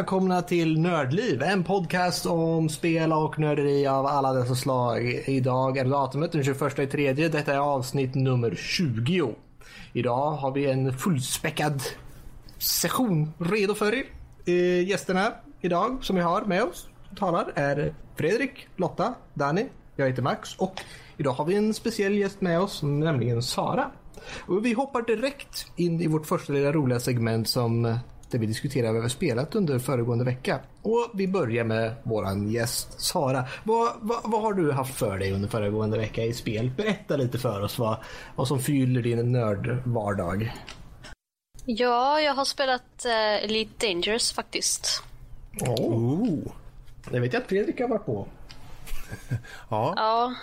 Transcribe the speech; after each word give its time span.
välkomna 0.00 0.42
till 0.42 0.80
Nördliv, 0.80 1.42
en 1.42 1.64
podcast 1.64 2.26
om 2.26 2.68
spel 2.68 3.12
och 3.12 3.38
nörderi 3.38 3.86
av 3.86 4.06
alla 4.06 4.32
dessa 4.32 4.54
slag. 4.54 5.22
Idag 5.26 5.78
är 5.78 5.84
datumet 5.84 6.32
den 6.32 6.44
21 6.44 6.78
i 6.78 6.86
tredje. 6.86 7.28
Detta 7.28 7.52
är 7.52 7.58
avsnitt 7.58 8.14
nummer 8.14 8.54
20. 8.54 9.34
Idag 9.92 10.30
har 10.30 10.50
vi 10.50 10.70
en 10.70 10.98
fullspäckad 10.98 11.82
session 12.58 13.32
redo 13.38 13.74
för 13.74 13.94
er. 13.94 14.04
Eh, 14.44 14.88
gästerna 14.88 15.32
idag 15.60 15.98
som 16.02 16.16
vi 16.16 16.22
har 16.22 16.42
med 16.42 16.62
oss 16.62 16.88
talar 17.16 17.52
är 17.54 17.94
Fredrik, 18.16 18.68
Lotta, 18.76 19.14
Danny, 19.34 19.66
jag 19.96 20.08
heter 20.08 20.22
Max 20.22 20.56
och 20.56 20.80
idag 21.16 21.32
har 21.32 21.44
vi 21.44 21.56
en 21.56 21.74
speciell 21.74 22.18
gäst 22.18 22.40
med 22.40 22.60
oss, 22.60 22.82
nämligen 22.82 23.42
Sara. 23.42 23.90
Och 24.46 24.64
vi 24.64 24.72
hoppar 24.72 25.02
direkt 25.02 25.66
in 25.76 26.00
i 26.00 26.06
vårt 26.06 26.26
första 26.26 26.52
lilla 26.52 26.72
roliga 26.72 27.00
segment 27.00 27.48
som 27.48 27.98
där 28.30 28.38
vi 28.38 28.46
diskuterar 28.46 28.86
vad 28.86 28.94
vi 28.94 29.00
har 29.00 29.08
spelat 29.08 29.54
under 29.54 29.78
föregående 29.78 30.24
vecka. 30.24 30.60
Och 30.82 31.10
vi 31.14 31.28
börjar 31.28 31.64
med 31.64 31.94
våran 32.02 32.50
gäst 32.50 33.00
Sara. 33.00 33.44
Vad, 33.64 33.92
vad, 34.00 34.20
vad 34.24 34.42
har 34.42 34.52
du 34.52 34.72
haft 34.72 34.94
för 34.94 35.18
dig 35.18 35.32
under 35.32 35.48
föregående 35.48 35.98
vecka 35.98 36.22
i 36.22 36.32
spel? 36.32 36.70
Berätta 36.76 37.16
lite 37.16 37.38
för 37.38 37.62
oss 37.62 37.78
vad, 37.78 37.96
vad 38.36 38.48
som 38.48 38.60
fyller 38.60 39.02
din 39.02 39.32
nördvardag. 39.32 40.52
Ja, 41.64 42.20
jag 42.20 42.34
har 42.34 42.44
spelat 42.44 43.06
uh, 43.06 43.44
Elite 43.44 43.86
Dangerous 43.86 44.32
faktiskt. 44.32 45.02
Oh. 45.60 46.38
Det 47.10 47.20
vet 47.20 47.32
jag 47.32 47.42
att 47.42 47.48
Fredrik 47.48 47.80
har 47.80 47.88
varit 47.88 48.06
på. 48.06 48.26
ja. 49.70 49.94
Ja. 49.96 50.34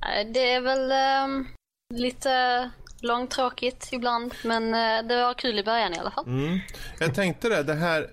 Eh, 0.00 0.26
det 0.32 0.52
är 0.52 0.60
väl 0.60 0.92
um, 1.24 1.46
lite 1.94 2.70
långtråkigt 3.04 3.88
ibland, 3.92 4.34
men 4.44 4.64
uh, 4.64 5.08
det 5.08 5.16
var 5.16 5.34
kul 5.34 5.58
i 5.58 5.64
början 5.64 5.94
i 5.94 5.98
alla 5.98 6.10
fall. 6.10 6.26
Mm. 6.26 6.58
Jag 6.98 7.14
tänkte 7.14 7.48
det, 7.48 7.62
det 7.62 7.74
här, 7.74 8.10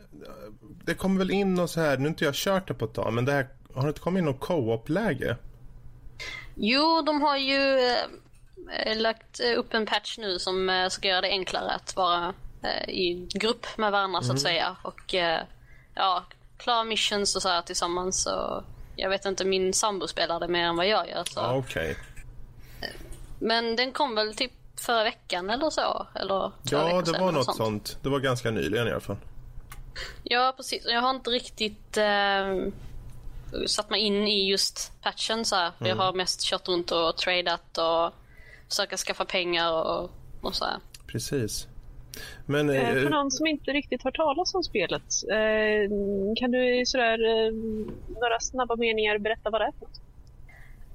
det 0.85 0.93
kommer 0.93 1.17
väl 1.19 1.31
in 1.31 1.59
och 1.59 1.69
så 1.69 1.81
här, 1.81 1.97
nu 1.97 2.03
har 2.03 2.09
inte 2.09 2.25
jag 2.25 2.35
kört 2.35 2.67
det 2.67 2.73
på 2.73 2.85
ett 2.85 2.93
tag, 2.93 3.13
men 3.13 3.25
det 3.25 3.31
här, 3.31 3.47
har 3.73 3.81
det 3.81 3.87
inte 3.87 3.99
kommit 3.99 4.21
in 4.21 4.25
något 4.25 4.39
co-op-läge? 4.39 5.37
Jo, 6.55 7.01
de 7.01 7.21
har 7.21 7.37
ju 7.37 7.77
uh, 7.77 8.95
lagt 8.95 9.39
upp 9.39 9.73
en 9.73 9.85
patch 9.85 10.17
nu 10.17 10.39
som 10.39 10.69
uh, 10.69 10.89
ska 10.89 11.07
göra 11.07 11.21
det 11.21 11.29
enklare 11.29 11.71
att 11.71 11.95
vara 11.95 12.33
i 12.87 13.27
grupp 13.33 13.65
med 13.77 13.91
varandra 13.91 14.17
mm. 14.17 14.23
så 14.23 14.33
att 14.33 14.39
mm. 14.39 14.51
säga. 14.53 14.75
Och 14.83 15.13
ja, 15.95 16.25
klara 16.57 16.83
missions 16.83 17.35
och 17.35 17.41
så 17.41 17.49
här 17.49 17.61
tillsammans. 17.61 18.25
Och 18.25 18.63
jag 18.95 19.09
vet 19.09 19.25
inte, 19.25 19.45
min 19.45 19.73
sambo 19.73 20.07
spelar 20.07 20.39
det 20.39 20.47
mer 20.47 20.63
än 20.63 20.75
vad 20.75 20.87
jag 20.87 21.09
gör. 21.09 21.23
Så. 21.23 21.39
Ah, 21.39 21.57
okay. 21.57 21.95
Men 23.39 23.75
den 23.75 23.91
kom 23.91 24.15
väl 24.15 24.35
typ 24.35 24.51
förra 24.75 25.03
veckan 25.03 25.49
eller 25.49 25.69
så? 25.69 26.07
Eller 26.15 26.51
ja, 26.63 27.01
det 27.05 27.19
var 27.19 27.31
något 27.31 27.45
sånt. 27.45 27.57
sånt. 27.57 27.97
Det 28.01 28.09
var 28.09 28.19
ganska 28.19 28.51
nyligen 28.51 28.87
i 28.87 28.91
alla 28.91 28.99
fall. 28.99 29.17
Ja, 30.23 30.53
precis. 30.57 30.85
Jag 30.85 31.01
har 31.01 31.09
inte 31.09 31.29
riktigt 31.29 31.97
eh, 31.97 32.71
satt 33.67 33.89
mig 33.89 34.01
in 34.01 34.27
i 34.27 34.49
just 34.49 34.91
patchen 35.01 35.45
så 35.45 35.55
här. 35.55 35.71
Mm. 35.79 35.89
Jag 35.89 35.95
har 35.95 36.13
mest 36.13 36.41
kört 36.41 36.67
runt 36.67 36.91
och 36.91 37.17
tradat 37.17 37.77
och 37.77 38.13
försöka 38.69 38.97
skaffa 38.97 39.25
pengar 39.25 39.71
och, 39.73 40.09
och 40.41 40.55
så 40.55 40.65
här. 40.65 40.79
Precis. 41.07 41.67
Men, 42.45 42.69
eh, 42.69 42.93
för 42.93 43.09
någon 43.09 43.31
som 43.31 43.47
inte 43.47 43.71
riktigt 43.71 44.03
har 44.03 44.11
talas 44.11 44.55
om 44.55 44.63
spelet, 44.63 45.03
eh, 45.31 45.89
kan 46.35 46.51
du 46.51 46.85
sådär 46.85 47.45
eh, 47.45 47.53
några 48.21 48.39
snabba 48.39 48.75
meningar 48.75 49.17
berätta 49.17 49.49
vad 49.49 49.61
det 49.61 49.65
är 49.65 49.71
för 49.71 49.85
något? 49.85 50.01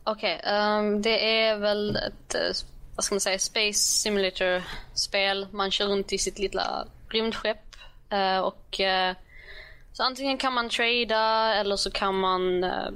Okej, 0.04 0.40
okay, 0.42 0.52
um, 0.52 0.94
ehm, 0.94 1.02
det 1.02 1.40
är 1.40 1.58
väl 1.58 1.96
ett 1.96 2.34
eh, 2.34 2.40
vad 2.96 3.04
ska 3.04 3.14
man 3.14 3.20
säga, 3.20 3.38
Space 3.38 3.78
Simulator-spel. 3.78 5.46
Man 5.50 5.70
kör 5.70 5.86
runt 5.86 6.12
i 6.12 6.18
sitt 6.18 6.38
lilla 6.38 6.86
rymdskepp 7.08 7.76
uh, 8.12 8.38
och 8.38 8.80
uh, 8.80 9.16
så 9.92 10.02
antingen 10.02 10.38
kan 10.38 10.52
man 10.52 10.68
trada 10.68 11.54
eller 11.54 11.76
så 11.76 11.90
kan 11.90 12.14
man 12.14 12.64
uh, 12.64 12.90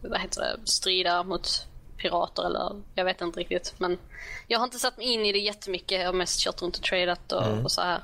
vad 0.00 0.20
heter 0.20 0.40
det, 0.40 0.70
strida 0.70 1.22
mot 1.22 1.66
pirater 1.96 2.46
eller 2.46 2.82
jag 2.94 3.04
vet 3.04 3.20
inte 3.20 3.40
riktigt. 3.40 3.74
Men 3.78 3.98
jag 4.46 4.58
har 4.58 4.64
inte 4.64 4.78
satt 4.78 4.96
mig 4.96 5.06
in 5.06 5.26
i 5.26 5.32
det 5.32 5.38
jättemycket. 5.38 6.00
Jag 6.00 6.06
har 6.06 6.12
mest 6.12 6.40
kört 6.40 6.62
runt 6.62 6.76
och 6.76 6.82
tradat 6.82 7.32
och, 7.32 7.46
mm. 7.46 7.64
och 7.64 7.72
så 7.72 7.80
här. 7.80 8.00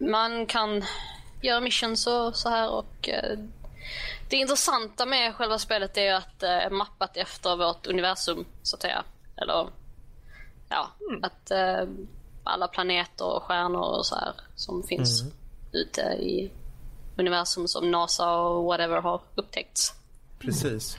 Man 0.00 0.46
kan 0.46 0.84
göra 1.42 1.60
missions 1.60 2.06
och 2.06 2.36
så 2.36 2.48
här 2.48 2.70
och 2.70 3.08
det 4.30 4.36
intressanta 4.36 5.06
med 5.06 5.34
själva 5.34 5.58
spelet 5.58 5.96
är 5.96 6.14
att 6.14 6.40
det 6.40 6.48
är 6.48 6.70
mappat 6.70 7.16
efter 7.16 7.56
vårt 7.56 7.86
universum 7.86 8.46
så 8.62 8.76
att 8.76 8.82
säga. 8.82 9.04
Eller 9.36 9.68
ja, 10.74 11.06
mm. 11.10 11.24
att 11.24 11.50
eh, 11.50 11.88
alla 12.44 12.68
planeter 12.68 13.24
och 13.24 13.42
stjärnor 13.42 13.98
och 13.98 14.06
så 14.06 14.14
här 14.14 14.32
som 14.54 14.82
finns 14.82 15.22
mm. 15.22 15.32
ute 15.72 16.00
i 16.00 16.50
universum 17.16 17.68
som 17.68 17.90
NASA 17.90 18.36
och 18.36 18.64
whatever 18.64 19.00
har 19.00 19.20
upptäckts. 19.34 19.94
Precis 20.38 20.98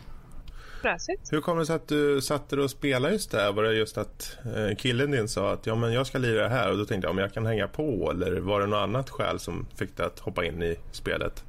fräsigt. 0.85 1.34
Hur 1.34 1.41
kommer 1.41 1.59
det 1.59 1.66
sig 1.66 1.75
att 1.75 1.88
du 1.88 2.22
satte 2.22 2.56
dig 2.56 2.64
och 2.64 2.72
spelade 2.72 3.14
just 3.14 3.31
det 3.31 3.38
här? 3.38 3.52
Var 3.52 3.64
det 3.64 3.74
just 3.74 3.97
att 3.97 4.38
eh, 4.56 4.75
killen 4.78 5.12
din 5.12 5.28
sa 5.28 5.52
att 5.52 5.66
ja, 5.66 5.75
men 5.75 5.94
jag 5.94 6.08
ska 6.08 6.18
lira 6.18 6.44
det 6.44 6.50
här 6.50 6.72
och 6.72 6.78
då 6.78 6.85
tänkte 6.85 7.06
jag 7.08 7.12
om 7.12 7.18
jag 7.18 7.34
kan 7.34 7.46
hänga 7.46 7.68
på 7.68 8.12
eller 8.12 8.40
var 8.40 8.62
det 8.62 8.68
något 8.68 8.84
annat 8.84 9.09
skäl 9.09 9.40
som 9.40 9.68
fick 9.75 9.97
dig 9.97 10.06
att 10.06 10.19
hoppa 10.19 10.46
in 10.46 10.64
i 10.64 10.75
spelet? 10.91 11.44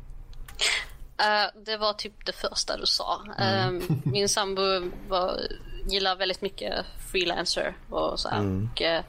Uh, 1.21 1.63
det 1.65 1.77
var 1.77 1.93
typ 1.93 2.27
det 2.27 2.33
första 2.33 2.77
du 2.77 2.87
sa. 2.87 3.21
Mm. 3.39 3.77
Uh, 3.77 3.83
min 4.05 4.29
sambo 4.29 4.63
var, 5.09 5.41
gillar 5.87 6.17
väldigt 6.17 6.43
mycket 6.43 6.85
freelancer 7.13 7.77
och 7.91 8.21
så 8.21 8.29
mm. 8.29 8.71
och, 8.73 8.81
uh, 8.81 9.01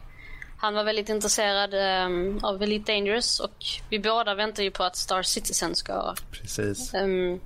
han 0.60 0.74
var 0.74 0.84
väldigt 0.84 1.10
intresserad 1.10 1.74
um, 2.08 2.40
av 2.44 2.64
Elite 2.64 2.94
Dangerous 2.94 3.40
och 3.40 3.66
vi 3.90 4.00
båda 4.00 4.36
väntar 4.36 4.64
ju 4.64 4.72
på 4.72 4.84
att 4.84 4.96
Star 4.96 5.24
Citizen 5.24 5.76
ska. 5.76 6.16
Um, 6.94 7.40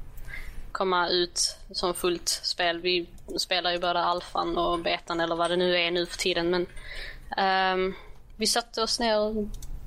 komma 0.71 1.09
ut 1.09 1.57
som 1.71 1.93
fullt 1.93 2.29
spel. 2.29 2.81
Vi 2.81 3.07
spelar 3.37 3.71
ju 3.71 3.79
både 3.79 3.99
alfan 3.99 4.57
och 4.57 4.79
betan 4.79 5.19
eller 5.19 5.35
vad 5.35 5.51
det 5.51 5.55
nu 5.55 5.77
är 5.77 5.91
nu 5.91 6.05
för 6.05 6.17
tiden. 6.17 6.49
Men 6.49 6.65
um, 7.75 7.93
vi 8.35 8.47
satte 8.47 8.81
oss 8.81 8.99
ner 8.99 9.19
och 9.19 9.35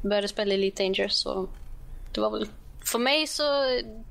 började 0.02 0.28
spela 0.28 0.54
Elite 0.54 0.82
Dangerous. 0.82 1.26
Och 1.26 1.48
det 2.14 2.20
var 2.20 2.30
väl, 2.30 2.48
för 2.84 2.98
mig 2.98 3.26
så 3.26 3.44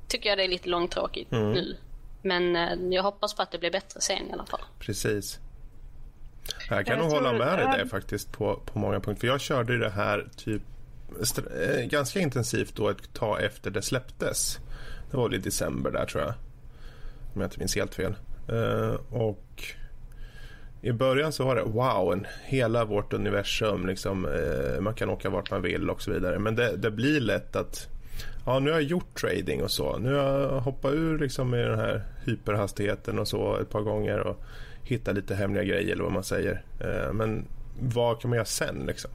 tycker 0.08 0.28
jag 0.28 0.38
det 0.38 0.44
är 0.44 0.48
lite 0.48 0.68
långtråkigt 0.68 1.32
mm. 1.32 1.52
nu. 1.52 1.76
Men 2.24 2.56
uh, 2.56 2.94
jag 2.94 3.02
hoppas 3.02 3.34
på 3.34 3.42
att 3.42 3.50
det 3.50 3.58
blir 3.58 3.70
bättre 3.70 4.00
sen 4.00 4.30
i 4.30 4.32
alla 4.32 4.46
fall. 4.46 4.60
Precis. 4.78 5.38
Jag 6.70 6.86
kan 6.86 6.98
jag 6.98 7.04
nog 7.04 7.12
hålla 7.12 7.32
med 7.32 7.58
dig 7.58 7.66
där 7.78 7.86
faktiskt 7.86 8.32
på, 8.32 8.60
på 8.64 8.78
många 8.78 9.00
punkter. 9.00 9.20
För 9.20 9.26
jag 9.26 9.40
körde 9.40 9.78
det 9.78 9.90
här 9.90 10.28
typ 10.36 10.62
eh, 11.20 11.84
ganska 11.84 12.20
intensivt 12.20 12.76
då 12.76 12.88
ett 12.88 13.12
tag 13.12 13.42
efter 13.42 13.70
det 13.70 13.82
släpptes. 13.82 14.58
Det 15.10 15.16
var 15.16 15.28
väl 15.28 15.38
i 15.38 15.42
december 15.42 15.90
där 15.90 16.06
tror 16.06 16.22
jag 16.22 16.34
om 17.34 17.40
jag 17.40 17.46
inte 17.46 17.58
minns 17.58 17.76
helt 17.76 17.94
fel. 17.94 18.14
Uh, 18.52 18.94
och 19.10 19.64
i 20.82 20.92
början 20.92 21.32
så 21.32 21.44
var 21.44 21.56
det 21.56 21.62
wow, 21.62 22.12
en, 22.12 22.26
hela 22.44 22.84
vårt 22.84 23.12
universum. 23.12 23.86
Liksom, 23.86 24.24
uh, 24.24 24.80
man 24.80 24.94
kan 24.94 25.10
åka 25.10 25.30
vart 25.30 25.50
man 25.50 25.62
vill 25.62 25.90
och 25.90 26.02
så 26.02 26.12
vidare. 26.12 26.38
Men 26.38 26.56
det, 26.56 26.76
det, 26.76 26.90
blir 26.90 27.20
lätt 27.20 27.56
att 27.56 27.88
ja, 28.46 28.58
nu 28.58 28.70
har 28.70 28.80
jag 28.80 28.90
gjort 28.90 29.20
trading 29.20 29.62
och 29.62 29.70
så. 29.70 29.98
Nu 29.98 30.14
har 30.14 30.40
jag 30.40 30.60
hoppat 30.60 30.92
ur 30.92 31.18
liksom, 31.18 31.54
i 31.54 31.62
den 31.62 31.78
här 31.78 32.02
hyperhastigheten 32.24 33.18
och 33.18 33.28
så 33.28 33.56
ett 33.56 33.70
par 33.70 33.80
gånger 33.80 34.18
och 34.18 34.44
hittat 34.82 35.14
lite 35.14 35.34
hemliga 35.34 35.64
grejer 35.64 35.92
eller 35.92 36.04
vad 36.04 36.12
man 36.12 36.24
säger. 36.24 36.62
Uh, 36.84 37.12
men 37.12 37.44
vad 37.80 38.20
kan 38.20 38.30
man 38.30 38.36
göra 38.36 38.46
sen 38.46 38.84
liksom? 38.86 39.10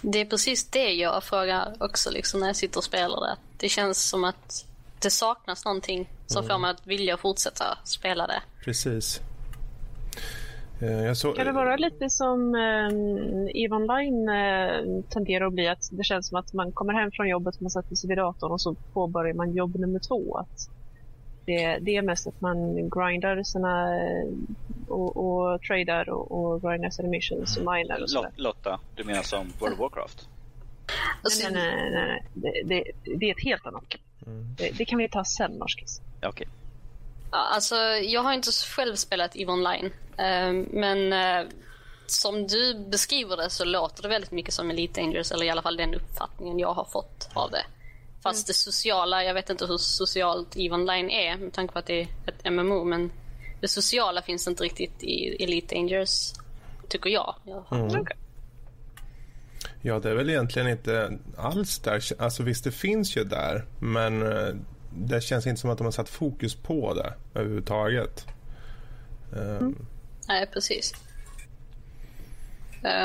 Det 0.00 0.20
är 0.20 0.24
precis 0.24 0.64
det 0.64 0.92
jag 0.94 1.24
frågar 1.24 1.74
också 1.80 2.10
liksom, 2.10 2.40
när 2.40 2.46
jag 2.46 2.56
sitter 2.56 2.78
och 2.78 2.84
spelar 2.84 3.20
det. 3.20 3.36
Det 3.56 3.68
känns 3.68 4.02
som 4.02 4.24
att 4.24 4.66
det 4.98 5.10
saknas 5.10 5.64
någonting 5.64 6.10
som 6.26 6.44
mm. 6.44 6.48
får 6.48 6.58
mig 6.58 6.70
att 6.70 6.86
vilja 6.86 7.16
fortsätta 7.16 7.78
spela 7.84 8.26
det. 8.26 8.42
Precis. 8.64 9.20
Eh, 10.82 11.12
så... 11.12 11.32
Kan 11.32 11.46
det 11.46 11.52
vara 11.52 11.76
lite 11.76 12.10
som 12.10 12.54
eh, 12.54 13.64
EVE 13.64 13.76
Online 13.76 14.28
eh, 14.28 15.04
tenderar 15.08 15.46
att 15.46 15.52
bli? 15.52 15.68
Att 15.68 15.88
det 15.92 16.04
känns 16.04 16.28
som 16.28 16.38
att 16.38 16.52
man 16.52 16.72
kommer 16.72 16.92
hem 16.92 17.10
från 17.12 17.28
jobbet, 17.28 17.60
man 17.60 17.70
sätter 17.70 17.96
sig 17.96 18.08
vid 18.08 18.18
datorn 18.18 18.52
och 18.52 18.60
så 18.60 18.74
påbörjar 18.92 19.34
man 19.34 19.52
jobb 19.52 19.76
nummer 19.76 19.98
två. 19.98 20.36
Att 20.36 20.70
det, 21.44 21.78
det 21.78 21.96
är 21.96 22.02
mest 22.02 22.26
att 22.26 22.40
man 22.40 22.90
grindar 22.90 23.42
sina 23.42 23.96
eh, 23.96 24.28
och, 24.88 25.16
och 25.16 25.62
tradar 25.62 26.10
och, 26.10 26.32
och 26.32 26.62
grindar 26.62 26.90
sina 26.90 27.08
missions 27.08 27.56
och 27.56 27.74
minar 27.74 28.02
och 28.02 28.10
så. 28.10 28.26
Lotta, 28.36 28.80
du 28.94 29.04
menar 29.04 29.22
som 29.22 29.52
World 29.60 29.72
of 29.74 29.80
Warcraft? 29.80 30.28
Nej, 31.42 31.52
nej, 31.52 31.90
nej. 31.90 32.06
nej. 32.06 32.24
Det, 32.34 32.62
det, 32.64 32.84
det 33.18 33.26
är 33.26 33.30
ett 33.30 33.44
helt 33.44 33.66
annat 33.66 33.84
Mm. 34.26 34.54
Det, 34.58 34.70
det, 34.78 34.84
kan 34.84 34.98
vi 34.98 35.08
ta 35.08 35.24
sen, 35.24 35.52
Norskis. 35.52 36.00
Okej. 36.16 36.28
Okay. 36.28 36.46
Ja, 37.32 37.38
alltså, 37.38 37.76
jag 37.86 38.22
har 38.22 38.32
inte 38.32 38.52
själv 38.52 38.94
spelat 38.94 39.36
EVE 39.36 39.52
Online. 39.52 39.84
Uh, 39.84 40.66
men 40.70 41.12
uh, 41.12 41.50
som 42.06 42.46
du 42.46 42.74
beskriver 42.74 43.36
det 43.36 43.50
så 43.50 43.64
låter 43.64 44.02
det 44.02 44.08
väldigt 44.08 44.30
mycket 44.30 44.54
som 44.54 44.70
Elite 44.70 45.00
Dangerous. 45.00 45.32
Eller 45.32 45.46
i 45.46 45.50
alla 45.50 45.62
fall 45.62 45.76
den 45.76 45.94
uppfattningen 45.94 46.58
jag 46.58 46.74
har 46.74 46.84
fått 46.84 47.28
av 47.34 47.50
det. 47.50 47.64
Fast 48.22 48.38
mm. 48.38 48.44
det 48.46 48.54
sociala, 48.54 49.24
jag 49.24 49.34
vet 49.34 49.50
inte 49.50 49.66
hur 49.66 49.76
socialt 49.76 50.56
EVE 50.56 50.74
Online 50.74 51.10
är 51.10 51.36
med 51.36 51.52
tanke 51.52 51.72
på 51.72 51.78
att 51.78 51.86
det 51.86 52.00
är 52.00 52.08
ett 52.26 52.52
MMO. 52.52 52.84
Men 52.84 53.12
det 53.60 53.68
sociala 53.68 54.22
finns 54.22 54.48
inte 54.48 54.64
riktigt 54.64 55.02
i 55.02 55.44
Elite 55.44 55.74
Dangerous, 55.74 56.34
tycker 56.88 57.10
jag. 57.10 57.34
Mm. 57.70 58.06
Ja, 59.82 59.98
det 59.98 60.10
är 60.10 60.14
väl 60.14 60.30
egentligen 60.30 60.68
inte 60.68 61.18
alls 61.36 61.78
där. 61.78 62.02
Alltså 62.18 62.42
visst, 62.42 62.64
det 62.64 62.72
finns 62.72 63.16
ju 63.16 63.24
där, 63.24 63.64
men 63.78 64.22
eh, 64.22 64.54
det 64.96 65.20
känns 65.20 65.46
inte 65.46 65.60
som 65.60 65.70
att 65.70 65.78
de 65.78 65.84
har 65.84 65.92
satt 65.92 66.08
fokus 66.08 66.54
på 66.54 66.94
det 66.94 67.14
överhuvudtaget. 67.34 68.26
Mm. 69.36 69.86
Nej, 70.28 70.46
precis. 70.52 70.92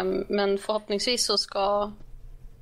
Um, 0.01 0.25
men 0.29 0.57
förhoppningsvis 0.57 1.25
så 1.25 1.37
ska 1.37 1.91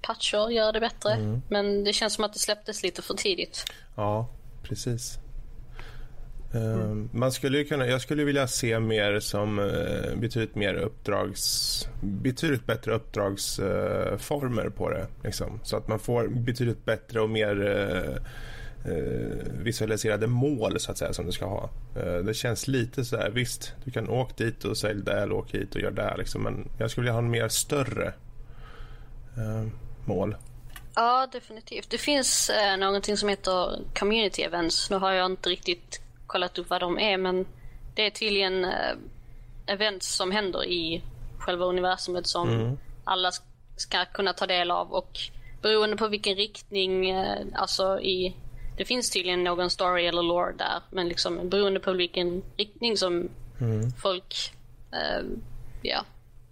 patcher 0.02 0.50
göra 0.50 0.72
det 0.72 0.80
bättre. 0.80 1.14
Mm. 1.14 1.42
Men 1.50 1.84
det 1.84 1.94
känns 1.94 2.14
som 2.14 2.24
att 2.24 2.34
det 2.34 2.40
släpptes 2.40 2.84
lite 2.84 3.02
för 3.02 3.14
tidigt. 3.14 3.66
Ja, 3.96 4.30
precis. 4.64 5.20
Mm. 6.54 7.10
Man 7.14 7.32
skulle 7.32 7.64
kunna, 7.64 7.88
jag 7.88 8.02
skulle 8.02 8.24
vilja 8.24 8.48
se 8.48 8.80
mer 8.80 9.20
som 9.20 9.60
uh, 9.60 10.16
betydligt 10.16 10.56
mer 10.56 10.74
uppdrags... 10.74 11.88
Betydligt 12.02 12.66
bättre 12.66 12.96
uppdragsformer 12.96 14.66
uh, 14.66 14.72
på 14.72 14.90
det. 14.90 15.08
Liksom. 15.24 15.60
Så 15.64 15.78
att 15.78 15.88
man 15.88 16.00
får 16.00 16.28
betydligt 16.28 16.86
bättre 16.86 17.22
och 17.22 17.30
mer 17.30 17.62
uh, 17.62 18.16
visualiserade 19.64 20.28
mål 20.28 20.80
så 20.80 20.92
att 20.92 20.98
säga 20.98 21.14
som 21.14 21.26
du 21.26 21.32
ska 21.32 21.46
ha. 21.46 21.70
det 22.26 22.34
känns 22.34 22.68
lite 22.68 23.06
så 23.06 23.18
här, 23.18 23.30
visst, 23.30 23.74
du 23.84 23.92
kan 23.92 24.10
åka 24.10 24.44
dit 24.44 24.64
och 24.64 24.78
sälja 24.78 25.04
där 25.04 25.24
eller 25.24 25.34
åka 25.34 25.58
hit 25.58 25.76
och 25.76 25.82
göra 25.82 25.92
det 25.92 26.18
liksom, 26.18 26.44
men 26.44 26.70
jag 26.78 26.92
skulle 26.92 27.04
vilja 27.04 27.14
ha 27.14 27.20
en 27.20 27.30
mer 27.30 27.48
större 27.48 28.14
mål. 30.06 30.36
Ja, 30.96 31.28
definitivt. 31.32 31.90
Det 31.90 31.98
finns 31.98 32.50
eh, 32.50 32.78
någonting 32.78 33.18
som 33.18 33.30
heter 33.30 33.80
community 34.00 34.42
events. 34.42 34.90
Nu 34.90 34.98
har 34.98 35.12
jag 35.12 35.26
inte 35.26 35.50
riktigt 35.50 36.02
kollat 36.28 36.58
upp 36.58 36.70
vad 36.70 36.82
de 36.82 37.00
är, 37.00 37.18
men 37.18 37.46
det 37.96 38.06
är 38.06 38.10
tydligen 38.10 38.66
eh, 38.66 38.96
events 39.66 40.16
som 40.16 40.32
händer 40.32 40.66
i 40.66 41.04
själva 41.38 41.66
universumet 41.66 42.28
som 42.28 42.50
mm. 42.50 42.78
alla 43.04 43.32
ska 43.76 44.06
kunna 44.06 44.34
ta 44.34 44.48
del 44.48 44.72
av 44.72 44.94
och 44.94 45.20
beroende 45.62 45.98
på 45.98 46.08
vilken 46.08 46.36
riktning, 46.36 47.10
eh, 47.10 47.46
alltså 47.54 48.00
i 48.00 48.36
det 48.78 48.86
finns 48.86 49.10
tydligen 49.10 49.44
någon 49.44 49.70
story 49.70 50.06
eller 50.06 50.24
lore 50.24 50.54
där, 50.54 50.82
men 50.90 51.08
liksom 51.08 51.50
beroende 51.50 51.80
på 51.80 51.94
vilken 51.94 52.44
riktning 52.58 52.98
som 52.98 53.30
mm. 53.62 53.92
folk 53.92 54.54
eh, 54.92 55.26
ja, 55.82 56.06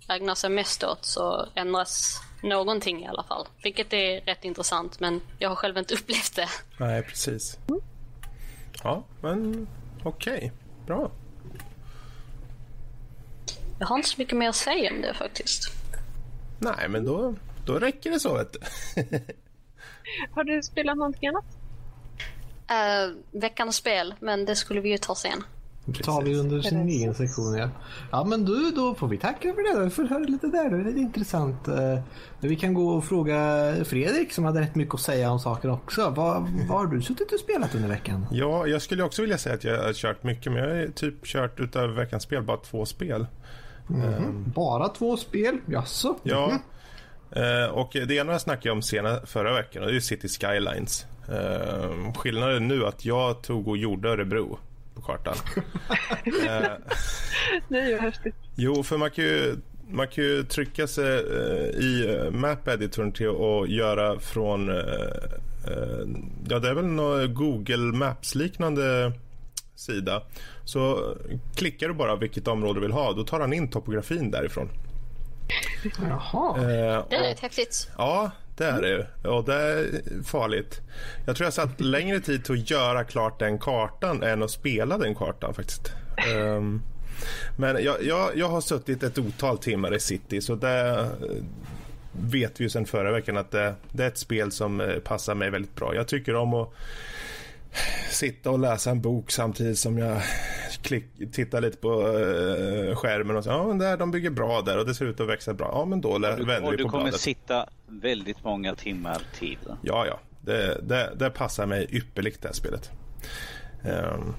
ägnar 0.10 0.36
sig 0.36 0.50
mest 0.50 0.84
åt 0.84 1.06
så 1.06 1.48
ändras 1.56 2.22
någonting 2.44 3.04
i 3.04 3.08
alla 3.08 3.24
fall. 3.24 3.48
Vilket 3.64 3.94
är 3.94 4.22
rätt 4.22 4.46
intressant, 4.46 5.00
men 5.00 5.22
jag 5.40 5.50
har 5.50 5.56
själv 5.56 5.78
inte 5.78 5.94
upplevt 6.00 6.36
det. 6.36 6.50
Nej, 6.78 7.04
precis. 7.04 7.60
Ja, 8.84 9.04
men 9.22 9.68
okej. 10.04 10.36
Okay. 10.36 10.52
Bra. 10.86 11.12
Jag 13.80 13.88
har 13.88 13.96
inte 13.96 14.10
så 14.10 14.16
mycket 14.18 14.38
mer 14.38 14.50
att 14.50 14.56
säga 14.56 14.92
om 14.92 15.02
det 15.02 15.14
faktiskt. 15.14 15.72
Nej, 16.60 16.90
men 16.90 17.06
då, 17.06 17.36
då 17.66 17.80
räcker 17.80 18.12
det 18.12 18.20
så. 18.20 18.38
Vet 18.38 18.54
du. 18.54 18.60
har 20.32 20.44
du 20.44 20.64
spelat 20.64 20.98
någonting 20.98 21.30
annat? 21.30 21.46
Uh, 22.74 23.40
veckans 23.42 23.76
spel, 23.76 24.14
men 24.20 24.46
det 24.46 24.56
skulle 24.56 24.82
vi 24.82 24.90
ju 24.90 24.98
ta 24.98 25.16
sen. 25.16 25.44
Det 25.86 26.04
tar 26.04 26.22
vi 26.22 26.36
under 26.36 26.62
sin 26.62 26.90
egen 26.90 27.14
sektion. 27.14 27.58
Ja. 27.58 27.70
ja 28.12 28.24
men 28.24 28.46
du, 28.46 28.72
då 28.72 28.96
får 28.96 29.08
vi 29.08 29.18
tacka 29.18 29.54
för 29.54 29.76
det. 29.76 29.84
Vi 29.84 29.90
får 29.90 30.04
höra 30.04 30.20
lite 30.20 30.48
där. 30.48 30.70
Det 30.70 30.78
är 30.78 30.84
lite 30.84 31.00
intressant. 31.00 31.68
Uh, 31.68 32.00
vi 32.40 32.56
kan 32.56 32.74
gå 32.74 32.90
och 32.90 33.06
fråga 33.06 33.74
Fredrik 33.86 34.34
som 34.34 34.46
hade 34.46 34.62
rätt 34.62 34.76
mycket 34.76 34.94
att 34.94 35.02
säga 35.02 35.32
om 35.32 35.40
saker 35.40 35.72
också. 35.72 36.10
Vad, 36.10 36.50
vad 36.70 36.78
har 36.78 36.88
du 36.88 37.02
suttit 37.02 37.32
och 37.32 37.40
spelat 37.40 37.76
under 37.76 37.90
veckan? 37.90 38.26
Ja, 38.32 38.68
jag 38.68 38.82
skulle 38.82 39.04
också 39.04 39.22
vilja 39.22 39.38
säga 39.38 39.56
att 39.56 39.64
jag 39.64 39.84
har 39.84 39.94
kört 39.94 40.24
mycket. 40.24 40.52
Men 40.52 40.64
jag 40.64 40.76
har 40.76 40.88
typ 40.88 41.26
kört 41.26 41.60
utöver 41.60 41.94
veckans 41.94 42.24
spel 42.24 42.44
bara 42.44 42.58
två 42.58 42.86
spel. 42.86 43.28
Mm 43.90 44.14
um, 44.14 44.52
bara 44.56 44.90
två 44.90 45.18
spel? 45.18 45.58
Jaså? 45.66 46.16
Ja. 46.24 46.46
Mm 46.46 46.60
-hmm. 47.32 47.66
uh, 47.66 47.72
och 47.72 47.90
det 47.94 48.16
ena 48.16 48.40
snackade 48.40 48.68
jag 48.68 48.76
om 48.76 48.82
sena, 48.82 49.20
förra 49.26 49.54
veckan 49.54 49.84
och 49.84 49.90
det 49.90 49.96
är 49.96 50.00
City 50.00 50.28
Skylines. 50.28 51.06
Uh, 51.30 52.14
skillnaden 52.14 52.68
nu 52.68 52.84
är 52.84 52.88
att 52.88 53.06
jag 53.06 53.42
tog 53.42 53.68
och 53.68 53.78
gjorde 53.78 54.10
Örebro 54.10 54.60
på 54.96 55.02
kartan. 55.02 55.36
eh, 56.26 56.72
det 57.68 57.80
är 57.80 57.88
ju 57.88 57.98
häftigt. 57.98 58.36
Jo, 58.56 58.84
för 58.84 58.98
man 58.98 59.12
kan 59.12 59.24
ju, 59.24 59.56
man 59.88 60.08
kan 60.08 60.24
ju 60.24 60.44
trycka 60.44 60.88
sig 60.88 61.14
eh, 61.14 61.80
i 61.80 62.18
eh, 62.18 62.32
map-editorn 62.32 63.12
till 63.12 63.30
att 63.30 63.70
göra 63.70 64.20
från... 64.20 64.70
Eh, 64.70 64.76
eh, 65.68 66.08
ja, 66.50 66.60
det 66.60 66.70
är 66.70 66.74
väl 66.74 66.86
någon 66.86 67.34
Google 67.34 67.98
Maps-liknande 67.98 69.12
sida. 69.76 70.22
Så 70.64 71.16
klickar 71.56 71.88
du 71.88 71.94
bara 71.94 72.16
vilket 72.16 72.48
område 72.48 72.74
du 72.74 72.82
vill 72.82 72.92
ha, 72.92 73.14
då 73.14 73.24
tar 73.24 73.40
han 73.40 73.54
in 73.54 73.70
topografin 73.70 74.32
därifrån. 74.32 74.70
Jaha. 76.00 76.58
Eh, 76.58 77.06
det 77.10 77.16
är 77.16 77.30
rätt 77.30 77.40
häftigt. 77.40 77.90
Ja, 77.98 78.32
det 78.58 78.66
är 78.66 78.82
det 78.82 79.30
Och 79.30 79.46
det 79.46 79.54
är 79.54 80.02
farligt. 80.24 80.82
Jag 81.26 81.36
tror 81.36 81.46
jag 81.46 81.54
satt 81.54 81.82
längre 81.82 82.20
tid 82.20 82.46
till 82.46 82.54
att 82.54 82.70
göra 82.70 83.04
klart 83.04 83.40
den 83.40 83.60
kartan 83.60 84.24
än 84.24 84.44
att 84.44 84.52
spela 84.52 84.98
den 84.98 85.16
kartan 85.16 85.54
faktiskt. 85.54 85.92
Um, 86.36 86.82
men 87.58 87.84
jag, 87.84 88.04
jag, 88.04 88.38
jag 88.38 88.50
har 88.50 88.62
suttit 88.62 89.04
ett 89.04 89.18
otal 89.18 89.58
timmar 89.58 89.96
i 89.96 90.00
City 90.00 90.42
så 90.42 90.56
det 90.56 91.10
vet 92.12 92.60
vi 92.60 92.64
ju 92.64 92.70
sen 92.70 92.86
förra 92.86 93.12
veckan 93.12 93.38
att 93.38 93.52
det, 93.52 93.76
det, 93.92 94.04
är 94.04 94.08
ett 94.08 94.18
spel 94.18 94.52
som 94.52 94.82
eh, 94.82 95.00
passar 95.00 95.36
mig 95.36 95.50
väldigt 95.50 95.76
bra. 95.76 95.96
Jag 95.96 96.08
tycker 96.08 96.36
om 96.36 96.54
att 96.54 96.70
sitta 98.10 98.52
och 98.52 98.60
läsa 98.60 98.92
en 98.92 99.02
bok 99.02 99.32
samtidigt 99.32 99.80
som 99.80 99.98
jag 99.98 100.22
klick, 100.82 101.34
tittar 101.34 101.62
lite 101.62 101.78
på 101.78 102.08
uh, 102.08 102.96
skärmen 102.96 103.36
och 103.36 103.44
säger 103.44 103.58
ja, 103.58 103.74
där, 103.74 103.98
de 103.98 104.12
bygger 104.12 104.30
bra 104.30 104.62
där 104.62 104.78
och 104.78 104.86
det 104.86 104.96
ser 104.96 105.06
ut 105.06 105.20
att 105.20 105.28
växa 105.28 105.54
bra. 105.54 105.70
Ja, 105.72 105.86
men 105.86 106.02
då 106.02 106.12
vänder 106.12 106.30
vi 106.30 106.38
på 106.38 106.46
bladet. 106.46 106.70
Och 106.70 106.78
du 106.78 106.84
kommer 106.84 107.12
sitta 107.12 107.68
väldigt 107.88 108.44
många 108.44 108.76
timmar 108.76 109.22
till. 109.40 109.58
Ja, 109.82 110.06
ja. 110.08 110.20
Det, 110.42 110.82
det, 110.84 111.14
det 111.16 111.30
passar 111.30 111.66
mig 111.66 111.88
ypperligt 111.92 112.42
det 112.42 112.48
här 112.48 112.54
spelet. 112.54 112.92
Um, 113.84 114.36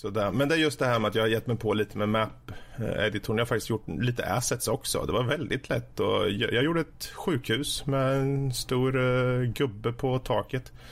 så 0.00 0.10
där. 0.10 0.32
Men 0.32 0.48
det 0.48 0.54
är 0.54 0.58
just 0.58 0.78
det 0.78 0.86
här 0.86 0.98
med 0.98 1.08
att 1.08 1.14
jag 1.14 1.22
har 1.22 1.28
gett 1.28 1.46
mig 1.46 1.56
på 1.56 1.74
lite 1.74 1.98
med 1.98 2.08
map-editorn. 2.08 3.36
Jag 3.36 3.40
har 3.40 3.46
faktiskt 3.46 3.70
gjort 3.70 3.88
lite 3.88 4.24
assets 4.24 4.68
också. 4.68 5.06
Det 5.06 5.12
var 5.12 5.22
väldigt 5.22 5.68
lätt. 5.68 6.00
Och 6.00 6.30
jag 6.30 6.64
gjorde 6.64 6.80
ett 6.80 7.12
sjukhus 7.14 7.86
med 7.86 8.16
en 8.16 8.54
stor 8.54 8.96
uh, 8.96 9.52
gubbe 9.52 9.92
på 9.92 10.18
taket. 10.18 10.72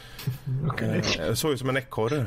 Okay. 0.73 1.02
Uh, 1.28 1.35
såg 1.35 1.52
ut 1.52 1.59
som 1.59 1.68
en 1.68 1.76
ekorre. 1.76 2.26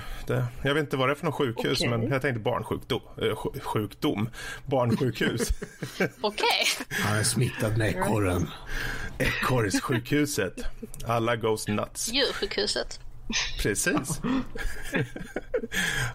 jag 0.63 0.73
vet 0.73 0.81
inte 0.81 0.97
vad 0.97 1.09
det 1.09 1.13
är 1.13 1.15
för 1.15 1.25
något 1.25 1.35
sjukhus, 1.35 1.79
okay. 1.79 1.89
men 1.89 2.11
jag 2.11 2.21
tänkte 2.21 2.39
barnsjukdom. 2.39 3.01
Uh, 3.21 3.35
sjukdom. 3.61 4.29
Barnsjukhus. 4.65 5.49
Okej. 5.99 6.11
Okay. 6.21 6.47
Han 6.89 7.17
är 7.17 7.23
smittad 7.23 7.77
med 7.77 7.89
ekorren. 7.89 8.49
Ekorrssjukhuset. 9.17 10.53
Alla 11.05 11.35
goes 11.35 11.67
nuts. 11.67 12.13
Djursjukhuset. 12.13 12.99
Precis. 13.59 14.21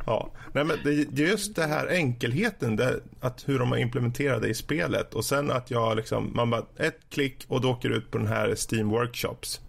ja. 0.06 0.30
Nej, 0.52 0.64
men 0.64 0.76
det 0.84 0.90
är 0.90 1.28
just 1.28 1.56
det 1.56 1.66
här 1.66 1.86
enkelheten, 1.86 2.76
det, 2.76 3.00
att 3.20 3.48
hur 3.48 3.58
de 3.58 3.70
har 3.70 3.78
implementerat 3.78 4.42
det 4.42 4.48
i 4.48 4.54
spelet 4.54 5.14
och 5.14 5.24
sen 5.24 5.50
att 5.50 5.70
jag 5.70 5.96
liksom, 5.96 6.32
man 6.34 6.50
bara 6.50 6.66
ett 6.76 7.00
klick 7.10 7.44
och 7.48 7.60
då 7.60 7.70
åker 7.70 7.90
ut 7.90 8.10
på 8.10 8.18
den 8.18 8.26
här 8.26 8.54
Steam 8.72 8.88
Workshops. 8.88 9.60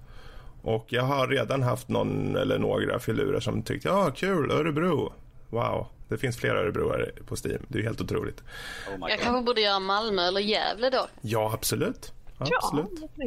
Och 0.62 0.86
jag 0.90 1.04
har 1.04 1.28
redan 1.28 1.64
haft 1.64 1.88
någon 1.88 2.36
eller 2.36 2.60
några 2.60 3.00
filurer 3.00 3.40
som 3.40 3.62
tyckt, 3.62 3.86
ja 3.86 4.12
kul, 4.12 4.52
Örebro. 4.52 5.14
Wow, 5.50 5.88
det 6.08 6.18
finns 6.18 6.38
flera 6.38 6.60
Örebroare 6.60 7.12
på 7.28 7.36
Steam. 7.36 7.66
Det 7.68 7.80
är 7.80 7.84
helt 7.84 8.02
otroligt. 8.02 8.44
Oh 8.88 9.10
jag 9.10 9.20
kanske 9.20 9.44
borde 9.44 9.62
göra 9.62 9.80
Malmö 9.80 10.28
eller 10.28 10.42
Gävle 10.42 10.90
då? 10.90 11.08
Ja, 11.22 11.52
absolut. 11.54 12.14
absolut. 12.38 13.10
Ja, 13.16 13.26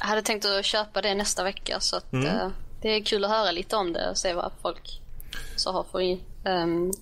jag 0.00 0.06
hade 0.06 0.22
tänkt 0.22 0.44
att 0.44 0.64
köpa 0.64 1.02
det 1.02 1.14
nästa 1.14 1.44
vecka 1.44 1.80
så 1.80 1.96
att 1.96 2.12
mm 2.12 2.50
det 2.80 2.88
är 2.88 3.00
kul 3.00 3.24
att 3.24 3.30
höra 3.30 3.50
lite 3.50 3.76
om 3.76 3.92
det 3.92 4.10
och 4.10 4.18
se 4.18 4.34
vad 4.34 4.52
folk 4.62 5.00
så 5.56 5.72
har 5.72 5.84
för 5.84 6.18
um. 6.44 6.92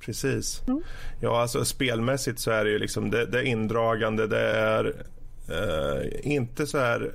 Precis. 0.00 0.62
Mm. 0.68 0.82
Ja, 1.20 1.40
alltså 1.40 1.64
spelmässigt 1.64 2.38
så 2.38 2.50
är 2.50 2.64
det 2.64 2.70
ju 2.70 2.78
liksom 2.78 3.10
det, 3.10 3.26
det 3.26 3.38
är 3.38 3.42
indragande. 3.42 4.26
Det 4.26 4.50
är 4.50 4.84
uh, 5.50 6.06
inte 6.22 6.66
så 6.66 6.78
här 6.78 7.12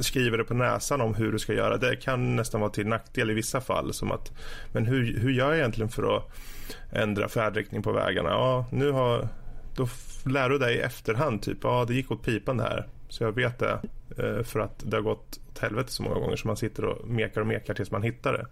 skriver 0.00 0.38
det 0.38 0.44
på 0.44 0.54
näsan 0.54 1.00
om 1.00 1.14
hur 1.14 1.32
du 1.32 1.38
ska 1.38 1.52
göra. 1.52 1.76
Det 1.76 1.96
kan 1.96 2.36
nästan 2.36 2.60
vara 2.60 2.70
till 2.70 2.86
nackdel 2.86 3.30
i 3.30 3.34
vissa 3.34 3.60
fall. 3.60 3.94
Som 3.94 4.12
att, 4.12 4.32
men 4.72 4.86
hur, 4.86 5.18
hur 5.18 5.30
gör 5.30 5.48
jag 5.48 5.58
egentligen 5.58 5.88
för 5.88 6.16
att 6.16 6.30
ändra 6.92 7.28
färdriktning 7.28 7.82
på 7.82 7.92
vägarna? 7.92 8.30
Ja, 8.30 8.66
nu 8.72 8.90
har, 8.90 9.28
då 9.76 9.88
lär 10.26 10.48
du 10.48 10.58
dig 10.58 10.76
i 10.76 10.80
efterhand. 10.80 11.42
Typ, 11.42 11.58
ja, 11.62 11.84
det 11.88 11.94
gick 11.94 12.10
åt 12.10 12.22
pipan 12.22 12.56
det 12.56 12.62
här. 12.62 12.86
Så 13.08 13.24
jag 13.24 13.32
vet 13.32 13.58
det. 13.58 13.80
Eh, 14.18 14.42
för 14.42 14.60
att 14.60 14.82
det 14.86 14.96
har 14.96 15.02
gått 15.02 15.38
åt 15.54 15.58
helvete 15.58 15.92
så 15.92 16.02
många 16.02 16.14
gånger 16.14 16.36
så 16.36 16.46
man 16.46 16.56
sitter 16.56 16.84
och 16.84 17.08
mekar 17.08 17.40
och 17.40 17.46
mekar 17.46 17.74
tills 17.74 17.90
man 17.90 18.02
hittar 18.02 18.32
det. 18.32 18.46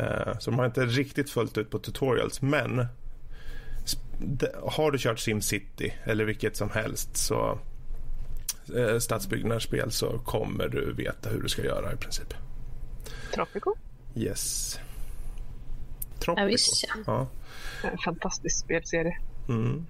Eh, 0.00 0.38
så 0.38 0.50
de 0.50 0.58
har 0.58 0.66
inte 0.66 0.86
riktigt 0.86 1.30
följt 1.30 1.58
ut 1.58 1.70
på 1.70 1.78
tutorials 1.78 2.42
men 2.42 2.86
har 4.62 4.90
du 4.90 4.98
kört 4.98 5.18
SimCity 5.18 5.92
eller 6.04 6.24
vilket 6.24 6.56
som 6.56 6.70
helst 6.70 7.16
så 7.16 7.58
eh, 8.76 8.98
stadsbyggnadsspel 8.98 9.90
så 9.90 10.18
kommer 10.18 10.68
du 10.68 10.92
veta 10.92 11.30
hur 11.30 11.42
du 11.42 11.48
ska 11.48 11.64
göra 11.64 11.92
i 11.92 11.96
princip. 11.96 12.34
Tropico? 13.34 13.74
Yes. 14.14 14.78
Tropico. 16.18 16.42
Ja, 16.42 16.46
visst, 16.46 16.84
ja. 16.88 17.02
ja. 17.82 17.88
En 17.90 17.98
fantastisk 17.98 18.64
spelserie. 18.64 19.18
Mm. 19.48 19.86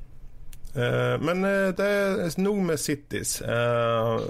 Uh, 0.76 1.20
men 1.20 1.44
uh, 1.44 1.74
det 1.74 1.84
är 1.86 2.40
nog 2.40 2.56
med 2.56 2.80
cities. 2.80 3.42
Uh, 3.42 4.20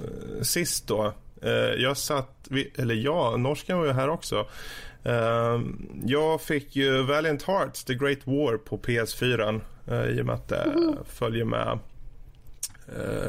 sist 0.42 0.88
då. 0.88 1.12
jag 1.78 1.96
satt, 1.96 2.48
eller 2.78 2.94
ja, 2.94 3.36
norskan 3.36 3.78
var 3.78 3.86
ju 3.86 3.92
här 3.92 4.08
också. 4.08 4.46
jag 6.04 6.40
fick 6.40 6.76
ju 6.76 7.02
Valiant 7.02 7.42
Hearts, 7.42 7.84
The 7.84 7.94
Great 7.94 8.18
War 8.24 8.56
på 8.56 8.78
PS4 8.78 9.60
i 10.10 10.20
och 10.20 10.26
med 10.26 10.34
att 10.34 10.48
det 10.48 10.72
följer 11.06 11.44
med 11.44 11.78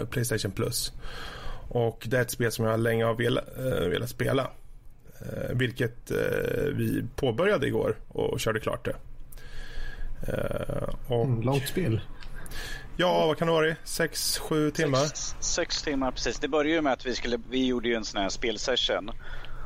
Playstation 0.09 0.51
Plus. 0.51 0.93
Och 1.69 2.05
det 2.09 2.17
är 2.17 2.21
ett 2.21 2.31
spel 2.31 2.51
som 2.51 2.65
jag 2.65 2.79
länge 2.79 3.05
har 3.05 3.13
velat, 3.13 3.57
velat 3.91 4.09
spela. 4.09 4.49
vilket 5.53 6.11
vi 6.73 7.05
påbörjade 7.15 7.67
igår 7.67 7.95
och 8.07 8.39
körde 8.39 8.59
klart 8.59 8.85
det. 8.85 8.95
och... 11.07 11.25
Mm, 11.25 11.41
långt 11.41 11.67
spel. 11.67 12.01
Ja, 12.97 13.27
vad 13.27 13.37
kan 13.37 13.47
det 13.47 13.53
vara? 13.53 13.75
Sex, 13.83 14.39
sju 14.39 14.71
timmar? 14.71 14.97
Sex, 14.97 15.35
sex, 15.39 15.83
timmar, 15.83 16.11
precis. 16.11 16.39
Det 16.39 16.47
började 16.47 16.69
ju 16.75 16.81
med 16.81 16.93
att 16.93 17.05
vi, 17.05 17.15
skulle, 17.15 17.39
vi 17.49 17.65
gjorde 17.65 17.89
ju 17.89 17.95
en 17.95 18.05
sån 18.05 18.21
här 18.21 18.29
spelsession. 18.29 19.11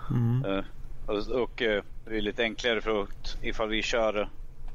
Mm. 0.09 0.45
Uh, 0.45 0.63
och, 1.05 1.41
och 1.41 1.61
uh, 1.61 1.81
det 2.07 2.17
är 2.17 2.21
lite 2.21 2.43
enklare 2.43 2.81
för 2.81 3.01
att 3.01 3.37
ifall 3.41 3.69
vi 3.69 3.81
kör 3.81 4.29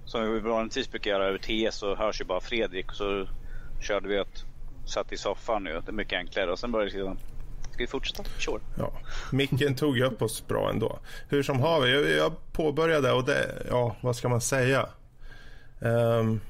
som 0.05 0.33
vi 0.33 0.41
vanligtvis 0.41 0.91
brukar 0.91 1.11
göra 1.11 1.27
över 1.27 1.39
TS 1.39 1.77
så 1.77 1.95
hörs 1.95 2.21
ju 2.21 2.25
bara 2.25 2.41
Fredrik. 2.41 2.89
Och 2.89 2.97
så 2.97 3.27
körde 3.81 4.09
vi 4.09 4.19
att 4.19 4.45
satt 4.87 5.13
i 5.13 5.17
soffan 5.17 5.65
nu. 5.65 5.83
Det 5.85 5.91
är 5.91 5.93
mycket 5.93 6.19
enklare. 6.19 6.53
Och 6.53 6.59
sen 6.59 6.73
började 6.73 6.91
liksom 6.91 7.19
Ska 7.71 7.79
vi 7.79 7.87
fortsätta? 7.87 8.25
Sure. 8.39 8.61
Ja. 8.79 8.93
Micken 9.33 9.75
tog 9.75 9.97
ju 9.97 10.05
upp 10.05 10.23
oss 10.23 10.47
bra 10.47 10.71
ändå. 10.71 10.99
Hur 11.29 11.43
som 11.43 11.61
haver, 11.61 11.89
jag, 11.89 12.11
jag 12.11 12.53
påbörjade 12.53 13.13
och 13.13 13.25
det, 13.25 13.67
ja 13.69 13.97
vad 14.01 14.17
ska 14.17 14.29
man 14.29 14.41
säga? 14.41 14.87
Um, 15.81 16.41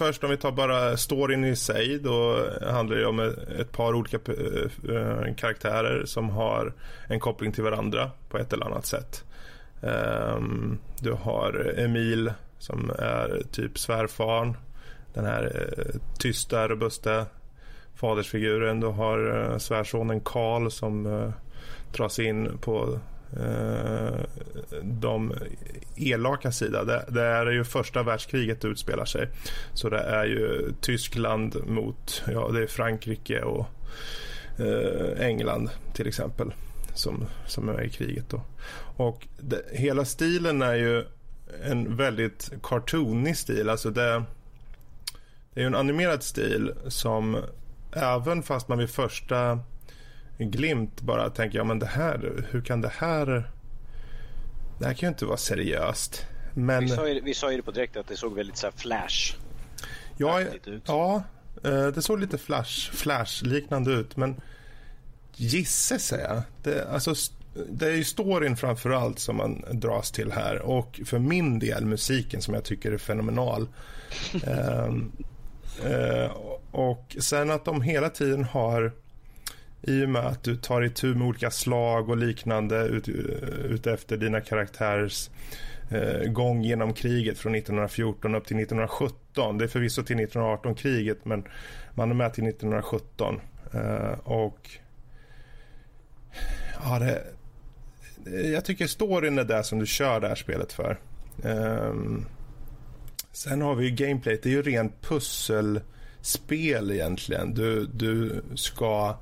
Först 0.00 0.24
om 0.24 0.30
vi 0.30 0.36
tar 0.36 0.52
bara 0.52 0.96
storyn 0.96 1.44
i 1.44 1.56
sig. 1.56 1.98
Då 1.98 2.46
handlar 2.66 2.96
det 2.96 3.06
om 3.06 3.20
ett 3.58 3.72
par 3.72 3.94
olika 3.94 4.16
eh, 4.16 4.96
eh, 4.96 5.34
karaktärer 5.34 6.04
som 6.04 6.30
har 6.30 6.72
en 7.08 7.20
koppling 7.20 7.52
till 7.52 7.64
varandra 7.64 8.10
på 8.28 8.38
ett 8.38 8.52
eller 8.52 8.66
annat 8.66 8.86
sätt. 8.86 9.24
Ehm, 9.82 10.78
du 11.00 11.12
har 11.12 11.74
Emil 11.78 12.32
som 12.58 12.90
är 12.90 13.42
typ 13.52 13.78
svärfarn. 13.78 14.56
Den 15.14 15.24
här 15.24 15.72
eh, 15.76 16.00
tysta, 16.18 16.68
robusta 16.68 17.26
fadersfiguren. 17.94 18.80
Du 18.80 18.86
har 18.86 19.54
svärsonen 19.58 20.20
Karl 20.20 20.70
som 20.70 21.32
dras 21.92 22.18
in 22.18 22.58
på 22.58 22.98
Eh, 23.36 24.20
de 24.82 25.34
elaka 25.96 26.52
sida. 26.52 26.84
Det, 26.84 27.04
det, 27.08 27.22
är 27.22 27.46
ju 27.46 27.64
första 27.64 28.02
världskriget 28.02 28.64
utspelar 28.64 29.04
sig. 29.04 29.28
Så 29.74 29.88
det 29.88 30.00
är 30.00 30.24
ju 30.24 30.72
Tyskland 30.80 31.56
mot 31.66 32.22
ja, 32.26 32.48
det 32.48 32.62
är 32.62 32.66
Frankrike 32.66 33.42
och 33.42 33.66
eh, 34.58 35.26
England 35.26 35.70
till 35.94 36.08
exempel 36.08 36.52
som, 36.94 37.26
som 37.46 37.68
är 37.68 37.82
i 37.82 37.90
kriget. 37.90 38.28
Då. 38.28 38.42
Och 38.96 39.26
det, 39.40 39.62
hela 39.72 40.04
stilen 40.04 40.62
är 40.62 40.74
ju 40.74 41.04
en 41.64 41.96
väldigt 41.96 42.50
cartoonig 42.62 43.36
stil. 43.36 43.68
Alltså 43.68 43.90
det, 43.90 44.22
det 45.54 45.62
är 45.62 45.66
en 45.66 45.74
animerad 45.74 46.22
stil 46.22 46.72
som 46.88 47.36
även 47.92 48.42
fast 48.42 48.68
man 48.68 48.78
vid 48.78 48.90
första 48.90 49.58
glimt 50.44 51.00
bara 51.00 51.30
tänker 51.30 51.58
ja 51.58 51.64
men 51.64 51.78
det 51.78 51.86
här, 51.86 52.44
hur 52.50 52.60
kan 52.60 52.80
det 52.80 52.92
här... 52.96 53.50
Det 54.78 54.86
här 54.86 54.94
kan 54.94 55.06
ju 55.06 55.08
inte 55.08 55.24
vara 55.26 55.36
seriöst. 55.36 56.26
Men... 56.54 56.80
Vi 56.84 56.88
sa 56.88 57.08
ju, 57.08 57.20
vi 57.20 57.34
sa 57.34 57.50
ju 57.50 57.56
det 57.56 57.62
på 57.62 57.70
direkt 57.70 57.96
att 57.96 58.08
det 58.08 58.16
såg 58.16 58.34
väldigt 58.34 58.56
så 58.56 58.66
här 58.66 58.74
flash 58.76 59.36
Ja, 60.16 60.40
ut. 60.40 60.82
ja 60.86 61.22
eh, 61.64 61.86
det 61.86 62.02
såg 62.02 62.20
lite 62.20 62.38
flash, 62.38 62.92
flash-liknande 62.92 63.92
ut. 63.92 64.16
Men 64.16 64.40
gisse 65.36 65.98
säger 65.98 66.28
jag. 66.28 66.42
Det, 66.62 66.88
alltså, 66.88 67.14
det 67.68 67.86
är 67.86 67.96
ju 67.96 68.04
storyn 68.04 68.56
framför 68.56 68.90
allt 68.90 69.18
som 69.18 69.36
man 69.36 69.64
dras 69.72 70.10
till 70.10 70.32
här. 70.32 70.58
Och 70.62 71.00
för 71.04 71.18
min 71.18 71.58
del 71.58 71.84
musiken 71.86 72.42
som 72.42 72.54
jag 72.54 72.64
tycker 72.64 72.92
är 72.92 72.98
fenomenal. 72.98 73.68
um, 74.46 75.12
uh, 75.86 76.30
och 76.70 77.16
sen 77.20 77.50
att 77.50 77.64
de 77.64 77.82
hela 77.82 78.08
tiden 78.08 78.44
har 78.44 78.92
i 79.82 80.04
och 80.04 80.08
med 80.08 80.26
att 80.26 80.42
du 80.42 80.56
tar 80.56 80.82
itu 80.82 81.14
med 81.14 81.28
olika 81.28 81.50
slag 81.50 82.08
och 82.08 82.16
liknande 82.16 82.84
ut, 82.84 83.08
ut 83.08 83.86
efter 83.86 84.16
dina 84.16 84.40
karaktärers 84.40 85.30
eh, 85.90 86.32
gång 86.32 86.62
genom 86.62 86.94
kriget 86.94 87.38
från 87.38 87.54
1914 87.54 88.34
upp 88.34 88.46
till 88.46 88.56
1917. 88.56 89.58
Det 89.58 89.64
är 89.64 89.68
förvisso 89.68 90.02
till 90.02 90.16
1918-kriget 90.16 91.24
men 91.24 91.44
man 91.94 92.10
är 92.10 92.14
med 92.14 92.34
till 92.34 92.48
1917. 92.48 93.40
Eh, 93.74 94.18
och 94.24 94.70
ja, 96.84 96.98
det, 96.98 97.24
jag 98.52 98.64
tycker 98.64 98.86
storyn 98.86 99.38
är 99.38 99.44
det 99.44 99.64
som 99.64 99.78
du 99.78 99.86
kör 99.86 100.20
det 100.20 100.28
här 100.28 100.34
spelet 100.34 100.72
för. 100.72 100.98
Eh, 101.44 101.94
sen 103.32 103.62
har 103.62 103.74
vi 103.74 103.88
ju 103.88 103.90
gameplay. 103.90 104.40
Det 104.42 104.48
är 104.48 104.52
ju 104.52 104.62
rent 104.62 105.02
pusselspel 105.02 106.90
egentligen. 106.90 107.54
Du, 107.54 107.86
du 107.86 108.42
ska 108.54 109.16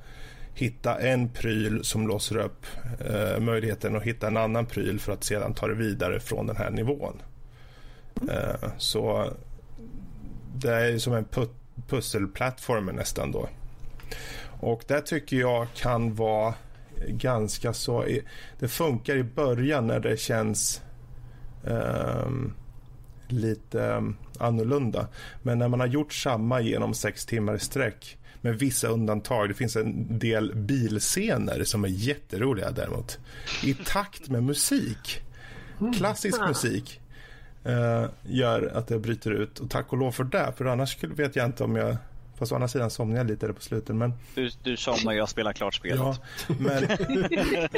hitta 0.59 0.99
en 0.99 1.29
pryl 1.29 1.85
som 1.85 2.09
låser 2.09 2.37
upp 2.37 2.67
eh, 3.01 3.41
möjligheten 3.41 3.97
att 3.97 4.03
hitta 4.03 4.27
en 4.27 4.37
annan 4.37 4.67
pryl 4.67 5.01
för 5.01 5.13
att 5.13 5.25
sedan 5.25 5.55
ta 5.55 5.69
det 5.69 5.75
vidare 5.75 6.21
från 6.21 6.47
den 6.47 6.57
här 6.57 6.71
nivån. 6.71 7.23
Eh, 8.31 8.71
så 8.79 9.33
det 10.55 10.73
är 10.73 10.99
som 10.99 11.15
en 11.15 11.25
put 11.25 11.51
pusselplattform 11.89 12.87
nästan 12.87 13.33
då. 13.33 13.49
Och 14.61 14.85
det 14.87 15.01
tycker 15.01 15.37
jag 15.37 15.67
kan 15.75 16.15
vara 16.15 16.55
ganska 17.09 17.73
så... 17.73 18.05
Det 18.59 18.69
funkar 18.69 19.17
i 19.17 19.23
början 19.23 19.87
när 19.87 20.01
det 20.01 20.21
känns 20.21 20.83
eh, 21.67 22.31
lite 23.29 24.13
annorlunda. 24.39 25.09
Men 25.43 25.59
när 25.59 25.69
man 25.69 25.81
har 25.81 25.87
gjort 25.87 26.13
samma 26.13 26.61
genom 26.61 26.95
sex 26.95 27.27
timmar 27.27 27.55
i 27.55 27.59
sträck 27.59 28.19
med 28.41 28.59
vissa 28.59 28.89
undantag. 28.89 29.49
Det 29.49 29.55
finns 29.55 29.77
en 29.77 30.19
del 30.19 30.55
bilscener 30.55 31.65
som 31.65 31.85
är 31.85 31.89
jätteroliga 31.89 32.71
däremot. 32.71 33.19
I 33.65 33.75
takt 33.75 34.29
med 34.29 34.43
musik. 34.43 35.23
Klassisk 35.97 36.41
musik 36.41 37.01
uh, 37.67 38.07
gör 38.23 38.73
att 38.75 38.87
det 38.87 38.99
bryter 38.99 39.31
ut. 39.31 39.59
Och 39.59 39.71
tack 39.71 39.93
och 39.93 39.99
lov 39.99 40.13
för 40.13 40.25
det. 40.25 40.53
För 40.57 40.65
annars 40.65 41.05
vet 41.05 41.37
jag 41.37 41.47
inte 41.47 41.65
om 41.65 41.77
jag 41.77 41.97
Fast 42.39 42.53
å 42.53 42.55
andra 42.55 42.69
sidan 42.69 42.91
somnade 42.91 43.21
jag 43.21 43.27
lite 43.27 43.47
där 43.47 43.53
på 43.53 43.63
slutet. 43.63 43.97
Men... 43.97 44.13
Du, 44.35 44.51
du 44.63 44.77
somnar 44.77 45.13
jag 45.13 45.29
spelar 45.29 45.53
klart 45.53 45.75
spelet. 45.75 45.99
Ja, 45.99 46.17
men... 46.59 46.89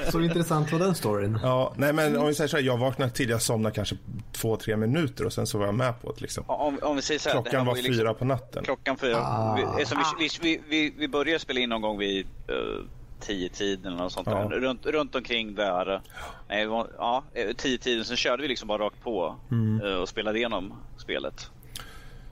så 0.13 0.21
intressant 0.21 0.73
var 0.73 0.79
den 0.79 0.95
storyn. 0.95 1.39
Ja, 1.43 1.73
nej 1.77 1.93
men 1.93 2.17
om 2.17 2.27
vi 2.27 2.35
säger 2.35 2.49
så 2.49 2.57
här, 2.57 2.65
jag 2.65 2.77
vaknade 2.79 3.13
till, 3.13 3.31
jag 3.31 3.43
somnade 3.43 3.75
kanske 3.75 3.97
två, 4.33 4.57
tre 4.57 4.77
minuter 4.77 5.27
och 5.27 5.33
sen 5.33 5.47
så 5.47 5.59
var 5.59 5.67
jag 5.67 5.75
med 5.75 6.03
på 6.03 6.13
det. 6.13 6.21
Liksom. 6.21 6.45
Om, 6.47 6.79
om 6.83 6.97
vi 6.97 7.03
säger 7.03 7.21
så 7.21 7.29
här, 7.29 7.43
klockan 7.43 7.67
var, 7.67 7.73
var 7.73 7.83
liksom, 7.83 7.95
fyra 7.95 8.15
på 8.15 8.25
natten. 8.25 8.65
Klockan 8.65 8.97
fyra. 8.97 9.17
Ah. 9.17 9.57
Vi, 9.57 9.63
alltså, 9.63 9.97
vi, 10.19 10.29
vi, 10.41 10.61
vi, 10.69 10.95
vi 10.99 11.09
började 11.09 11.39
spela 11.39 11.61
in 11.61 11.69
någon 11.69 11.83
gång 11.83 11.99
vid 11.99 12.27
uh, 12.51 12.85
tio 13.21 13.49
tiden 13.49 13.93
eller 13.93 14.03
något 14.03 14.13
sånt 14.13 14.29
ja. 14.31 14.49
där. 14.49 14.61
Runt, 14.61 14.87
runt 14.87 15.15
omkring 15.15 15.55
där. 15.55 16.03
Nej, 16.49 16.63
ja, 16.99 17.25
tio 17.57 17.79
tiden. 17.79 18.05
Sen 18.05 18.17
körde 18.17 18.43
vi 18.43 18.49
liksom 18.49 18.69
bara 18.69 18.83
rakt 18.83 19.03
på 19.03 19.37
mm. 19.51 19.83
uh, 19.83 19.95
och 19.95 20.09
spelade 20.09 20.39
igenom 20.39 20.75
spelet. 20.97 21.51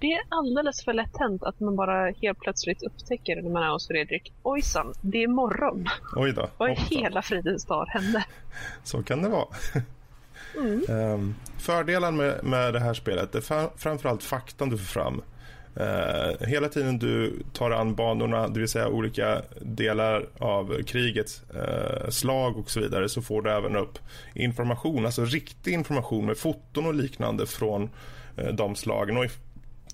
Det 0.01 0.13
är 0.13 0.21
alldeles 0.29 0.85
för 0.85 0.93
lätt 0.93 1.17
hänt 1.19 1.43
att 1.43 1.61
man 1.61 1.77
bara 1.77 2.11
helt 2.11 2.41
plötsligt 2.41 2.83
upptäcker 2.83 3.43
när 3.43 3.51
man 3.51 3.63
är 3.63 3.71
hos 3.71 3.89
Fredrik. 3.89 4.33
Ojsan, 4.43 4.95
det 5.01 5.23
är 5.23 5.29
morgon. 5.29 5.87
Oj 6.17 6.33
då. 6.33 6.49
Vad 6.59 6.71
i 6.71 6.75
hela 6.75 7.23
fridens 7.23 7.65
dag 7.65 7.87
hände? 7.89 8.25
Så 8.85 9.03
kan 9.03 9.23
det 9.23 9.29
vara. 9.29 9.47
Mm. 10.57 10.85
um, 10.89 11.35
fördelen 11.59 12.17
med, 12.17 12.45
med 12.45 12.73
det 12.73 12.81
här 12.81 12.95
spelet 12.95 13.35
är 13.35 13.41
framförallt 13.79 14.23
faktan 14.23 14.69
du 14.71 14.79
får 14.79 14.85
fram. 14.85 15.23
Uh, 15.81 16.47
hela 16.49 16.69
tiden 16.69 16.99
du 16.99 17.43
tar 17.53 17.71
an 17.71 17.95
banorna, 17.95 18.49
det 18.49 18.61
vill 18.61 18.69
säga 18.69 18.89
olika 18.89 19.43
delar 19.61 20.27
av 20.39 20.83
krigets 20.83 21.43
uh, 21.55 22.09
slag 22.11 22.57
och 22.57 22.71
så 22.71 22.81
vidare, 22.81 23.09
så 23.09 23.23
får 23.23 23.43
du 23.43 23.51
även 23.51 23.77
upp 23.77 23.99
information, 24.35 25.07
alltså 25.07 25.25
riktig 25.25 25.73
information 25.73 26.27
med 26.27 26.39
foton 26.39 26.87
och 26.87 26.95
liknande 26.95 27.47
från 27.47 27.91
uh, 28.39 28.49
de 28.53 28.75
slagen. 28.75 29.17
Och 29.17 29.25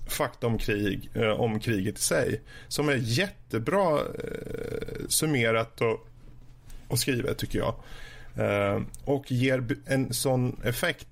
fakta 0.07 0.47
om, 0.47 0.57
krig, 0.57 1.09
eh, 1.13 1.29
om 1.29 1.59
kriget 1.59 1.97
i 1.97 2.01
sig 2.01 2.41
som 2.67 2.89
är 2.89 2.95
jättebra 2.95 3.99
eh, 3.99 5.07
summerat 5.07 5.81
och, 5.81 6.07
och 6.87 6.99
skrivet 6.99 7.37
tycker 7.37 7.59
jag. 7.59 7.75
Eh, 8.35 8.81
och 9.05 9.31
ger 9.31 9.65
en 9.85 10.13
sån 10.13 10.61
effekt 10.63 11.07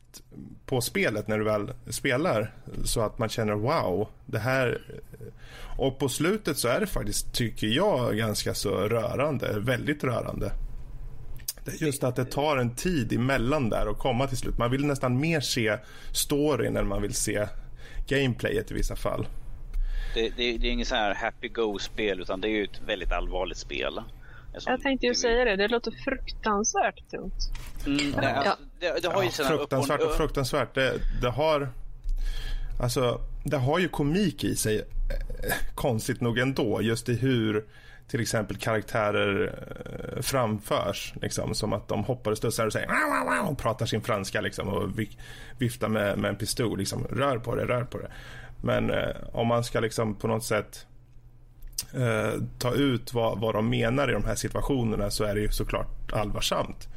på 0.65 0.81
spelet 0.81 1.27
när 1.27 1.38
du 1.38 1.45
väl 1.45 1.71
spelar 1.89 2.53
så 2.83 3.01
att 3.01 3.19
man 3.19 3.29
känner 3.29 3.53
wow, 3.53 4.07
det 4.25 4.39
här... 4.39 4.81
Eh, 4.89 5.27
och 5.77 6.00
på 6.00 6.09
slutet 6.09 6.57
så 6.57 6.67
är 6.67 6.79
det 6.79 6.88
faktiskt, 6.88 7.33
tycker 7.33 7.67
jag, 7.67 8.17
ganska 8.17 8.53
så 8.53 8.69
rörande, 8.69 9.59
väldigt 9.59 10.03
rörande. 10.03 10.51
Det 11.65 11.71
är 11.71 11.85
just 11.85 12.03
att 12.03 12.15
det 12.15 12.25
tar 12.25 12.57
en 12.57 12.75
tid 12.75 13.13
emellan 13.13 13.69
där 13.69 13.88
och 13.88 13.97
komma 13.97 14.27
till 14.27 14.38
slut. 14.38 14.57
Man 14.57 14.71
vill 14.71 14.85
nästan 14.85 15.19
mer 15.19 15.39
se 15.39 15.77
storyn 16.12 16.77
än 16.77 16.88
man 16.88 17.01
vill 17.01 17.13
se 17.13 17.47
gameplayet 18.07 18.72
i 18.72 18.74
vissa 18.74 18.95
fall. 18.95 19.27
Det, 20.13 20.29
det, 20.29 20.57
det 20.57 20.67
är 20.67 20.72
inget 20.72 20.88
så 20.88 20.95
här 20.95 21.15
happy 21.15 21.50
go-spel 21.50 22.22
utan 22.22 22.41
det 22.41 22.48
är 22.48 22.51
ju 22.51 22.63
ett 22.63 22.81
väldigt 22.86 23.12
allvarligt 23.12 23.57
spel. 23.57 24.01
Jag 24.65 24.81
tänkte 24.81 25.07
ju 25.07 25.15
säga 25.15 25.45
det, 25.45 25.55
det 25.55 25.67
låter 25.67 25.91
fruktansvärt 25.91 27.10
tungt. 27.10 27.51
Mm, 27.86 28.12
nej, 28.12 28.33
alltså, 28.33 28.57
det, 28.79 29.01
det, 29.01 29.07
har 29.07 29.24
ju 29.24 29.29
ja, 29.39 29.45
fruktansvärt 29.45 30.01
och, 30.01 30.07
och 30.07 30.15
fruktansvärt. 30.15 30.75
Det, 30.75 31.00
det, 31.22 31.29
har... 31.29 31.69
Alltså, 32.79 33.22
det 33.43 33.57
har 33.57 33.79
ju 33.79 33.88
komik 33.88 34.43
i 34.43 34.55
sig, 34.55 34.77
eh, 34.77 35.53
konstigt 35.75 36.22
nog 36.22 36.38
ändå, 36.38 36.81
just 36.81 37.10
i 37.10 37.15
hur 37.15 37.65
till 38.13 38.22
exempel 38.22 38.58
karaktärer 38.58 39.60
eh, 40.15 40.22
framförs. 40.22 41.13
Liksom, 41.22 41.55
som 41.55 41.74
att 41.74 41.88
de 41.88 42.03
hoppar 42.03 42.32
och 42.32 42.38
studsar 42.38 42.65
och 42.65 42.74
säger 42.74 42.89
och 43.50 43.58
pratar 43.58 43.86
sin 43.86 44.01
franska 44.01 44.41
liksom, 44.41 44.67
och 44.67 44.89
viftar 45.58 45.88
med, 45.88 46.17
med 46.17 46.29
en 46.29 46.36
pistol. 46.36 46.77
Liksom, 46.77 47.03
rör 47.03 47.38
på 47.38 47.55
det, 47.55 47.65
rör 47.65 47.84
på 47.84 47.98
det. 47.98 48.12
Men 48.62 48.89
eh, 48.89 49.15
om 49.32 49.48
man 49.48 49.63
ska 49.63 49.79
liksom 49.79 50.15
på 50.15 50.27
något 50.27 50.43
sätt 50.43 50.86
eh, 51.93 52.41
ta 52.58 52.74
ut 52.74 53.13
vad, 53.13 53.39
vad 53.39 53.55
de 53.55 53.70
menar 53.70 54.10
i 54.10 54.13
de 54.13 54.25
här 54.25 54.36
situationerna 54.36 55.12
så 55.12 55.24
är 55.24 55.36
det 55.36 55.41
ju 55.41 55.51
såklart 55.51 56.13
allvarsamt. 56.13 56.88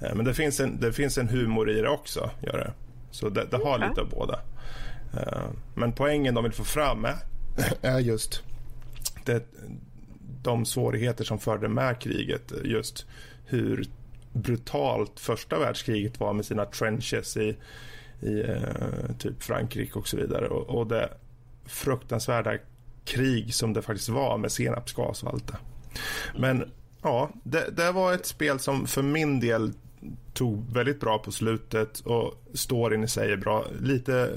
Eh, 0.00 0.14
men 0.14 0.24
det 0.24 0.34
finns, 0.34 0.60
en, 0.60 0.80
det 0.80 0.92
finns 0.92 1.18
en 1.18 1.28
humor 1.28 1.70
i 1.70 1.80
det 1.80 1.88
också. 1.88 2.30
Gör 2.40 2.58
det. 2.58 2.72
Så 3.10 3.28
det, 3.28 3.44
det 3.50 3.56
har 3.56 3.88
lite 3.88 4.00
av 4.00 4.08
båda. 4.08 4.40
Eh, 5.14 5.50
men 5.74 5.92
poängen 5.92 6.34
de 6.34 6.44
vill 6.44 6.52
få 6.52 6.64
fram 6.64 7.04
är, 7.04 7.16
är 7.82 7.98
just 7.98 8.42
det, 9.24 9.46
de 10.42 10.64
svårigheter 10.64 11.24
som 11.24 11.38
förde 11.38 11.68
med 11.68 11.98
kriget. 11.98 12.52
Just 12.64 13.06
hur 13.46 13.84
brutalt 14.32 15.20
första 15.20 15.58
världskriget 15.58 16.20
var 16.20 16.32
med 16.32 16.44
sina 16.44 16.64
trenches 16.64 17.36
i, 17.36 17.56
i 18.20 18.40
eh, 18.40 19.16
typ 19.18 19.42
Frankrike 19.42 19.98
och 19.98 20.08
så 20.08 20.16
vidare. 20.16 20.48
Och, 20.48 20.78
och 20.78 20.86
det 20.86 21.08
fruktansvärda 21.66 22.58
krig 23.04 23.54
som 23.54 23.72
det 23.72 23.82
faktiskt 23.82 24.08
var 24.08 24.38
med 24.38 24.52
senapsgas 24.52 25.22
och 25.22 25.30
allt 25.32 25.46
det. 25.46 25.56
Men 26.38 26.70
ja, 27.02 27.30
det, 27.44 27.76
det 27.76 27.92
var 27.92 28.12
ett 28.12 28.26
spel 28.26 28.58
som 28.58 28.86
för 28.86 29.02
min 29.02 29.40
del 29.40 29.72
tog 30.32 30.72
väldigt 30.72 31.00
bra 31.00 31.18
på 31.18 31.32
slutet 31.32 32.00
och 32.00 32.34
storyn 32.54 33.04
i 33.04 33.08
sig 33.08 33.32
är 33.32 33.36
bra. 33.36 33.66
Lite 33.80 34.32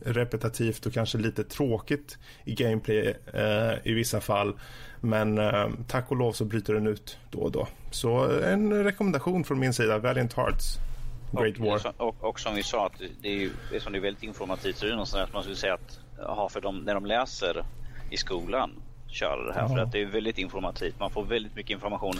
repetitivt 0.00 0.86
och 0.86 0.92
kanske 0.92 1.18
lite 1.18 1.44
tråkigt 1.44 2.18
i 2.44 2.54
gameplay 2.54 3.16
eh, 3.32 3.72
i 3.84 3.92
vissa 3.92 4.20
fall. 4.20 4.54
Men 5.00 5.38
eh, 5.38 5.68
tack 5.86 6.10
och 6.10 6.16
lov 6.16 6.32
så 6.32 6.44
bryter 6.44 6.74
den 6.74 6.86
ut 6.86 7.18
då 7.30 7.38
och 7.38 7.52
då. 7.52 7.68
Så 7.90 8.40
en 8.40 8.84
rekommendation 8.84 9.44
från 9.44 9.58
min 9.58 9.72
sida, 9.72 9.98
Valiant 9.98 10.32
Hearts. 10.32 10.78
Great 11.32 11.58
och, 11.58 11.66
War. 11.66 11.92
Och, 11.96 12.24
och, 12.24 12.40
som 12.40 12.54
vi 12.54 12.62
sa, 12.62 12.86
att 12.86 13.02
det 13.22 13.28
är 13.28 13.36
ju 13.36 13.50
det 13.70 13.76
är 13.76 14.00
väldigt 14.00 14.22
informativt. 14.22 14.76
Så 14.76 14.84
det 14.84 14.90
är 14.90 14.94
någonstans 14.94 15.28
att 15.28 15.34
man 15.34 15.42
skulle 15.42 15.56
säga 15.56 15.74
att 15.74 16.00
ha 16.36 16.48
för 16.48 16.60
dem 16.60 16.78
när 16.78 16.94
de 16.94 17.06
läser 17.06 17.64
i 18.10 18.16
skolan 18.16 18.70
köra 19.08 19.46
det 19.46 19.52
här 19.52 19.62
ja. 19.62 19.68
för 19.68 19.78
att 19.78 19.92
det 19.92 20.02
är 20.02 20.06
väldigt 20.06 20.38
informativt. 20.38 21.00
Man 21.00 21.10
får 21.10 21.24
väldigt 21.24 21.54
mycket 21.56 21.70
information. 21.70 22.14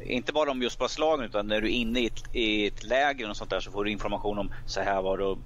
Inte 0.00 0.32
bara 0.32 0.50
om 0.50 0.62
just 0.62 0.78
bara 0.78 0.88
slagen 0.88 1.24
utan 1.24 1.46
när 1.46 1.60
du 1.60 1.66
är 1.66 1.72
inne 1.72 2.00
i 2.00 2.06
ett, 2.06 2.34
i 2.36 2.66
ett 2.66 2.84
läger 2.84 3.30
och 3.30 3.36
sånt 3.36 3.50
där 3.50 3.60
så 3.60 3.70
får 3.70 3.84
du 3.84 3.90
information 3.90 4.38
om 4.38 4.52
så 4.66 4.80
här 4.80 5.02
var 5.02 5.18
det 5.18 5.36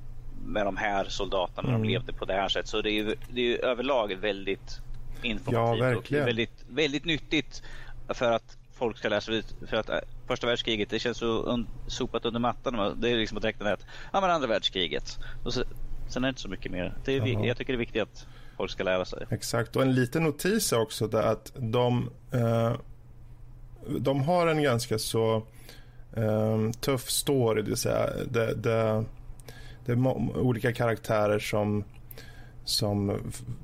med 0.45 0.66
de 0.66 0.76
här 0.76 1.05
soldaterna 1.05 1.69
mm. 1.69 1.83
de 1.83 1.88
levde 1.88 2.12
på 2.12 2.25
det 2.25 2.33
här 2.33 2.49
sättet. 2.49 2.69
Så 2.69 2.83
det 2.83 2.90
är 2.90 2.93
ju, 2.93 3.14
det 3.31 3.55
är 3.55 3.64
överlag 3.64 4.14
väldigt 4.14 4.81
informativt 5.23 5.80
ja, 5.80 5.86
verkligen. 5.86 6.23
och 6.23 6.28
väldigt, 6.28 6.64
väldigt 6.69 7.04
nyttigt 7.04 7.62
för 8.08 8.32
att 8.32 8.56
folk 8.73 8.99
ska 8.99 9.08
läsa 9.08 9.32
ut. 9.32 9.54
För 9.69 9.76
att 9.76 9.88
äh, 9.88 9.99
första 10.26 10.47
världskriget 10.47 10.91
det 10.91 10.99
känns 10.99 11.19
så 11.19 11.43
un, 11.43 11.67
sopat 11.86 12.25
under 12.25 12.41
mattan. 12.41 13.00
Det 13.00 13.10
är 13.10 13.17
liksom 13.17 13.38
att 13.38 13.45
räkna 13.45 13.64
det 13.64 13.76
ja 14.12 14.21
men 14.21 14.30
andra 14.30 14.49
världskriget. 14.49 15.19
Och 15.45 15.54
så, 15.54 15.64
sen 16.08 16.25
är 16.25 16.28
det 16.28 16.30
inte 16.30 16.41
så 16.41 16.49
mycket 16.49 16.73
mer. 16.73 16.95
Det 17.04 17.17
är, 17.17 17.47
jag 17.47 17.56
tycker 17.56 17.73
det 17.73 17.76
är 17.76 17.78
viktigt 17.78 18.02
att 18.02 18.26
folk 18.56 18.71
ska 18.71 18.84
lära 18.84 19.04
sig. 19.04 19.26
Exakt, 19.30 19.76
och 19.76 19.82
en 19.82 19.95
liten 19.95 20.23
notis 20.23 20.73
är 20.73 20.80
också 20.80 21.06
där 21.06 21.23
att 21.23 21.52
de, 21.56 22.10
eh, 22.32 22.73
de 23.99 24.23
har 24.23 24.47
en 24.47 24.62
ganska 24.62 24.99
så 24.99 25.47
eh, 26.12 26.71
tuff 26.80 27.10
story, 27.10 27.62
det 27.62 27.69
vill 27.69 27.76
säga 27.76 28.10
det, 28.30 28.54
det, 28.54 29.04
det 29.84 29.93
är 29.93 30.06
olika 30.38 30.73
karaktärer 30.73 31.38
som 31.38 31.84
som 32.67 33.19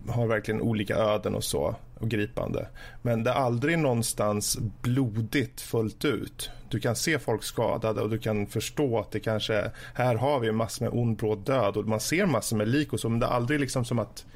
har 0.08 0.26
verkligen 0.26 0.62
olika 0.62 0.96
öden 0.96 1.34
och 1.34 1.44
så 1.44 1.74
och 1.98 2.08
gripande. 2.08 2.68
Men 3.02 3.24
det 3.24 3.30
är 3.30 3.34
aldrig 3.34 3.78
någonstans 3.78 4.58
blodigt 4.82 5.60
fullt 5.60 6.04
ut. 6.04 6.50
Du 6.68 6.80
kan 6.80 6.96
se 6.96 7.18
folk 7.18 7.42
skadade 7.42 8.00
och 8.00 8.10
du 8.10 8.18
kan 8.18 8.46
förstå 8.46 8.98
att 8.98 9.10
det 9.10 9.20
kanske 9.20 9.54
är, 9.54 9.70
här 9.94 10.14
har 10.14 10.40
vi 10.40 10.52
massor 10.52 10.84
med 10.84 10.94
ond 10.94 11.16
bråd 11.16 11.38
död 11.38 11.76
och 11.76 11.86
man 11.86 12.00
ser 12.00 12.26
massor 12.26 12.56
med 12.56 12.68
lik 12.68 12.92
och 12.92 13.00
så 13.00 13.08
men 13.08 13.20
det 13.20 13.26
är 13.26 13.30
aldrig 13.30 13.60
liksom 13.60 13.84
som 13.84 13.98
att 13.98 14.26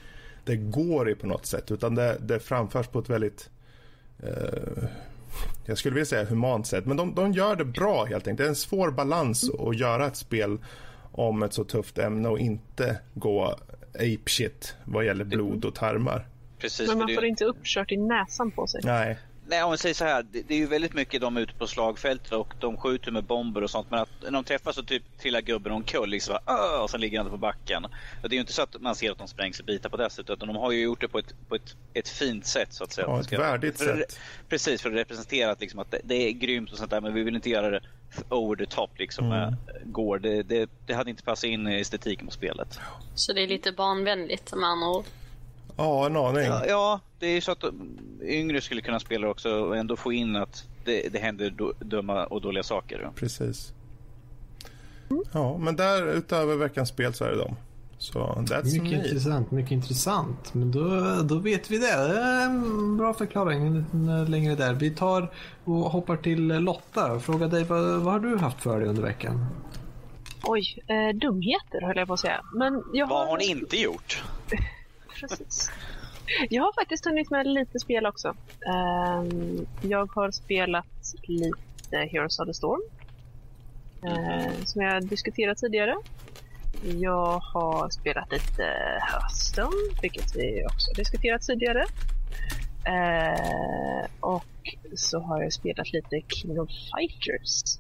det 0.44 0.56
går 0.56 1.10
i 1.10 1.14
på 1.14 1.26
något 1.26 1.46
sätt 1.46 1.70
utan 1.70 1.94
det, 1.94 2.18
det 2.20 2.40
framförs 2.40 2.86
på 2.86 2.98
ett 2.98 3.10
väldigt 3.10 3.50
eh, 4.22 4.88
jag 5.64 5.78
skulle 5.78 5.94
vilja 5.94 6.06
säga 6.06 6.24
humant 6.24 6.66
sätt. 6.66 6.86
Men 6.86 6.96
de, 6.96 7.14
de 7.14 7.32
gör 7.32 7.56
det 7.56 7.64
bra 7.64 8.04
helt 8.04 8.28
enkelt. 8.28 8.38
Det 8.38 8.44
är 8.44 8.48
en 8.48 8.56
svår 8.56 8.90
balans 8.90 9.50
att 9.58 9.78
göra 9.78 10.06
ett 10.06 10.16
spel 10.16 10.58
om 11.12 11.42
ett 11.42 11.52
så 11.52 11.64
tufft 11.64 11.98
ämne 11.98 12.28
och 12.28 12.38
inte 12.38 12.98
gå 13.14 13.56
ape 13.96 14.30
shit 14.30 14.74
vad 14.84 15.04
gäller 15.04 15.24
blod 15.24 15.64
och 15.64 15.74
tarmar. 15.74 16.26
Precis, 16.58 16.88
men 16.88 16.98
man 16.98 17.14
får 17.14 17.24
inte 17.24 17.44
uppkört 17.44 17.92
i 17.92 17.96
näsan 17.96 18.50
på 18.50 18.66
sig. 18.66 18.80
Nej. 18.84 19.18
Nej, 19.48 19.62
om 19.62 19.70
vi 19.70 19.78
säger 19.78 19.94
så 19.94 20.04
här. 20.04 20.22
Det, 20.22 20.42
det, 20.48 20.54
är 20.54 20.58
ju 20.58 20.66
väldigt 20.66 20.94
mycket 20.94 21.20
de 21.20 21.36
ute 21.36 21.54
på 21.54 21.66
slagfältet 21.66 22.32
och 22.32 22.54
de 22.60 22.76
skjuter 22.76 23.12
med 23.12 23.24
bomber 23.24 23.62
och 23.62 23.70
sånt. 23.70 23.90
Men 23.90 24.00
att 24.00 24.08
när 24.22 24.30
de 24.30 24.44
träffas 24.44 24.74
så 24.74 24.82
typ 24.82 25.02
trillar 25.18 25.40
gubben 25.40 25.72
omkull 25.72 26.10
liksom, 26.10 26.38
och 26.82 26.90
sen 26.90 27.00
ligger 27.00 27.18
han 27.18 27.30
på 27.30 27.36
backen. 27.36 27.84
Och 28.22 28.28
det 28.28 28.34
är 28.34 28.36
ju 28.36 28.40
inte 28.40 28.52
så 28.52 28.62
att 28.62 28.80
man 28.80 28.94
ser 28.94 29.10
att 29.10 29.18
de 29.18 29.28
sprängs 29.28 29.60
i 29.60 29.62
bitar 29.62 29.88
på 29.90 29.96
det 29.96 30.10
sättet. 30.10 30.30
Utan 30.30 30.48
de 30.48 30.56
har 30.56 30.72
ju 30.72 30.80
gjort 30.80 31.00
det 31.00 31.08
på 31.08 31.18
ett, 31.18 31.34
på 31.48 31.54
ett, 31.54 31.76
ett 31.94 32.08
fint 32.08 32.46
sätt 32.46 32.72
så 32.72 32.84
att 32.84 32.92
säga. 32.92 33.06
Ja, 33.06 33.20
ett 33.20 33.32
värdigt 33.32 33.78
för, 33.78 33.96
sätt. 33.96 34.18
Precis, 34.48 34.82
för 34.82 34.90
att 34.90 34.96
representera 34.96 35.50
att, 35.50 35.60
liksom, 35.60 35.80
att 35.80 35.90
det, 35.90 36.00
det, 36.04 36.14
är 36.14 36.30
grymt 36.30 36.72
och 36.72 36.78
sånt 36.78 36.90
där. 36.90 37.00
Men 37.00 37.14
vi 37.14 37.22
vill 37.22 37.34
inte 37.34 37.50
göra 37.50 37.70
det 37.70 37.80
over 38.28 38.56
the 38.56 38.66
top 38.66 38.98
liksom 38.98 39.26
mm. 39.26 39.38
med 39.38 39.56
går. 39.84 40.18
Det, 40.18 40.42
det, 40.42 40.70
det 40.86 40.94
hade 40.94 41.10
inte 41.10 41.22
passat 41.22 41.44
in 41.44 41.68
i 41.68 41.80
estetiken 41.80 42.26
på 42.26 42.32
spelet. 42.32 42.78
Så 43.14 43.32
det 43.32 43.42
är 43.42 43.46
lite 43.46 43.72
barnvänligt 43.72 44.54
med 44.54 44.68
andra 44.68 44.88
ord? 44.88 45.04
Ja, 45.76 46.06
en 46.06 46.16
aning. 46.16 46.44
Ja, 46.44 46.66
ja, 46.66 47.00
det 47.18 47.26
är 47.26 47.40
så 47.40 47.52
att 47.52 47.64
yngre 48.22 48.60
skulle 48.60 48.80
kunna 48.80 49.00
spela 49.00 49.28
också 49.28 49.50
och 49.50 49.76
ändå 49.76 49.96
få 49.96 50.12
in 50.12 50.36
att 50.36 50.64
det, 50.84 51.12
det 51.12 51.18
händer 51.18 51.74
dumma 51.78 52.26
och 52.26 52.40
dåliga 52.40 52.62
saker. 52.62 53.10
Precis. 53.14 53.72
Ja, 55.32 55.58
men 55.58 55.76
där 55.76 56.06
utöver 56.06 56.56
veckans 56.56 56.88
spel 56.88 57.14
så 57.14 57.24
är 57.24 57.30
det 57.30 57.36
dem. 57.36 57.56
Så 57.98 58.18
that's 58.18 58.64
mycket 58.64 58.98
me. 58.98 59.08
intressant, 59.08 59.50
mycket 59.50 59.72
intressant. 59.72 60.54
Men 60.54 60.70
då, 60.70 61.00
då 61.22 61.38
vet 61.38 61.70
vi 61.70 61.78
det. 61.78 62.20
en 62.42 62.96
bra 62.96 63.14
förklaring 63.14 63.84
längre 64.28 64.54
där. 64.54 64.74
Vi 64.74 64.90
tar 64.90 65.32
och 65.64 65.74
hoppar 65.74 66.16
till 66.16 66.46
Lotta. 66.46 67.20
Fråga 67.20 67.48
dig, 67.48 67.64
vad, 67.64 68.00
vad 68.00 68.12
har 68.12 68.20
du 68.20 68.38
haft 68.38 68.62
för 68.62 68.80
dig 68.80 68.88
under 68.88 69.02
veckan? 69.02 69.46
Oj, 70.42 70.78
eh, 70.86 71.16
dumheter 71.16 71.86
höll 71.86 71.96
jag 71.96 72.08
på 72.08 72.14
att 72.14 72.20
säga. 72.20 72.40
Men 72.54 72.82
jag 72.92 73.06
har... 73.06 73.14
Vad 73.14 73.28
har 73.28 73.38
ni 73.38 73.50
inte 73.50 73.76
gjort? 73.76 74.24
precis. 75.20 75.70
Jag 76.50 76.62
har 76.62 76.72
faktiskt 76.72 77.04
hunnit 77.04 77.30
med 77.30 77.46
lite 77.46 77.78
spel 77.80 78.06
också. 78.06 78.28
Um, 78.28 79.66
jag 79.82 80.10
har 80.12 80.30
spelat 80.30 81.14
lite 81.22 81.96
Heroes 81.96 82.38
of 82.38 82.46
the 82.46 82.54
Storm. 82.54 82.80
Uh, 84.04 84.64
som 84.64 84.82
jag 84.82 85.06
diskuterat 85.06 85.58
tidigare. 85.58 85.96
Jag 86.82 87.38
har 87.38 87.90
spelat 87.90 88.32
lite 88.32 88.62
Hearthstone, 89.02 90.00
vilket 90.02 90.36
vi 90.36 90.66
också 90.66 90.92
diskuterat 90.92 91.42
tidigare. 91.42 91.84
Uh, 92.88 94.06
och 94.20 94.44
så 94.96 95.20
har 95.20 95.42
jag 95.42 95.52
spelat 95.52 95.92
lite 95.92 96.22
King 96.28 96.60
of 96.60 96.68
Fighters. 96.68 97.78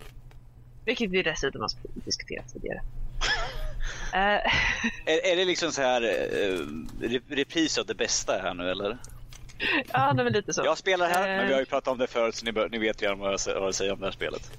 Vilket 0.84 1.10
vi 1.10 1.22
dessutom 1.22 1.60
har 1.60 1.70
diskuterat 2.04 2.52
tidigare. 2.52 2.80
Uh, 4.14 4.52
är, 5.06 5.32
är 5.32 5.36
det 5.36 5.44
liksom 5.44 5.72
så 5.72 5.82
här 5.82 6.02
uh, 6.02 6.66
repris 7.28 7.78
av 7.78 7.86
det 7.86 7.94
bästa 7.94 8.32
här 8.32 8.54
nu 8.54 8.70
eller? 8.70 8.98
Ja, 9.92 10.12
det 10.12 10.22
är 10.22 10.30
lite 10.30 10.52
så. 10.52 10.62
Jag 10.64 10.78
spelar 10.78 11.08
här, 11.08 11.36
men 11.36 11.46
vi 11.46 11.52
har 11.52 11.60
ju 11.60 11.66
pratat 11.66 11.88
om 11.88 11.98
det 11.98 12.06
förut 12.06 12.34
så 12.34 12.44
ni, 12.44 12.52
bör, 12.52 12.68
ni 12.68 12.78
vet 12.78 13.02
redan 13.02 13.18
vad 13.18 13.32
jag 13.32 13.74
säga 13.74 13.92
om 13.92 14.00
det 14.00 14.06
här 14.06 14.12
spelet. 14.12 14.52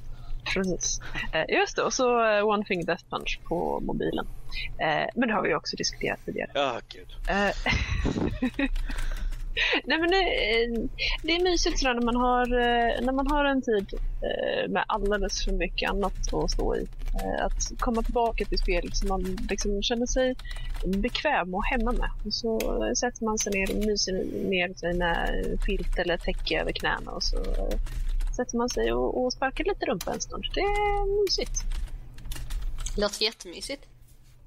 Precis. 0.54 1.02
Just 1.50 1.76
det, 1.76 1.82
och 1.82 1.94
så 1.94 2.42
One 2.44 2.64
Thing 2.66 2.86
Death 2.86 3.04
Punch 3.10 3.40
på 3.44 3.80
mobilen. 3.80 4.28
Men 5.16 5.28
det 5.28 5.34
har 5.34 5.44
vi 5.44 5.56
också 5.56 5.76
diskuterat 5.76 6.20
tidigare. 6.26 6.52
Ja, 6.54 6.72
oh, 6.72 6.80
gud. 6.90 7.08
Nej, 9.84 10.00
men 10.00 10.10
det, 10.12 10.24
det, 11.24 11.36
är 11.36 11.44
mysigt 11.44 11.80
sådär 11.80 11.94
när 11.94 12.02
man 12.02 12.16
har, 12.16 12.48
när 13.02 13.14
man 13.14 13.28
har 13.28 13.46
en 13.46 13.62
tid 13.62 13.94
med 14.70 14.84
alldeles 14.88 15.46
för 15.46 15.52
mycket 15.52 15.90
annat 15.90 16.34
att 16.34 16.52
stå 16.52 16.76
i. 16.76 16.88
Att 17.42 17.80
komma 17.80 18.04
tillbaka 18.04 18.46
till 18.46 18.58
spel 18.58 18.90
som 18.94 19.10
man 19.10 19.38
liksom 19.50 19.84
känner 19.84 20.06
sig 20.06 20.36
bekväm 20.86 21.56
och 21.56 21.66
hemma 21.66 21.92
med. 21.92 22.10
Och 22.26 22.34
så 22.34 22.60
sätter 22.98 23.26
man 23.26 23.38
sig 23.38 23.54
ner 23.54 23.72
och 23.72 23.86
myser 23.86 24.14
ner 24.50 24.74
sig 24.74 24.94
med 24.94 25.44
filt 25.66 26.00
eller 26.00 26.18
täcke 26.18 26.62
över 26.62 26.72
knäna 26.72 27.12
och 27.12 27.24
så 27.24 27.38
sätter 28.38 28.58
man 28.58 28.70
sig 28.70 28.94
och, 28.94 29.24
och 29.24 29.34
sparkar 29.34 29.64
lite 29.64 29.86
rumpa 29.86 30.14
en 30.14 30.22
stund. 30.22 30.44
Det 30.54 30.60
är 30.62 31.24
mysigt. 31.24 31.64
Låter 32.98 33.24
jättemysigt. 33.24 33.84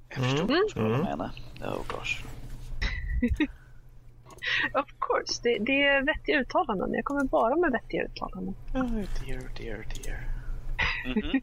Jag 0.09 0.24
förstår 0.24 0.50
mm. 0.50 0.62
vad 0.74 0.98
du 0.98 1.05
menar. 1.05 1.31
Oh 1.61 1.83
gosh. 1.88 2.24
Of 4.74 4.88
course, 5.00 5.40
det, 5.42 5.59
det 5.59 5.83
är 5.83 6.03
vettiga 6.07 6.40
uttalanden. 6.40 6.94
Jag 6.94 7.05
kommer 7.05 7.24
bara 7.24 7.57
med 7.57 7.72
vettiga 7.72 8.05
uttalanden. 8.05 8.55
Oh 8.74 8.94
dear, 8.94 9.42
dear, 9.59 9.87
dear. 9.94 10.20
Mm 11.07 11.20
-hmm. 11.20 11.42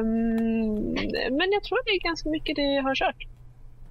um, 0.00 1.36
men 1.38 1.52
jag 1.52 1.62
tror 1.64 1.84
det 1.84 1.90
är 1.90 2.00
ganska 2.00 2.28
mycket 2.28 2.56
det 2.56 2.62
jag 2.62 2.82
har 2.82 2.94
kört. 2.94 3.24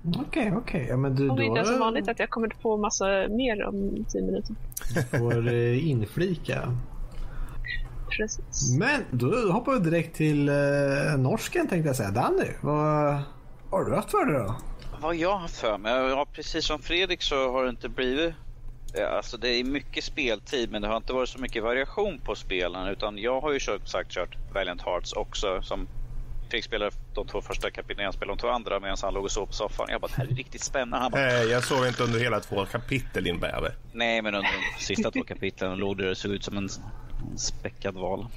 Okej, 0.05 0.21
okay, 0.21 0.47
okej. 0.47 0.57
Okay. 0.57 0.85
Ja, 0.87 0.97
men 0.97 1.15
du, 1.15 1.29
Om 1.29 1.37
det 1.37 1.45
inte 1.45 1.59
är 1.59 1.63
så 1.63 1.77
vanligt 1.77 2.07
att 2.07 2.19
jag 2.19 2.29
kommer 2.29 2.51
få 2.61 2.77
massa 2.77 3.05
mer 3.29 3.63
om 3.63 4.05
tio 4.09 4.21
minuter. 4.21 4.55
Får 5.19 5.47
eh, 5.47 5.89
inflika. 5.89 6.77
Precis. 8.17 8.77
Men 8.79 9.01
då 9.11 9.51
hoppar 9.51 9.73
vi 9.73 9.79
direkt 9.79 10.15
till 10.15 10.49
eh, 10.49 10.55
norsken 11.17 11.67
tänkte 11.67 11.89
jag 11.89 11.95
säga. 11.95 12.11
Danny, 12.11 12.49
vad 12.61 13.21
har 13.69 13.85
du 13.85 13.95
haft 13.95 14.11
för 14.11 14.25
dig 14.25 14.35
då? 14.35 14.55
Vad 15.01 15.15
jag 15.15 15.37
har 15.37 15.47
för 15.47 15.77
mig? 15.77 15.93
Ja, 15.93 16.27
precis 16.33 16.65
som 16.65 16.79
Fredrik 16.79 17.21
så 17.21 17.51
har 17.51 17.63
det 17.63 17.69
inte 17.69 17.89
blivit 17.89 18.33
Ja, 18.95 19.07
alltså 19.07 19.37
det 19.37 19.49
är 19.49 19.63
mycket 19.63 20.03
speltid 20.03 20.71
men 20.71 20.81
det 20.81 20.87
har 20.87 20.97
inte 20.97 21.13
varit 21.13 21.29
så 21.29 21.39
mycket 21.39 21.63
variation 21.63 22.19
på 22.19 22.35
spelen 22.35 22.87
utan 22.87 23.17
jag 23.17 23.41
har 23.41 23.51
ju 23.51 23.59
kört, 23.59 23.87
sagt 23.87 24.11
kört 24.11 24.37
Valiant 24.53 24.81
Hearts 24.81 25.13
också 25.13 25.61
som 25.61 25.87
fick 26.53 26.63
spela 26.63 26.91
de 27.13 27.27
två 27.27 27.41
första 27.41 27.71
kapitlen, 27.71 28.05
jag 28.05 28.13
spelade 28.13 28.35
de 28.37 28.41
två 28.41 28.47
andra 28.47 28.79
medan 28.79 28.97
han 29.01 29.13
låg 29.13 29.23
och 29.23 29.31
sov 29.31 29.45
på 29.45 29.53
soffan. 29.53 29.87
Jag 29.89 30.01
bara, 30.01 30.07
det 30.07 30.13
här 30.13 30.31
är 30.31 30.35
riktigt 30.35 30.63
spännande. 30.63 30.97
Han 30.97 31.11
bara, 31.11 31.43
jag 31.43 31.63
sov 31.63 31.87
inte 31.87 32.03
under 32.03 32.19
hela 32.19 32.39
två 32.39 32.65
kapitel 32.65 33.23
din 33.23 33.39
bäver. 33.39 33.75
Nej, 33.93 34.21
men 34.21 34.35
under 34.35 34.49
de 34.51 34.83
sista 34.83 35.11
två 35.11 35.23
kapitlen 35.23 35.77
låg 35.77 35.97
det 35.97 36.09
och 36.09 36.17
såg 36.17 36.31
ut 36.31 36.43
som 36.43 36.57
en, 36.57 36.69
en 37.31 37.37
späckad 37.37 37.95
val. 37.95 38.27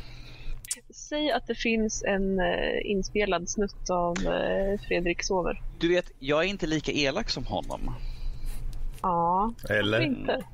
Säg 0.90 1.30
att 1.30 1.46
det 1.46 1.54
finns 1.54 2.02
en 2.02 2.40
uh, 2.40 2.90
inspelad 2.90 3.48
snutt 3.48 3.90
av 3.90 4.18
uh, 4.18 4.80
Fredrik 4.88 5.22
sover. 5.22 5.62
Du 5.78 5.88
vet, 5.88 6.10
jag 6.18 6.44
är 6.44 6.48
inte 6.48 6.66
lika 6.66 6.92
elak 6.92 7.30
som 7.30 7.46
honom. 7.46 7.94
Ja, 9.02 9.54
Eller? 9.70 10.00
inte. 10.00 10.44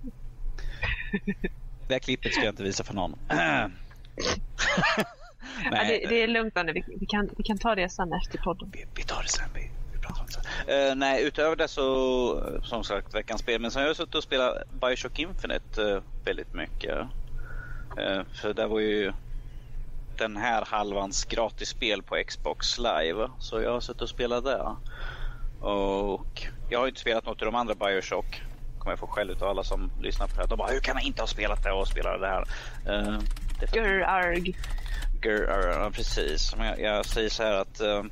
Det 1.88 1.94
här 1.94 1.98
klippet 1.98 2.32
ska 2.32 2.44
jag 2.44 2.52
inte 2.52 2.62
visa 2.62 2.84
för 2.84 2.94
någon. 2.94 3.18
Ja, 5.64 5.84
det, 5.84 6.06
det, 6.08 6.22
är 6.22 6.26
lugnt 6.26 6.56
Anne, 6.56 6.72
vi, 6.72 6.84
vi, 7.00 7.06
kan, 7.06 7.30
vi 7.36 7.44
kan 7.44 7.58
ta 7.58 7.74
det 7.74 7.88
sen 7.88 8.12
efter 8.12 8.38
podden. 8.38 8.70
Vi, 8.72 8.86
vi 8.94 9.02
tar 9.02 9.22
det 9.22 9.28
sen. 9.28 9.48
Vi, 9.54 9.70
vi 9.92 9.98
pratar 9.98 10.20
om 10.20 10.26
det 10.26 10.32
sen. 10.32 10.90
Uh, 10.90 10.96
nej, 10.96 11.24
utöver 11.24 11.56
det 11.56 11.68
så 11.68 12.60
som 12.62 12.84
sagt 12.84 13.14
veckans 13.14 13.40
spel. 13.40 13.60
Men 13.60 13.70
sen 13.70 13.82
har 13.82 13.86
jag 13.86 13.96
suttit 13.96 14.14
och 14.14 14.22
spelat 14.22 14.70
Bioshock 14.80 15.18
Infinite 15.18 15.82
uh, 15.82 16.02
väldigt 16.24 16.54
mycket. 16.54 16.98
Uh, 17.98 18.22
för 18.42 18.54
det 18.54 18.66
var 18.66 18.80
ju 18.80 19.12
den 20.18 20.36
här 20.36 20.64
halvans 20.66 21.24
gratisspel 21.24 22.02
på 22.02 22.22
Xbox 22.26 22.78
live. 22.78 23.30
Så 23.38 23.60
jag 23.60 23.72
har 23.72 23.80
suttit 23.80 24.02
och 24.02 24.08
spelat 24.08 24.44
det. 24.44 24.76
Och 25.60 26.46
jag 26.70 26.80
har 26.80 26.88
inte 26.88 27.00
spelat 27.00 27.26
något 27.26 27.42
av 27.42 27.46
de 27.46 27.54
andra 27.54 27.74
Bioshock. 27.74 28.42
Kommer 28.78 28.92
jag 28.92 28.98
få 28.98 29.06
skäll 29.06 29.30
av 29.30 29.48
alla 29.48 29.64
som 29.64 29.90
lyssnar 30.02 30.26
på 30.26 30.34
det 30.34 30.40
här. 30.40 30.48
De 30.48 30.58
bara, 30.58 30.72
hur 30.72 30.80
kan 30.80 30.94
man 30.94 31.02
inte 31.02 31.22
ha 31.22 31.26
spelat 31.26 31.62
det 31.62 31.72
och 31.72 31.88
spelat 31.88 32.20
det 32.20 32.28
här? 32.28 32.44
Uh, 32.88 33.18
Grr, 33.72 34.02
arg. 34.02 34.56
Grr, 35.20 35.90
precis. 35.90 36.54
Jag, 36.58 36.80
jag 36.80 37.06
säger 37.06 37.28
så 37.28 37.42
här 37.42 37.52
att 37.52 37.80
uh, 37.80 38.04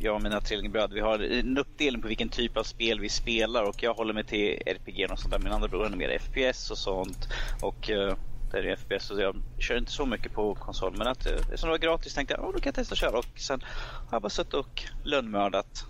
jag 0.00 0.14
och 0.14 0.22
mina 0.22 0.40
trillingbröder, 0.40 0.94
vi 0.94 1.00
har 1.00 1.18
en 1.18 1.58
uppdelning 1.58 2.02
på 2.02 2.08
vilken 2.08 2.28
typ 2.28 2.56
av 2.56 2.62
spel 2.62 3.00
vi 3.00 3.08
spelar 3.08 3.62
och 3.68 3.82
jag 3.82 3.94
håller 3.94 4.14
mig 4.14 4.24
till 4.24 4.62
RPG 4.66 5.10
och 5.10 5.18
sånt 5.18 5.32
där. 5.32 5.38
Min 5.38 5.52
andra 5.52 5.68
bror 5.68 5.86
är 5.86 5.96
mer 5.96 6.18
FPS 6.18 6.70
och 6.70 6.78
sånt. 6.78 7.28
Och 7.62 7.90
uh, 7.90 8.14
det 8.52 8.70
är 8.70 8.76
FPS 8.76 9.04
så 9.04 9.20
jag 9.20 9.36
kör 9.58 9.78
inte 9.78 9.92
så 9.92 10.06
mycket 10.06 10.32
på 10.32 10.54
konsol. 10.54 10.94
Men 10.98 11.06
att, 11.06 11.26
eftersom 11.26 11.68
det 11.68 11.72
var 11.72 11.78
gratis 11.78 12.14
tänkte 12.14 12.34
jag, 12.34 12.44
oh, 12.44 12.52
då 12.52 12.58
kan 12.58 12.68
jag 12.68 12.74
testa 12.74 12.92
att 12.92 12.98
köra. 12.98 13.18
Och 13.18 13.26
sen 13.36 13.60
har 14.06 14.16
jag 14.16 14.22
bara 14.22 14.28
suttit 14.28 14.54
och 14.54 14.82
lönnmördat 15.04 15.86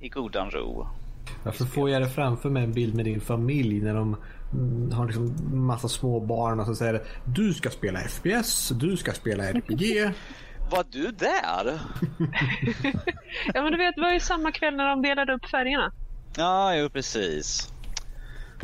i 0.00 0.08
godan 0.08 0.50
ro. 0.50 0.86
Varför 1.44 1.64
får 1.64 1.90
jag 1.90 2.02
det 2.02 2.08
framför 2.08 2.50
mig 2.50 2.64
en 2.64 2.72
bild 2.72 2.94
med 2.94 3.04
din 3.04 3.20
familj 3.20 3.80
när 3.80 3.94
de 3.94 4.16
har 4.92 5.06
liksom 5.06 5.36
massa 5.66 5.88
små 5.88 6.20
barn 6.20 6.60
och 6.60 6.66
så 6.66 6.74
säger 6.74 7.02
du 7.24 7.54
ska 7.54 7.70
spela 7.70 8.00
FPS, 8.00 8.68
du 8.68 8.96
ska 8.96 9.12
spela 9.12 9.44
RPG. 9.44 10.12
Var 10.70 10.84
du 10.90 11.10
där? 11.10 11.64
ja 13.54 13.62
men 13.62 13.72
du 13.72 13.78
vet, 13.78 13.94
det 13.94 14.00
var 14.00 14.12
ju 14.12 14.20
samma 14.20 14.52
kväll 14.52 14.76
när 14.76 14.88
de 14.88 15.02
delade 15.02 15.34
upp 15.34 15.46
färgerna. 15.46 15.92
Ja, 16.36 16.74
jo 16.74 16.88
precis. 16.88 17.72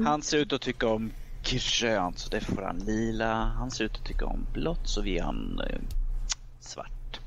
Han 0.04 0.22
ser 0.22 0.38
ut 0.38 0.52
att 0.52 0.60
tycka 0.60 0.88
om 0.88 1.10
grönt 1.42 2.18
så 2.18 2.30
det 2.30 2.40
får 2.40 2.62
han 2.62 2.78
lila. 2.78 3.34
Han 3.34 3.70
ser 3.70 3.84
ut 3.84 3.96
att 3.96 4.04
tycka 4.04 4.26
om 4.26 4.46
blått 4.52 4.88
så 4.88 5.02
vi 5.02 5.18
han 5.18 5.60
eh, 5.70 5.78
svart. 6.60 7.20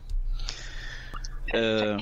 Uh, 1.55 1.99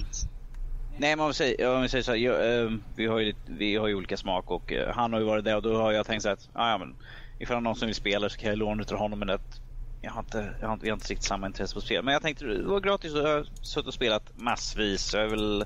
Nej, 0.97 1.15
men 1.15 1.19
om 1.19 1.27
vi 1.27 1.33
säger, 1.33 1.75
om 1.75 1.81
vi 1.81 1.89
säger 1.89 2.03
så 2.03 2.11
här, 2.11 2.17
jag, 2.17 2.63
eh, 2.63 2.71
vi, 2.95 3.05
har 3.05 3.19
ju, 3.19 3.33
vi 3.45 3.75
har 3.75 3.87
ju 3.87 3.95
olika 3.95 4.17
smak 4.17 4.51
och 4.51 4.73
eh, 4.73 4.95
han 4.95 5.13
har 5.13 5.19
ju 5.19 5.25
varit 5.25 5.45
där 5.45 5.55
och 5.55 5.61
då 5.61 5.77
har 5.77 5.91
jag 5.91 6.05
tänkt 6.05 6.23
så 6.23 6.29
att 6.29 6.49
ah, 6.53 6.71
ja, 6.71 6.77
men, 6.77 6.95
ifall 7.39 7.63
någon 7.63 7.75
som 7.75 7.85
vill 7.85 7.95
spela 7.95 8.29
så 8.29 8.37
kan 8.37 8.49
jag 8.49 8.57
låna 8.57 8.83
av 8.91 8.97
honom 8.97 9.19
men 9.19 9.29
att 9.29 9.61
jag 10.01 10.11
har 10.11 10.19
inte, 10.19 10.55
jag 10.61 10.67
har 10.67 10.73
inte, 10.73 10.85
jag 10.85 10.91
har 10.91 10.97
inte 10.97 11.11
riktigt 11.11 11.27
samma 11.27 11.47
intresse 11.47 11.73
på 11.73 11.81
spel. 11.81 12.03
Men 12.03 12.13
jag 12.13 12.21
tänkte 12.21 12.45
det 12.45 12.63
var 12.63 12.79
gratis 12.79 13.13
och 13.13 13.19
jag 13.19 13.35
har 13.35 13.45
suttit 13.61 13.87
och 13.87 13.93
spelat 13.93 14.23
massvis. 14.35 15.13
Jag 15.13 15.23
är 15.23 15.27
väl 15.27 15.65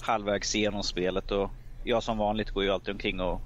halvvägs 0.00 0.54
igenom 0.54 0.82
spelet 0.82 1.30
och 1.30 1.50
jag 1.84 2.02
som 2.02 2.18
vanligt 2.18 2.50
går 2.50 2.64
ju 2.64 2.70
alltid 2.70 2.94
omkring 2.94 3.20
och 3.20 3.40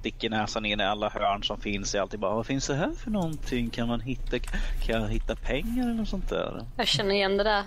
sticker 0.00 0.30
näsan 0.30 0.64
in 0.64 0.80
i 0.80 0.84
alla 0.84 1.08
hörn 1.08 1.42
som 1.42 1.60
finns. 1.60 1.94
Jag 1.94 2.02
alltid 2.02 2.20
bara, 2.20 2.34
vad 2.34 2.46
finns 2.46 2.66
det 2.66 2.74
här 2.74 2.90
för 2.90 3.10
någonting? 3.10 3.70
Kan 3.70 3.88
man 3.88 4.00
hitta, 4.00 4.38
kan 4.82 5.00
jag 5.00 5.08
hitta 5.08 5.36
pengar 5.36 5.82
eller 5.82 5.94
något 5.94 6.08
sånt 6.08 6.28
där? 6.28 6.66
Jag 6.76 6.88
känner 6.88 7.14
igen 7.14 7.36
det 7.36 7.44
där. 7.44 7.64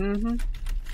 Mm 0.00 0.20
-hmm. 0.20 0.40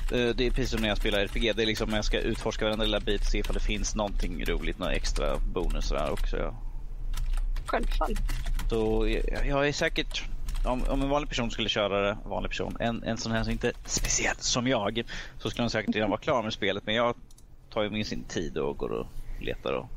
Det 0.09 0.47
är 0.47 0.51
precis 0.51 0.71
som 0.71 0.81
när 0.81 0.89
jag 0.89 0.99
spelar 0.99 1.19
RPG. 1.19 1.57
Det 1.57 1.63
är 1.63 1.67
liksom 1.67 1.93
jag 1.93 2.05
ska 2.05 2.21
utforska 2.21 2.65
varenda 2.65 2.85
lilla 2.85 3.01
bit 3.01 3.21
och 3.21 3.27
se 3.27 3.39
ifall 3.39 3.55
det 3.55 3.61
finns 3.61 3.95
någonting 3.95 4.45
roligt, 4.45 4.79
några 4.79 4.93
extra 4.93 5.39
bonusar 5.39 5.97
där 5.97 6.11
också. 6.11 6.37
Ja. 6.37 6.55
Självfallet. 7.67 8.19
Så 8.71 9.09
jag, 9.09 9.47
jag 9.47 9.69
är 9.69 9.73
säkert, 9.73 10.25
om, 10.65 10.83
om, 10.89 11.03
en 11.03 11.09
vanlig 11.09 11.29
person 11.29 11.51
skulle 11.51 11.69
köra 11.69 12.01
det, 12.01 12.19
vanlig 12.25 12.51
person, 12.51 12.77
en, 12.81 13.03
en 13.03 13.17
sån 13.17 13.33
här 13.33 13.43
som 13.43 13.53
inte 13.53 13.69
är 13.69 13.75
speciell 13.85 14.37
som 14.39 14.67
jag, 14.67 15.03
så 15.39 15.51
skulle 15.51 15.63
han 15.63 15.71
säkert 15.71 15.95
redan 15.95 16.11
vara 16.11 16.21
klar 16.21 16.43
med 16.43 16.53
spelet. 16.53 16.83
Men 16.87 16.95
jag 16.95 17.15
tar 17.73 17.83
ju 17.83 17.91
min 17.91 18.05
sin 18.05 18.25
tid 18.25 18.59
och 18.59 18.77
går 18.77 18.93
och 18.93 19.07
letar 19.41 19.73
och 19.73 19.89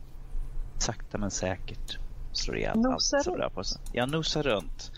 sakta 0.79 1.17
men 1.17 1.31
säkert 1.31 1.97
slår 2.33 2.57
ihjäl 2.57 2.85
allt 2.85 3.01
som 3.01 3.35
rör 3.37 3.49
på 3.49 3.63
sig. 3.63 3.81
Jag 3.93 4.09
nosar 4.09 4.43
runt. 4.43 4.91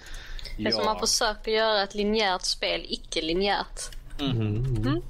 Det 0.58 0.64
är 0.64 0.66
ja. 0.66 0.72
som 0.72 0.86
man 0.86 1.00
försöker 1.00 1.52
göra 1.52 1.84
ett 1.84 1.96
linjärt 1.96 2.42
spel 2.42 2.86
icke-linjärt. 2.90 3.90
Mm. 3.94 3.97
Mm. 4.20 5.02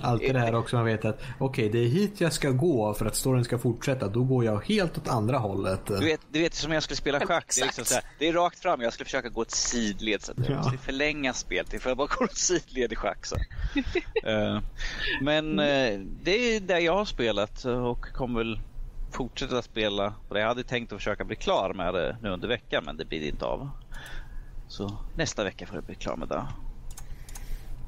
Alltid 0.00 0.34
det 0.34 0.40
här 0.40 0.54
också 0.54 0.76
man 0.76 0.84
vet 0.84 1.04
att 1.04 1.20
okej 1.38 1.68
okay, 1.68 1.68
det 1.68 1.86
är 1.86 1.88
hit 1.88 2.20
jag 2.20 2.32
ska 2.32 2.50
gå 2.50 2.94
för 2.94 3.06
att 3.06 3.16
storyn 3.16 3.44
ska 3.44 3.58
fortsätta. 3.58 4.08
Då 4.08 4.24
går 4.24 4.44
jag 4.44 4.64
helt 4.64 4.98
åt 4.98 5.08
andra 5.08 5.38
hållet. 5.38 5.86
Du 5.86 6.04
vet, 6.04 6.20
du 6.32 6.38
vet 6.40 6.54
som 6.54 6.72
jag 6.72 6.82
skulle 6.82 6.96
spela 6.96 7.20
schack. 7.26 7.52
Det 7.54 7.60
är, 7.60 7.64
liksom 7.64 7.84
så 7.84 7.94
här, 7.94 8.04
det 8.18 8.28
är 8.28 8.32
rakt 8.32 8.58
fram. 8.58 8.80
Jag 8.80 8.92
skulle 8.92 9.04
försöka 9.04 9.28
gå 9.28 9.42
ett 9.42 9.50
sidled. 9.50 10.22
Så 10.22 10.32
att 10.32 10.48
jag 10.48 10.56
måste 10.56 10.78
förlänga 10.78 11.32
spelet. 11.32 11.82
Får 11.82 11.90
jag 11.90 11.96
bara 11.96 12.08
gå 12.18 12.24
ett 12.24 12.36
sidled 12.36 12.92
i 12.92 12.96
schack. 12.96 13.26
Så. 13.26 13.36
uh, 13.36 14.60
men 15.22 15.58
uh, 15.58 16.00
det 16.22 16.56
är 16.56 16.60
där 16.60 16.78
jag 16.78 16.96
har 16.96 17.04
spelat 17.04 17.64
och 17.64 18.00
kommer 18.00 18.38
väl 18.38 18.60
fortsätta 19.12 19.62
spela. 19.62 20.14
Jag 20.30 20.46
hade 20.46 20.64
tänkt 20.64 20.92
att 20.92 20.98
försöka 20.98 21.24
bli 21.24 21.36
klar 21.36 21.74
med 21.74 21.94
det 21.94 22.16
nu 22.22 22.28
under 22.28 22.48
veckan 22.48 22.82
men 22.86 22.96
det 22.96 23.04
blir 23.04 23.28
inte 23.28 23.44
av. 23.44 23.70
Så 24.68 24.98
nästa 25.16 25.44
vecka 25.44 25.66
får 25.66 25.76
jag 25.76 25.84
bli 25.84 25.94
klar 25.94 26.16
med 26.16 26.28
det. 26.28 26.46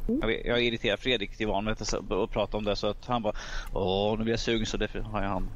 Jag, 0.07 0.47
jag 0.47 0.63
irriterar 0.63 0.97
Fredrik 0.97 1.37
till 1.37 1.47
vanligt 1.47 1.95
och 2.11 2.31
pratar 2.31 2.59
om 2.59 2.65
det 2.65 2.77
så 2.77 2.87
att 2.87 3.07
han 3.07 3.23
bara 3.23 3.35
Åh, 3.73 4.19
nu 4.19 4.25
blir 4.25 4.33
jag 4.33 4.41
sugen 4.41 4.67
så 4.67 4.77
därför 4.77 5.01
har 5.01 5.23
han 5.23 5.51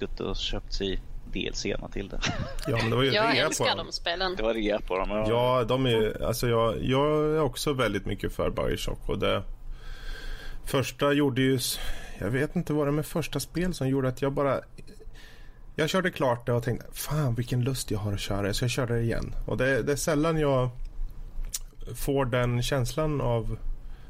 gått 0.00 0.20
och 0.20 0.36
köpt 0.36 0.72
sig 0.72 1.00
delscena 1.32 1.88
till 1.88 2.08
det. 2.08 2.20
Ja, 2.66 2.76
men 2.76 2.90
det 2.90 2.96
var 2.96 3.02
ju 3.02 3.10
jag 3.10 3.36
älskar 3.36 3.76
de 3.76 3.92
spelen. 3.92 4.36
Det 4.36 4.42
var 4.42 4.54
rea 4.54 4.80
på 4.80 4.98
dem. 4.98 5.10
Ja, 5.10 5.28
ja 5.28 5.64
de 5.64 5.86
är 5.86 6.24
alltså 6.24 6.48
jag, 6.48 6.82
jag 6.82 7.34
är 7.36 7.40
också 7.40 7.72
väldigt 7.72 8.06
mycket 8.06 8.32
för 8.32 8.50
Bioshock 8.50 9.08
och 9.08 9.18
det 9.18 9.42
första 10.64 11.12
gjorde 11.12 11.40
ju 11.40 11.58
jag 12.18 12.30
vet 12.30 12.56
inte 12.56 12.72
vad 12.72 12.86
det 12.86 12.92
med 12.92 13.06
första 13.06 13.40
spel 13.40 13.74
som 13.74 13.88
gjorde 13.88 14.08
att 14.08 14.22
jag 14.22 14.32
bara 14.32 14.60
jag 15.76 15.88
körde 15.88 16.10
klart 16.10 16.46
det 16.46 16.52
och 16.52 16.62
tänkte 16.62 16.86
fan 16.92 17.34
vilken 17.34 17.64
lust 17.64 17.90
jag 17.90 17.98
har 17.98 18.12
att 18.12 18.20
köra 18.20 18.54
så 18.54 18.64
jag 18.64 18.70
körde 18.70 18.94
det 18.94 19.02
igen. 19.02 19.34
Och 19.46 19.56
det, 19.56 19.82
det 19.82 19.92
är 19.92 19.96
sällan 19.96 20.38
jag 20.38 20.70
får 21.94 22.24
den 22.24 22.62
känslan 22.62 23.20
av 23.20 23.58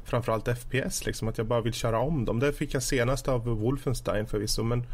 framförallt 0.03 0.47
FPS, 0.57 1.05
liksom, 1.05 1.27
att 1.27 1.37
jag 1.37 1.47
bara 1.47 1.61
vill 1.61 1.73
köra 1.73 1.99
om 1.99 2.25
dem. 2.25 2.39
Det 2.39 2.53
fick 2.53 2.73
jag 2.73 2.83
senast 2.83 3.27
av 3.27 3.45
Wolfenstein 3.45 4.27
förvisso, 4.27 4.63
men 4.63 4.85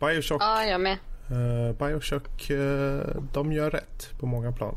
Bioshock, 0.00 0.42
ja, 0.42 0.64
jag 0.64 0.80
med. 0.80 0.98
Uh, 1.30 1.72
Bioshock 1.72 2.50
uh, 2.50 3.02
de 3.32 3.52
gör 3.52 3.70
rätt 3.70 4.18
på 4.18 4.26
många 4.26 4.52
plan. 4.52 4.76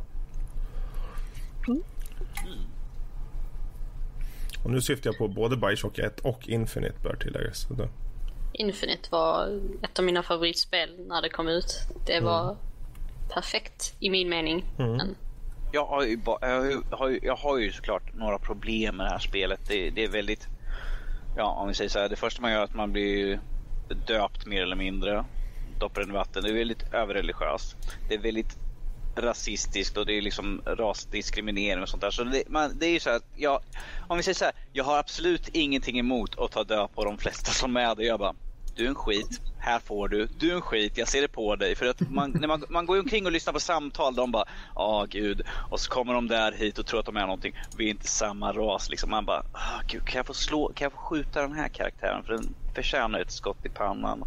Mm. 1.68 1.84
Och 4.64 4.72
nu 4.72 4.82
syftar 4.82 5.08
jag 5.08 5.18
på 5.18 5.28
både 5.28 5.58
Bioshock 5.58 6.00
1 6.00 6.20
och 6.20 6.48
Infinite 6.48 7.00
bör 7.04 7.16
tilläggas. 7.16 7.68
Infinite 8.54 9.10
var 9.12 9.62
ett 9.82 10.00
av 10.00 10.06
mina 10.06 10.24
favoritspel 10.24 10.90
när 11.08 11.22
det 11.22 11.30
kom 11.30 11.48
ut. 11.48 11.80
Det 12.06 12.20
var 12.20 12.44
mm. 12.44 12.56
perfekt 13.30 13.96
i 14.00 14.10
min 14.10 14.30
mening. 14.30 14.66
Mm. 14.78 14.92
Men 14.92 15.16
jag 15.72 15.86
har, 15.86 16.04
ju, 16.04 16.20
jag, 16.42 16.98
har, 16.98 17.20
jag 17.24 17.36
har 17.36 17.58
ju 17.58 17.72
såklart 17.72 18.14
några 18.14 18.40
problem 18.40 18.98
med 18.98 19.06
det 19.06 19.10
här 19.10 19.20
spelet. 19.20 19.60
Det, 19.68 19.90
det, 19.90 20.04
är 20.04 20.10
väldigt... 20.10 20.48
Ja, 21.38 21.46
om 21.46 21.68
vi 21.68 21.74
säger 21.74 21.90
så 21.90 22.00
här. 22.00 22.10
Det 22.10 22.16
första 22.16 22.42
man 22.42 22.52
gör 22.52 22.60
är 22.60 22.64
att 22.64 22.76
man 22.76 22.92
blir 22.92 23.40
döpt 24.08 24.46
mer 24.46 24.62
eller 24.64 24.76
mindre. 24.76 25.26
Doppar 25.80 26.02
den 26.02 26.10
i 26.10 26.14
vatten. 26.14 26.44
Det 26.44 26.50
är 26.50 26.54
väldigt 26.54 26.94
överreligiöst. 26.94 27.78
Det 28.10 28.16
är 28.16 28.20
väldigt 28.20 28.58
rasistiskt 29.16 29.98
och 29.98 30.06
det 30.06 30.14
är 30.14 30.22
liksom 30.22 30.62
rasdiskriminering 30.66 31.84
och 31.84 31.90
sånt 31.90 32.02
där. 32.02 32.12
Så 32.12 32.24
det, 32.24 32.44
man, 32.50 32.80
det 32.80 32.86
är 32.86 32.92
ju 32.92 33.00
så 33.00 33.10
här, 33.10 33.22
jag, 33.36 33.62
om 34.08 34.18
vi 34.18 34.24
säger 34.24 34.36
så 34.36 34.46
här, 34.46 34.54
jag 34.74 34.84
har 34.84 34.98
absolut 34.98 35.50
ingenting 35.50 36.00
emot 36.00 36.40
att 36.40 36.52
ta 36.52 36.64
död 36.64 36.90
på 36.96 37.06
de 37.06 37.18
flesta 37.18 37.52
som 37.52 37.78
är 37.78 37.96
det. 37.96 38.04
Jag 38.04 38.20
bara, 38.20 38.36
du 38.76 38.86
är 38.86 38.90
en 38.90 38.96
skit, 38.96 39.42
här 39.68 39.80
får 39.80 40.08
du, 40.08 40.28
du 40.38 40.52
är 40.52 40.56
en 40.56 40.62
skit, 40.62 40.98
jag 40.98 41.08
ser 41.08 41.22
det 41.22 41.28
på 41.28 41.56
dig. 41.56 41.76
För 41.76 41.86
att 41.86 42.02
man, 42.10 42.32
när 42.32 42.48
man, 42.48 42.64
man 42.70 42.86
går 42.86 43.00
omkring 43.00 43.26
och 43.26 43.32
lyssnar 43.32 43.54
på 43.54 43.60
samtal, 43.60 44.16
de 44.16 44.32
bara, 44.32 44.46
ja 44.76 45.06
gud. 45.10 45.42
Och 45.50 45.80
så 45.80 45.90
kommer 45.90 46.14
de 46.14 46.28
där 46.28 46.52
hit 46.52 46.80
och 46.80 46.86
tror 46.86 47.00
att 47.00 47.06
de 47.06 47.18
är 47.18 47.22
någonting. 47.22 47.54
Vi 47.78 47.86
är 47.86 47.90
inte 47.90 48.08
samma 48.08 48.52
ras 48.54 48.90
liksom. 48.90 49.10
Man 49.10 49.26
bara, 49.26 49.40
oh, 49.40 49.82
gud 49.88 50.06
kan 50.06 50.20
jag 50.20 50.26
få 50.26 50.34
slå, 50.34 50.72
kan 50.76 50.86
jag 50.86 50.92
få 50.92 50.98
skjuta 50.98 51.42
den 51.42 51.54
här 51.54 51.70
karaktären? 51.70 52.24
För 52.24 52.34
den 52.34 52.54
förtjänar 52.76 53.20
ett 53.20 53.32
skott 53.32 53.66
i 53.66 53.70
pannan. 53.70 54.24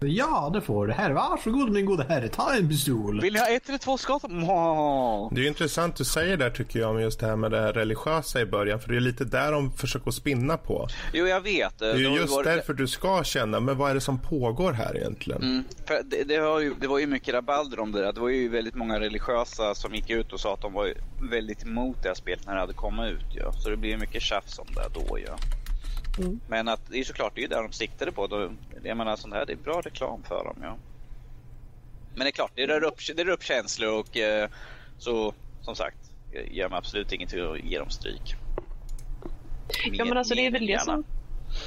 Ja, 0.00 0.50
det 0.54 0.60
får 0.60 0.86
du. 0.86 0.92
Här, 0.92 1.10
varsågod 1.10 1.70
min 1.70 1.86
gode 1.86 2.04
herre. 2.08 2.28
Ta 2.28 2.54
en 2.54 2.68
pistol. 2.68 3.20
Vill 3.20 3.32
ni 3.32 3.38
ha 3.38 3.46
ett 3.46 3.68
eller 3.68 3.78
två 3.78 3.98
skott? 3.98 4.22
Må. 4.28 5.30
Det 5.34 5.40
är 5.40 5.48
intressant 5.48 5.96
du 5.96 6.04
säger 6.04 6.36
där 6.36 6.50
tycker 6.50 6.80
jag 6.80 6.90
om 6.90 7.00
just 7.00 7.20
det 7.20 7.26
här 7.26 7.36
med 7.36 7.50
det 7.50 7.72
religiösa 7.72 8.40
i 8.40 8.46
början. 8.46 8.80
För 8.80 8.88
det 8.88 8.96
är 8.96 9.00
lite 9.00 9.24
där 9.24 9.52
de 9.52 9.72
försöker 9.72 10.10
spinna 10.10 10.56
på. 10.56 10.88
Jo, 11.12 11.26
jag 11.26 11.40
vet. 11.40 11.78
Det 11.78 11.90
är 11.90 11.96
ju 11.96 12.08
just 12.08 12.44
därför 12.44 12.74
du 12.74 12.86
ska 12.86 13.24
känna, 13.24 13.60
men 13.60 13.78
vad 13.78 13.90
är 13.90 13.94
det 13.94 14.00
som 14.00 14.18
pågår 14.18 14.72
här 14.72 14.96
egentligen? 14.96 15.42
Mm, 15.42 15.64
för 15.86 16.00
det, 16.04 16.24
det, 16.24 16.40
var 16.40 16.60
ju, 16.60 16.74
det 16.80 16.86
var 16.86 16.98
ju 16.98 17.06
mycket 17.06 17.34
rabalder 17.34 17.80
om 17.80 17.92
det 17.92 18.00
där. 18.00 18.12
Det 18.12 18.20
var 18.20 18.28
ju 18.28 18.48
väldigt 18.48 18.74
många 18.74 19.00
religiösa 19.00 19.74
som 19.74 19.94
gick 19.94 20.10
ut 20.10 20.32
och 20.32 20.40
sa 20.40 20.54
att 20.54 20.62
de 20.62 20.72
var 20.72 20.92
väldigt 21.30 21.62
emot 21.62 22.02
det 22.02 22.08
här 22.08 22.14
spelet 22.14 22.46
när 22.46 22.54
det 22.54 22.60
hade 22.60 22.74
kommit 22.74 23.12
ut. 23.12 23.34
Ja. 23.34 23.52
Så 23.52 23.70
det 23.70 23.76
blir 23.76 23.96
mycket 23.96 24.22
tjafs 24.22 24.58
om 24.58 24.66
det 24.74 25.00
då. 25.00 25.18
Ja. 25.26 25.38
Mm. 26.18 26.40
Men 26.48 26.68
att 26.68 26.80
det 26.90 26.98
är 26.98 27.04
såklart, 27.04 27.32
det 27.34 27.44
är 27.44 27.48
där 27.48 27.62
de 27.62 27.72
siktade 27.72 28.12
på. 28.12 28.26
Då, 28.26 28.50
jag 28.82 28.96
menar 28.96 29.16
sånt 29.16 29.34
här, 29.34 29.46
det 29.46 29.52
är 29.52 29.56
bra 29.56 29.80
reklam 29.80 30.22
för 30.22 30.44
dem. 30.44 30.56
Ja. 30.62 30.76
Men 32.14 32.20
det 32.24 32.28
är 32.28 32.32
klart, 32.32 32.52
det 32.54 32.66
rör 32.66 32.84
upp, 32.84 32.98
det 33.16 33.24
rör 33.24 33.32
upp 33.32 33.42
känslor 33.42 33.98
och 34.00 34.16
eh, 34.16 34.48
så 34.98 35.34
som 35.62 35.74
sagt, 35.76 35.98
ger 36.50 36.68
mig 36.68 36.78
absolut 36.78 37.12
ingenting 37.12 37.40
att 37.40 37.64
ge 37.64 37.78
dem 37.78 37.90
stryk. 37.90 38.34
ja 39.92 40.04
men 40.04 40.18
alltså 40.18 40.34
det 40.34 40.46
är 40.46 40.50
väl 40.50 40.66
det 40.66 40.80
som 40.80 41.04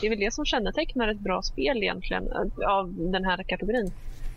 det 0.02 0.08
är 0.08 0.10
väl 0.10 0.20
det 0.20 0.34
som 0.34 0.46
kännetecknar 0.46 1.08
ett 1.08 1.20
bra 1.20 1.42
spel 1.42 1.78
egentligen 1.78 2.34
av 2.68 2.94
den 2.94 3.26
här 3.26 3.44
kategorin. 3.44 3.92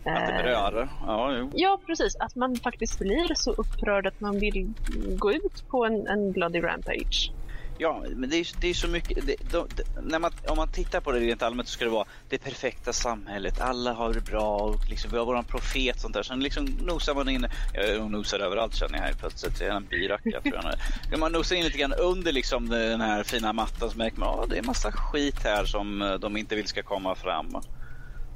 Att 0.05 0.27
det 0.27 0.33
berör? 0.33 0.89
Ja, 1.07 1.37
jo. 1.39 1.51
ja, 1.55 1.81
precis. 1.87 2.17
Att 2.17 2.35
man 2.35 2.57
faktiskt 2.57 2.99
blir 2.99 3.35
så 3.35 3.53
upprörd 3.53 4.07
att 4.07 4.21
man 4.21 4.39
vill 4.39 4.73
gå 5.17 5.33
ut 5.33 5.69
på 5.69 5.85
en, 5.85 6.07
en 6.07 6.33
bloody 6.33 6.61
rampage. 6.63 7.33
Ja, 7.79 8.05
men 8.17 8.31
det 8.31 8.37
är, 8.37 8.47
det 8.61 8.71
är 8.71 8.75
så 8.75 8.89
mycket. 8.89 9.27
Det, 9.27 9.37
de, 9.51 9.69
de, 9.77 9.83
när 10.03 10.19
man, 10.19 10.31
om 10.49 10.57
man 10.57 10.69
tittar 10.69 11.01
på 11.01 11.13
det 11.13 11.21
rent 11.21 11.43
allmänt 11.43 11.69
så 11.69 11.73
ska 11.73 11.85
det 11.85 11.91
vara 11.91 12.07
det 12.29 12.39
perfekta 12.39 12.93
samhället. 12.93 13.61
Alla 13.61 13.93
har 13.93 14.15
det 14.15 14.21
bra 14.21 14.57
och 14.57 14.89
liksom, 14.89 15.11
vi 15.11 15.19
har 15.19 15.27
våran 15.27 15.45
profet 15.45 16.01
sånt 16.01 16.15
där. 16.15 16.23
Sen 16.23 16.41
liksom 16.41 16.65
nosar 16.65 17.15
man 17.15 17.29
in. 17.29 17.47
Jag 17.73 18.11
nosar 18.11 18.39
överallt 18.41 18.75
känner 18.75 18.99
jag 18.99 19.05
här 19.05 19.13
plötsligt. 19.13 19.61
Jag 19.61 19.69
är 19.69 19.77
en 19.77 19.87
byracka 19.87 20.41
tror 20.41 20.61
jag. 21.11 21.21
Man 21.21 21.33
nosar 21.33 21.57
in 21.57 21.65
lite 21.65 21.79
grann 21.79 21.93
under 21.93 22.33
liksom 22.33 22.69
den 22.69 23.01
här 23.01 23.23
fina 23.23 23.53
mattan 23.53 23.91
så 23.91 23.99
märker 23.99 24.19
man 24.19 24.41
att 24.41 24.51
det 24.51 24.59
är 24.59 24.63
massa 24.63 24.93
skit 24.93 25.45
här 25.45 25.65
som 25.65 26.03
eh, 26.03 26.15
de 26.15 26.37
inte 26.37 26.57
vill 26.57 26.67
ska 26.67 26.83
komma 26.83 27.15
fram. 27.15 27.57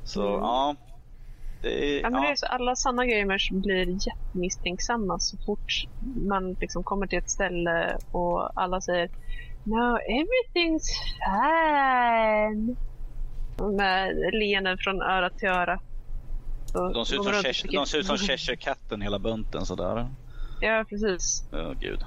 Så 0.05 0.29
mm. 0.29 0.41
ja. 0.41 0.77
Det 1.63 1.99
är, 1.99 2.03
ja, 2.03 2.11
men 2.11 2.23
ja. 2.23 2.29
Det 2.29 2.33
är 2.33 2.37
så, 2.37 2.47
alla 2.47 2.77
sanna 2.77 3.07
gamers 3.07 3.51
blir 3.51 4.07
jättemisstänksamma 4.07 5.19
så 5.19 5.37
fort 5.47 5.73
man 6.29 6.53
liksom 6.53 6.85
kommer 6.85 7.07
till 7.07 7.19
ett 7.19 7.31
ställe 7.31 7.99
och 8.13 8.61
alla 8.61 8.81
säger 8.81 9.11
No, 9.65 9.99
everything's 9.99 10.89
fine. 11.25 12.77
Med 13.77 14.17
leenden 14.33 14.79
från 14.79 15.03
öra 15.03 15.31
till 15.31 15.49
öra. 15.49 15.81
Så 16.67 16.89
de 16.89 17.07
ser 17.07 17.17
ut 17.17 17.25
som, 17.25 17.33
Cheshire, 17.33 17.73
de 17.73 17.87
ser 17.87 17.99
ut 17.99 18.07
som 18.07 18.17
Cheshire-katten 18.29 19.03
hela 19.03 19.19
bunten 19.19 19.67
sådär. 19.67 20.09
Ja, 20.61 20.85
precis. 20.89 21.49
Åh 21.53 21.59
oh, 21.59 21.73
gud. 21.81 22.05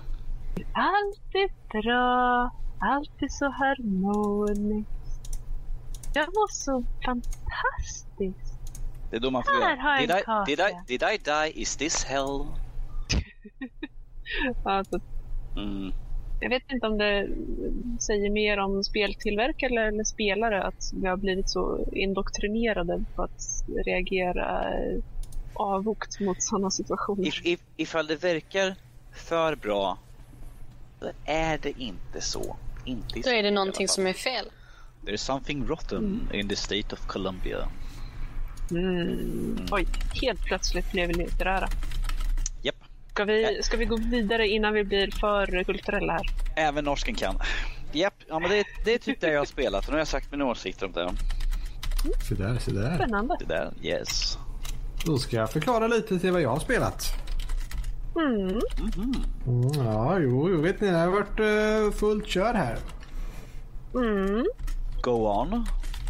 Allt 0.73 1.35
är 1.35 1.81
bra. 1.81 2.51
Allt 2.79 3.21
är 3.21 3.27
så 3.27 3.45
harmoniskt. 3.45 4.91
Jag 6.13 6.25
var 6.25 6.51
så 6.51 6.83
fantastisk. 7.05 8.50
Det 9.11 9.17
är 9.17 9.19
då 9.19 9.31
man 9.31 9.43
får 9.43 9.51
Här 9.81 10.01
did, 10.01 10.11
I, 10.11 10.23
did, 10.45 10.59
I, 10.59 10.73
did 10.87 11.03
I 11.03 11.17
die? 11.17 11.61
Is 11.61 11.77
this 11.77 12.03
hell? 12.03 12.45
alltså. 14.65 14.99
mm. 15.55 15.93
Jag 16.39 16.49
vet 16.49 16.71
inte 16.71 16.87
om 16.87 16.97
det 16.97 17.27
säger 17.99 18.29
mer 18.29 18.57
om 18.57 18.83
speltillverkare 18.83 19.87
eller 19.87 20.03
spelare 20.03 20.63
att 20.63 20.91
vi 20.93 21.07
har 21.07 21.17
blivit 21.17 21.49
så 21.49 21.87
indoktrinerade 21.91 23.03
på 23.15 23.23
att 23.23 23.41
reagera 23.85 24.73
avvokt 25.53 26.19
mot 26.19 26.43
sådana 26.43 26.71
situationer. 26.71 27.27
If, 27.27 27.41
if, 27.45 27.59
ifall 27.77 28.07
det 28.07 28.15
verkar 28.15 28.75
för 29.13 29.55
bra, 29.55 29.97
då 30.99 31.11
är 31.25 31.57
det 31.57 31.81
inte 31.81 32.21
så. 32.21 32.55
Inte 32.85 33.19
då 33.19 33.29
är 33.29 33.43
det 33.43 33.51
någonting 33.51 33.87
som 33.87 34.07
är 34.07 34.13
fel. 34.13 34.45
There 35.03 35.13
is 35.13 35.21
something 35.21 35.67
rotten 35.67 35.97
mm. 35.97 36.39
in 36.39 36.49
the 36.49 36.55
state 36.55 36.95
of 36.95 37.07
Colombia. 37.07 37.67
Mm. 38.71 39.67
Oj, 39.71 39.87
helt 40.21 40.43
plötsligt 40.43 40.91
blev 40.91 41.07
vi 41.07 41.13
litterära. 41.13 41.69
Ska 43.11 43.25
vi, 43.25 43.59
ska 43.63 43.77
vi 43.77 43.85
gå 43.85 43.97
vidare 43.97 44.47
innan 44.47 44.73
vi 44.73 44.83
blir 44.83 45.11
för 45.11 45.63
kulturella 45.63 46.13
här? 46.13 46.21
Även 46.55 46.85
norsken 46.85 47.15
kan. 47.15 47.39
Japp, 47.91 48.13
ja, 48.27 48.39
men 48.39 48.49
det, 48.49 48.63
det 48.85 48.93
är 48.93 48.97
typ 48.97 49.21
det 49.21 49.31
jag 49.31 49.39
har 49.39 49.45
spelat. 49.45 49.87
Nu 49.87 49.91
har 49.91 49.97
jag 49.97 50.07
sagt 50.07 50.31
mina 50.31 50.45
åsikter 50.45 50.85
om 50.85 50.91
det. 50.91 51.09
Se 52.29 52.35
där, 52.35 52.57
se 52.57 52.71
där. 52.71 52.95
Spännande. 52.95 53.37
Se 53.39 53.45
där, 53.45 53.73
yes. 53.81 54.37
Då 55.05 55.17
ska 55.17 55.35
jag 55.35 55.51
förklara 55.51 55.87
lite 55.87 56.19
till 56.19 56.31
vad 56.31 56.41
jag 56.41 56.49
har 56.49 56.59
spelat. 56.59 57.03
Mm. 58.15 58.39
Mm 58.39 58.61
-hmm. 59.45 59.85
Ja, 59.85 60.19
jo, 60.19 60.49
jo, 60.49 60.61
vet 60.61 60.81
ni, 60.81 60.87
det 60.87 60.97
har 60.97 61.07
varit 61.07 61.39
uh, 61.39 61.91
fullt 61.91 62.27
kör 62.27 62.53
här. 62.53 62.77
Mm. 63.93 64.45
Go 65.01 65.11
on. 65.11 65.65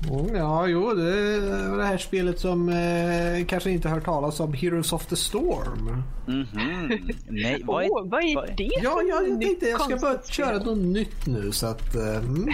Mm, 0.09 0.35
ja, 0.35 0.67
jo, 0.67 0.93
det 0.93 1.69
var 1.69 1.77
det 1.77 1.85
här 1.85 1.97
spelet 1.97 2.39
som 2.39 2.69
eh, 2.69 3.45
kanske 3.47 3.71
inte 3.71 3.89
hört 3.89 4.05
talas 4.05 4.39
om, 4.39 4.53
Heroes 4.53 4.93
of 4.93 5.05
the 5.05 5.15
Storm. 5.15 6.03
Mm 6.27 6.43
-hmm. 6.43 7.15
Nej, 7.29 7.61
vad 7.65 7.83
är, 7.83 7.87
oh, 7.87 8.09
vad 8.09 8.23
är 8.23 8.55
det 8.57 8.69
Ja, 8.83 9.01
ja 9.09 9.21
jag 9.29 9.41
tänkte 9.41 9.65
jag 9.65 9.81
ska 9.81 9.97
bara 9.97 10.21
köra 10.23 10.57
något 10.57 10.77
nytt 10.77 11.27
nu 11.27 11.51
så 11.51 11.67
att... 11.67 11.95
Eh, 11.95 12.17
mm. 12.17 12.47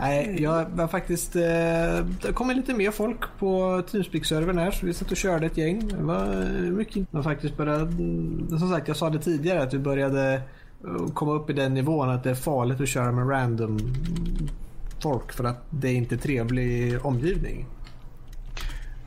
Nej, 0.00 0.42
jag 0.42 0.66
var 0.70 0.88
faktiskt... 0.88 1.36
Eh, 1.36 1.42
det 2.22 2.32
kom 2.34 2.50
lite 2.50 2.74
mer 2.74 2.90
folk 2.90 3.20
på 3.38 3.82
Teamspeak-servern 3.90 4.58
här 4.58 4.70
så 4.70 4.86
vi 4.86 4.94
satt 4.94 5.10
och 5.10 5.16
körde 5.16 5.46
ett 5.46 5.56
gäng. 5.56 5.88
Det 5.88 6.02
var 6.02 6.44
mycket. 6.70 7.12
Man 7.12 7.24
faktiskt 7.24 7.56
började... 7.56 7.86
Som 8.58 8.70
sagt, 8.70 8.88
jag 8.88 8.96
sa 8.96 9.10
det 9.10 9.18
tidigare 9.18 9.62
att 9.62 9.74
vi 9.74 9.78
började 9.78 10.42
eh, 10.84 11.06
komma 11.14 11.32
upp 11.32 11.50
i 11.50 11.52
den 11.52 11.74
nivån 11.74 12.10
att 12.10 12.24
det 12.24 12.30
är 12.30 12.34
farligt 12.34 12.80
att 12.80 12.88
köra 12.88 13.12
med 13.12 13.30
random 13.30 13.78
folk 15.02 15.32
för 15.32 15.44
att 15.44 15.66
det 15.70 15.88
är 15.88 15.94
inte 15.94 16.16
trevlig 16.16 17.06
omgivning. 17.06 17.66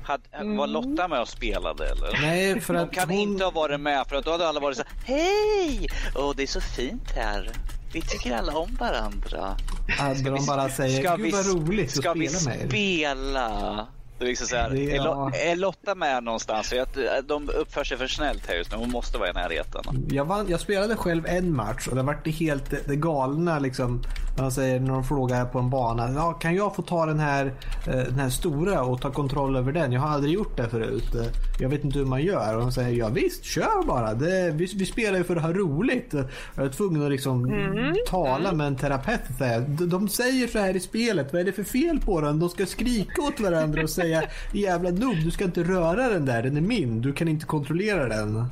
Had, 0.03 0.21
mm. 0.31 0.57
Var 0.57 0.67
Lotta 0.67 1.07
med 1.07 1.21
och 1.21 1.27
spelade 1.27 1.89
eller? 1.89 2.21
Nej, 2.21 2.61
för 2.61 2.73
att 2.73 2.81
hon 2.81 2.89
kan 2.89 3.09
hon... 3.09 3.17
inte 3.17 3.43
ha 3.43 3.51
varit 3.51 3.79
med 3.79 4.07
för 4.07 4.15
att 4.15 4.25
då 4.25 4.31
hade 4.31 4.47
alla 4.47 4.59
varit 4.59 4.77
så 4.77 4.83
Hej! 5.05 5.87
Åh, 6.15 6.33
det 6.35 6.43
är 6.43 6.47
så 6.47 6.61
fint 6.61 7.11
här. 7.15 7.51
Vi 7.93 8.01
tycker 8.01 8.35
alla 8.35 8.57
om 8.57 8.75
varandra. 8.79 9.57
Hade 9.97 10.29
de 10.29 10.45
bara 10.45 10.69
säger, 10.69 11.17
gud 11.17 11.33
vad 11.33 11.45
roligt 11.45 11.85
att 11.85 11.91
spela 11.91 12.15
med 12.15 12.31
Ska 12.31 12.51
vi 12.51 12.67
spela? 12.67 13.87
Det 14.19 14.25
är, 14.25 14.29
liksom 14.29 14.47
så 14.47 14.55
här, 14.55 14.75
är, 14.75 15.03
Lotta, 15.03 15.37
är 15.37 15.55
Lotta 15.55 15.95
med 15.95 16.23
någonstans? 16.23 16.69
För 16.69 16.77
att 16.79 17.27
de 17.27 17.49
uppför 17.49 17.83
sig 17.83 17.97
för 17.97 18.07
snällt 18.07 18.47
här 18.47 18.55
just 18.55 18.71
nu. 18.71 18.77
Hon 18.77 18.91
måste 18.91 19.17
vara 19.17 19.29
i 19.29 19.33
närheten. 19.33 20.07
Jag, 20.11 20.25
vann, 20.25 20.49
jag 20.49 20.59
spelade 20.59 20.95
själv 20.95 21.25
en 21.25 21.55
match 21.55 21.87
och 21.87 21.95
det 21.95 22.03
var 22.03 22.19
det 22.23 22.31
helt 22.31 22.87
det 22.87 22.95
galna 22.95 23.59
liksom. 23.59 24.03
När 24.39 24.43
de 24.43 24.51
säger 24.51 24.79
när 24.79 24.93
de 24.93 25.03
frågar 25.03 25.45
på 25.45 25.59
en 25.59 25.69
bana. 25.69 26.11
Ja, 26.15 26.33
kan 26.33 26.55
jag 26.55 26.75
få 26.75 26.81
ta 26.81 27.05
den 27.05 27.19
här, 27.19 27.45
eh, 27.87 27.95
den 27.95 28.19
här 28.19 28.29
stora 28.29 28.81
och 28.83 29.01
ta 29.01 29.11
kontroll 29.11 29.55
över 29.55 29.71
den? 29.71 29.91
Jag 29.91 30.01
har 30.01 30.09
aldrig 30.09 30.33
gjort 30.33 30.57
det 30.57 30.69
förut. 30.69 31.15
Eh, 31.15 31.25
jag 31.59 31.69
vet 31.69 31.83
inte 31.83 31.99
hur 31.99 32.05
man 32.05 32.21
gör. 32.21 32.55
Och 32.55 32.61
de 32.61 32.71
säger 32.71 32.99
ja 32.99 33.09
visst, 33.09 33.43
kör 33.43 33.85
bara. 33.87 34.13
Det, 34.13 34.51
vi, 34.51 34.65
vi 34.75 34.85
spelar 34.85 35.17
ju 35.17 35.23
för 35.23 35.35
att 35.35 35.41
ha 35.41 35.53
roligt. 35.53 36.13
Jag 36.55 36.65
är 36.65 36.69
tvungen 36.69 37.03
att 37.03 37.11
liksom 37.11 37.45
mm. 37.45 37.95
tala 38.07 38.51
med 38.51 38.67
en 38.67 38.75
terapeut. 38.75 39.21
De, 39.67 39.89
de 39.89 40.09
säger 40.09 40.47
så 40.47 40.59
här 40.59 40.75
i 40.75 40.79
spelet. 40.79 41.33
Vad 41.33 41.41
är 41.41 41.45
det 41.45 41.53
för 41.53 41.63
fel 41.63 41.99
på 41.99 42.21
den? 42.21 42.39
De 42.39 42.49
ska 42.49 42.65
skrika 42.65 43.21
åt 43.21 43.39
varandra 43.39 43.83
och 43.83 43.89
säga 43.89 44.23
jävla 44.53 44.89
noob, 44.89 45.15
du 45.23 45.31
ska 45.31 45.43
inte 45.43 45.63
röra 45.63 46.09
den 46.09 46.25
där, 46.25 46.43
den 46.43 46.57
är 46.57 46.61
min, 46.61 47.01
du 47.01 47.13
kan 47.13 47.27
inte 47.27 47.45
kontrollera 47.45 48.07
den. 48.07 48.45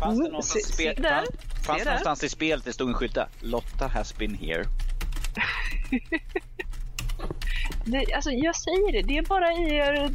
Fanns 0.00 0.18
det 0.18 0.28
någonstans, 0.28 0.64
se, 0.64 0.72
spel, 0.72 0.96
fanns, 0.96 1.66
fanns 1.66 1.84
någonstans 1.84 2.24
i 2.24 2.28
spelet 2.28 2.64
det 2.64 2.72
stod 2.72 2.88
en 2.88 2.94
skylt 2.94 3.14
där? 3.14 3.28
Lotta 3.40 3.86
has 3.86 4.18
been 4.18 4.34
here. 4.34 4.64
Det, 7.84 8.14
alltså 8.14 8.30
jag 8.30 8.56
säger 8.56 8.92
det, 8.92 9.02
det 9.02 9.18
är 9.18 9.22
bara 9.22 9.52
i 9.52 9.76
er 9.76 10.10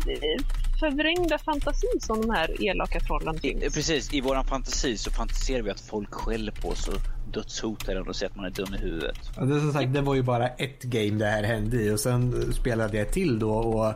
förvrängda 0.79 1.37
fantasi 1.37 1.87
som 1.99 2.21
de 2.21 2.29
här 2.29 2.63
elaka 2.63 2.99
trollen 2.99 3.39
finns. 3.39 3.75
Precis, 3.75 4.13
i 4.13 4.21
våran 4.21 4.45
fantasi 4.45 4.97
så 4.97 5.11
fantiserar 5.11 5.61
vi 5.61 5.69
att 5.69 5.81
folk 5.81 6.13
skäller 6.13 6.51
på 6.51 6.67
oss 6.67 6.87
och 6.87 6.99
dödshotad 7.33 7.97
än 7.97 8.09
att 8.09 8.15
säga 8.15 8.29
att 8.29 8.35
man 8.35 8.45
är 8.45 8.49
dum 8.49 8.73
i 8.73 8.77
huvudet. 8.77 9.17
Ja, 9.35 9.43
det, 9.43 9.59
som 9.59 9.73
sagt, 9.73 9.93
det 9.93 10.01
var 10.01 10.15
ju 10.15 10.23
bara 10.23 10.47
ett 10.47 10.83
game 10.83 11.19
det 11.19 11.25
här 11.25 11.43
hände 11.43 11.77
i 11.77 11.91
och 11.91 11.99
sen 11.99 12.53
spelade 12.53 12.97
jag 12.97 13.11
till 13.11 13.39
då 13.39 13.51
och 13.51 13.87
eh, 13.87 13.93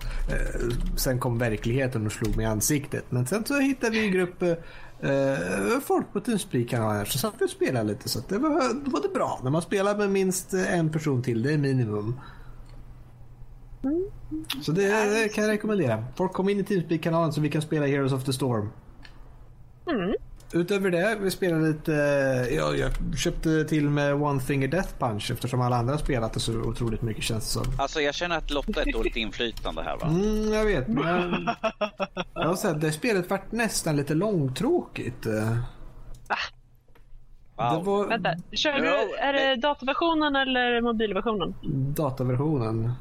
sen 0.98 1.20
kom 1.20 1.38
verkligheten 1.38 2.06
och 2.06 2.12
slog 2.12 2.36
mig 2.36 2.44
i 2.44 2.50
ansiktet. 2.50 3.06
Men 3.10 3.28
sen 3.28 3.46
så 3.46 3.60
hittade 3.60 3.92
vi 3.92 4.06
en 4.06 4.12
grupp 4.12 4.44
eh, 5.02 5.80
folk 5.84 6.14
på 6.14 6.20
Teamspeak-kanalen 6.20 7.06
så 7.06 7.18
satt 7.18 7.34
vi 7.40 7.46
och 7.46 7.50
spelade 7.50 7.86
lite 7.86 8.10
så 8.10 8.20
det 8.28 8.38
var, 8.38 8.84
det 8.84 8.90
var 8.90 9.02
det 9.02 9.10
bra. 9.10 9.40
När 9.44 9.52
man 9.52 9.62
spelar 9.62 9.98
med 9.98 10.10
minst 10.10 10.54
en 10.54 10.92
person 10.92 11.24
till, 11.24 11.44
det 11.44 11.54
är 11.54 11.58
minimum. 11.58 12.20
Så 14.62 14.72
det, 14.72 14.88
det 14.88 15.30
kan 15.30 15.44
jag 15.44 15.52
rekommendera. 15.52 16.04
Folk 16.16 16.34
kom 16.34 16.50
in 16.50 16.60
i 16.60 16.64
Teamspeak-kanalen 16.64 17.34
så 17.34 17.42
vi 17.42 17.50
kan 17.50 17.62
spela 17.62 17.86
Heroes 17.86 18.14
of 18.14 18.24
the 18.24 18.34
Storm. 18.34 18.70
Mm. 19.92 20.14
Utöver 20.54 20.92
det, 20.92 21.18
vi 21.22 21.32
spelade 21.32 21.68
lite... 21.68 21.92
Ja, 22.52 22.76
jag 22.76 22.92
köpte 23.18 23.66
till 23.66 23.90
med 23.90 24.14
One 24.14 24.40
Finger 24.40 24.68
Death 24.68 24.90
Punch 25.00 25.32
eftersom 25.32 25.62
alla 25.62 25.76
andra 25.76 25.94
har 25.94 26.00
spelat 26.00 26.34
det 26.34 26.40
så 26.40 26.54
otroligt 26.54 27.02
mycket 27.02 27.24
känns 27.24 27.44
det 27.44 27.50
som. 27.64 27.74
Alltså 27.80 28.02
jag 28.02 28.16
känner 28.16 28.38
att 28.38 28.52
Lotta 28.52 28.82
är 28.82 28.88
ett 28.88 28.94
dåligt 28.94 29.16
inflytande 29.16 29.84
här 29.84 29.98
va? 29.98 30.08
Mm, 30.08 30.54
jag 30.54 30.66
vet, 30.66 30.88
men... 30.88 31.50
Jag 32.34 32.48
har 32.48 32.56
sett, 32.56 32.82
det 32.82 32.92
spelet 32.92 33.30
vart 33.30 33.52
nästan 33.52 33.96
lite 33.98 34.14
långtråkigt. 34.14 35.26
Wow. 35.26 35.36
Det 37.78 37.84
var 37.86 38.08
Vänta, 38.08 38.36
kör 38.52 38.74
du, 38.80 39.18
är 39.18 39.34
det 39.34 39.56
dataversionen 39.56 40.36
eller 40.36 40.82
mobilversionen? 40.82 41.56
dataversionen. 41.96 42.92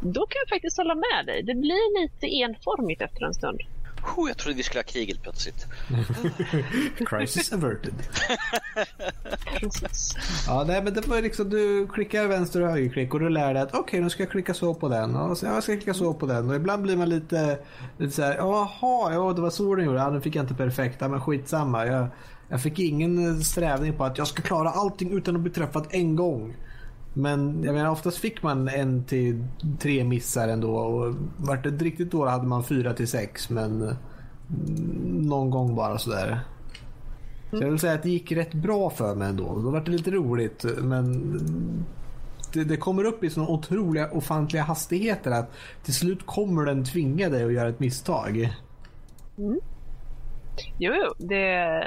Då 0.00 0.26
kan 0.26 0.38
jag 0.44 0.48
faktiskt 0.48 0.76
hålla 0.76 0.94
med 0.94 1.26
dig. 1.26 1.42
Det 1.42 1.54
blir 1.54 2.02
lite 2.02 2.26
enformigt 2.26 3.02
efter 3.02 3.24
en 3.24 3.34
stund. 3.34 3.60
Oh, 4.16 4.28
jag 4.28 4.36
trodde 4.36 4.56
vi 4.56 4.62
skulle 4.62 4.78
ha 4.78 4.84
kriget 4.84 5.22
plötsligt. 5.22 5.66
Crisis 7.06 7.52
averted. 7.52 7.94
Ja, 10.46 10.64
nej, 10.66 10.82
men 10.82 10.94
det 10.94 11.06
var 11.06 11.22
liksom 11.22 11.50
du 11.50 11.86
klickar 11.86 12.26
vänster 12.26 12.62
och 12.62 12.68
högerklick 12.68 13.14
och 13.14 13.20
du 13.20 13.28
lär 13.28 13.54
dig 13.54 13.62
att 13.62 13.74
okej, 13.74 14.00
nu 14.00 14.10
ska 14.10 14.22
jag 14.22 14.30
klicka 14.30 14.54
så 14.54 14.74
på 14.74 14.88
den 14.88 15.16
och 15.16 15.38
så, 15.38 15.46
ja, 15.46 15.54
jag 15.54 15.62
ska 15.62 15.72
klicka 15.72 15.94
så 15.94 16.14
på 16.14 16.26
den 16.26 16.48
och 16.50 16.56
ibland 16.56 16.82
blir 16.82 16.96
man 16.96 17.08
lite, 17.08 17.58
lite 17.98 18.12
så 18.12 18.22
här, 18.22 18.36
jaha, 18.36 19.12
ja, 19.12 19.32
det 19.32 19.40
var 19.40 19.50
så 19.50 19.74
den 19.74 19.84
gjorde, 19.84 19.98
ja, 19.98 20.10
nu 20.10 20.20
fick 20.20 20.36
jag 20.36 20.42
inte 20.42 20.54
perfekt, 20.54 20.96
ja, 21.00 21.08
men 21.08 21.20
skitsamma. 21.20 21.86
Jag, 21.86 22.06
jag 22.48 22.62
fick 22.62 22.78
ingen 22.78 23.44
strävning 23.44 23.92
på 23.92 24.04
att 24.04 24.18
jag 24.18 24.26
ska 24.26 24.42
klara 24.42 24.70
allting 24.70 25.12
utan 25.12 25.36
att 25.36 25.42
bli 25.42 25.52
träffad 25.52 25.86
en 25.90 26.16
gång. 26.16 26.56
Men 27.14 27.62
jag 27.64 27.74
menar 27.74 27.90
oftast 27.90 28.18
fick 28.18 28.42
man 28.42 28.68
en 28.68 29.04
till 29.04 29.44
tre 29.78 30.04
missar 30.04 30.48
ändå 30.48 30.76
och 30.76 31.14
vart 31.36 31.62
det 31.64 31.70
riktigt 31.70 32.10
dåligt 32.10 32.32
hade 32.32 32.46
man 32.46 32.64
fyra 32.64 32.92
till 32.92 33.08
sex 33.08 33.50
men 33.50 33.82
mm, 33.82 33.96
någon 35.28 35.50
gång 35.50 35.74
bara 35.74 35.98
sådär. 35.98 36.40
Så 37.50 37.56
jag 37.56 37.70
vill 37.70 37.78
säga 37.78 37.94
att 37.94 38.02
det 38.02 38.10
gick 38.10 38.32
rätt 38.32 38.54
bra 38.54 38.90
för 38.90 39.14
mig 39.14 39.28
ändå. 39.28 39.60
Då 39.62 39.70
vart 39.70 39.84
det 39.84 39.92
lite 39.92 40.10
roligt 40.10 40.64
men 40.78 41.38
det, 42.52 42.64
det 42.64 42.76
kommer 42.76 43.04
upp 43.04 43.24
i 43.24 43.30
såna 43.30 43.48
otroliga 43.48 44.10
ofantliga 44.10 44.62
hastigheter 44.62 45.30
att 45.30 45.52
till 45.84 45.94
slut 45.94 46.26
kommer 46.26 46.64
den 46.64 46.84
tvinga 46.84 47.28
dig 47.28 47.44
att 47.44 47.52
göra 47.52 47.68
ett 47.68 47.80
misstag. 47.80 48.54
Mm. 49.38 49.60
Jo, 50.78 50.92
jo. 50.94 51.26
Det, 51.26 51.84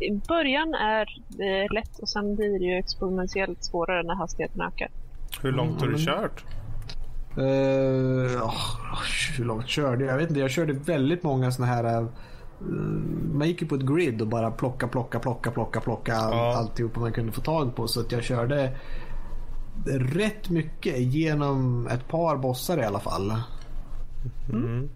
I 0.00 0.10
början 0.28 0.74
är 0.74 1.06
det 1.28 1.68
lätt 1.74 1.98
och 1.98 2.08
sen 2.08 2.36
blir 2.36 2.58
det 2.58 2.64
ju 2.64 2.78
exponentiellt 2.78 3.64
svårare 3.64 4.02
när 4.02 4.14
hastigheten 4.14 4.60
ökar. 4.60 4.88
Hur 5.42 5.52
långt 5.52 5.80
har 5.80 5.88
du 5.88 5.94
Mm. 5.94 6.06
kört? 6.06 6.44
Uh, 7.38 8.52
hur 9.38 9.44
långt 9.44 9.68
körde 9.68 10.04
jag? 10.04 10.12
Jag 10.12 10.18
vet 10.18 10.28
inte. 10.28 10.40
Jag 10.40 10.50
körde 10.50 10.72
väldigt 10.72 11.22
många 11.22 11.50
såna 11.52 11.66
här... 11.68 11.84
eh, 12.00 12.06
man 13.32 13.48
gick 13.48 13.62
ju 13.62 13.68
på 13.68 13.74
ett 13.74 13.80
grid 13.86 14.20
och 14.22 14.28
bara 14.28 14.50
plocka, 14.50 14.88
plocka, 14.88 15.18
plocka, 15.18 15.50
plocka, 15.50 15.80
plocka 15.80 16.12
Ja. 16.12 16.54
alltihopa 16.58 17.00
man 17.00 17.12
kunde 17.12 17.32
få 17.32 17.40
tag 17.40 17.76
på. 17.76 17.88
Så 17.88 18.00
att 18.00 18.12
jag 18.12 18.22
körde 18.22 18.76
rätt 20.14 20.50
mycket 20.50 20.98
genom 20.98 21.86
ett 21.86 22.08
par 22.08 22.36
bossar 22.36 22.78
i 22.78 22.84
alla 22.84 23.00
fall. 23.00 23.32
Mm. 24.52 24.88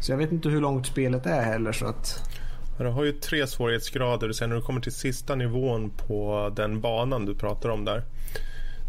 Så 0.00 0.12
jag 0.12 0.16
vet 0.16 0.32
inte 0.32 0.48
hur 0.48 0.60
långt 0.60 0.86
spelet 0.86 1.26
är 1.26 1.42
heller 1.42 1.72
så 1.72 1.86
att... 1.86 2.30
Du 2.78 2.86
har 2.86 3.04
ju 3.04 3.12
tre 3.12 3.46
svårighetsgrader. 3.46 4.32
Sen 4.32 4.48
när 4.48 4.56
du 4.56 4.62
kommer 4.62 4.80
till 4.80 4.92
sista 4.92 5.34
nivån 5.34 5.90
på 5.90 6.50
den 6.56 6.80
banan 6.80 7.26
du 7.26 7.34
pratar 7.34 7.68
om 7.68 7.84
där. 7.84 8.02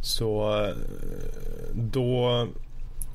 Så 0.01 0.57
eh, 0.63 0.75
då 1.73 2.47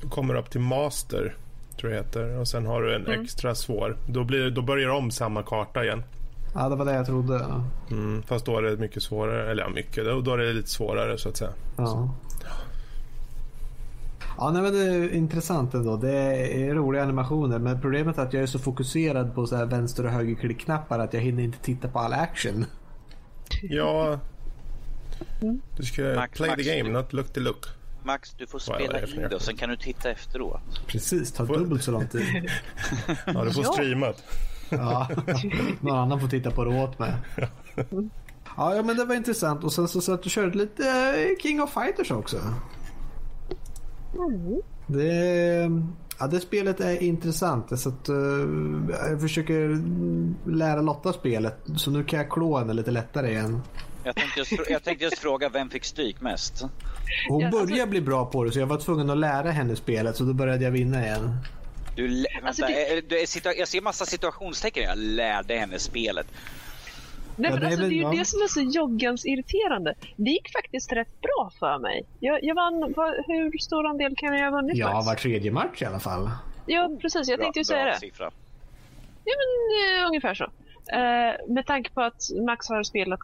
kommer 0.09 0.33
du 0.33 0.39
upp 0.39 0.49
till 0.49 0.61
master. 0.61 1.35
Tror 1.79 1.91
jag 1.93 2.03
det 2.03 2.07
heter. 2.07 2.39
Och 2.39 2.47
sen 2.47 2.65
har 2.65 2.81
du 2.81 2.95
en 2.95 3.07
extra 3.07 3.55
svår. 3.55 3.97
Då, 4.07 4.23
blir, 4.23 4.49
då 4.49 4.61
börjar 4.61 4.87
du 4.87 4.95
om 4.95 5.11
samma 5.11 5.43
karta 5.43 5.83
igen. 5.83 6.03
Ja, 6.53 6.69
det 6.69 6.75
var 6.75 6.85
det 6.85 6.93
jag 6.93 7.05
trodde. 7.05 7.45
Mm, 7.91 8.23
fast 8.23 8.45
då 8.45 8.57
är 8.57 8.61
det 8.61 8.77
mycket 8.77 9.03
svårare. 9.03 9.51
Eller 9.51 9.63
ja, 9.63 9.69
mycket. 9.69 10.05
Då, 10.05 10.21
då 10.21 10.33
är 10.33 10.37
det 10.37 10.53
lite 10.53 10.69
svårare 10.69 11.17
så 11.17 11.29
att 11.29 11.37
säga. 11.37 11.51
Ja. 11.77 12.15
Ja, 14.37 14.51
nej, 14.51 14.61
men 14.61 14.73
det 14.73 14.79
är 14.79 15.13
intressant 15.13 15.73
ändå. 15.73 15.97
Det 15.97 16.11
är 16.67 16.73
roliga 16.75 17.03
animationer. 17.03 17.59
Men 17.59 17.81
problemet 17.81 18.17
är 18.17 18.21
att 18.23 18.33
jag 18.33 18.43
är 18.43 18.47
så 18.47 18.59
fokuserad 18.59 19.35
på 19.35 19.47
så 19.47 19.55
här 19.55 19.65
vänster 19.65 20.05
och 20.05 20.11
högerklickknappar 20.11 20.99
att 20.99 21.13
jag 21.13 21.21
hinner 21.21 21.43
inte 21.43 21.57
titta 21.59 21.87
på 21.87 21.99
all 21.99 22.13
action. 22.13 22.65
Ja. 23.61 24.19
Du 25.77 25.83
ska 25.85 26.01
Max- 26.15 26.37
play 26.37 26.49
Max, 26.49 26.63
the 26.63 26.77
game, 26.77 26.89
du- 26.89 26.93
not 26.95 27.13
look 27.13 27.33
the 27.33 27.39
look. 27.39 27.65
Max, 28.03 28.31
du 28.37 28.47
får 28.47 28.59
spela 28.59 29.01
in 29.01 29.15
det 29.29 29.35
och 29.35 29.41
sen 29.41 29.57
kan 29.57 29.69
du 29.69 29.75
titta 29.77 30.09
efteråt. 30.11 30.61
Precis, 30.87 31.31
tar 31.31 31.45
Får- 31.45 31.57
dubbelt 31.57 31.83
så 31.83 31.91
lång 31.91 32.07
tid. 32.07 32.23
Ja, 33.25 33.43
du 33.43 33.51
får 33.51 33.63
Ja. 33.63 33.71
streamat. 33.73 34.23
Ja. 34.69 35.07
Någon 35.81 35.97
annan 35.97 36.19
får 36.19 36.27
titta 36.27 36.51
på 36.51 36.63
det 36.65 36.81
åt 36.83 36.99
mig. 36.99 37.13
Ja, 38.57 38.75
ja, 38.75 38.83
men 38.83 38.97
det 38.97 39.05
var 39.05 39.15
intressant. 39.15 39.63
Och 39.63 39.73
sen 39.73 39.87
så 39.87 40.01
satt 40.01 40.23
du 40.23 40.29
körde 40.29 40.57
lite 40.57 40.83
eh, 40.89 41.43
King 41.43 41.61
of 41.61 41.73
Fighters 41.73 42.11
också. 42.11 42.37
Det, 44.87 45.71
ja, 46.19 46.27
det 46.27 46.39
spelet 46.39 46.79
är 46.79 47.03
intressant. 47.03 47.79
Så 47.79 47.89
att, 47.89 48.09
eh, 48.09 48.15
jag 49.09 49.21
försöker 49.21 49.81
lära 50.51 50.81
Lotta 50.81 51.13
spelet. 51.13 51.57
Så 51.77 51.91
nu 51.91 52.03
kan 52.03 52.19
jag 52.19 52.29
klå 52.29 52.57
henne 52.57 52.73
lite 52.73 52.91
lättare 52.91 53.31
igen. 53.31 53.61
Jag 54.03 54.15
tänkte 54.15 54.39
just, 54.39 54.51
jag 54.69 54.83
tänkte 54.83 55.03
just 55.05 55.17
fråga 55.19 55.49
vem 55.49 55.69
fick 55.69 55.83
stryk 55.83 56.21
mest? 56.21 56.61
Hon 57.29 57.39
Ja, 57.41 57.47
alltså- 57.47 57.65
börjar 57.65 57.87
bli 57.87 58.01
bra 58.01 58.25
på 58.25 58.43
det 58.43 58.51
så 58.51 58.59
jag 58.59 58.67
var 58.67 58.77
tvungen 58.77 59.09
att 59.09 59.17
lära 59.17 59.51
henne 59.51 59.75
spelet 59.75 60.15
så 60.15 60.23
då 60.23 60.33
började 60.33 60.63
jag 60.63 60.71
vinna 60.71 61.05
igen. 61.05 61.37
Du, 61.95 62.25
Alltså, 62.43 62.61
vänta, 62.61 62.77
det- 62.79 62.97
eh, 62.97 63.03
du, 63.09 63.15
situa- 63.25 63.53
jag 63.57 63.67
ser 63.67 63.81
massa 63.81 64.05
situationstecken. 64.05 64.83
Jag 64.83 64.97
lärde 64.97 65.53
henne 65.57 65.79
spelet. 65.79 66.27
Nej, 67.39 67.49
Ja, 67.49 67.55
men 67.55 67.59
det 67.59 67.65
är 67.65 67.67
alltså, 67.67 67.81
väl- 67.81 67.89
det 67.89 67.95
är 67.95 67.97
ju 67.97 68.01
ja. 68.03 68.11
det 68.19 68.25
som 68.25 68.41
är 68.41 68.47
så 68.47 68.61
joggans 68.61 69.25
irriterande. 69.25 69.93
Det 70.15 70.31
gick 70.31 70.51
faktiskt 70.51 70.91
rätt 70.91 71.21
bra 71.21 71.51
för 71.59 71.79
mig. 71.79 72.05
Jag, 72.19 72.43
jag 72.43 72.55
vann, 72.55 72.93
vad, 72.95 73.13
hur 73.27 73.57
stor 73.57 73.87
andel 73.87 74.15
kan 74.15 74.33
jag 74.37 74.51
ha 74.51 74.57
vunnit 74.61 74.77
Ja, 74.77 75.03
var 75.05 75.15
tredje 75.15 75.51
match 75.51 75.81
i 75.81 75.85
alla 75.85 75.99
fall. 75.99 76.29
Ja, 76.65 76.89
precis. 77.01 77.29
Jag 77.29 77.39
tänkte 77.39 77.59
ju 77.59 77.63
säga 77.65 77.83
bra 77.83 77.93
det. 77.93 77.99
siffra. 77.99 78.31
Ja, 79.25 79.33
men 79.37 80.01
eh, 80.01 80.07
ungefär 80.07 80.33
så. 80.33 80.43
Eh, 80.93 81.53
med 81.53 81.65
tanke 81.65 81.91
på 81.91 82.01
att 82.01 82.21
Max 82.45 82.69
har 82.69 82.83
spelat 82.83 83.19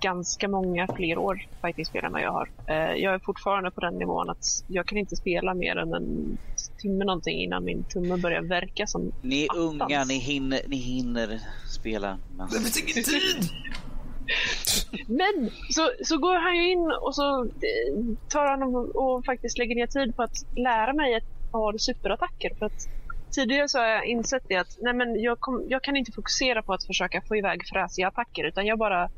ganska 0.00 0.48
många 0.48 0.86
fler 0.96 1.18
år 1.18 1.46
fightingspel 1.62 2.04
än 2.04 2.12
vad 2.12 2.22
jag 2.22 2.32
har. 2.32 2.48
Eh, 2.66 2.76
jag 2.94 3.14
är 3.14 3.18
fortfarande 3.18 3.70
på 3.70 3.80
den 3.80 3.94
nivån 3.94 4.30
att 4.30 4.44
jag 4.68 4.86
kan 4.86 4.98
inte 4.98 5.16
spela 5.16 5.54
mer 5.54 5.76
än 5.76 5.94
en 5.94 6.38
timme 6.82 7.04
någonting 7.04 7.38
innan 7.42 7.64
min 7.64 7.84
tumme 7.84 8.16
börjar 8.16 8.42
verka 8.42 8.86
som 8.86 9.12
Ni 9.22 9.42
är 9.44 9.50
attans. 9.50 9.82
unga, 9.82 10.04
ni 10.04 10.14
hinner, 10.18 10.60
ni 10.66 10.76
hinner 10.76 11.40
spela. 11.68 12.18
massa. 12.36 12.58
finns 12.60 12.82
ingen 12.82 13.04
tid! 13.04 13.48
Men 15.08 15.50
så, 15.70 15.90
så 16.04 16.18
går 16.18 16.34
han 16.36 16.56
ju 16.56 16.70
in 16.72 16.92
och 17.00 17.14
så 17.14 17.44
eh, 17.44 18.16
tar 18.28 18.46
han 18.46 18.62
och, 18.62 18.96
och 18.96 19.24
faktiskt 19.24 19.58
lägger 19.58 19.74
ner 19.74 19.86
tid 19.86 20.16
på 20.16 20.22
att 20.22 20.36
lära 20.56 20.92
mig 20.92 21.14
ett 21.14 21.50
par 21.52 21.78
superattacker. 21.78 22.50
För 22.58 22.66
att 22.66 22.88
tidigare 23.30 23.68
så 23.68 23.78
har 23.78 23.86
jag 23.86 24.04
insett 24.06 24.42
det 24.48 24.56
att 24.56 24.76
nej 24.80 24.94
men 24.94 25.20
jag, 25.20 25.40
kom, 25.40 25.64
jag 25.68 25.82
kan 25.82 25.96
inte 25.96 26.12
fokusera 26.12 26.62
på 26.62 26.72
att 26.72 26.84
försöka 26.84 27.22
få 27.28 27.36
iväg 27.36 27.60
fräsiga 27.72 28.08
attacker 28.08 28.44
utan 28.44 28.66
jag 28.66 28.78
bara 28.78 29.08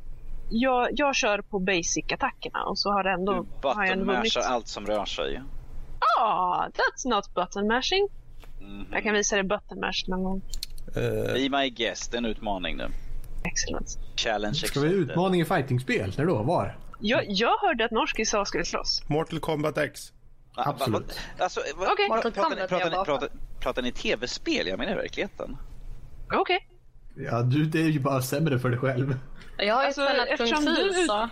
jag, 0.51 0.89
jag 0.93 1.15
kör 1.15 1.39
på 1.43 1.59
basic-attackerna 1.59 2.65
och 2.65 2.79
så 2.79 2.91
har 2.93 3.05
det 3.05 3.11
ändå 3.11 3.47
Du 3.63 3.69
har 3.69 3.85
jag 3.87 3.97
vunnit. 3.97 4.37
allt 4.37 4.69
som 4.69 4.87
rör 4.87 5.05
sig. 5.05 5.43
Ah, 6.19 6.69
that's 6.75 7.09
not 7.09 7.35
button 7.35 7.67
mashing. 7.67 8.09
Mhm. 8.61 8.87
Jag 8.93 9.03
kan 9.03 9.15
visa 9.15 9.37
dig 9.37 9.45
button 9.45 9.81
mash 9.81 10.05
någon 10.09 10.23
gång. 10.25 10.43
Eh, 10.97 11.33
Be 11.33 11.49
my 11.61 11.71
guest, 11.71 12.15
en 12.15 12.25
utmaning 12.25 12.77
nu. 12.77 12.89
Excellent. 13.45 13.99
Challenge 14.17 14.55
Ska 14.55 14.81
vi 14.81 14.89
utmaning 14.89 15.41
i 15.41 15.45
fightingspel? 15.45 16.15
När 16.19 16.27
då? 16.27 16.43
Var? 16.43 16.77
Jag, 17.01 17.25
jag 17.29 17.59
hörde 17.59 17.85
att 17.85 17.91
Norski 17.91 18.25
sa 18.25 18.45
skulle 18.45 18.65
slåss. 18.65 19.03
Mortal 19.09 19.41
Kombat 19.41 19.79
X. 19.79 20.13
Va- 20.57 20.63
Absolut. 20.67 21.19
Alltså, 21.39 21.61
va- 21.77 21.89
Okej. 21.93 22.07
pra- 22.09 22.15
Mortal 22.17 22.33
pratar, 22.33 22.51
ni, 22.57 22.69
pratar, 22.69 22.91
ni, 22.91 23.05
pratar, 23.05 23.29
pratar 23.61 23.83
ni 23.83 23.93
tv-spel? 23.93 24.67
Jag 24.67 24.79
menar 24.79 24.93
i 24.93 24.95
verkligheten. 24.97 25.57
Okej. 26.35 26.69
Ja, 27.17 27.43
du, 27.43 27.65
det 27.65 27.81
är 27.83 27.89
ju 27.89 28.01
bara 28.01 28.23
sämre 28.23 28.59
för 28.59 28.69
dig 28.71 28.79
själv. 28.79 29.19
Jag 29.59 29.75
har 29.75 29.83
ju 29.83 29.87
Alltså, 29.87 30.07
spelat 30.07 30.29
Kung 30.39 30.47
Fu 30.77 30.83
du- 30.93 31.07
så... 31.07 31.29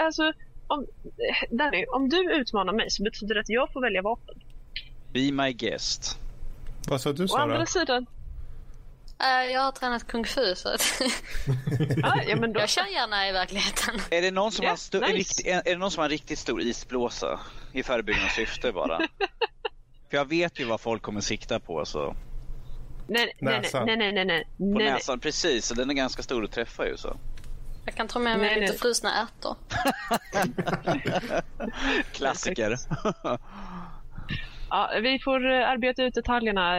Alltså, 0.00 0.32
om, 0.66 0.86
eh, 1.04 1.56
Danny, 1.56 1.84
om 1.86 2.08
du 2.08 2.32
utmanar 2.34 2.72
mig 2.72 2.90
så 2.90 3.02
betyder 3.02 3.34
det 3.34 3.40
att 3.40 3.48
jag 3.48 3.72
får 3.72 3.80
välja 3.80 4.02
vapen. 4.02 4.34
Be 5.12 5.32
my 5.32 5.52
guest. 5.52 6.18
Vad 6.88 7.00
sa 7.00 7.12
du 7.12 7.24
Å 7.24 7.28
Sara? 7.28 7.42
andra 7.42 7.66
sidan, 7.66 8.06
Uh, 9.22 9.52
jag 9.52 9.60
har 9.60 9.72
tränat 9.72 10.06
kung 10.06 10.24
fu 10.24 10.54
så 10.54 10.68
att 10.68 10.80
ah, 12.02 12.22
ja, 12.28 12.36
men 12.36 12.52
då... 12.52 12.60
jag 12.60 12.68
kör 12.68 12.86
gärna 12.86 13.28
i 13.28 13.32
verkligheten. 13.32 13.94
Är 14.10 14.22
det 14.22 14.30
någon 14.30 14.52
som, 14.52 14.62
yeah, 14.62 14.72
har, 14.72 14.76
sto- 14.76 15.00
nice. 15.00 15.12
rikt- 15.12 15.46
är, 15.46 15.56
är 15.56 15.72
det 15.72 15.76
någon 15.76 15.90
som 15.90 16.00
har 16.00 16.04
en 16.04 16.10
riktigt 16.10 16.38
stor 16.38 16.60
isblåsa 16.62 17.40
i 17.72 17.82
förebyggande 17.82 18.30
syfte 18.30 18.72
bara? 18.72 18.98
För 20.10 20.16
jag 20.16 20.28
vet 20.28 20.60
ju 20.60 20.64
vad 20.64 20.80
folk 20.80 21.02
kommer 21.02 21.20
sikta 21.20 21.60
på 21.60 21.84
så. 21.84 22.16
Nej, 23.08 23.36
nej, 23.40 23.62
nej, 23.72 23.96
nej, 23.96 24.12
nej, 24.12 24.24
nej. 24.24 24.44
På 24.58 24.78
näsan, 24.78 25.20
precis. 25.20 25.68
Den 25.68 25.90
är 25.90 25.94
ganska 25.94 26.22
stor 26.22 26.44
att 26.44 26.52
träffa 26.52 26.86
ju 26.86 26.96
så. 26.96 27.16
Jag 27.86 27.94
kan 27.94 28.08
ta 28.08 28.18
med 28.18 28.38
mig 28.38 28.50
nej, 28.50 28.60
lite 28.60 28.72
nej. 28.72 28.78
frusna 28.78 29.12
ärtor. 29.22 29.56
Klassiker. 32.12 32.76
Ja, 34.70 34.90
vi 35.02 35.18
får 35.18 35.52
eh, 35.52 35.68
arbeta 35.68 36.02
ut 36.02 36.14
detaljerna. 36.14 36.70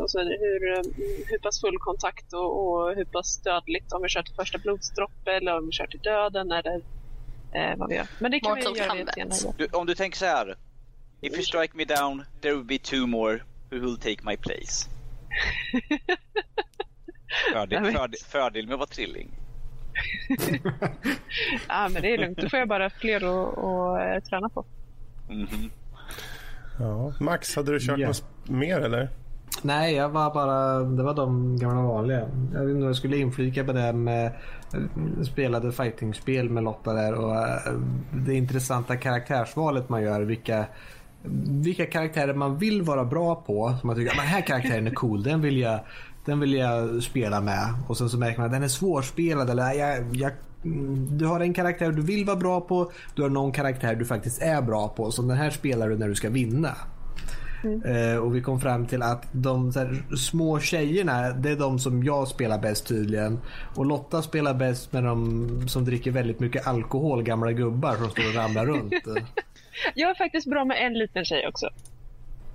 Alltså 0.00 0.18
hur, 0.18 0.72
eh, 0.72 0.82
hur 1.26 1.38
pass 1.38 1.60
full 1.60 1.78
kontakt 1.78 2.32
och, 2.32 2.68
och 2.68 2.94
hur 2.96 3.04
pass 3.04 3.42
dödligt. 3.42 3.92
Om 3.92 4.02
vi 4.02 4.08
kör 4.08 4.22
till 4.22 4.34
första 4.34 4.58
blodsdropp 4.58 5.28
eller 5.28 5.58
om 5.58 5.66
vi 5.66 5.72
kör 5.72 5.86
till 5.86 6.00
döden 6.00 6.52
eller 6.52 6.80
eh, 7.52 7.76
vad 7.76 7.88
vi 7.88 7.94
gör. 7.94 8.06
Men 8.18 8.30
det 8.30 8.40
kan 8.40 8.50
Mortal 8.50 8.72
vi 8.74 8.78
göra 8.78 9.12
senare. 9.12 9.54
Du, 9.58 9.66
om 9.66 9.86
du 9.86 9.94
tänker 9.94 10.18
så 10.18 10.26
här. 10.26 10.56
If 11.20 11.32
you 11.32 11.42
strike 11.42 11.76
me 11.76 11.84
down, 11.84 12.24
there 12.40 12.54
will 12.54 12.64
be 12.64 12.78
two 12.78 13.06
more 13.06 13.42
who 13.70 13.80
will 13.80 13.96
take 13.96 14.22
my 14.22 14.36
place. 14.36 14.88
fördel, 17.52 17.92
fördel, 17.92 18.20
fördel 18.26 18.66
med 18.66 18.74
att 18.74 18.78
vara 18.78 18.86
trilling. 18.86 19.30
ja, 21.68 21.88
men 21.92 22.02
det 22.02 22.14
är 22.14 22.18
lugnt. 22.18 22.38
Då 22.38 22.48
får 22.48 22.58
jag 22.58 22.68
bara 22.68 22.90
fler 22.90 23.16
att 24.16 24.24
träna 24.24 24.48
på. 24.48 24.64
Mm 25.28 25.46
-hmm. 25.46 25.70
Ja. 26.78 27.12
Max, 27.20 27.56
hade 27.56 27.72
du 27.72 27.80
kört 27.80 27.98
yeah. 27.98 28.08
något 28.08 28.24
mer 28.48 28.80
eller? 28.80 29.08
Nej, 29.62 29.94
jag 29.94 30.08
var 30.08 30.34
bara, 30.34 30.78
det 30.78 31.02
var 31.02 31.14
de 31.14 31.56
gamla 31.58 31.82
vanliga. 31.82 32.28
Jag 32.54 32.64
vet 32.64 32.74
inte 32.74 32.86
jag 32.86 32.96
skulle 32.96 33.16
inflika 33.16 33.64
på 33.64 33.72
det 33.72 33.92
med 33.92 34.32
spelade 35.22 35.72
fightingspel 35.72 36.50
med 36.50 36.64
Lotta 36.64 36.92
där 36.92 37.14
och 37.14 37.36
eh, 37.36 37.72
det 38.12 38.34
intressanta 38.34 38.96
karaktärsvalet 38.96 39.88
man 39.88 40.02
gör. 40.02 40.20
Vilka, 40.20 40.64
vilka 41.48 41.86
karaktärer 41.86 42.34
man 42.34 42.58
vill 42.58 42.82
vara 42.82 43.04
bra 43.04 43.34
på. 43.34 43.74
Som 43.80 43.86
man 43.86 43.96
tycker, 43.96 44.16
den 44.16 44.26
här 44.26 44.40
karaktären 44.40 44.86
är 44.86 44.90
cool, 44.90 45.22
den 45.22 45.40
vill 45.40 45.58
jag 45.58 45.80
den 46.24 46.40
vill 46.40 46.52
jag 46.52 47.02
spela 47.02 47.40
med. 47.40 47.74
Och 47.88 47.96
sen 47.96 48.08
så 48.08 48.18
märker 48.18 48.38
man 48.38 48.46
att 48.46 48.52
den 48.52 48.62
är 48.62 48.68
svårspelad. 48.68 49.50
Eller 49.50 49.72
jag, 49.72 50.16
jag 50.16 50.32
du 51.10 51.26
har 51.26 51.40
en 51.40 51.54
karaktär 51.54 51.92
du 51.92 52.02
vill 52.02 52.24
vara 52.24 52.36
bra 52.36 52.60
på. 52.60 52.92
Du 53.14 53.22
har 53.22 53.28
någon 53.28 53.52
karaktär 53.52 53.94
du 53.94 54.04
faktiskt 54.04 54.42
är 54.42 54.62
bra 54.62 54.88
på. 54.88 55.10
Så 55.10 55.22
den 55.22 55.36
här 55.36 55.50
spelar 55.50 55.88
du 55.88 55.98
när 55.98 56.08
du 56.08 56.14
ska 56.14 56.30
vinna. 56.30 56.76
Mm. 57.64 57.82
Uh, 57.82 58.16
och 58.16 58.36
vi 58.36 58.42
kom 58.42 58.60
fram 58.60 58.86
till 58.86 59.02
att 59.02 59.26
de 59.32 59.72
här, 59.74 60.16
små 60.16 60.60
tjejerna, 60.60 61.30
det 61.30 61.50
är 61.50 61.56
de 61.56 61.78
som 61.78 62.04
jag 62.04 62.28
spelar 62.28 62.58
bäst 62.58 62.86
tydligen. 62.86 63.38
Och 63.74 63.86
Lotta 63.86 64.22
spelar 64.22 64.54
bäst 64.54 64.92
med 64.92 65.04
de 65.04 65.68
som 65.68 65.84
dricker 65.84 66.10
väldigt 66.10 66.40
mycket 66.40 66.66
alkohol, 66.66 67.22
gamla 67.22 67.52
gubbar 67.52 67.96
som 67.96 68.10
står 68.10 68.28
och 68.28 68.34
ramlar 68.34 68.66
runt. 68.66 68.92
jag 69.94 70.10
är 70.10 70.14
faktiskt 70.14 70.50
bra 70.50 70.64
med 70.64 70.86
en 70.86 70.94
liten 70.94 71.24
tjej 71.24 71.48
också. 71.48 71.68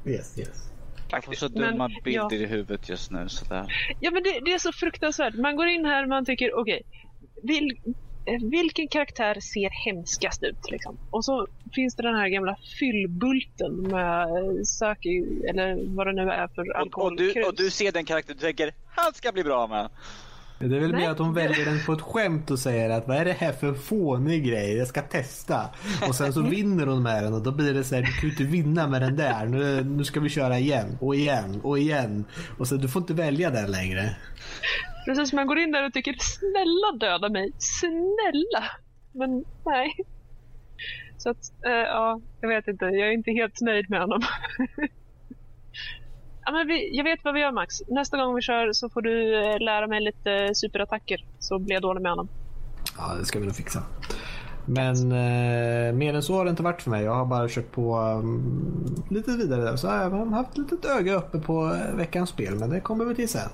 Yes, 0.05 0.39
yes. 0.39 0.72
Jag 1.14 1.24
får 1.24 1.34
så 1.34 1.47
dumma 1.47 1.88
men, 1.88 2.03
bilder 2.03 2.28
ja. 2.30 2.43
i 2.43 2.45
huvudet 2.45 2.89
just 2.89 3.11
nu. 3.11 3.30
Sådär. 3.30 3.95
Ja 3.99 4.11
men 4.11 4.24
det, 4.24 4.39
det, 4.45 4.53
är 4.53 4.59
så 4.59 4.72
fruktansvärt. 4.72 5.36
Man 5.36 5.55
går 5.55 5.68
in 5.68 5.86
här 5.86 6.03
och 6.03 6.09
man 6.09 6.26
tycker 6.26 6.53
okej, 6.53 6.82
okay, 6.82 7.03
vil, 7.43 7.78
vilken 8.51 8.88
karaktär 8.88 9.39
ser 9.39 9.70
hemskast 9.70 10.43
ut? 10.43 10.72
Liksom? 10.72 10.97
Och 11.09 11.26
så 11.26 11.47
finns 11.76 11.95
det 11.95 12.03
den 12.03 12.16
här 12.16 12.28
gamla 12.28 12.57
fyllbulten 12.80 13.74
med 13.74 14.28
Saki, 14.68 15.24
eller 15.49 15.95
vad 15.95 16.07
det 16.07 16.14
nu 16.14 16.32
är 16.32 16.47
för 16.47 16.78
alkohol. 16.78 17.05
Och, 17.05 17.11
och, 17.11 17.34
du, 17.34 17.43
och 17.43 17.55
du 17.55 17.72
ser 17.72 17.91
den 17.91 18.05
karaktär 18.05 18.34
du 18.34 18.39
tänker, 18.39 18.72
han 18.88 19.14
ska 19.14 19.32
bli 19.32 19.43
bra 19.43 19.68
med. 19.68 19.89
Det 20.70 20.76
är 20.76 20.80
väl 20.80 20.95
mer 20.95 21.09
att 21.09 21.20
hon 21.20 21.34
väljer 21.34 21.66
den 21.66 21.80
på 21.86 21.93
ett 21.93 22.01
skämt 22.01 22.51
och 22.51 22.59
säger 22.59 22.89
att 22.89 23.07
vad 23.07 23.18
är 23.18 23.26
det 23.26 23.32
här 23.32 23.51
för 23.51 23.74
fånig 23.74 24.45
grej? 24.45 24.78
Jag 24.78 24.88
ska 24.88 25.01
testa. 25.01 25.70
Och 26.07 26.16
sen 26.16 26.34
så 26.34 26.41
vinner 26.49 26.88
hon 26.88 27.03
med 27.03 27.24
den 27.24 27.34
och 27.34 27.41
då 27.41 27.51
blir 27.51 27.74
det 27.74 27.84
så 27.84 27.95
här, 27.95 28.01
du 28.01 28.11
kan 28.11 28.22
ju 28.22 28.30
inte 28.30 28.43
vinna 28.43 28.88
med 28.88 29.01
den 29.01 29.16
där. 29.16 29.45
Nu, 29.45 29.84
nu 29.84 30.03
ska 30.03 30.20
vi 30.20 30.30
köra 30.30 30.59
igen 30.59 30.97
och 31.01 31.16
igen 31.16 31.61
och 31.64 31.80
igen. 31.80 32.26
Och 32.57 32.68
så 32.68 32.76
du 32.76 32.88
får 32.88 33.01
inte 33.01 33.14
välja 33.14 33.49
den 33.49 33.72
längre. 33.72 34.16
Precis, 35.05 35.34
man 35.34 35.47
går 35.47 35.59
in 35.59 35.72
där 35.72 35.86
och 35.86 35.93
tycker 35.93 36.16
snälla 36.20 36.91
döda 36.99 37.30
mig, 37.30 37.51
snälla. 37.57 38.64
Men 39.11 39.45
nej. 39.66 39.95
Så 41.18 41.30
att, 41.30 41.66
äh, 41.66 41.72
ja, 41.72 42.22
jag 42.41 42.49
vet 42.49 42.68
inte. 42.68 42.86
Jag 42.86 43.07
är 43.07 43.11
inte 43.11 43.32
helt 43.32 43.61
nöjd 43.61 43.89
med 43.89 43.99
honom. 43.99 44.22
ja, 46.45 46.51
men 46.51 46.67
vi, 46.67 46.97
jag 46.97 47.03
vet 47.03 47.19
vad 47.23 47.33
vi 47.33 47.39
gör 47.39 47.51
Max. 47.51 47.81
Nästa 47.87 48.17
gång 48.17 48.35
vi 48.35 48.41
kör 48.41 48.73
så 48.73 48.89
får 48.89 49.01
du 49.01 49.45
eh, 49.45 49.59
lära 49.59 49.87
mig 49.87 50.01
lite 50.01 50.55
superattacker. 50.55 51.25
Så 51.39 51.59
blir 51.59 51.73
jag 51.73 51.81
dålig 51.81 52.01
med 52.01 52.11
honom. 52.11 52.27
Ja, 52.97 53.13
det 53.19 53.25
ska 53.25 53.39
vi 53.39 53.45
nog 53.45 53.55
fixa. 53.55 53.83
Men 54.65 55.11
eh, 55.11 55.93
mer 55.93 56.13
än 56.13 56.23
så 56.23 56.33
har 56.33 56.45
det 56.45 56.49
inte 56.49 56.63
varit 56.63 56.81
för 56.81 56.89
mig. 56.89 57.03
Jag 57.03 57.15
har 57.15 57.25
bara 57.25 57.49
kört 57.49 57.71
på 57.71 57.97
um, 57.97 59.03
lite 59.09 59.31
vidare. 59.31 59.77
Så 59.77 59.87
jag 59.87 60.09
har 60.09 60.25
haft 60.25 60.51
ett 60.51 60.57
litet 60.57 60.85
öga 60.85 61.15
uppe 61.15 61.39
på 61.39 61.77
veckans 61.93 62.29
spel. 62.29 62.55
Men 62.55 62.69
det 62.69 62.79
kommer 62.79 63.05
vi 63.05 63.15
till 63.15 63.29
sen. 63.29 63.49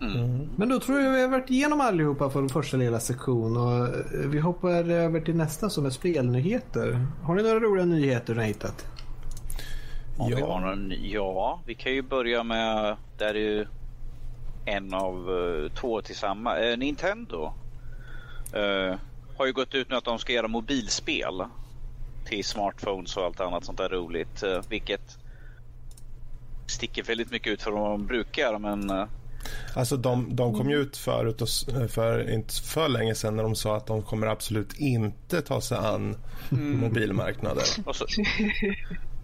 Mm. 0.00 0.48
Men 0.56 0.68
då 0.68 0.80
tror 0.80 1.00
jag 1.00 1.12
vi 1.12 1.22
har 1.22 1.28
varit 1.28 1.50
igenom 1.50 1.80
allihopa 1.80 2.30
för 2.30 2.40
den 2.40 2.48
första 2.48 2.76
lilla 2.76 3.00
sektion 3.00 3.56
och 3.56 3.88
vi 4.32 4.38
hoppar 4.38 4.90
över 4.90 5.20
till 5.20 5.36
nästa 5.36 5.70
som 5.70 5.86
är 5.86 5.90
spelnyheter. 5.90 7.06
Har 7.22 7.34
ni 7.34 7.42
några 7.42 7.60
roliga 7.60 7.84
nyheter 7.84 8.34
ni 8.34 8.40
har 8.40 8.46
hittat? 8.46 8.95
Om 10.16 10.30
ja. 10.30 10.36
Vi 10.36 10.42
har 10.42 10.60
någon, 10.60 10.92
ja, 11.02 11.60
vi 11.66 11.74
kan 11.74 11.92
ju 11.92 12.02
börja 12.02 12.42
med 12.42 12.96
där 13.18 13.34
är 13.34 13.34
ju 13.34 13.66
en 14.64 14.94
av 14.94 15.30
uh, 15.30 15.70
två 15.70 16.02
tillsammans. 16.02 16.58
Uh, 16.60 16.76
Nintendo 16.76 17.52
uh, 18.56 18.96
har 19.36 19.46
ju 19.46 19.52
gått 19.52 19.74
ut 19.74 19.90
nu 19.90 19.96
att 19.96 20.04
de 20.04 20.18
ska 20.18 20.32
göra 20.32 20.48
mobilspel 20.48 21.44
till 22.24 22.44
smartphones 22.44 23.16
och 23.16 23.24
allt 23.24 23.40
annat 23.40 23.64
sånt 23.64 23.78
där 23.78 23.88
roligt. 23.88 24.44
vilket 24.68 25.18
sticker 26.66 27.02
väldigt 27.02 27.30
mycket 27.30 27.52
ut 27.52 27.62
från 27.62 27.80
vad 27.80 27.90
de 27.90 28.06
brukar 28.06 28.58
men 28.58 29.08
Alltså 29.74 29.96
de, 29.96 30.36
de 30.36 30.54
kom 30.54 30.70
ju 30.70 30.76
ut 30.76 30.96
förut 30.96 31.42
och, 31.42 31.48
för 31.90 32.30
inte 32.30 32.54
för 32.54 32.88
länge 32.88 33.14
sedan 33.14 33.36
när 33.36 33.42
de 33.42 33.54
sa 33.54 33.76
att 33.76 33.86
de 33.86 34.02
kommer 34.02 34.26
absolut 34.26 34.74
inte 34.78 35.42
ta 35.42 35.60
sig 35.60 35.78
an 35.78 36.16
mm. 36.52 36.80
mobilmarknaden. 36.80 37.64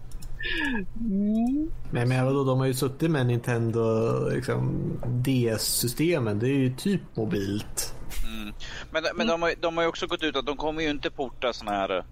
Mm. 0.99 1.71
Men, 1.91 2.09
men 2.09 2.25
vadå, 2.25 2.43
de 2.43 2.59
har 2.59 2.65
ju 2.65 2.73
suttit 2.73 3.11
med 3.11 3.25
Nintendo 3.25 3.83
liksom, 4.29 4.91
DS-systemen. 5.05 6.39
Det 6.39 6.47
är 6.47 6.57
ju 6.57 6.75
typ 6.75 7.01
mobilt. 7.15 7.95
Mm. 8.23 8.53
Men, 8.91 9.03
men 9.15 9.27
de, 9.27 9.41
har, 9.41 9.53
de 9.59 9.77
har 9.77 9.83
ju 9.83 9.89
också 9.89 10.07
gått 10.07 10.23
ut 10.23 10.35
att 10.35 10.45
de 10.45 10.57
kommer 10.57 10.81
ju 10.81 10.89
inte 10.89 11.09
porta 11.09 11.53
såna 11.53 11.71
här 11.71 12.05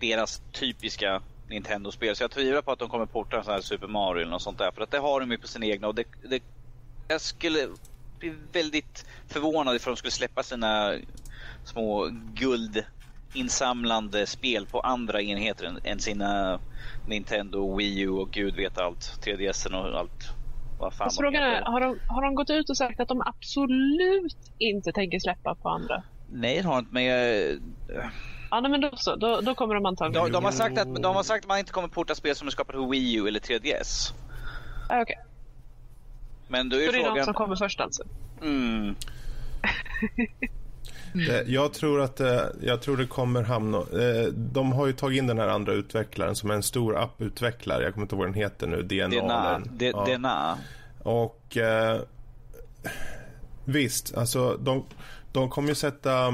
deras 0.00 0.42
typiska 0.52 1.22
Nintendo-spel. 1.48 2.16
Så 2.16 2.22
jag 2.22 2.30
tvivlar 2.30 2.62
på 2.62 2.72
att 2.72 2.78
de 2.78 2.88
kommer 2.88 3.06
porta 3.06 3.42
sån 3.42 3.52
här 3.52 3.60
Super 3.60 3.88
Mario 3.88 4.20
eller 4.20 4.30
något 4.30 4.42
sånt 4.42 4.58
där. 4.58 4.70
För 4.70 4.82
att 4.82 4.90
det 4.90 4.98
har 4.98 5.20
de 5.20 5.30
ju 5.30 5.38
på 5.38 5.48
sina 5.48 5.66
egna 5.66 5.88
och 5.88 5.94
det, 5.94 6.04
det 6.30 6.42
jag 7.08 7.20
skulle 7.20 7.68
bli 8.18 8.34
väldigt 8.52 9.06
förvånad 9.28 9.76
ifall 9.76 9.92
de 9.92 9.96
skulle 9.96 10.10
släppa 10.10 10.42
sina 10.42 10.94
små 11.64 12.10
guldinsamlande 13.32 14.26
spel 14.26 14.66
på 14.66 14.80
andra 14.80 15.22
enheter 15.22 15.64
än, 15.64 15.78
än 15.84 15.98
sina 15.98 16.60
Nintendo, 17.08 17.76
Wii 17.76 18.00
U 18.00 18.08
och 18.08 18.30
gud 18.30 18.56
vet 18.56 18.78
allt. 18.78 19.20
3DS 19.24 19.74
och 19.74 19.98
allt. 19.98 20.28
Vad 20.78 20.94
fan 20.94 21.10
frågan 21.10 21.42
är, 21.42 21.62
har 21.62 21.80
de, 21.80 21.98
har 22.06 22.22
de 22.22 22.34
gått 22.34 22.50
ut 22.50 22.70
och 22.70 22.76
sagt 22.76 23.00
att 23.00 23.08
de 23.08 23.22
absolut 23.26 24.36
inte 24.58 24.92
tänker 24.92 25.18
släppa 25.18 25.54
på 25.54 25.68
andra? 25.68 26.02
Nej, 26.32 26.56
det 26.56 26.62
har 26.62 26.74
de 26.74 26.78
inte. 26.78 26.94
Men 26.94 27.04
jag... 27.04 27.58
Ja, 28.50 28.60
men 28.60 28.80
då 28.80 28.90
så. 28.96 29.16
Då, 29.16 29.40
då 29.40 29.54
kommer 29.54 29.74
de 29.74 29.86
antagligen... 29.86 30.24
De, 30.24 30.32
de, 30.32 30.44
har 30.44 30.52
sagt 30.52 30.78
att, 30.78 31.02
de 31.02 31.16
har 31.16 31.22
sagt 31.22 31.44
att 31.44 31.48
man 31.48 31.58
inte 31.58 31.72
kommer 31.72 31.88
porta 31.88 32.14
spel 32.14 32.34
som 32.36 32.46
är 32.46 32.50
skapade 32.50 32.78
på 32.78 32.86
Wii 32.86 33.14
U 33.14 33.28
eller 33.28 33.40
3DS. 33.40 34.12
Ah, 34.88 35.02
Okej. 35.02 35.02
Okay. 35.02 35.16
Men 36.48 36.68
då 36.68 36.76
är 36.76 36.86
Så 36.86 36.92
det 36.92 36.98
är 36.98 37.02
frågan... 37.02 37.16
de 37.16 37.24
som 37.24 37.34
kommer 37.34 37.56
först 37.56 37.80
alltså? 37.80 38.02
Mm. 38.42 38.94
Det, 41.12 41.44
jag 41.46 41.72
tror 41.72 42.00
att 42.00 42.20
eh, 42.20 42.40
jag 42.62 42.82
tror 42.82 42.96
det 42.96 43.06
kommer 43.06 43.42
hamna... 43.42 43.78
Eh, 43.78 44.26
de 44.32 44.72
har 44.72 44.86
ju 44.86 44.92
tagit 44.92 45.18
in 45.18 45.26
den 45.26 45.38
här 45.38 45.48
andra 45.48 45.72
utvecklaren 45.72 46.34
som 46.34 46.50
är 46.50 46.54
en 46.54 46.62
stor 46.62 46.96
apputvecklare. 46.96 47.82
Jag 47.82 47.94
kommer 47.94 48.04
inte 48.04 48.14
ihåg 48.14 48.20
vad 48.20 48.28
den 48.28 48.42
heter 48.42 48.66
nu. 48.66 48.82
DNA. 48.82 49.58
DNA. 49.58 49.90
Ja. 49.92 50.04
DNA. 50.16 50.58
Och 51.02 51.56
eh, 51.56 52.00
visst, 53.64 54.16
alltså 54.16 54.56
de, 54.56 54.84
de 55.32 55.48
kommer 55.48 55.68
ju 55.68 55.74
sätta 55.74 56.26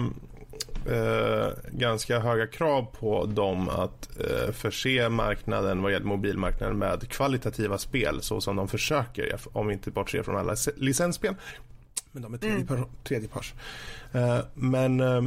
eh, 0.87 1.49
ganska 1.71 2.19
höga 2.19 2.47
krav 2.47 2.87
på 3.01 3.27
dem 3.27 3.69
att 3.69 4.09
eh, 4.21 4.53
förse 4.53 5.09
marknaden 5.09 5.83
vad 5.83 5.93
gäller 5.93 6.07
mobilmarknaden 6.07 6.79
med 6.79 7.09
kvalitativa 7.09 7.79
spel 7.79 8.23
så 8.23 8.41
som 8.41 8.57
de 8.57 8.69
försöker 8.69 9.37
om 9.53 9.67
vi 9.67 9.73
inte 9.73 9.91
bortser 9.91 10.23
från 10.23 10.37
alla 10.37 10.57
licensspel. 10.77 11.35
Men 12.17 12.23
de 12.23 12.35
är 12.35 12.39
tredjepars. 12.39 12.77
Mm. 12.77 12.89
tredjepars. 13.05 13.55
Eh, 14.13 14.39
men 14.55 15.01
eh, 15.01 15.23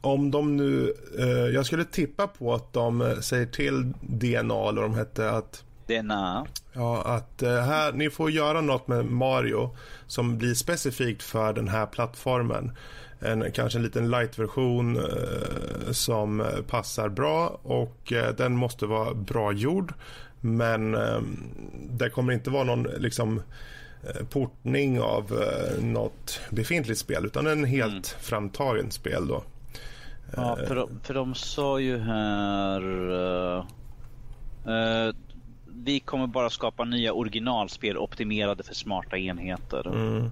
om 0.00 0.30
de 0.30 0.56
nu, 0.56 0.94
eh, 1.18 1.26
jag 1.28 1.66
skulle 1.66 1.84
tippa 1.84 2.26
på 2.26 2.54
att 2.54 2.72
de 2.72 3.16
säger 3.20 3.46
till 3.46 3.92
DNA 4.00 4.68
eller 4.68 4.82
de 4.82 4.94
hette 4.94 5.30
att 5.30 5.64
Denna? 5.86 6.46
Ja, 6.72 7.02
att 7.02 7.42
uh, 7.42 7.48
här, 7.48 7.92
ni 7.92 8.10
får 8.10 8.30
göra 8.30 8.60
något 8.60 8.88
med 8.88 9.04
Mario 9.04 9.76
som 10.06 10.38
blir 10.38 10.54
specifikt 10.54 11.22
för 11.22 11.52
den 11.52 11.68
här 11.68 11.86
plattformen. 11.86 12.72
En, 13.20 13.52
kanske 13.52 13.78
en 13.78 13.82
liten 13.82 14.10
light-version 14.10 14.96
uh, 14.96 15.92
som 15.92 16.46
passar 16.68 17.08
bra 17.08 17.60
och 17.62 18.12
uh, 18.12 18.28
den 18.36 18.56
måste 18.56 18.86
vara 18.86 19.14
bra 19.14 19.52
gjord. 19.52 19.94
Men 20.40 20.96
det 21.90 22.10
kommer 22.10 22.32
inte 22.32 22.50
vara 22.50 22.64
någon 22.64 22.82
liksom 22.82 23.40
portning 24.30 25.00
av 25.00 25.32
något 25.82 26.40
befintligt 26.50 27.00
spel 27.00 27.26
utan 27.26 27.46
en 27.46 27.64
helt 27.64 27.92
mm. 27.92 28.02
framtagen 28.20 28.90
spel 28.90 29.28
då. 29.28 29.42
Ja, 30.36 30.58
för 30.66 30.74
de, 30.74 31.00
för 31.02 31.14
de 31.14 31.34
sa 31.34 31.80
ju 31.80 31.98
här... 31.98 32.82
Uh, 34.68 35.14
vi 35.84 36.00
kommer 36.00 36.26
bara 36.26 36.50
skapa 36.50 36.84
nya 36.84 37.12
originalspel 37.12 37.98
optimerade 37.98 38.62
för 38.62 38.74
smarta 38.74 39.18
enheter. 39.18 39.86
Mm. 39.86 40.30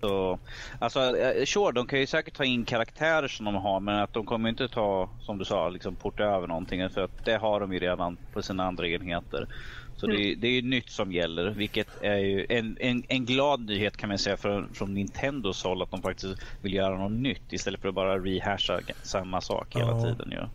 Så, 0.00 0.38
alltså, 0.78 1.16
eh, 1.16 1.44
sure, 1.44 1.72
de 1.72 1.86
kan 1.86 2.00
ju 2.00 2.06
säkert 2.06 2.36
ta 2.36 2.44
in 2.44 2.64
karaktärer 2.64 3.28
som 3.28 3.46
de 3.46 3.54
har 3.54 3.80
men 3.80 3.98
att 3.98 4.12
de 4.12 4.26
kommer 4.26 4.48
inte 4.48 4.68
ta, 4.68 5.08
som 5.20 5.38
du 5.38 5.44
sa, 5.44 5.68
liksom 5.68 5.94
porta 5.94 6.24
över 6.24 6.46
någonting 6.46 6.90
för 6.90 7.00
att 7.00 7.24
det 7.24 7.36
har 7.36 7.60
de 7.60 7.72
ju 7.72 7.78
redan 7.78 8.16
på 8.32 8.42
sina 8.42 8.64
andra 8.64 8.88
enheter. 8.88 9.48
Så 9.96 10.06
mm. 10.06 10.16
det, 10.16 10.34
det, 10.34 10.46
är 10.48 10.52
ju 10.52 10.62
nytt 10.62 10.90
som 10.90 11.12
gäller, 11.12 11.50
vilket 11.50 11.88
är 12.00 12.16
ju 12.16 12.46
en, 12.48 12.76
en, 12.80 13.04
en 13.08 13.24
glad 13.24 13.60
nyhet 13.60 13.96
kan 13.96 14.08
man 14.08 14.18
säga 14.18 14.36
från, 14.36 14.74
från 14.74 14.94
Nintendos 14.94 15.64
håll 15.64 15.82
att 15.82 15.90
de 15.90 16.02
faktiskt 16.02 16.38
vill 16.62 16.74
göra 16.74 16.98
något 16.98 17.20
nytt 17.20 17.52
istället 17.52 17.80
för 17.80 17.88
att 17.88 17.94
bara 17.94 18.18
rehasha 18.18 18.80
samma 19.02 19.40
sak 19.40 19.76
hela 19.76 19.90
ja. 19.90 20.02
tiden. 20.02 20.32
Ja. 20.32 20.50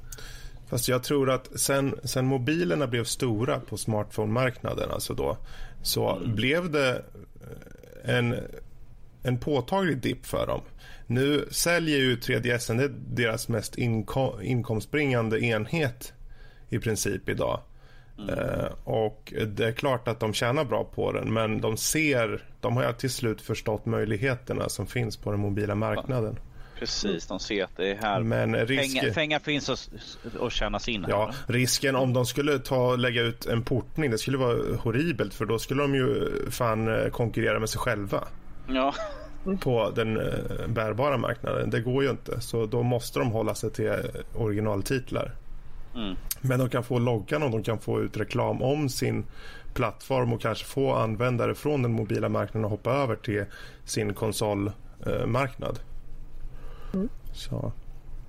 Fast 0.70 0.88
jag 0.88 1.04
tror 1.04 1.30
att 1.30 1.60
sen, 1.60 1.96
sen 2.04 2.26
mobilerna 2.26 2.88
blev 2.88 3.04
stora 3.04 3.60
på 3.60 3.78
smartphone-marknaden 3.78 4.92
alltså 4.92 5.14
då, 5.14 5.38
så 5.82 6.16
mm. 6.16 6.36
blev 6.36 6.72
det 6.72 7.06
en, 8.04 8.36
en 9.24 9.40
påtaglig 9.40 9.98
dipp 9.98 10.26
för 10.26 10.48
dem. 10.48 10.62
Nu 11.08 11.48
säljer 11.52 11.98
ju 11.98 12.16
3DSen, 12.16 12.78
det 12.78 12.84
är 12.84 12.94
deras 13.08 13.50
mest 13.50 13.78
inkom, 13.78 14.42
inkomstbringande 14.42 15.40
enhet 15.40 16.14
i 16.70 16.80
princip 16.80 17.30
idag. 17.30 17.60
Mm. 18.22 18.40
Uh, 18.40 18.66
och 18.84 19.34
det 19.48 19.68
är 19.68 19.72
klart 19.72 20.08
att 20.08 20.20
de 20.20 20.34
tjänar 20.34 20.66
bra 20.66 20.84
på 20.84 21.12
den 21.12 21.34
men 21.34 21.62
de 21.62 21.78
ser, 21.78 22.44
de 22.62 22.78
har 22.78 22.94
till 22.94 23.12
slut 23.12 23.42
förstått 23.42 23.86
möjligheterna 23.86 24.70
som 24.70 24.88
finns 24.88 25.18
på 25.18 25.32
den 25.32 25.40
mobila 25.40 25.76
marknaden. 25.76 26.40
Precis, 26.82 27.28
de 27.28 27.40
ser 27.40 27.64
att 27.64 27.78
det 27.78 27.92
är 27.92 27.96
här 27.96 28.24
men 28.24 28.56
risk... 28.56 29.00
pengar, 29.00 29.14
pengar 29.14 29.40
finns 29.40 29.70
att, 29.70 29.90
att 30.40 30.52
tjänas 30.52 30.90
in. 30.90 31.06
Ja, 31.10 31.26
här. 31.26 31.54
risken 31.54 31.96
om 31.96 32.14
de 32.14 32.26
skulle 32.26 32.60
ta 32.60 32.96
lägga 32.96 33.22
ut 33.22 33.46
en 33.46 33.64
portning, 33.64 34.12
det 34.12 34.18
skulle 34.18 34.38
vara 34.38 34.76
horribelt 34.78 35.34
för 35.34 35.46
då 35.46 35.60
skulle 35.60 35.82
de 35.82 35.96
ju 35.96 36.32
fan 36.52 36.88
eh, 36.88 37.10
konkurrera 37.10 37.60
med 37.60 37.70
sig 37.70 37.80
själva. 37.80 38.24
Ja. 38.68 38.94
På 39.60 39.92
den 39.96 40.18
uh, 40.18 40.68
bärbara 40.68 41.18
marknaden. 41.18 41.70
Det 41.70 41.80
går 41.80 42.04
ju 42.04 42.10
inte. 42.10 42.42
Så 42.42 42.66
då 42.66 42.84
måste 42.84 43.20
de 43.20 43.32
hålla 43.32 43.56
sig 43.56 43.72
till 43.72 43.94
originaltitlar. 44.36 45.36
Mm. 45.96 46.16
Men 46.42 46.60
de 46.60 46.70
kan 46.70 46.84
få 46.84 47.00
loggan 47.00 47.44
och 47.44 47.52
de 47.52 47.64
kan 47.64 47.80
få 47.80 48.02
ut 48.02 48.18
reklam 48.18 48.62
om 48.62 48.90
sin 48.90 49.26
plattform 49.74 50.34
och 50.34 50.42
kanske 50.42 50.66
få 50.66 50.94
användare 50.94 51.56
från 51.56 51.82
den 51.82 51.92
mobila 51.92 52.30
marknaden 52.30 52.66
att 52.66 52.72
hoppa 52.72 52.92
över 52.92 53.16
till 53.16 53.46
sin 53.86 54.14
konsolmarknad. 54.14 55.80
Mm. 56.94 57.10
Så. 57.34 57.72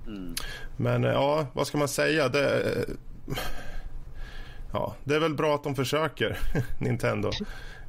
Mm. 0.07 0.35
Men 0.77 1.03
eh, 1.03 1.11
ja, 1.11 1.45
vad 1.53 1.67
ska 1.67 1.77
man 1.77 1.87
säga? 1.87 2.29
Det, 2.29 2.85
ja, 4.73 4.95
det 5.03 5.15
är 5.15 5.19
väl 5.19 5.33
bra 5.33 5.55
att 5.55 5.63
de 5.63 5.75
försöker, 5.75 6.37
Nintendo. 6.79 7.31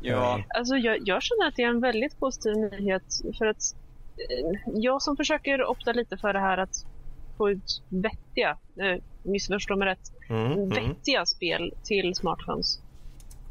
Ja. 0.00 0.38
Eh. 0.38 0.44
Alltså 0.48 0.76
jag, 0.76 0.98
jag 1.04 1.22
känner 1.22 1.48
att 1.48 1.56
det 1.56 1.62
är 1.62 1.68
en 1.68 1.80
väldigt 1.80 2.20
positiv 2.20 2.56
nyhet 2.56 3.20
för 3.38 3.46
att 3.46 3.76
eh, 4.16 4.60
jag 4.74 5.02
som 5.02 5.16
försöker 5.16 5.64
opta 5.64 5.92
lite 5.92 6.16
för 6.16 6.32
det 6.32 6.40
här 6.40 6.58
att 6.58 6.86
ut 7.40 7.82
vettiga, 7.88 8.56
eh, 8.76 9.02
missförstå 9.22 9.76
mig 9.76 9.88
rätt, 9.88 10.12
mm, 10.28 10.52
mm. 10.52 10.68
vettiga 10.68 11.18
mm. 11.18 11.26
spel 11.26 11.74
till 11.82 12.14
smartphones. 12.14 12.78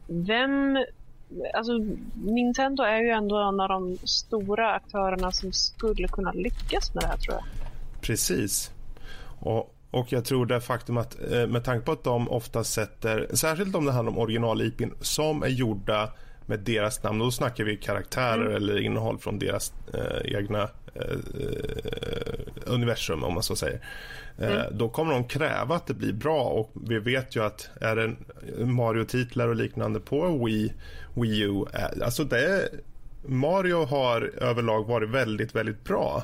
Vem 0.07 0.77
alltså, 1.53 1.71
Nintendo 2.23 2.84
är 2.84 3.01
ju 3.01 3.09
ändå 3.09 3.38
en 3.38 3.59
av 3.59 3.69
de 3.69 3.97
stora 4.03 4.73
aktörerna 4.73 5.31
som 5.31 5.51
skulle 5.53 6.07
kunna 6.07 6.31
lyckas 6.31 6.93
med 6.93 7.03
det 7.03 7.07
här 7.07 7.17
tror 7.17 7.36
jag. 7.36 7.43
Precis. 8.01 8.71
Och, 9.39 9.75
och 9.91 10.11
jag 10.11 10.25
tror 10.25 10.45
det 10.45 10.61
faktum 10.61 10.97
att 10.97 11.31
eh, 11.31 11.47
med 11.47 11.63
tanke 11.63 11.86
på 11.86 11.91
att 11.91 12.03
de 12.03 12.29
ofta 12.29 12.63
sätter, 12.63 13.27
särskilt 13.34 13.75
om 13.75 13.86
det 13.86 13.91
handlar 13.91 14.13
om 14.13 14.19
original-IPn 14.19 14.91
som 15.01 15.43
är 15.43 15.47
gjorda 15.47 16.13
med 16.45 16.59
deras 16.59 17.03
namn. 17.03 17.19
Då 17.19 17.31
snackar 17.31 17.63
vi 17.63 17.77
karaktärer 17.77 18.45
mm. 18.45 18.55
eller 18.55 18.81
innehåll 18.81 19.19
från 19.19 19.39
deras 19.39 19.73
eh, 19.93 20.35
egna 20.37 20.69
eh, 20.95 21.17
universum 22.65 23.23
om 23.23 23.33
man 23.33 23.43
så 23.43 23.55
säger. 23.55 23.79
Eh, 24.37 24.51
mm. 24.51 24.77
Då 24.77 24.89
kommer 24.89 25.13
de 25.13 25.23
kräva 25.23 25.75
att 25.75 25.87
det 25.87 25.93
blir 25.93 26.13
bra 26.13 26.43
och 26.43 26.71
vi 26.73 26.99
vet 26.99 27.35
ju 27.35 27.43
att 27.43 27.69
är 27.81 27.95
det 27.95 28.15
Mario-titlar 28.65 29.47
och 29.47 29.55
liknande 29.55 29.99
på 29.99 30.45
Wii, 30.45 30.73
Wii 31.13 31.41
U, 31.41 31.65
eh, 31.73 32.05
alltså 32.05 32.23
det 32.23 32.69
Mario 33.25 33.85
har 33.85 34.31
överlag 34.37 34.87
varit 34.87 35.09
väldigt, 35.09 35.55
väldigt 35.55 35.83
bra. 35.83 36.23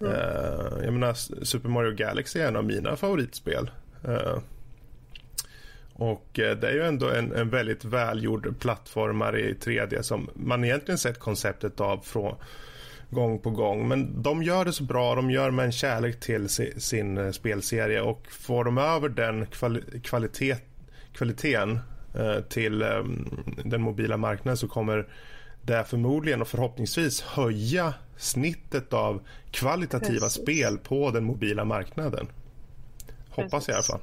Mm. 0.00 0.12
Uh, 0.12 0.84
jag 0.84 0.92
menar 0.92 1.14
Super 1.44 1.68
Mario 1.68 1.92
Galaxy 1.92 2.40
är 2.40 2.48
en 2.48 2.56
av 2.56 2.64
mina 2.64 2.96
favoritspel. 2.96 3.70
Och 5.98 6.38
eh, 6.38 6.56
det 6.56 6.68
är 6.68 6.72
ju 6.72 6.82
ändå 6.82 7.08
en, 7.10 7.32
en 7.32 7.50
väldigt 7.50 7.84
välgjord 7.84 8.54
plattformare 8.58 9.40
i 9.40 9.54
3D 9.54 10.02
som 10.02 10.30
man 10.34 10.64
egentligen 10.64 10.98
sett 10.98 11.18
konceptet 11.18 11.80
av 11.80 11.98
från 11.98 12.34
gång 13.10 13.38
på 13.38 13.50
gång. 13.50 13.88
Men 13.88 14.22
de 14.22 14.42
gör 14.42 14.64
det 14.64 14.72
så 14.72 14.84
bra, 14.84 15.14
de 15.14 15.30
gör 15.30 15.50
med 15.50 15.64
en 15.64 15.72
kärlek 15.72 16.20
till 16.20 16.48
sin, 16.48 16.80
sin 16.80 17.18
eh, 17.18 17.30
spelserie 17.30 18.00
och 18.00 18.26
får 18.30 18.64
de 18.64 18.78
över 18.78 19.08
den 19.08 19.46
kvali 19.46 19.82
kvalitet, 20.04 20.56
kvaliteten 21.12 21.78
eh, 22.14 22.40
till 22.40 22.82
eh, 22.82 23.04
den 23.64 23.82
mobila 23.82 24.16
marknaden 24.16 24.56
så 24.56 24.68
kommer 24.68 25.08
det 25.62 25.84
förmodligen 25.84 26.42
och 26.42 26.48
förhoppningsvis 26.48 27.20
höja 27.20 27.94
snittet 28.16 28.92
av 28.92 29.22
kvalitativa 29.50 30.20
Precis. 30.26 30.42
spel 30.42 30.78
på 30.78 31.10
den 31.10 31.24
mobila 31.24 31.64
marknaden. 31.64 32.26
Hoppas 33.30 33.50
Precis. 33.50 33.68
jag 33.68 33.74
i 33.74 33.76
alla 33.76 33.82
fall. 33.82 34.00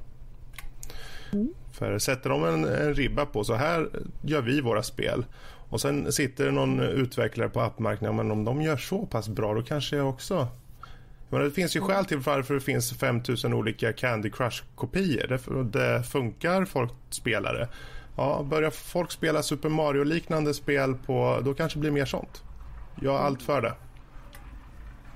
Mm. 1.32 1.54
För 1.78 2.00
sätter 2.00 2.30
de 2.30 2.44
en, 2.44 2.66
en, 2.66 2.94
ribba 2.94 3.26
på 3.26 3.44
så 3.44 3.54
här 3.54 3.90
gör 4.22 4.42
vi 4.42 4.62
våra 4.62 4.84
spel 4.84 5.26
och 5.70 5.82
sen 5.82 6.12
sitter 6.12 6.46
det 6.46 6.52
någon 6.52 6.80
utvecklare 6.80 7.50
på 7.50 7.62
appmarknaden 7.62 8.16
men 8.16 8.32
om 8.32 8.44
de 8.44 8.62
gör 8.62 8.78
så 8.78 9.06
pass 9.06 9.30
bra 9.30 9.54
då 9.54 9.62
kanske 9.62 9.96
jag 9.96 10.10
också 10.10 10.48
men 11.30 11.42
det 11.42 11.52
finns 11.52 11.76
ju 11.76 11.82
skäl 11.82 12.06
till 12.06 12.18
varför 12.18 12.54
det 12.54 12.60
finns 12.60 12.94
5000 12.94 13.54
olika 13.54 13.94
Candy 13.94 14.30
Crush-kopior. 14.30 15.28
Det, 15.28 15.80
det, 15.80 16.04
funkar, 16.04 16.66
folk 16.66 16.92
spelare. 17.10 17.68
Ja, 18.18 18.46
börjar 18.50 18.70
folk 18.70 19.12
spela 19.12 19.44
Super 19.44 19.70
Mario-liknande 19.70 20.54
spel 20.54 20.96
på, 21.06 21.40
då 21.46 21.54
kanske 21.54 21.78
det 21.78 21.82
blir 21.82 21.92
mer 21.92 22.06
sånt. 22.06 22.44
Jag 23.02 23.16
är 23.16 23.20
allt 23.20 23.42
för 23.42 23.62
det. 23.62 23.74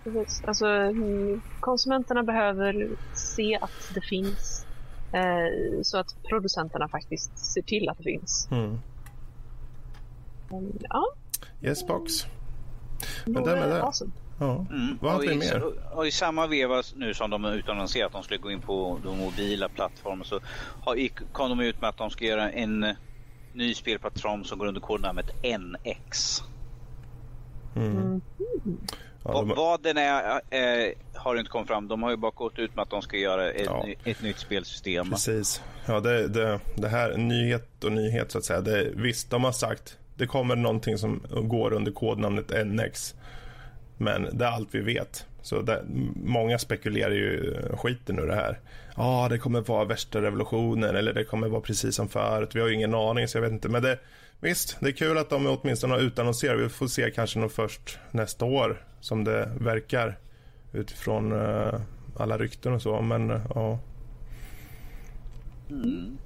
Precis. 0.04 0.44
Alltså, 0.46 0.66
mm, 0.66 1.42
konsumenterna 1.60 2.24
behöver 2.24 2.90
se 3.14 3.60
att 3.62 3.92
det 3.94 4.02
finns 4.02 4.66
så 5.84 5.98
att 5.98 6.16
producenterna 6.30 6.88
faktiskt 6.88 7.38
ser 7.38 7.62
till 7.62 7.90
att 7.90 7.98
det 7.98 8.04
finns. 8.04 8.48
Mm. 8.52 8.80
ja. 10.90 11.04
Yes 11.62 11.88
box. 11.88 12.12
Men 13.26 13.44
det 13.44 13.56
med 13.56 13.70
det. 13.70 13.84
Awesome. 13.84 14.12
Ja. 14.40 14.66
Mm. 14.70 14.98
Vad 15.02 15.12
har 15.12 15.20
vi 15.20 15.36
mer? 15.36 15.64
Och 15.94 16.08
i 16.08 16.12
samma 16.12 16.48
veva 16.48 16.84
nu 16.96 17.14
som 17.14 17.30
de 17.30 17.46
utannonserade 17.46 18.08
att 18.08 18.14
de 18.14 18.24
skulle 18.24 18.40
gå 18.40 18.52
in 18.52 18.62
på 18.62 19.00
de 19.04 19.18
mobila 19.18 19.70
plattformarna 19.70 20.24
så 20.24 20.40
kom 21.32 21.50
de 21.50 21.60
ut 21.60 21.82
med 21.82 21.90
att 21.90 21.98
de 21.98 22.10
ska 22.10 22.26
göra 22.26 22.52
en 22.52 22.96
ny 23.54 23.74
spelplattform 23.74 24.44
som 24.44 24.60
går 24.60 24.66
under 24.68 24.82
kodnamnet 24.82 25.26
NX. 25.44 26.42
Mm. 27.76 27.92
Mm. 27.98 28.22
Ja, 29.24 29.32
de... 29.32 29.50
Vad 29.50 29.84
den 29.84 29.98
är 29.98 30.42
eh, 30.50 30.94
har 31.20 31.36
inte 31.36 31.52
kommit 31.52 31.68
fram. 31.68 31.88
De 31.88 32.04
har 32.04 32.10
ju 32.10 32.18
bara 32.18 32.32
gått 32.32 32.60
ut 32.60 32.76
med 32.76 32.84
att 32.84 32.90
de 32.90 33.02
ska 33.02 33.18
göra 33.18 33.52
ett, 33.52 33.66
ja. 33.66 33.88
ett 34.06 34.22
nytt 34.22 34.38
spelsystem. 34.38 35.10
Precis. 35.10 35.62
Ja, 35.86 36.00
det, 36.00 36.28
det, 36.28 36.60
det 36.76 36.88
här 36.88 37.18
nyhet 37.18 37.84
och 37.84 37.92
nyhet 37.92 38.32
så 38.32 38.38
att 38.38 38.46
säga. 38.46 38.62
Det, 38.62 38.92
visst, 38.96 39.30
de 39.30 39.44
har 39.44 39.52
sagt 39.52 39.98
det 40.20 40.28
kommer 40.28 40.56
någonting 40.56 40.98
som 40.98 41.22
går 41.44 41.74
under 41.74 41.92
kodnamnet 41.92 42.66
NX. 42.66 43.16
Men 43.98 44.38
det 44.38 44.46
är 44.46 44.50
allt 44.50 44.70
vi 44.72 44.80
vet. 44.80 45.26
Så 45.42 45.62
det, 45.62 45.84
många 46.16 46.60
spekulerar 46.60 47.12
ju 47.12 47.56
skiten 47.78 48.20
ur 48.20 48.28
det 48.28 48.36
här. 48.36 48.60
Ja, 48.96 49.26
ah, 49.26 49.30
det 49.30 49.38
kommer 49.38 49.62
vara 49.62 49.86
värsta 49.86 50.22
revolutionen 50.22 50.96
eller 50.96 51.14
det 51.14 51.24
kommer 51.24 51.48
vara 51.48 51.62
precis 51.62 51.96
som 51.96 52.10
förut. 52.10 52.50
Vi 52.56 52.60
har 52.60 52.68
ju 52.68 52.74
ingen 52.74 52.96
aning 52.96 53.28
så 53.28 53.38
jag 53.38 53.42
vet 53.42 53.52
inte. 53.52 53.70
Men 53.70 53.82
det, 53.82 54.00
visst, 54.40 54.78
det 54.80 54.88
är 54.88 54.92
kul 54.92 55.18
att 55.18 55.30
de 55.30 55.48
åtminstone 55.48 55.94
har 55.94 56.02
utannonserat. 56.02 56.60
Vi 56.60 56.70
får 56.70 56.88
se 56.88 57.12
kanske 57.12 57.40
nog 57.40 57.52
först 57.52 58.00
nästa 58.12 58.46
år 58.46 58.86
som 59.02 59.24
det 59.24 59.52
verkar 59.60 60.18
utifrån 60.74 61.32
uh, 61.32 61.82
alla 62.18 62.38
rykten 62.38 62.74
och 62.74 62.82
så. 62.82 63.02
Men 63.02 63.32
uh, 63.32 63.42
ja. 63.56 63.80
Mm. 65.70 66.18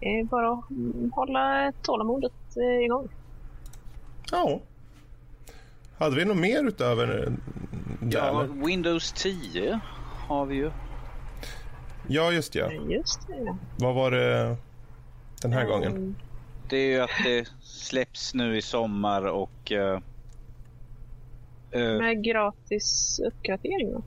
Det 0.00 0.20
är 0.20 0.24
bara 0.24 0.52
att 0.52 0.64
hålla 1.12 1.72
tålamodet 1.82 2.32
eh, 2.56 2.84
igång. 2.84 3.08
Ja. 4.30 4.60
Hade 5.98 6.16
vi 6.16 6.24
något 6.24 6.36
mer 6.36 6.64
utöver 6.64 7.06
det? 7.06 7.32
Ja, 8.10 8.46
Windows 8.66 9.12
10 9.12 9.80
har 10.28 10.46
vi 10.46 10.54
ju. 10.54 10.70
Ja, 12.08 12.32
just 12.32 12.54
ja. 12.54 12.72
Just 12.72 13.26
det. 13.26 13.56
Vad 13.78 13.94
var 13.94 14.10
det 14.10 14.56
den 15.42 15.52
här 15.52 15.64
um, 15.64 15.70
gången? 15.70 16.16
Det 16.68 16.76
är 16.76 16.90
ju 16.90 17.00
att 17.00 17.24
det 17.24 17.48
släpps 17.62 18.34
nu 18.34 18.56
i 18.56 18.62
sommar 18.62 19.26
och... 19.26 19.72
Uh, 19.72 19.98
Med 21.78 22.24
gratis 22.24 23.20
uppgradering 23.26 23.92
då? 23.92 24.02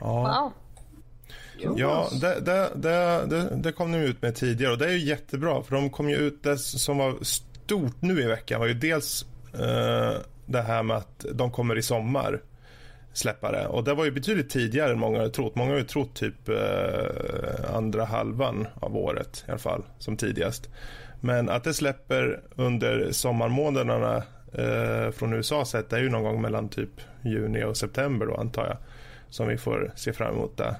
Ja. 0.00 0.52
Wow. 1.58 1.76
Ja, 1.76 2.08
det, 2.20 2.40
det, 2.40 2.70
det, 2.74 3.48
det, 3.56 3.72
kom 3.72 3.92
de 3.92 3.98
ut 3.98 4.22
med 4.22 4.34
tidigare 4.34 4.72
och 4.72 4.78
det 4.78 4.86
är 4.86 4.92
ju 4.92 5.04
jättebra 5.04 5.62
för 5.62 5.76
de 5.76 5.90
kom 5.90 6.10
ju 6.10 6.16
ut, 6.16 6.42
det 6.42 6.58
som 6.58 6.98
var 6.98 7.14
stort 7.22 8.02
nu 8.02 8.22
i 8.22 8.26
veckan 8.26 8.60
var 8.60 8.66
ju 8.66 8.74
dels 8.74 9.26
uh, 9.54 10.20
det 10.46 10.62
här 10.62 10.82
med 10.82 10.96
att 10.96 11.26
de 11.32 11.50
kommer 11.50 11.78
i 11.78 11.82
sommar 11.82 12.40
släppa 13.14 13.52
det. 13.52 13.66
Och 13.66 13.84
det 13.84 13.94
var 13.94 14.04
ju 14.04 14.10
betydligt 14.10 14.50
tidigare 14.50 14.92
än 14.92 14.98
många 14.98 15.18
hade 15.18 15.30
trott. 15.30 15.54
Många 15.54 15.70
har 15.70 15.78
ju 15.78 15.84
trott 15.84 16.14
typ 16.14 16.48
eh, 16.48 17.74
andra 17.74 18.04
halvan 18.04 18.66
av 18.80 18.96
året 18.96 19.44
i 19.48 19.50
alla 19.50 19.58
fall, 19.58 19.82
som 19.98 20.16
tidigast. 20.16 20.68
Men 21.20 21.48
att 21.48 21.64
det 21.64 21.74
släpper 21.74 22.40
under 22.56 23.12
sommarmånaderna 23.12 24.22
eh, 24.54 25.10
från 25.10 25.32
USA 25.32 25.64
sett 25.64 25.92
är 25.92 25.98
ju 25.98 26.10
någon 26.10 26.22
gång 26.22 26.42
mellan 26.42 26.68
typ 26.68 26.90
juni 27.22 27.64
och 27.64 27.76
september 27.76 28.26
då 28.26 28.34
antar 28.34 28.66
jag. 28.66 28.76
Som 29.30 29.48
vi 29.48 29.56
får 29.56 29.92
se 29.96 30.12
fram 30.12 30.34
emot 30.34 30.56
det. 30.56 30.76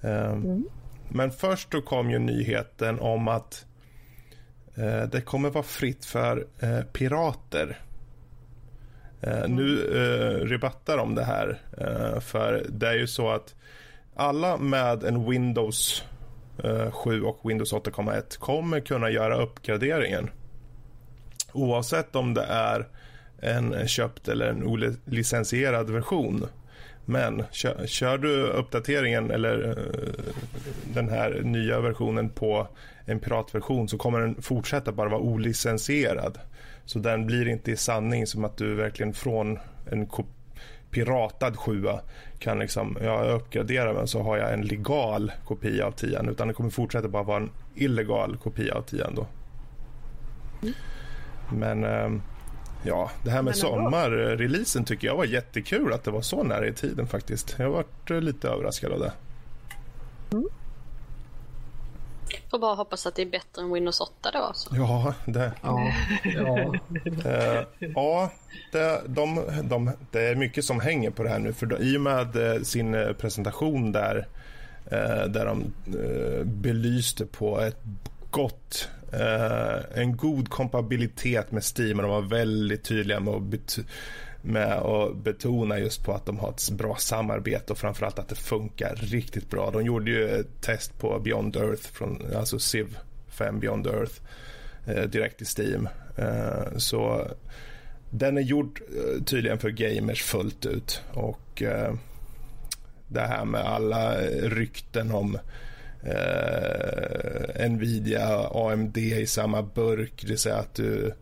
Eh, 0.00 0.30
mm. 0.30 0.64
Men 1.08 1.30
först 1.30 1.70
då 1.70 1.82
kom 1.82 2.10
ju 2.10 2.18
nyheten 2.18 3.00
om 3.00 3.28
att 3.28 3.66
eh, 4.74 5.02
det 5.02 5.20
kommer 5.20 5.50
vara 5.50 5.64
fritt 5.64 6.04
för 6.04 6.46
eh, 6.60 6.80
pirater 6.92 7.78
Eh, 9.20 9.48
nu 9.48 9.80
eh, 9.80 10.46
rebattar 10.46 10.96
de 10.96 11.14
det 11.14 11.24
här. 11.24 11.58
Eh, 11.78 12.20
för 12.20 12.66
det 12.68 12.88
är 12.88 12.94
ju 12.94 13.06
så 13.06 13.30
att 13.30 13.54
alla 14.14 14.56
med 14.56 15.04
en 15.04 15.30
Windows 15.30 16.04
7 16.90 17.22
och 17.22 17.50
Windows 17.50 17.72
8,1 17.72 18.38
kommer 18.38 18.80
kunna 18.80 19.10
göra 19.10 19.42
uppgraderingen. 19.42 20.30
Oavsett 21.52 22.16
om 22.16 22.34
det 22.34 22.44
är 22.44 22.86
en 23.40 23.88
köpt 23.88 24.28
eller 24.28 24.46
en 24.46 24.64
olicensierad 25.06 25.90
version. 25.90 26.46
Men 27.04 27.44
kör, 27.50 27.86
kör, 27.86 28.18
du 28.18 28.42
uppdateringen 28.42 29.30
eller 29.30 29.68
eh, 29.68 30.34
den 30.94 31.08
här 31.08 31.40
nya 31.42 31.80
versionen 31.80 32.28
på 32.28 32.68
en 33.04 33.20
piratversion 33.20 33.88
så 33.88 33.98
kommer 33.98 34.20
den 34.20 34.42
fortsätta 34.42 34.92
bara 34.92 35.08
vara 35.08 35.20
olicensierad. 35.20 36.38
Så 36.84 36.98
den 36.98 37.26
blir 37.26 37.48
inte 37.48 37.70
i 37.70 37.76
sanning 37.76 38.26
som 38.26 38.44
att 38.44 38.56
du 38.56 38.74
verkligen 38.74 39.14
från 39.14 39.58
en 39.90 40.08
piratad 40.90 41.56
sjua 41.56 42.00
kan 42.38 42.58
liksom, 42.58 42.98
jag 43.00 43.30
uppgraderar 43.30 43.94
men 43.94 44.08
så 44.08 44.22
har 44.22 44.36
jag 44.36 44.52
en 44.52 44.62
legal 44.62 45.32
kopia 45.44 45.86
av 45.86 45.92
tian 45.92 46.28
utan 46.28 46.48
det 46.48 46.54
kommer 46.54 46.70
fortsätta 46.70 47.08
bara 47.08 47.22
vara 47.22 47.36
en 47.36 47.50
illegal 47.74 48.36
kopia 48.36 48.74
av 48.74 48.82
tian 48.82 49.14
då. 49.14 49.26
Mm. 50.62 50.74
Men 51.52 51.84
ehm, 51.84 52.22
ja, 52.82 53.10
det 53.24 53.30
här 53.30 53.42
med 53.42 53.56
sommarreleasen 53.56 54.84
tycker 54.84 55.06
jag 55.06 55.16
var 55.16 55.24
jättekul 55.24 55.92
att 55.92 56.04
det 56.04 56.10
var 56.10 56.22
så 56.22 56.42
nära 56.42 56.66
i 56.66 56.72
tiden 56.72 57.06
faktiskt. 57.06 57.54
Jag 57.58 57.66
har 57.66 57.72
varit 57.72 58.10
eh, 58.10 58.20
lite 58.20 58.48
överraskad 58.48 58.92
av 58.92 59.00
det. 59.00 59.12
Mm. 60.32 60.48
Får 62.50 62.58
bara 62.58 62.74
hoppas 62.74 63.06
att 63.06 63.14
det 63.14 63.22
är 63.22 63.26
bättre 63.26 63.62
än 63.62 63.72
Windows 63.72 64.00
8 64.00 64.30
då. 64.32 64.50
Så. 64.54 64.76
Ja, 64.76 65.14
det, 65.24 65.52
ja, 65.62 65.92
ja. 66.24 66.74
uh, 67.26 67.90
ja 67.94 68.30
det, 68.72 69.02
de, 69.06 69.42
de, 69.62 69.90
det 70.10 70.28
är 70.28 70.34
mycket 70.34 70.64
som 70.64 70.80
hänger 70.80 71.10
på 71.10 71.22
det 71.22 71.28
här 71.28 71.38
nu. 71.38 71.52
För 71.52 71.66
de, 71.66 71.76
I 71.76 71.96
och 71.96 72.00
med 72.00 72.36
uh, 72.36 72.62
sin 72.62 73.14
presentation 73.18 73.92
där, 73.92 74.16
uh, 74.92 75.30
där 75.30 75.44
de 75.46 75.72
belyste 76.44 77.26
på 77.26 77.60
ett 77.60 77.80
gott 78.30 78.88
eh, 79.12 80.00
en 80.02 80.16
god 80.16 80.50
kompabilitet 80.50 81.52
med 81.52 81.62
Steam 81.78 81.98
och 81.98 82.02
de 82.02 82.10
var 82.10 82.22
väldigt 82.22 82.84
tydliga 82.84 83.20
med 83.20 83.34
att 83.34 83.78
med 84.42 84.72
att 84.72 85.16
betona 85.16 85.78
just 85.78 86.04
på 86.04 86.12
att 86.12 86.26
de 86.26 86.38
har 86.38 86.50
ett 86.50 86.70
bra 86.70 86.96
samarbete 86.96 87.72
och 87.72 87.78
framförallt 87.78 88.18
att 88.18 88.28
det 88.28 88.34
funkar 88.34 88.94
riktigt 88.96 89.50
bra. 89.50 89.70
De 89.70 89.84
gjorde 89.84 90.10
ju 90.10 90.28
ett 90.28 90.60
test 90.60 90.98
på 90.98 91.18
Beyond 91.18 91.56
Earth, 91.56 91.82
från, 91.82 92.22
alltså 92.36 92.58
Civ 92.58 92.98
5 93.28 93.60
Beyond 93.60 93.86
Earth, 93.86 94.14
eh, 94.86 95.02
direkt 95.02 95.42
i 95.42 95.44
Steam. 95.44 95.88
Eh, 96.16 96.76
så 96.76 97.28
den 98.10 98.38
är 98.38 98.42
gjord 98.42 98.80
eh, 98.96 99.22
tydligen 99.24 99.58
för 99.58 99.70
gamers 99.70 100.22
fullt 100.22 100.66
ut 100.66 101.02
och 101.12 101.62
eh, 101.62 101.94
det 103.08 103.20
här 103.20 103.44
med 103.44 103.60
alla 103.60 104.20
rykten 104.30 105.10
om 105.10 105.38
eh, 106.08 107.70
Nvidia, 107.70 108.48
AMD 108.52 108.96
i 108.96 109.26
samma 109.26 109.62
burk, 109.62 110.12
det 110.20 110.28
vill 110.28 110.38
säga 110.38 110.56
att 110.56 110.74
du 110.74 111.12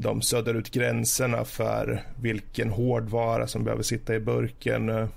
de 0.00 0.22
suddar 0.22 0.54
ut 0.54 0.70
gränserna 0.70 1.44
för 1.44 2.02
vilken 2.20 2.70
hårdvara 2.70 3.46
som 3.46 3.64
behöver 3.64 3.82
sitta 3.82 4.14
i 4.14 4.20
burken 4.20 4.88
eh, 4.88 5.08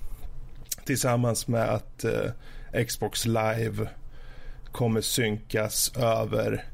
tillsammans 0.84 1.48
med 1.48 1.70
att 1.70 2.04
eh, 2.04 2.84
Xbox 2.86 3.26
Live 3.26 3.88
kommer 4.72 5.00
synkas 5.00 5.92
över 5.96 6.64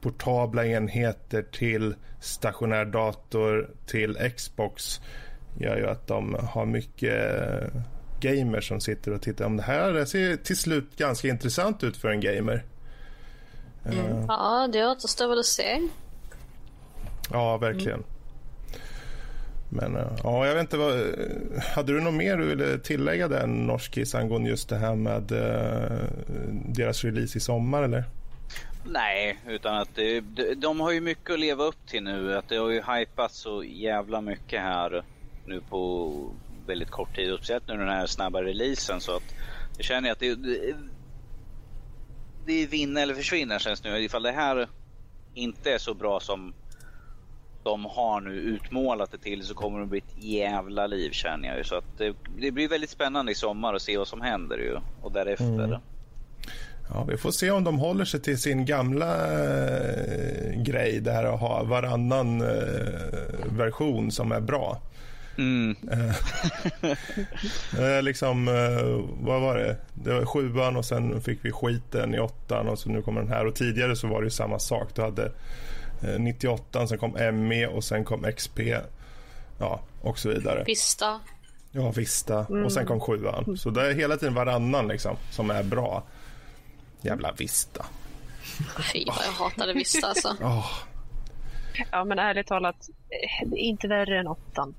portabla 0.00 0.66
enheter 0.66 1.42
till 1.42 1.94
stationär 2.20 2.84
dator 2.84 3.70
till 3.86 4.30
Xbox. 4.36 5.00
Gör 5.58 5.76
ju 5.76 5.86
att 5.86 6.06
de 6.06 6.36
har 6.40 6.66
mycket 6.66 7.40
eh, 7.40 7.80
eh, 8.24 8.30
gamers 8.30 8.68
som 8.68 8.80
sitter 8.80 9.12
och 9.12 9.22
tittar. 9.22 9.44
Om 9.44 9.56
det 9.56 9.62
här 9.62 10.04
ser 10.04 10.36
till 10.36 10.56
slut 10.56 10.96
ganska 10.96 11.28
intressant 11.28 11.84
ut 11.84 11.96
för 11.96 12.08
en 12.08 12.20
gamer. 12.20 12.64
Mm. 13.84 14.24
Ja, 14.28 14.68
det 14.72 14.86
återstår 14.86 15.28
väl 15.28 15.38
att 15.38 15.46
se. 15.46 15.88
Ja, 17.32 17.56
verkligen. 17.56 17.98
Mm. 17.98 18.04
Men 19.68 19.96
eh, 19.96 20.12
ja, 20.22 20.46
jag 20.46 20.54
vet 20.54 20.60
inte 20.60 20.76
vad... 20.76 20.94
Hade 21.74 21.92
du 21.92 22.00
något 22.00 22.14
mer 22.14 22.36
du 22.36 22.46
ville 22.46 22.78
tillägga 22.78 23.28
den 23.28 23.66
Norskis 23.66 24.14
angående 24.14 24.50
just 24.50 24.68
det 24.68 24.76
här 24.76 24.94
med 24.94 25.32
uh, 25.32 26.04
deras 26.66 27.04
release 27.04 27.38
i 27.38 27.40
sommar 27.40 27.82
eller? 27.82 28.04
Nej, 28.84 29.38
utan 29.46 29.78
att 29.78 29.88
det, 29.94 30.20
de 30.56 30.80
har 30.80 30.92
ju 30.92 31.00
mycket 31.00 31.30
att 31.30 31.40
leva 31.40 31.64
upp 31.64 31.86
till 31.86 32.02
nu. 32.02 32.36
Att 32.36 32.48
det 32.48 32.56
har 32.56 32.70
ju 32.70 32.82
hypats 32.82 33.38
så 33.38 33.64
jävla 33.64 34.20
mycket 34.20 34.60
här 34.60 35.04
nu 35.46 35.60
på 35.60 36.12
väldigt 36.68 36.90
kort 36.90 37.16
tid. 37.16 37.32
Och 37.32 37.38
speciellt 37.38 37.68
nu 37.68 37.76
den 37.76 37.88
här 37.88 38.06
snabba 38.06 38.42
releasen 38.42 39.00
så 39.00 39.16
att 39.16 39.34
jag 39.76 39.84
känner 39.84 40.12
att 40.12 40.18
det, 40.18 40.34
det, 40.34 40.76
det 42.46 42.62
är 42.62 42.66
vinna 42.66 43.00
eller 43.00 43.14
försvinna 43.14 43.58
känns 43.58 43.84
nu. 43.84 43.98
Ifall 43.98 44.22
det 44.22 44.32
här 44.32 44.68
inte 45.34 45.72
är 45.72 45.78
så 45.78 45.94
bra 45.94 46.20
som 46.20 46.54
de 47.62 47.84
har 47.84 48.20
nu 48.20 48.30
utmålat 48.30 49.12
det 49.12 49.18
till 49.18 49.42
så 49.42 49.54
kommer 49.54 49.80
det 49.80 49.86
bli 49.86 49.98
ett 49.98 50.24
jävla 50.24 50.86
liv 50.86 51.10
känner 51.10 51.48
jag 51.48 51.58
ju. 51.58 51.64
Så 51.64 51.74
att 51.74 51.98
det, 51.98 52.14
det 52.38 52.50
blir 52.50 52.68
väldigt 52.68 52.90
spännande 52.90 53.32
i 53.32 53.34
sommar 53.34 53.74
att 53.74 53.82
se 53.82 53.98
vad 53.98 54.08
som 54.08 54.20
händer 54.20 54.58
ju 54.58 54.76
och 55.02 55.12
därefter. 55.12 55.64
Mm. 55.64 55.80
Ja, 56.90 57.04
vi 57.08 57.16
får 57.16 57.30
se 57.30 57.50
om 57.50 57.64
de 57.64 57.78
håller 57.78 58.04
sig 58.04 58.20
till 58.20 58.38
sin 58.38 58.64
gamla 58.64 59.14
eh, 59.32 60.62
grej 60.62 61.00
där 61.00 61.24
att 61.24 61.40
ha 61.40 61.64
varannan 61.64 62.40
eh, 62.40 63.52
version 63.56 64.10
som 64.10 64.32
är 64.32 64.40
bra. 64.40 64.80
Mm. 65.38 65.76
äh, 67.78 68.02
liksom, 68.02 68.46
vad 69.20 69.40
var 69.40 69.56
det? 69.58 69.76
Det 69.94 70.14
var 70.14 70.24
sjuan 70.24 70.76
och 70.76 70.84
sen 70.84 71.20
fick 71.20 71.44
vi 71.44 71.52
skiten 71.52 72.14
i 72.14 72.18
åttan 72.18 72.68
och 72.68 72.78
så 72.78 72.88
nu 72.90 73.02
kommer 73.02 73.20
den 73.20 73.30
här. 73.30 73.46
Och 73.46 73.54
tidigare 73.54 73.96
så 73.96 74.06
var 74.06 74.22
det 74.22 74.30
samma 74.30 74.58
sak. 74.58 74.88
Du 74.94 75.02
hade 75.02 75.32
98, 76.18 76.80
eh, 76.80 76.86
sen 76.86 76.98
kom 76.98 77.12
ME 77.48 77.66
och 77.66 77.84
sen 77.84 78.04
kom 78.04 78.32
XP. 78.32 78.60
Ja, 79.58 79.80
och 80.00 80.18
så 80.18 80.28
vidare. 80.28 80.64
Vista. 80.66 81.20
Ja, 81.72 81.90
Vista. 81.90 82.46
Mm. 82.50 82.64
Och 82.64 82.72
sen 82.72 82.86
kom 82.86 83.00
sjuan. 83.00 83.56
Så 83.56 83.70
det 83.70 83.90
är 83.90 83.94
hela 83.94 84.16
tiden 84.16 84.34
varannan 84.34 84.88
liksom 84.88 85.16
som 85.30 85.50
är 85.50 85.62
bra. 85.62 86.02
Jävla 87.00 87.32
Vista. 87.32 87.86
Fy 88.92 89.04
vad 89.06 89.16
jag 89.26 89.44
hatade 89.44 89.72
Vista 89.72 90.06
alltså. 90.06 90.28
Oh. 90.40 90.66
Ja, 91.90 92.04
men 92.04 92.18
ärligt 92.18 92.46
talat, 92.46 92.88
eh, 92.88 93.48
det 93.48 93.56
är 93.56 93.64
inte 93.64 93.88
värre 93.88 94.20
än 94.20 94.26
åttan. 94.26 94.74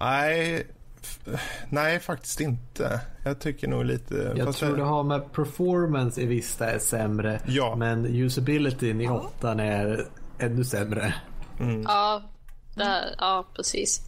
Nej, 0.00 0.66
Nej, 1.68 2.00
faktiskt 2.00 2.40
inte. 2.40 3.00
Jag 3.24 3.40
tycker 3.40 3.68
nog 3.68 3.84
lite... 3.84 4.32
Jag 4.36 4.54
tror 4.54 4.76
det 4.76 4.82
har 4.82 5.02
med 5.02 5.32
performance 5.32 6.20
i 6.20 6.26
Vista 6.26 6.70
är 6.70 6.78
sämre. 6.78 7.40
Ja. 7.46 7.76
Men 7.76 8.06
usabilityn 8.06 9.00
i 9.00 9.08
åttan 9.08 9.60
är 9.60 10.06
ännu 10.38 10.64
sämre. 10.64 11.14
Mm. 11.60 11.82
Ja, 11.82 12.22
det, 12.74 13.14
ja, 13.18 13.46
precis. 13.56 14.02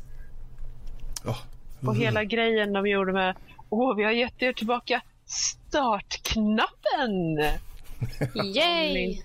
Oh. 1.24 1.38
Mm. 1.80 1.88
Och 1.88 1.96
hela 1.96 2.24
grejen 2.24 2.72
de 2.72 2.86
gjorde 2.86 3.12
med 3.12 3.36
Åh, 3.68 3.96
vi 3.96 4.04
har 4.04 4.12
gett 4.12 4.42
er 4.42 4.52
tillbaka 4.52 5.00
startknappen. 5.26 7.38
Yay! 8.54 9.22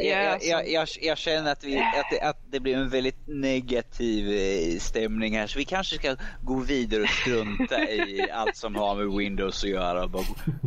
Jag, 0.00 0.44
jag, 0.44 0.68
jag, 0.68 0.88
jag, 1.00 1.18
känner 1.18 1.52
att, 1.52 1.64
vi, 1.64 1.78
att, 1.78 2.10
det, 2.10 2.20
att 2.20 2.38
det 2.50 2.60
blir 2.60 2.76
en 2.76 2.88
väldigt 2.88 3.26
negativ 3.26 4.32
eh, 4.32 4.78
stämning 4.78 5.38
här 5.38 5.46
så 5.46 5.58
vi 5.58 5.64
kanske 5.64 5.96
ska 5.96 6.16
gå 6.42 6.54
vidare 6.54 7.02
och 7.02 7.08
strunta 7.08 7.82
i 7.82 8.30
allt 8.32 8.56
som 8.56 8.74
har 8.74 8.94
med 8.94 9.18
Windows 9.18 9.64
att 9.64 9.70
göra. 9.70 10.08
Bara, 10.08 10.24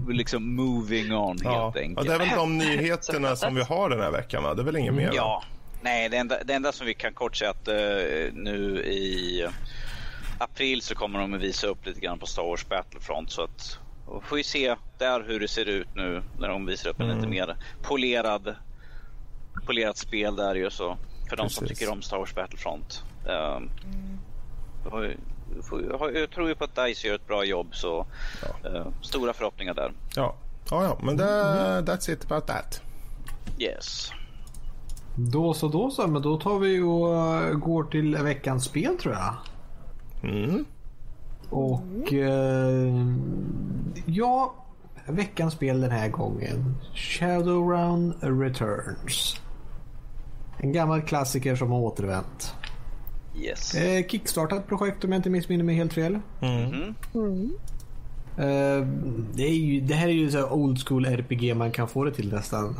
liksom 0.08 0.56
moving 0.56 1.16
on 1.16 1.38
ja. 1.43 1.64
helt 1.64 1.78
enkelt. 1.78 2.00
Och 2.00 2.06
det 2.06 2.14
är 2.14 2.20
väl 2.20 2.38
de 2.38 2.58
nyheterna 2.58 3.36
som 3.36 3.56
vi 3.56 3.64
har 3.64 3.89
den 3.89 4.00
här 4.00 4.12
veckan 4.12 4.43
va? 4.43 4.54
Det 4.54 4.62
är 4.62 4.66
väl 4.66 4.78
inget 4.78 4.93
mer? 4.93 5.12
Ja. 5.14 5.43
Nej, 5.82 6.10
det 6.10 6.18
enda, 6.18 6.43
det 6.43 6.54
enda 6.54 6.72
som 6.72 6.88
vi 6.88 6.93
kan 6.93 7.14
kort 7.14 7.36
säga 7.36 7.52
att 7.52 7.68
uh, 7.68 7.74
nu 8.34 8.84
i 8.86 9.48
april 10.39 10.82
så 10.82 10.95
kommer 10.95 11.20
de 11.20 11.34
att 11.34 11.41
visa 11.41 11.68
upp 11.68 11.86
lite 11.86 12.00
grann 12.00 12.20
på 12.20 12.26
Star 12.26 12.43
Wars 12.43 12.70
Battlefront 12.70 13.32
så 13.32 13.41
att 13.41 13.80
och 14.08 14.24
får 14.24 14.36
vi 14.36 14.43
se 14.43 14.76
där 14.98 15.24
hur 15.28 15.39
det 15.39 15.48
ser 15.48 15.66
ut 15.66 15.88
nu 15.95 16.24
när 16.39 16.50
de 16.50 16.66
visar 16.66 16.89
upp 16.89 17.00
en 17.00 17.06
mm. 17.06 17.18
lite 17.18 17.30
mer 17.30 17.58
polerad 17.82 18.56
polerat 19.68 19.97
spel 19.97 20.36
där 20.36 20.55
ju 20.55 20.70
så. 20.70 20.97
För 21.30 21.36
de 21.36 21.49
som 21.49 21.68
tycker 21.68 21.91
om 21.91 22.01
Star 22.01 22.18
Wars 22.18 22.36
Battlefront. 22.36 23.03
Um, 23.26 23.70
jag 26.13 26.32
tror 26.32 26.47
ju 26.47 26.55
på 26.55 26.63
att 26.63 26.76
DICE 26.76 27.07
gör 27.07 27.15
ett 27.15 27.28
bra 27.28 27.43
jobb 27.43 27.68
så 27.72 28.05
ja. 28.63 28.70
uh, 28.70 28.88
stora 29.01 29.34
förhoppningar 29.34 29.74
där. 29.74 29.91
Ja, 30.15 30.36
ja, 30.72 30.84
ja 30.84 30.99
men 31.03 31.18
det, 31.18 31.30
mm. 31.30 31.86
that's 31.86 32.11
it 32.11 32.32
about 32.32 32.47
that. 32.47 32.82
Yes. 33.59 34.11
Då 35.15 35.53
så, 35.53 35.68
då 35.68 35.91
så. 35.91 36.07
Men 36.07 36.22
då 36.22 36.39
tar 36.39 36.59
vi 36.59 36.82
och 36.82 37.07
uh, 37.07 37.57
går 37.57 37.84
till 37.84 38.18
veckans 38.18 38.63
spel 38.63 38.97
tror 38.97 39.13
jag. 39.13 39.34
Mm. 40.24 40.65
Och 41.49 42.13
uh, 42.13 43.15
ja, 44.05 44.55
veckans 45.05 45.53
spel 45.53 45.82
den 45.82 45.91
här 45.91 46.09
gången. 46.09 46.76
Shadowrun 46.93 48.13
Returns. 48.22 49.41
En 50.58 50.72
gammal 50.72 51.01
klassiker 51.01 51.55
som 51.55 51.72
har 51.72 51.80
återvänt. 51.80 52.53
Yes. 53.41 53.76
Eh, 53.76 54.08
kickstartat 54.08 54.68
projekt 54.68 55.03
om 55.03 55.12
jag 55.12 55.20
inte 55.20 55.30
missminner 55.30 55.64
mig 55.64 55.76
helt 55.76 55.93
fel. 55.93 56.20
Mm. 56.41 56.95
Mm. 57.14 57.51
Eh, 58.38 58.88
det, 59.34 59.43
är 59.43 59.53
ju, 59.53 59.82
det 59.82 59.93
här 59.93 60.08
är 60.08 60.12
ju 60.12 60.32
så 60.32 60.49
old 60.49 60.88
school 60.88 61.05
RPG 61.05 61.55
man 61.55 61.72
kan 61.72 61.88
få 61.88 62.03
det 62.03 62.12
till 62.12 62.34
nästan. 62.34 62.76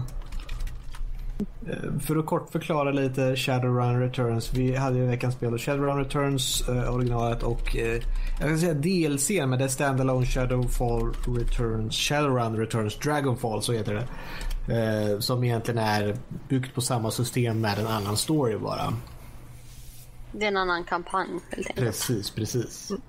Eh, 1.70 2.00
för 2.00 2.16
att 2.16 2.26
kort 2.26 2.50
förklara 2.50 2.92
lite 2.92 3.36
Shadowrun 3.36 4.00
Returns. 4.00 4.54
Vi 4.54 4.76
hade 4.76 4.98
ju 4.98 5.06
veckans 5.06 5.36
spel 5.36 5.58
Shadowrun 5.58 5.98
Returns 5.98 6.70
eh, 6.70 6.96
originalet 6.96 7.44
och 7.44 7.76
eh, 7.76 8.02
jag 8.40 8.50
kan 8.50 8.60
säga 8.60 8.74
DLC 8.74 9.30
men 9.30 9.60
det 9.60 9.64
är 9.64 9.68
Standalone 9.68 10.26
Shadowfall 10.26 11.14
Returns 11.28 11.96
Shadowrun 11.96 12.58
Returns 12.58 13.00
Dragonfall 13.00 13.62
så 13.62 13.74
heter 13.74 13.94
det. 13.94 14.08
Eh, 14.68 15.20
som 15.20 15.44
egentligen 15.44 15.78
är 15.78 16.18
byggt 16.50 16.76
på 16.76 16.82
samma 16.82 17.12
system 17.12 17.62
med 17.62 17.80
en 17.80 17.88
annan 17.88 18.18
story 18.18 18.58
bara. 18.58 18.94
Det 20.32 20.44
är 20.44 20.48
en 20.48 20.58
annan 20.58 20.84
kampanj 20.84 21.30
helt 21.30 21.68
enkelt. 21.68 21.76
Precis, 21.76 22.32
precis. 22.32 22.92
Mm. 22.92 23.02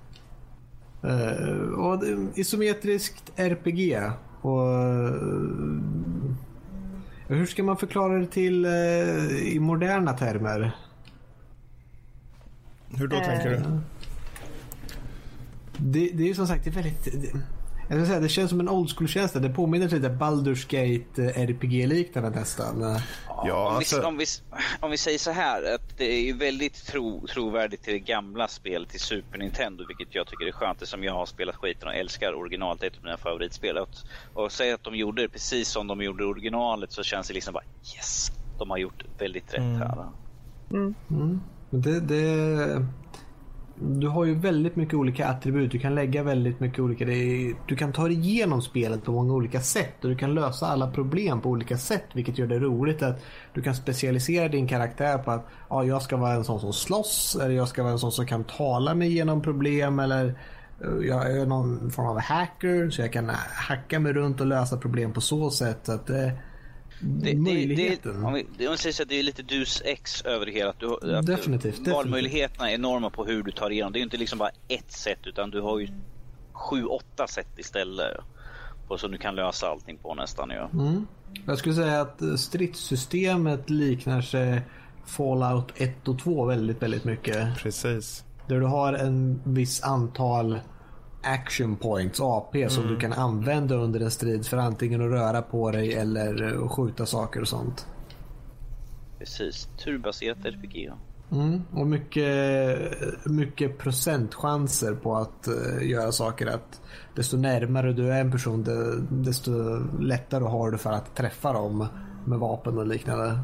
Uh, 1.03 1.69
och 1.69 2.03
isometriskt 2.35 3.31
RPG. 3.35 4.11
Och, 4.41 4.59
uh, 4.59 5.81
hur 7.27 7.45
ska 7.45 7.63
man 7.63 7.77
förklara 7.77 8.19
det 8.19 8.27
till 8.27 8.65
uh, 8.65 9.53
i 9.53 9.59
moderna 9.59 10.13
termer? 10.13 10.75
Hur 12.89 13.07
då 13.07 13.19
tänker 13.19 13.49
du? 13.49 13.79
Det, 15.77 16.09
det 16.13 16.29
är 16.29 16.33
som 16.33 16.47
sagt 16.47 16.63
det 16.63 16.69
är 16.69 16.73
väldigt... 16.73 17.03
Det, 17.03 17.39
jag 17.89 17.99
ska 17.99 18.05
säga, 18.05 18.19
det 18.19 18.29
känns 18.29 18.49
som 18.49 18.59
en 18.59 18.69
old 18.69 18.97
school-känsla. 18.97 19.41
Det 19.41 19.49
påminner 19.49 19.89
lite 19.89 20.09
Baldur's 20.09 20.65
Gate 20.69 21.23
eh, 21.23 21.41
RPG-liknande 21.41 22.29
nästan. 22.29 22.99
Ja, 23.45 23.75
om, 23.75 23.79
vi, 23.79 24.05
om, 24.05 24.17
vi, 24.17 24.25
om 24.79 24.91
vi 24.91 24.97
säger 24.97 25.17
så 25.17 25.31
här, 25.31 25.75
att 25.75 25.97
det 25.97 26.13
är 26.13 26.21
ju 26.21 26.33
väldigt 26.33 26.85
tro, 26.85 27.27
trovärdigt 27.27 27.83
till 27.83 27.93
det 27.93 27.99
gamla 27.99 28.47
spelet 28.47 28.89
till 28.89 28.99
Super 28.99 29.37
Nintendo, 29.37 29.83
vilket 29.87 30.15
jag 30.15 30.27
tycker 30.27 30.45
är 30.45 30.51
skönt 30.51 30.87
som 30.87 31.03
jag 31.03 31.13
har 31.13 31.25
spelat 31.25 31.55
skiten 31.55 31.87
och 31.87 31.95
älskar 31.95 32.33
originalet, 32.33 32.79
det 32.79 32.85
är 32.85 32.89
ett 32.91 32.97
av 32.97 33.03
mina 33.03 33.17
favoritspel. 33.17 33.77
Och, 33.77 33.89
och 34.33 34.51
säga 34.51 34.75
att 34.75 34.83
de 34.83 34.95
gjorde 34.95 35.21
det 35.21 35.29
precis 35.29 35.69
som 35.69 35.87
de 35.87 36.01
gjorde 36.01 36.25
originalet 36.25 36.91
så 36.91 37.03
känns 37.03 37.27
det 37.27 37.33
liksom 37.33 37.53
bara 37.53 37.63
yes, 37.95 38.31
de 38.59 38.69
har 38.69 38.77
gjort 38.77 39.03
väldigt 39.19 39.53
rätt 39.53 39.59
mm. 39.59 39.77
här. 39.77 40.07
Mm. 40.71 40.95
Mm. 41.09 41.41
Det, 41.69 41.99
det, 41.99 42.85
du 43.81 44.07
har 44.07 44.25
ju 44.25 44.35
väldigt 44.35 44.75
mycket 44.75 44.93
olika 44.93 45.27
attribut. 45.27 45.71
Du 45.71 45.79
kan 45.79 45.95
lägga 45.95 46.23
väldigt 46.23 46.59
mycket 46.59 46.79
olika... 46.79 47.05
Du 47.67 47.75
kan 47.77 47.93
ta 47.93 48.03
dig 48.03 48.17
igenom 48.17 48.61
spelet 48.61 49.03
på 49.03 49.11
många 49.11 49.33
olika 49.33 49.61
sätt 49.61 50.03
och 50.03 50.09
du 50.09 50.15
kan 50.15 50.33
lösa 50.33 50.67
alla 50.67 50.91
problem 50.91 51.41
på 51.41 51.49
olika 51.49 51.77
sätt 51.77 52.05
vilket 52.13 52.37
gör 52.37 52.47
det 52.47 52.59
roligt 52.59 53.03
att 53.03 53.23
du 53.53 53.61
kan 53.61 53.75
specialisera 53.75 54.47
din 54.47 54.67
karaktär 54.67 55.17
på 55.17 55.31
att 55.31 55.47
ja, 55.69 55.83
jag 55.83 56.01
ska 56.01 56.17
vara 56.17 56.33
en 56.33 56.43
sån 56.43 56.59
som 56.59 56.73
slåss 56.73 57.37
eller 57.41 57.55
jag 57.55 57.67
ska 57.67 57.83
vara 57.83 57.93
en 57.93 57.99
sån 57.99 58.11
som 58.11 58.25
kan 58.25 58.43
tala 58.43 58.95
mig 58.95 59.07
igenom 59.07 59.41
problem 59.41 59.99
eller 59.99 60.25
eh, 60.81 61.07
jag 61.07 61.31
är 61.31 61.45
någon 61.45 61.91
form 61.91 62.07
av 62.07 62.19
hacker 62.19 62.89
så 62.89 63.01
jag 63.01 63.13
kan 63.13 63.31
hacka 63.55 63.99
mig 63.99 64.13
runt 64.13 64.41
och 64.41 64.47
lösa 64.47 64.77
problem 64.77 65.13
på 65.13 65.21
så 65.21 65.49
sätt. 65.49 65.89
att 65.89 66.09
eh, 66.09 66.29
det, 66.99 67.35
möjligheten. 67.35 68.13
Det, 68.13 68.19
det, 68.19 68.25
om 68.25 68.33
vi, 68.33 68.67
om 68.67 68.71
vi 68.71 68.77
säger 68.77 68.93
så 68.93 69.03
att 69.03 69.09
det 69.09 69.19
är 69.19 69.23
lite 69.23 69.43
dus 69.43 69.81
ex 69.85 70.21
över 70.21 70.45
det 70.45 70.51
hela. 70.51 70.69
Att 70.69 70.79
du, 70.79 71.15
att 71.15 71.25
definitivt. 71.25 71.87
Valmöjligheterna 71.87 72.71
är 72.71 72.75
enorma 72.75 73.09
på 73.09 73.25
hur 73.25 73.43
du 73.43 73.51
tar 73.51 73.69
igenom. 73.69 73.93
Det 73.93 73.99
är 73.99 74.03
inte 74.03 74.17
liksom 74.17 74.39
bara 74.39 74.51
ett 74.67 74.91
sätt 74.91 75.19
utan 75.23 75.49
du 75.49 75.61
har 75.61 75.79
ju 75.79 75.87
sju, 76.51 76.85
åtta 76.85 77.27
sätt 77.27 77.49
istället. 77.57 78.17
På 78.87 78.97
som 78.97 79.11
du 79.11 79.17
kan 79.17 79.35
lösa 79.35 79.67
allting 79.67 79.97
på 79.97 80.15
nästan. 80.15 80.49
Ja. 80.49 80.69
Mm. 80.73 81.07
Jag 81.45 81.57
skulle 81.57 81.75
säga 81.75 82.01
att 82.01 82.39
stridssystemet 82.39 83.69
liknar 83.69 84.21
sig 84.21 84.61
Fallout 85.05 85.71
1 85.75 86.07
och 86.07 86.19
2 86.19 86.45
väldigt, 86.45 86.81
väldigt 86.81 87.03
mycket. 87.03 87.57
Precis. 87.57 88.23
Där 88.47 88.59
du 88.59 88.65
har 88.65 88.93
en 88.93 89.41
viss 89.45 89.83
antal 89.83 90.59
action 91.21 91.75
points, 91.75 92.19
AP, 92.19 92.61
mm. 92.61 92.69
som 92.69 92.87
du 92.87 92.97
kan 92.97 93.13
använda 93.13 93.75
under 93.75 93.99
en 93.99 94.11
strid 94.11 94.45
för 94.45 94.57
antingen 94.57 95.01
att 95.01 95.11
röra 95.11 95.41
på 95.41 95.71
dig 95.71 95.93
eller 95.93 96.63
att 96.65 96.71
skjuta 96.71 97.05
saker 97.05 97.41
och 97.41 97.47
sånt. 97.47 97.87
Precis, 99.19 99.67
turbaserat 99.83 100.45
RPG. 100.45 100.91
Mm, 101.31 101.61
och 101.71 101.87
mycket, 101.87 102.79
mycket 103.25 103.77
procentchanser 103.77 104.93
på 104.93 105.15
att 105.15 105.47
uh, 105.47 105.89
göra 105.89 106.11
saker. 106.11 106.47
Att 106.47 106.81
desto 107.15 107.37
närmare 107.37 107.93
du 107.93 108.11
är 108.11 108.21
en 108.21 108.31
person 108.31 108.63
desto 109.09 109.51
lättare 109.99 110.43
har 110.43 110.71
du 110.71 110.77
för 110.77 110.91
att 110.91 111.15
träffa 111.15 111.53
dem 111.53 111.87
med 112.25 112.39
vapen 112.39 112.77
och 112.77 112.87
liknande. 112.87 113.39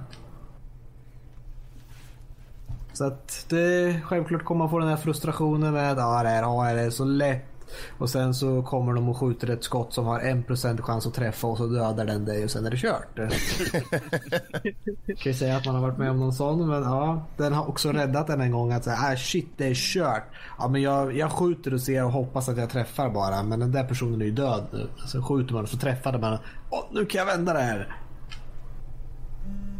Så 2.94 3.06
att 3.06 3.46
det 3.50 4.02
självklart 4.04 4.44
kommer 4.44 4.60
man 4.60 4.70
få 4.70 4.80
den 4.80 4.88
här 4.88 4.98
frustrationen 4.98 5.74
med 5.74 5.92
att 5.92 5.98
ah, 5.98 6.24
det 6.24 6.30
här 6.30 6.44
ah, 6.44 6.70
är 6.70 6.90
så 6.90 7.06
lätt 7.06 7.55
och 7.98 8.10
sen 8.10 8.34
så 8.34 8.64
kommer 8.64 8.94
de 8.94 9.10
och 9.10 9.18
skjuter 9.18 9.50
ett 9.50 9.64
skott 9.64 9.94
som 9.94 10.06
har 10.06 10.20
en 10.20 10.44
procent 10.44 10.82
chans 10.82 11.08
att 11.08 11.14
träffa 11.14 11.48
och 11.48 11.58
så 11.58 11.68
dödar 11.68 12.06
den 12.06 12.26
dig 12.26 12.44
och 12.44 12.52
sen 12.52 12.66
är 12.66 12.72
det 12.72 12.78
kört. 12.78 13.16
kan 15.06 15.32
ju 15.32 15.34
säga 15.34 15.58
att 15.58 15.66
man 15.66 15.76
har 15.76 15.82
varit 15.82 15.98
med 15.98 16.12
om 16.12 16.20
någon 16.20 16.34
sån 16.34 16.68
men 16.68 16.84
ja, 16.84 17.26
den 17.38 17.54
har 17.54 17.70
också 17.70 17.92
räddat 17.92 18.30
en 18.30 18.42
en 18.42 18.52
gång 18.52 18.72
att 18.72 18.84
säga 18.84 18.98
ah, 19.00 19.16
shit 19.16 19.50
det 19.58 19.68
är 19.68 19.74
kört. 19.76 20.24
Ja 20.58 20.68
men 20.68 20.82
jag, 20.82 21.18
jag 21.18 21.32
skjuter 21.32 21.74
och 21.74 21.82
ser 21.82 22.04
och 22.04 22.12
hoppas 22.12 22.50
att 22.50 22.58
jag 22.58 22.70
träffar 22.70 23.10
bara 23.10 23.44
men 23.44 23.60
den 23.60 23.72
där 23.72 23.84
personen 23.84 24.22
är 24.22 24.26
ju 24.26 24.32
död 24.32 24.64
nu. 24.72 24.88
Sen 25.12 25.24
skjuter 25.24 25.54
man 25.54 25.64
och 25.64 25.70
så 25.70 25.78
träffar 25.78 26.18
man. 26.18 26.38
Åh, 26.70 26.84
nu 26.92 27.06
kan 27.06 27.20
jag 27.20 27.26
vända 27.26 27.54
det 27.54 27.62
här. 27.62 27.98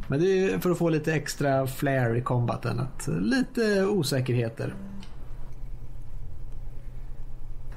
Men 0.08 0.20
det 0.20 0.26
är 0.26 0.60
för 0.60 0.72
att 0.72 0.78
få 0.78 0.90
lite 0.90 1.14
extra 1.14 1.68
flair 1.68 2.16
i 2.16 2.22
combaten. 2.22 2.80
Att 2.80 3.08
lite 3.08 3.86
osäkerheter. 3.86 4.76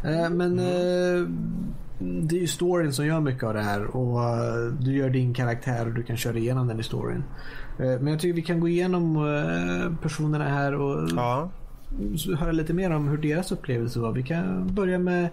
Eh, 0.04 0.30
men 0.30 0.58
eh, 0.58 1.28
det 1.98 2.36
är 2.36 2.40
ju 2.40 2.46
storyn 2.46 2.92
som 2.92 3.06
gör 3.06 3.20
mycket 3.20 3.42
av 3.42 3.54
det 3.54 3.62
här 3.62 3.84
och 3.96 4.22
eh, 4.22 4.72
du 4.80 4.96
gör 4.96 5.10
din 5.10 5.34
karaktär 5.34 5.86
och 5.86 5.92
du 5.92 6.02
kan 6.02 6.16
köra 6.16 6.38
igenom 6.38 6.68
den 6.68 6.80
i 6.80 6.82
storyn. 6.82 7.24
Men 7.78 8.06
jag 8.06 8.20
tycker 8.20 8.34
vi 8.34 8.42
kan 8.42 8.60
gå 8.60 8.68
igenom 8.68 9.14
personerna 10.02 10.44
här 10.44 10.74
och 10.74 11.08
ja. 11.16 11.50
höra 12.38 12.52
lite 12.52 12.72
mer 12.72 12.90
om 12.90 13.08
hur 13.08 13.18
deras 13.18 13.52
upplevelse 13.52 13.98
var. 13.98 14.12
Vi 14.12 14.22
kan 14.22 14.74
börja 14.74 14.98
med 14.98 15.28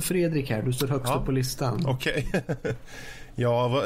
Fredrik 0.00 0.50
här, 0.50 0.62
du 0.62 0.72
står 0.72 0.88
högst 0.88 1.08
ja. 1.08 1.14
upp 1.14 1.24
på 1.24 1.32
listan. 1.32 1.84
Okej. 1.86 2.26
Okay. 2.32 2.72
ja, 3.34 3.82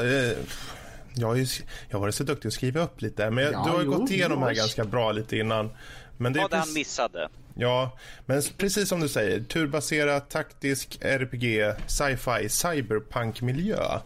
jag 1.13 1.27
har, 1.27 1.35
ju, 1.35 1.45
jag 1.89 1.97
har 1.97 1.99
varit 1.99 2.15
så 2.15 2.23
duktig 2.23 2.47
att 2.47 2.53
skriva 2.53 2.81
upp 2.81 3.01
lite 3.01 3.29
men 3.29 3.43
ja, 3.43 3.63
du 3.65 3.71
har 3.71 3.79
ju 3.79 3.85
jo, 3.85 3.91
gått 3.91 4.11
igenom 4.11 4.39
jo. 4.39 4.45
här 4.45 4.53
ganska 4.53 4.85
bra 4.85 5.11
lite 5.11 5.37
innan. 5.37 5.69
Men 6.17 6.33
det 6.33 6.39
Vad 6.39 6.53
han 6.53 6.73
missade. 6.73 7.29
Ja, 7.53 7.97
men 8.25 8.41
precis 8.57 8.89
som 8.89 8.99
du 8.99 9.09
säger, 9.09 9.43
turbaserad, 9.43 10.29
taktisk, 10.29 10.97
RPG, 11.01 11.73
sci-fi, 11.87 12.49
cyberpunk-miljö. 12.49 13.99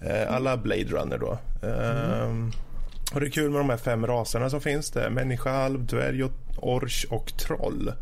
Eh, 0.00 0.34
alla 0.34 0.56
Blade 0.56 0.84
Runner 0.84 1.18
då. 1.18 1.38
Mm. 1.62 2.52
och 3.14 3.20
det 3.20 3.26
är 3.26 3.30
kul 3.30 3.50
med 3.50 3.60
de 3.60 3.70
här 3.70 3.76
fem 3.76 4.06
raserna 4.06 4.50
som 4.50 4.60
finns. 4.60 4.90
Det 4.90 5.10
människa, 5.10 5.50
alv, 5.50 5.86
dvärg, 5.86 6.24
orch 6.56 7.06
och 7.10 7.38
troll. 7.38 7.92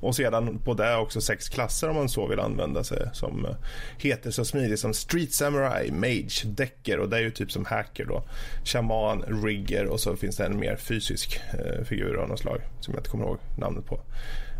Och 0.00 0.16
sedan 0.16 0.58
på 0.58 0.74
det 0.74 0.96
också 0.96 1.20
sex 1.20 1.48
klasser 1.48 1.88
om 1.88 1.96
man 1.96 2.08
så 2.08 2.26
vill 2.26 2.40
använda 2.40 2.84
sig 2.84 3.10
som 3.12 3.44
eh, 3.44 3.54
heter 3.98 4.30
så 4.30 4.44
smidigt 4.44 4.80
som 4.80 4.94
Street 4.94 5.32
Samurai, 5.32 5.90
Mage, 5.90 6.44
Decker 6.44 6.98
och 6.98 7.08
det 7.08 7.16
är 7.16 7.20
ju 7.20 7.30
typ 7.30 7.52
som 7.52 7.64
hacker 7.64 8.04
då. 8.04 8.22
Shaman, 8.64 9.42
Rigger 9.44 9.86
och 9.86 10.00
så 10.00 10.16
finns 10.16 10.36
det 10.36 10.44
en 10.44 10.58
mer 10.58 10.76
fysisk 10.76 11.40
eh, 11.52 11.84
figur 11.84 12.16
av 12.16 12.28
något 12.28 12.38
slag 12.38 12.60
som 12.80 12.94
jag 12.94 13.00
inte 13.00 13.10
kommer 13.10 13.24
ihåg 13.24 13.38
namnet 13.58 13.86
på. 13.86 14.00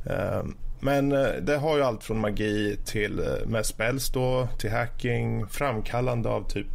Um, 0.04 0.56
men 0.80 1.12
eh, 1.12 1.32
det 1.42 1.56
har 1.56 1.76
ju 1.76 1.82
allt 1.82 2.04
från 2.04 2.20
magi 2.20 2.76
till 2.84 3.22
med 3.46 3.66
spells 3.66 4.10
då, 4.10 4.48
till 4.58 4.70
hacking, 4.70 5.46
framkallande 5.46 6.28
av 6.28 6.48
typ 6.48 6.66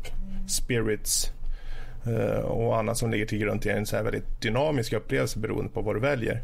spirits 0.48 1.32
och 2.44 2.78
annat 2.78 2.98
som 2.98 3.12
ligger 3.12 3.26
till 3.26 3.38
grund 3.38 3.62
till 3.62 3.72
en 3.72 3.86
så 3.86 3.96
här 3.96 4.04
väldigt 4.04 4.42
dynamisk 4.42 4.94
upplevelse 4.94 5.40
beroende 5.40 5.72
på 5.72 5.82
vad 5.82 5.96
du 5.96 6.00
väljer. 6.00 6.42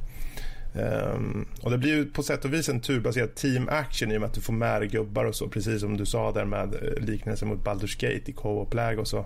Um, 0.74 1.48
och 1.62 1.72
Det 1.72 1.78
blir 1.78 1.96
ju 1.96 2.06
på 2.06 2.24
sätt 2.24 2.46
och 2.46 2.54
vis 2.54 2.70
en 2.70 2.80
turbaserad 2.80 3.36
team 3.36 3.70
action 3.70 4.12
i 4.12 4.18
och 4.18 4.22
med 4.22 4.28
att 4.28 4.34
du 4.34 4.42
får 4.42 4.54
med 4.54 4.82
dig 4.82 4.90
gubbar 4.90 5.26
och 5.26 5.36
så 5.36 5.48
precis 5.48 5.82
som 5.82 5.98
du 5.98 6.06
sa 6.06 6.32
där 6.32 6.46
med 6.46 6.74
eh, 6.74 7.06
liknelsen 7.06 7.48
mot 7.48 7.64
Baldur's 7.64 8.02
Gate 8.02 8.32
i 8.32 8.34
co-op-läge 8.34 9.02
och 9.02 9.08
så 9.08 9.26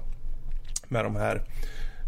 med 0.87 1.05
de 1.05 1.15
här 1.15 1.35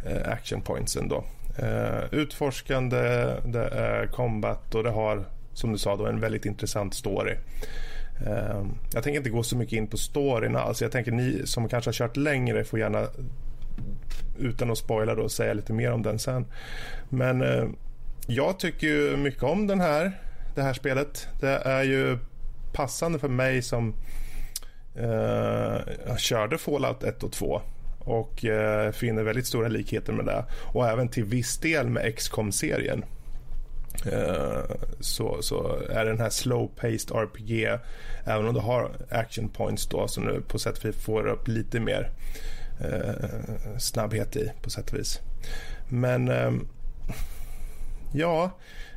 uh, 0.07 0.31
action 0.31 0.61
pointsen 0.61 1.07
då. 1.07 1.23
Uh, 1.63 2.03
utforskande, 2.11 2.97
det 3.45 3.67
är 3.67 4.07
combat 4.07 4.75
och 4.75 4.83
det 4.83 4.89
har 4.89 5.25
som 5.53 5.71
du 5.71 5.77
sa 5.77 5.95
då 5.95 6.05
en 6.05 6.19
väldigt 6.19 6.45
intressant 6.45 6.93
story. 6.93 7.35
Uh, 8.27 8.65
jag 8.93 9.03
tänker 9.03 9.17
inte 9.17 9.29
gå 9.29 9.43
så 9.43 9.57
mycket 9.57 9.77
in 9.77 9.87
på 9.87 9.97
storyn 9.97 10.55
alls. 10.55 10.81
Jag 10.81 10.91
tänker 10.91 11.11
ni 11.11 11.41
som 11.45 11.69
kanske 11.69 11.87
har 11.87 11.93
kört 11.93 12.17
längre 12.17 12.63
får 12.63 12.79
gärna 12.79 13.07
utan 14.39 14.71
att 14.71 14.77
spoila 14.77 15.15
då 15.15 15.29
säga 15.29 15.53
lite 15.53 15.73
mer 15.73 15.91
om 15.91 16.01
den 16.01 16.19
sen. 16.19 16.45
Men 17.09 17.41
uh, 17.41 17.69
jag 18.27 18.59
tycker 18.59 18.87
ju 18.87 19.17
mycket 19.17 19.43
om 19.43 19.67
den 19.67 19.81
här, 19.81 20.11
det 20.55 20.61
här 20.61 20.73
spelet. 20.73 21.27
Det 21.39 21.55
är 21.55 21.83
ju 21.83 22.17
passande 22.73 23.19
för 23.19 23.27
mig 23.27 23.61
som 23.61 23.95
uh, 24.99 26.15
körde 26.17 26.57
Fallout 26.57 27.03
1 27.03 27.23
och 27.23 27.31
2 27.31 27.61
och 28.05 28.45
eh, 28.45 28.91
finner 28.91 29.23
väldigt 29.23 29.47
stora 29.47 29.67
likheter 29.67 30.13
med 30.13 30.25
det 30.25 30.45
och 30.73 30.87
även 30.87 31.09
till 31.09 31.23
viss 31.23 31.57
del 31.57 31.89
med 31.89 32.15
XCOM 32.15 32.51
serien 32.51 33.05
eh, 34.05 34.63
så, 34.99 35.41
så 35.41 35.79
är 35.89 36.05
den 36.05 36.19
här 36.19 36.29
slow-paced 36.29 37.15
RPG 37.15 37.79
även 38.25 38.47
om 38.47 38.53
du 38.53 38.59
har 38.59 38.91
action 39.09 39.49
points 39.49 39.87
då 39.87 40.07
som 40.07 40.25
du 40.25 40.41
på 40.41 40.59
sätt 40.59 40.77
och 40.77 40.85
vis 40.85 40.95
får 40.95 41.27
upp 41.27 41.47
lite 41.47 41.79
mer 41.79 42.11
eh, 42.81 43.77
snabbhet 43.77 44.35
i 44.35 44.51
på 44.61 44.69
sätt 44.69 44.91
och 44.91 44.99
vis. 44.99 45.19
Men 45.89 46.27
ehm, 46.27 46.67
Ja, 48.17 48.51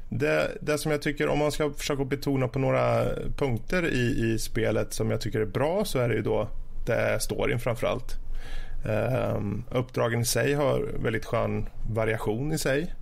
det, 0.09 0.51
det 0.61 0.79
som 0.79 0.93
jag 0.93 1.03
tycker, 1.03 1.29
om 1.29 1.39
man 1.39 1.53
ska 1.53 1.71
försöka 1.71 2.05
betona 2.05 2.49
på 2.49 2.59
några 2.59 3.05
punkter 3.37 3.87
i, 3.87 4.33
i 4.33 4.39
spelet 4.39 4.93
som 4.93 5.11
jag 5.11 5.21
tycker 5.21 5.41
är 5.41 5.47
bra 5.47 5.85
så 5.85 5.99
är 5.99 6.09
det 6.09 6.15
ju 6.15 6.23
då 6.23 6.49
det 6.87 7.21
storyn 7.21 7.61
framför 7.61 7.87
allt. 7.87 8.17
Um, 8.85 8.93
ehm, 8.93 9.65
uppdragen 9.71 10.21
i 10.21 10.25
sig 10.25 10.55
har 10.55 10.89
väldigt 11.03 11.25
skön 11.25 11.69
variation 11.91 12.53
i 12.53 12.59
sig. 12.59 12.95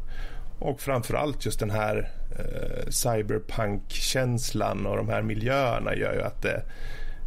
Och 0.58 0.80
framförallt 0.80 1.44
just 1.44 1.60
den 1.60 1.70
här 1.70 2.10
uh, 2.38 2.90
cyberpunk-känslan 2.90 4.86
och 4.86 4.96
de 4.96 5.08
här 5.08 5.22
miljöerna 5.22 5.94
gör 5.94 6.14
ju 6.14 6.22
att 6.22 6.42
det, 6.42 6.62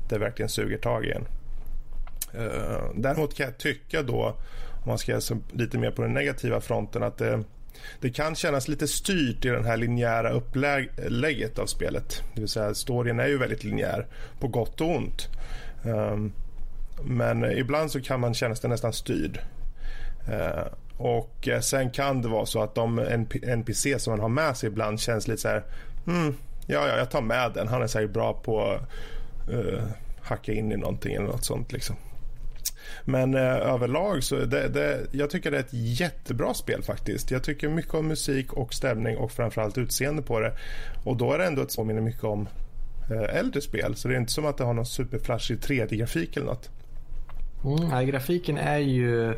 det 0.09 0.17
verkligen 0.17 0.49
suger 0.49 0.77
tag 0.77 1.05
i 1.05 1.11
en. 1.11 1.27
Uh, 2.41 2.91
däremot 2.95 3.35
kan 3.35 3.45
jag 3.45 3.57
tycka 3.57 4.03
då, 4.03 4.35
om 4.83 4.87
man 4.87 4.97
ska 4.97 5.21
se 5.21 5.35
lite 5.53 5.77
mer 5.77 5.91
på 5.91 6.01
den 6.01 6.13
negativa 6.13 6.61
fronten, 6.61 7.03
att 7.03 7.17
det 7.17 7.43
det 8.01 8.09
kan 8.09 8.36
kännas 8.36 8.67
lite 8.67 8.88
styrt 8.88 9.45
i 9.45 9.49
det 9.49 9.63
här 9.63 9.77
linjära 9.77 10.30
upplägget 10.30 11.59
av 11.59 11.65
spelet. 11.65 12.23
Det 12.34 12.41
vill 12.41 12.49
säga 12.49 12.73
storyn 12.73 13.19
är 13.19 13.27
ju 13.27 13.38
väldigt 13.38 13.63
linjär 13.63 14.07
på 14.39 14.47
gott 14.47 14.82
och 14.82 14.95
ont. 14.95 15.27
Um, 15.84 16.34
men 17.03 17.57
ibland 17.57 17.91
så 17.91 18.01
kan 18.01 18.19
man 18.19 18.34
känna 18.34 18.55
sig 18.55 18.69
nästan 18.69 18.93
styrd. 18.93 19.39
Uh, 20.30 20.73
och 20.97 21.47
eh, 21.47 21.59
sen 21.59 21.89
kan 21.89 22.21
det 22.21 22.27
vara 22.27 22.45
så 22.45 22.63
att 22.63 22.75
de 22.75 22.99
NPC 23.43 23.99
som 23.99 24.11
man 24.11 24.19
har 24.19 24.30
med 24.30 24.57
sig 24.57 24.69
ibland 24.69 24.99
känns 24.99 25.27
lite 25.27 25.41
så 25.41 25.47
här. 25.47 25.63
Mm, 26.07 26.36
ja, 26.67 26.88
ja, 26.88 26.97
jag 26.97 27.11
tar 27.11 27.21
med 27.21 27.51
den. 27.53 27.67
Han 27.67 27.82
är 27.82 27.88
säkert 27.88 28.11
bra 28.11 28.34
på 28.34 28.61
att 28.61 28.82
uh, 29.53 29.84
hacka 30.21 30.53
in 30.53 30.71
i 30.71 30.77
någonting 30.77 31.15
eller 31.15 31.27
något 31.27 31.45
sånt 31.45 31.71
liksom. 31.71 31.95
Men 33.05 33.33
eh, 33.33 33.41
överlag 33.41 34.23
så 34.23 34.35
det, 34.35 34.67
det, 34.67 35.07
jag 35.11 35.29
tycker 35.29 35.51
det 35.51 35.57
är 35.57 35.61
ett 35.61 35.73
jättebra 35.73 36.53
spel 36.53 36.83
faktiskt. 36.83 37.31
Jag 37.31 37.43
tycker 37.43 37.69
mycket 37.69 37.93
om 37.93 38.07
musik 38.07 38.53
och 38.53 38.73
stämning 38.73 39.17
och 39.17 39.31
framförallt 39.31 39.77
utseende 39.77 40.21
på 40.21 40.39
det. 40.39 40.53
Och 41.03 41.17
då 41.17 41.33
är 41.33 41.37
det 41.37 41.45
ändå 41.45 41.61
ett 41.61 41.71
som 41.71 41.89
påminner 41.89 42.01
mycket 42.01 42.23
om 42.23 42.47
eh, 43.11 43.37
äldre 43.37 43.61
spel. 43.61 43.95
Så 43.95 44.07
det 44.07 44.13
är 44.15 44.19
inte 44.19 44.31
som 44.31 44.45
att 44.45 44.57
det 44.57 44.63
har 44.63 44.73
någon 44.73 44.85
superflashig 44.85 45.59
3D-grafik 45.59 46.37
eller 46.37 46.47
något. 46.47 46.69
Mm, 47.63 48.07
grafiken 48.07 48.57
är 48.57 48.77
ju 48.77 49.33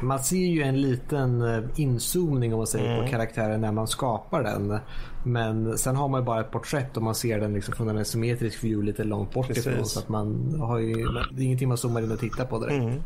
man 0.00 0.18
ser 0.18 0.36
ju 0.36 0.62
en 0.62 0.80
liten 0.80 1.42
eh, 1.42 1.62
inzoomning 1.76 2.52
om 2.52 2.58
man 2.58 2.66
säger 2.66 2.92
mm. 2.92 3.04
på 3.04 3.10
karaktären 3.10 3.60
när 3.60 3.72
man 3.72 3.88
skapar 3.88 4.42
den. 4.42 4.78
Men 5.24 5.78
sen 5.78 5.96
har 5.96 6.08
man 6.08 6.20
ju 6.20 6.24
bara 6.24 6.40
ett 6.40 6.50
porträtt 6.50 6.96
och 6.96 7.02
man 7.02 7.14
ser 7.14 7.40
den 7.40 7.54
liksom 7.54 7.74
från 7.74 7.88
en 7.88 8.04
symmetrisk 8.04 8.64
view 8.64 8.86
lite 8.86 9.04
långt 9.04 9.32
bort 9.32 9.46
Precis. 9.46 9.66
ifrån. 9.66 9.86
Så 9.86 9.98
att 9.98 10.08
man 10.08 10.56
har 10.60 10.78
ju, 10.78 10.94
det 11.32 11.42
är 11.42 11.44
ingenting 11.44 11.68
man 11.68 11.78
zoomar 11.78 12.02
in 12.02 12.12
och 12.12 12.20
tittar 12.20 12.44
på 12.44 12.58
direkt. 12.58 12.82
Mm. 12.82 13.02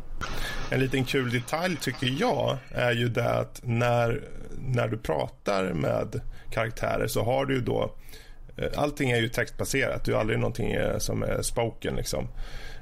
En 0.69 0.79
liten 0.79 1.05
kul 1.05 1.31
detalj 1.31 1.77
tycker 1.77 2.15
jag 2.19 2.57
är 2.71 2.91
ju 2.91 3.09
det 3.09 3.39
att 3.39 3.61
när, 3.63 4.23
när 4.57 4.87
du 4.87 4.97
pratar 4.97 5.73
med 5.73 6.21
karaktärer 6.51 7.07
så 7.07 7.23
har 7.23 7.45
du 7.45 7.55
ju 7.55 7.61
då 7.61 7.95
eh, 8.57 8.67
Allting 8.75 9.11
är 9.11 9.17
ju 9.17 9.29
textbaserat. 9.29 10.05
Du 10.05 10.13
har 10.13 10.19
aldrig 10.19 10.39
någonting 10.39 10.75
som 10.97 11.23
är 11.23 11.41
spoken 11.41 11.95
liksom. 11.95 12.27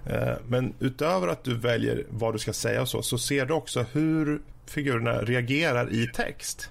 Eh, 0.10 0.34
men 0.48 0.74
utöver 0.80 1.28
att 1.28 1.44
du 1.44 1.58
väljer 1.58 2.06
vad 2.10 2.36
du 2.36 2.40
ska 2.40 2.54
säga 2.54 2.82
och 2.82 2.90
så, 2.90 3.02
så 3.02 3.18
ser 3.18 3.46
du 3.46 3.54
också 3.54 3.86
hur 3.92 4.42
figurerna 4.66 5.22
reagerar 5.22 5.94
i 5.94 6.08
text. 6.08 6.70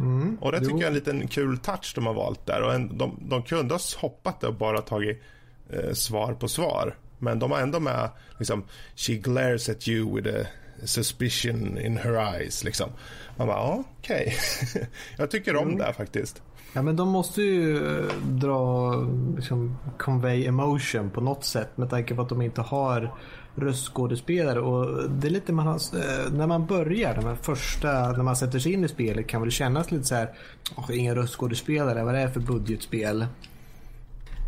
Mm, 0.00 0.38
och 0.40 0.52
det 0.52 0.58
tycker 0.58 0.72
jo. 0.72 0.78
jag 0.78 0.84
är 0.84 0.88
en 0.88 0.94
liten 0.94 1.28
kul 1.28 1.58
touch 1.58 1.92
de 1.94 2.06
har 2.06 2.14
valt 2.14 2.46
där. 2.46 2.62
Och 2.62 2.74
en, 2.74 2.98
de, 2.98 3.18
de 3.20 3.42
kunde 3.42 3.74
ha 3.74 3.80
hoppat 3.96 4.40
det 4.40 4.46
och 4.46 4.54
bara 4.54 4.80
tagit 4.80 5.22
eh, 5.70 5.92
svar 5.92 6.34
på 6.34 6.48
svar. 6.48 6.94
Men 7.18 7.38
de 7.38 7.50
har 7.50 7.60
ändå 7.60 7.80
med 7.80 8.10
liksom 8.38 8.64
She 8.96 9.14
glares 9.14 9.68
at 9.68 9.88
you 9.88 10.16
with 10.16 10.28
a 10.28 10.46
suspicion 10.84 11.78
in 11.78 11.96
her 11.96 12.34
eyes. 12.34 12.64
Liksom. 12.64 12.90
Man 13.36 13.46
bara, 13.46 13.84
okej. 13.98 14.36
Okay. 14.72 14.84
jag 15.16 15.30
tycker 15.30 15.56
om 15.56 15.68
mm. 15.68 15.78
det 15.78 15.92
faktiskt. 15.92 16.42
Ja 16.72 16.82
men 16.82 16.96
de 16.96 17.08
måste 17.08 17.42
ju 17.42 17.76
eh, 17.76 18.12
dra, 18.22 18.94
liksom 19.36 19.78
convey 19.98 20.46
emotion 20.46 21.10
på 21.10 21.20
något 21.20 21.44
sätt 21.44 21.76
med 21.76 21.90
tanke 21.90 22.14
på 22.14 22.22
att 22.22 22.28
de 22.28 22.42
inte 22.42 22.60
har 22.60 23.14
röstskådespelare 23.54 24.60
och 24.60 25.10
det 25.10 25.28
är 25.28 25.30
lite 25.30 25.52
man 25.52 25.66
har, 25.66 25.74
eh, 25.74 26.32
när 26.32 26.46
man 26.46 26.66
börjar, 26.66 27.14
de 27.14 27.36
första, 27.36 28.12
när 28.12 28.22
man 28.22 28.36
sätter 28.36 28.58
sig 28.58 28.72
in 28.72 28.84
i 28.84 28.88
spelet 28.88 29.26
kan 29.26 29.40
väl 29.40 29.50
kännas 29.50 29.90
lite 29.90 30.04
så 30.04 30.14
här, 30.14 30.30
oh, 30.76 30.98
inga 30.98 31.14
röstskådespelare, 31.14 32.04
vad 32.04 32.14
är 32.14 32.26
det 32.26 32.32
för 32.32 32.40
budgetspel? 32.40 33.26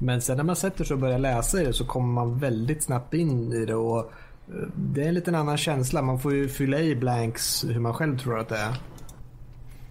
Men 0.01 0.23
sen 0.23 0.37
när 0.37 0.45
man 0.45 0.57
sätter 0.57 0.85
sig 0.85 0.95
och 0.95 1.01
börjar 1.01 1.18
läsa 1.18 1.62
i 1.62 1.64
det 1.64 1.73
så 1.73 1.85
kommer 1.85 2.12
man 2.12 2.39
väldigt 2.39 2.83
snabbt 2.83 3.14
in 3.14 3.53
i 3.53 3.64
det 3.64 3.75
och 3.75 3.99
eh, 3.99 4.68
det 4.75 5.03
är 5.03 5.09
en 5.09 5.14
liten 5.14 5.35
annan 5.35 5.57
känsla. 5.57 6.03
Man 6.03 6.21
får 6.21 6.35
ju 6.35 6.49
fylla 6.49 6.81
i 6.81 6.97
blanks 6.97 7.64
hur 7.64 7.81
man 7.81 7.95
själv 7.95 8.18
tror 8.18 8.39
att 8.39 8.49
det 8.49 8.59
är. 8.59 8.75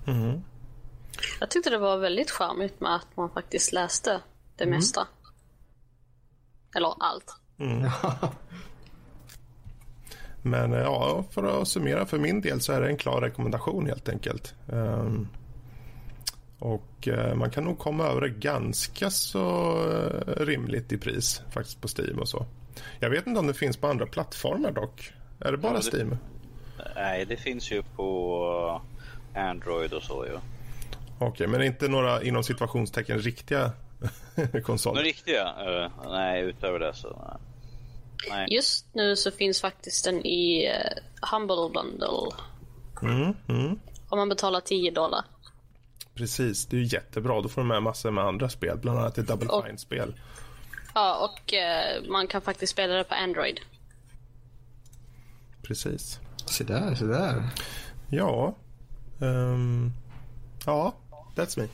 Mm. 0.05 0.41
Jag 1.39 1.49
tyckte 1.49 1.69
det 1.69 1.77
var 1.77 1.97
väldigt 1.97 2.31
charmigt 2.31 2.79
med 2.79 2.95
att 2.95 3.17
man 3.17 3.29
faktiskt 3.29 3.73
läste 3.73 4.21
det 4.55 4.63
mm. 4.63 4.75
mesta. 4.75 5.07
Eller 6.75 6.93
allt. 6.99 7.35
Mm. 7.59 7.89
Men 10.41 10.73
eh, 10.73 10.79
ja, 10.79 11.23
för 11.31 11.61
att 11.61 11.67
summera 11.67 12.05
för 12.05 12.19
min 12.19 12.41
del 12.41 12.61
så 12.61 12.73
är 12.73 12.81
det 12.81 12.87
en 12.87 12.97
klar 12.97 13.21
rekommendation 13.21 13.85
helt 13.85 14.09
enkelt. 14.09 14.55
Um, 14.67 15.27
och 16.59 17.07
uh, 17.07 17.35
man 17.35 17.51
kan 17.51 17.63
nog 17.63 17.79
komma 17.79 18.03
över 18.03 18.21
det 18.21 18.29
ganska 18.29 19.09
så 19.09 19.75
uh, 19.87 20.45
rimligt 20.45 20.91
i 20.91 20.97
pris 20.97 21.41
faktiskt 21.51 21.81
på 21.81 21.87
Steam 21.97 22.19
och 22.19 22.29
så. 22.29 22.45
Jag 22.99 23.09
vet 23.09 23.27
inte 23.27 23.39
om 23.39 23.47
det 23.47 23.53
finns 23.53 23.77
på 23.77 23.87
andra 23.87 24.05
plattformar 24.05 24.71
dock. 24.71 25.13
Är 25.39 25.51
det 25.51 25.57
bara 25.57 25.73
ja, 25.73 25.79
det, 25.79 25.97
Steam? 25.97 26.17
Nej, 26.95 27.25
det 27.25 27.37
finns 27.37 27.71
ju 27.71 27.83
på 27.95 28.81
Android 29.35 29.93
och 29.93 30.03
så 30.03 30.25
ju. 30.25 30.31
Ja. 30.31 30.41
Okej, 31.19 31.27
okay, 31.27 31.47
men 31.47 31.61
inte 31.61 31.87
några 31.87 32.23
inom 32.23 32.43
situationstecken 32.43 33.19
riktiga 33.19 33.71
konsoler? 34.65 34.95
Några 34.95 35.07
riktiga? 35.07 35.43
Uh, 35.43 35.91
nej, 36.05 36.41
utöver 36.41 36.79
det 36.79 36.93
så 36.93 37.37
nej. 38.29 38.47
Just 38.49 38.85
nu 38.93 39.15
så 39.15 39.31
finns 39.31 39.61
faktiskt 39.61 40.05
den 40.05 40.25
i 40.25 40.67
uh, 40.67 41.29
Humble 41.31 41.69
Bundle. 41.73 42.31
Mm, 43.01 43.33
mm. 43.47 43.79
Om 44.09 44.19
man 44.19 44.29
betalar 44.29 44.59
10 44.59 44.91
dollar. 44.91 45.25
Precis, 46.15 46.65
det 46.65 46.77
är 46.77 46.79
ju 46.79 46.85
jättebra. 46.85 47.41
Då 47.41 47.49
får 47.49 47.61
du 47.61 47.67
med 47.67 47.83
massor 47.83 48.11
med 48.11 48.23
andra 48.23 48.49
spel, 48.49 48.77
bland 48.77 48.99
annat 48.99 49.17
ett 49.17 49.27
Double 49.27 49.49
Fine-spel. 49.65 50.13
Ja, 50.93 51.29
och 51.29 51.53
uh, 51.53 52.09
man 52.11 52.27
kan 52.27 52.41
faktiskt 52.41 52.71
spela 52.71 52.93
det 52.93 53.03
på 53.03 53.15
Android. 53.15 53.59
Precis. 55.61 56.19
Se 56.45 56.63
där, 56.63 56.95
se 56.95 57.05
där. 57.05 57.43
Ja. 58.09 58.55
Um, 59.19 59.93
ja, 60.65 60.93
That's 61.39 61.59
me. 61.59 61.67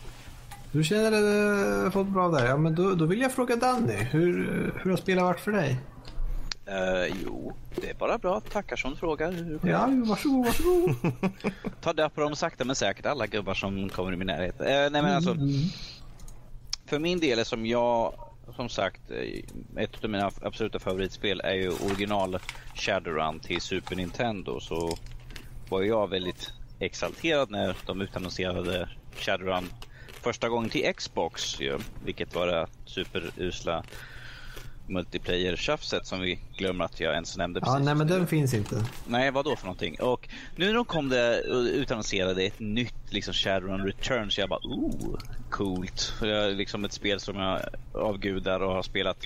Du 0.72 0.84
känner 0.84 1.12
dig 1.12 1.92
fått 1.92 2.08
bra 2.08 2.30
där. 2.30 2.46
Ja, 2.46 2.58
men 2.58 2.76
då, 2.76 2.96
då 2.96 3.06
vill 3.06 3.22
jag 3.22 3.32
fråga 3.32 3.56
Danny. 3.56 3.94
Hur, 3.94 4.74
hur 4.84 4.92
har 4.92 4.98
spelet 4.98 5.24
varit 5.24 5.40
för 5.40 5.52
dig? 5.52 5.80
Uh, 6.70 7.16
jo, 7.24 7.54
det 7.76 7.90
är 7.90 7.94
bara 7.94 8.18
bra. 8.18 8.40
Tackar 8.40 8.76
som 8.76 8.96
frågar. 8.96 9.60
Ja, 9.64 9.90
varsågod, 10.06 10.46
varsågod. 10.46 10.96
Ta 11.96 12.10
på 12.10 12.22
dem 12.22 12.36
sakta 12.36 12.66
men 12.66 12.76
säkert, 12.76 13.06
alla 13.06 13.28
gubbar 13.28 13.54
som 13.54 13.90
kommer 13.90 14.14
i 14.14 14.16
min 14.16 14.28
närhet. 14.28 14.62
Uh, 14.62 14.68
nej, 14.68 14.92
men 14.92 15.06
alltså, 15.06 15.32
mm. 15.32 15.52
För 16.86 17.00
min 17.00 17.20
del 17.20 17.40
är 17.40 17.44
som 17.44 17.66
jag, 17.66 18.14
som 18.56 18.70
sagt, 18.70 19.02
ett 19.78 20.04
av 20.04 20.10
mina 20.10 20.32
absoluta 20.42 20.80
favoritspel 20.80 21.42
är 21.44 21.54
ju 21.54 21.70
original 21.70 22.40
Shadowrun 22.76 23.40
till 23.40 23.62
Super 23.62 23.96
Nintendo. 23.96 24.60
Så 24.60 24.98
var 25.70 25.82
jag 25.82 26.10
väldigt 26.10 26.54
exalterad 26.80 27.52
när 27.52 27.78
de 27.86 28.02
utannonserade 28.02 28.90
Shadowrun 29.18 29.70
första 30.22 30.50
gången 30.50 30.70
till 30.70 30.94
Xbox 30.94 31.60
ju, 31.60 31.80
vilket 32.06 32.36
var 32.36 32.48
det 32.48 32.68
superusla 32.86 33.84
multiplayer-tjafset 34.88 36.06
som 36.06 36.22
vi 36.22 36.40
glömmer 36.58 36.86
att 36.86 37.00
jag 37.00 37.14
ens 37.14 37.38
nämnde. 37.38 37.60
Ja, 37.64 37.80
nej 37.80 37.96
men 37.96 38.08
den 38.08 38.28
finns 38.28 38.54
inte. 38.54 38.86
Nej, 39.08 39.32
vad 39.32 39.46
då 39.46 39.56
för 39.56 39.66
någonting? 39.66 40.02
Och 40.02 40.30
nu 40.56 40.66
när 40.66 40.74
de 40.74 40.86
kom 40.86 41.10
det 41.10 41.42
utannonserade 41.74 42.44
ett 42.44 42.60
nytt 42.60 42.94
liksom 43.10 43.34
Shadowrun 43.34 43.86
Return 43.86 44.32
så 44.32 44.42
jag 44.42 44.50
bara 44.50 44.60
oh, 44.64 45.20
coolt. 45.50 46.14
För 46.20 46.28
det 46.28 46.38
är 46.38 46.56
liksom 46.56 46.86
ett 46.86 46.94
spel 46.94 47.20
som 47.20 47.36
jag 47.36 47.62
avgudar 47.94 48.60
och 48.60 48.74
har 48.74 48.84
spelat 48.84 49.18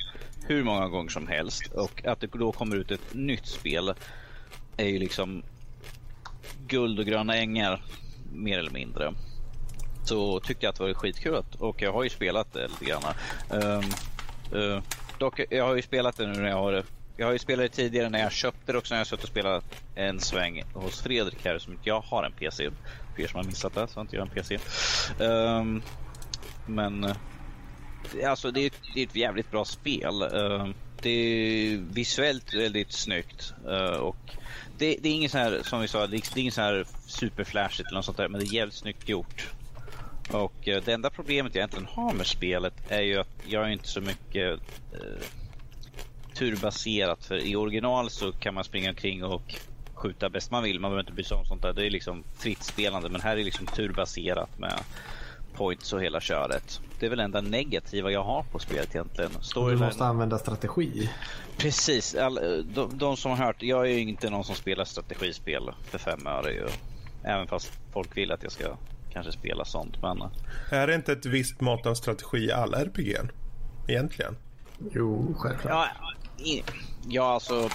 hur 0.47 0.63
många 0.63 0.87
gånger 0.87 1.09
som 1.09 1.27
helst. 1.27 1.67
Och 1.73 2.05
att 2.05 2.21
det 2.21 2.27
då 2.27 2.51
kommer 2.51 2.75
ut 2.75 2.91
ett 2.91 3.13
nytt 3.13 3.47
spel 3.47 3.93
är 4.77 4.87
ju 4.87 4.99
liksom 4.99 5.43
guld 6.67 6.99
och 6.99 7.05
gröna 7.05 7.35
ängar 7.35 7.83
mer 8.33 8.59
eller 8.59 8.71
mindre. 8.71 9.13
Så 10.09 10.39
tyckte 10.39 10.65
jag 10.65 10.69
att 10.69 10.75
det 10.75 10.83
var 10.83 10.93
skitkul 10.93 11.43
och 11.59 11.81
jag 11.81 11.93
har 11.93 12.03
ju 12.03 12.09
spelat 12.09 12.53
det 12.53 12.67
lite 12.67 12.85
grann. 12.85 13.03
Um, 13.49 13.83
uh, 14.59 14.81
dock, 15.17 15.39
jag 15.49 15.65
har 15.65 15.75
ju 15.75 15.81
spelat 15.81 16.17
det 16.17 16.27
nu 16.27 16.33
när 16.33 16.49
jag 16.49 16.57
har 16.57 16.83
jag 17.17 17.25
har 17.25 17.33
ju 17.33 17.39
spelat 17.39 17.63
det 17.63 17.75
tidigare 17.75 18.09
när 18.09 18.19
jag 18.19 18.31
köpte 18.31 18.71
det 18.71 18.77
också 18.77 18.93
när 18.93 18.99
jag 18.99 19.07
suttit 19.07 19.23
och 19.23 19.29
spelat 19.29 19.63
en 19.95 20.19
sväng 20.19 20.63
hos 20.73 21.01
Fredrik 21.01 21.45
här 21.45 21.59
som 21.59 21.73
inte 21.73 21.89
jag 21.89 22.01
har 22.01 22.23
en 22.23 22.31
PC. 22.31 22.69
För 23.15 23.21
er 23.23 23.27
som 23.27 23.37
har 23.37 23.43
missat 23.43 23.73
det 23.73 23.87
så 23.87 23.95
har 23.95 24.01
inte 24.01 24.15
jag 24.15 24.27
en 24.27 24.33
PC. 24.33 24.55
Um, 24.55 24.61
ehm, 25.19 25.81
men 26.65 27.03
eh, 27.03 28.29
alltså 28.29 28.51
det 28.51 28.61
är, 28.61 28.71
det 28.93 29.01
är 29.01 29.07
ett 29.07 29.15
jävligt 29.15 29.51
bra 29.51 29.65
spel. 29.65 30.23
Uh, 30.23 30.67
det 31.01 31.09
är 31.09 31.77
visuellt 31.77 32.53
väldigt 32.53 32.91
snyggt 32.91 33.53
uh, 33.67 33.97
och 33.97 34.35
det, 34.77 34.97
det, 35.01 35.09
är 35.09 35.13
inget 35.13 35.31
så 35.31 35.37
här 35.37 35.61
som 35.63 35.81
vi 35.81 35.87
sa, 35.87 36.07
det 36.07 36.17
är 36.17 36.37
inget 36.37 36.53
så 36.53 36.61
här 36.61 36.85
superflashigt 37.05 37.87
eller 37.87 37.97
något 37.97 38.05
sånt 38.05 38.17
där, 38.17 38.27
men 38.27 38.39
det 38.39 38.45
är 38.47 38.53
jävligt 38.53 38.75
snyggt 38.75 39.09
gjort. 39.09 39.49
Och 40.31 40.67
uh, 40.67 40.77
det 40.85 40.93
enda 40.93 41.09
problemet 41.09 41.55
jag 41.55 41.59
egentligen 41.59 41.87
har 41.91 42.13
med 42.13 42.27
spelet 42.27 42.73
är 42.87 43.01
ju 43.01 43.19
att 43.19 43.29
jag 43.45 43.63
är 43.63 43.69
inte 43.69 43.87
så 43.87 44.01
mycket 44.01 44.59
uh, 44.93 45.23
turbaserat. 46.33 47.25
För 47.25 47.37
i 47.37 47.55
original 47.55 48.09
så 48.09 48.31
kan 48.31 48.53
man 48.53 48.63
springa 48.63 48.89
omkring 48.89 49.23
och 49.23 49.55
skjuta 49.93 50.29
bäst 50.29 50.51
man 50.51 50.63
vill. 50.63 50.79
Man 50.79 50.91
behöver 50.91 51.01
inte 51.01 51.13
bry 51.13 51.23
sig 51.23 51.37
om 51.37 51.45
sånt 51.45 51.61
där. 51.61 51.73
Det 51.73 51.85
är 51.85 51.89
liksom 51.89 52.23
fritt 52.37 52.63
spelande. 52.63 53.09
Men 53.09 53.21
här 53.21 53.37
är 53.37 53.43
liksom 53.43 53.65
turbaserat 53.65 54.59
med 54.59 54.79
points 55.53 55.93
och 55.93 56.03
hela 56.03 56.21
köret. 56.21 56.81
Det 56.99 57.05
är 57.05 57.09
väl 57.09 57.19
enda 57.19 57.41
negativa 57.41 58.11
jag 58.11 58.23
har 58.23 58.43
på 58.43 58.59
spelet 58.59 58.95
egentligen. 58.95 59.31
Storyline... 59.41 59.79
Du 59.79 59.85
måste 59.85 60.05
använda 60.05 60.37
strategi. 60.37 61.09
Precis. 61.57 62.15
All, 62.15 62.63
de, 62.73 62.97
de, 62.97 63.17
som 63.17 63.31
har 63.31 63.37
hört, 63.45 63.63
jag 63.63 63.81
är 63.81 63.93
ju 63.93 63.99
inte 63.99 64.29
någon 64.29 64.43
som 64.43 64.55
spelar 64.55 64.85
strategispel 64.85 65.71
för 65.83 65.97
fem 65.97 66.27
öre 66.27 66.51
ju. 66.51 66.67
Även 67.23 67.47
fast 67.47 67.71
folk 67.93 68.17
vill 68.17 68.31
att 68.31 68.43
jag 68.43 68.51
ska 68.51 68.75
kanske 69.13 69.31
spela 69.31 69.65
sånt. 69.65 70.01
Men... 70.01 70.23
Är 70.71 70.87
det 70.87 70.95
inte 70.95 71.11
ett 71.11 71.25
visst 71.25 71.61
mått 71.61 71.85
av 71.85 71.93
strategi 71.93 72.37
i 72.37 72.51
alla 72.51 72.77
RPG? 72.81 73.15
Egentligen? 73.87 74.35
Jo, 74.91 75.35
självklart. 75.37 75.89
Ja, 76.37 76.63
ja 77.07 77.33
alltså. 77.33 77.69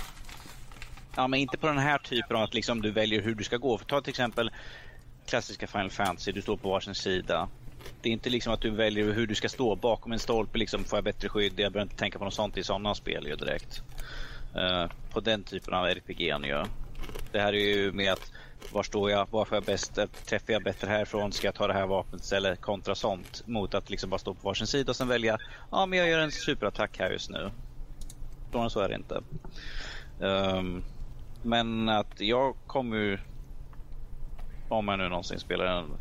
Ja, 1.16 1.26
men 1.28 1.40
inte 1.40 1.56
på 1.56 1.66
den 1.66 1.78
här 1.78 1.98
typen 1.98 2.36
av 2.36 2.42
att 2.42 2.54
liksom 2.54 2.82
du 2.82 2.90
väljer 2.90 3.22
hur 3.22 3.34
du 3.34 3.44
ska 3.44 3.56
gå. 3.56 3.78
För 3.78 3.84
ta 3.84 4.00
till 4.00 4.10
exempel 4.10 4.50
klassiska 5.26 5.66
Final 5.66 5.90
Fantasy. 5.90 6.32
Du 6.32 6.42
står 6.42 6.56
på 6.56 6.70
varsin 6.70 6.94
sida. 6.94 7.48
Det 8.02 8.08
är 8.08 8.12
inte 8.12 8.30
liksom 8.30 8.52
att 8.52 8.60
du 8.60 8.70
väljer 8.70 9.12
hur 9.12 9.26
du 9.26 9.34
ska 9.34 9.48
stå 9.48 9.76
bakom 9.76 10.12
en 10.12 10.18
stolpe. 10.18 10.58
Liksom, 10.58 10.84
får 10.84 10.96
jag 10.96 11.04
bättre 11.04 11.28
skydd? 11.28 11.52
Jag 11.56 11.72
behöver 11.72 11.82
inte 11.82 11.96
tänka 11.96 12.18
på 12.18 12.24
något 12.24 12.34
sånt 12.34 12.56
i 12.56 12.64
sådana 12.64 12.94
spel 12.94 13.26
ju 13.26 13.36
direkt. 13.36 13.82
Uh, 14.56 14.90
på 15.12 15.20
den 15.20 15.44
typen 15.44 15.74
av 15.74 15.86
RPG 15.86 16.20
ju. 16.20 16.64
Det 17.32 17.40
här 17.40 17.52
är 17.52 17.76
ju 17.76 17.92
med 17.92 18.12
att 18.12 18.32
var 18.72 18.82
står 18.82 19.10
jag? 19.10 19.26
Varför 19.30 19.56
jag 19.56 19.64
bäst? 19.64 19.98
Eh, 19.98 20.06
träffar 20.06 20.52
jag 20.52 20.62
bättre 20.62 20.88
härifrån? 20.88 21.32
Ska 21.32 21.46
jag 21.46 21.54
ta 21.54 21.66
det 21.66 21.72
här 21.72 21.86
vapnet 21.86 22.32
eller 22.32 22.56
kontra 22.56 22.94
sånt? 22.94 23.42
Mot 23.46 23.74
att 23.74 23.90
liksom 23.90 24.10
bara 24.10 24.18
stå 24.18 24.34
på 24.34 24.48
varsin 24.48 24.66
sida 24.66 24.90
och 24.90 24.96
sen 24.96 25.08
välja. 25.08 25.38
Ja, 25.70 25.86
men 25.86 25.98
jag 25.98 26.08
gör 26.08 26.18
en 26.18 26.32
superattack 26.32 26.98
här 26.98 27.10
just 27.10 27.30
nu. 27.30 27.50
Så 28.68 28.80
är 28.80 28.88
det 28.88 28.94
inte. 28.94 29.22
Um, 30.18 30.84
men 31.42 31.88
att 31.88 32.20
jag 32.20 32.56
kommer 32.66 32.96
ju 32.96 33.18
om 34.68 34.88
jag 34.88 34.98
nu 34.98 35.08
någonsin 35.08 35.38
spelar 35.38 35.64
en 35.66 35.96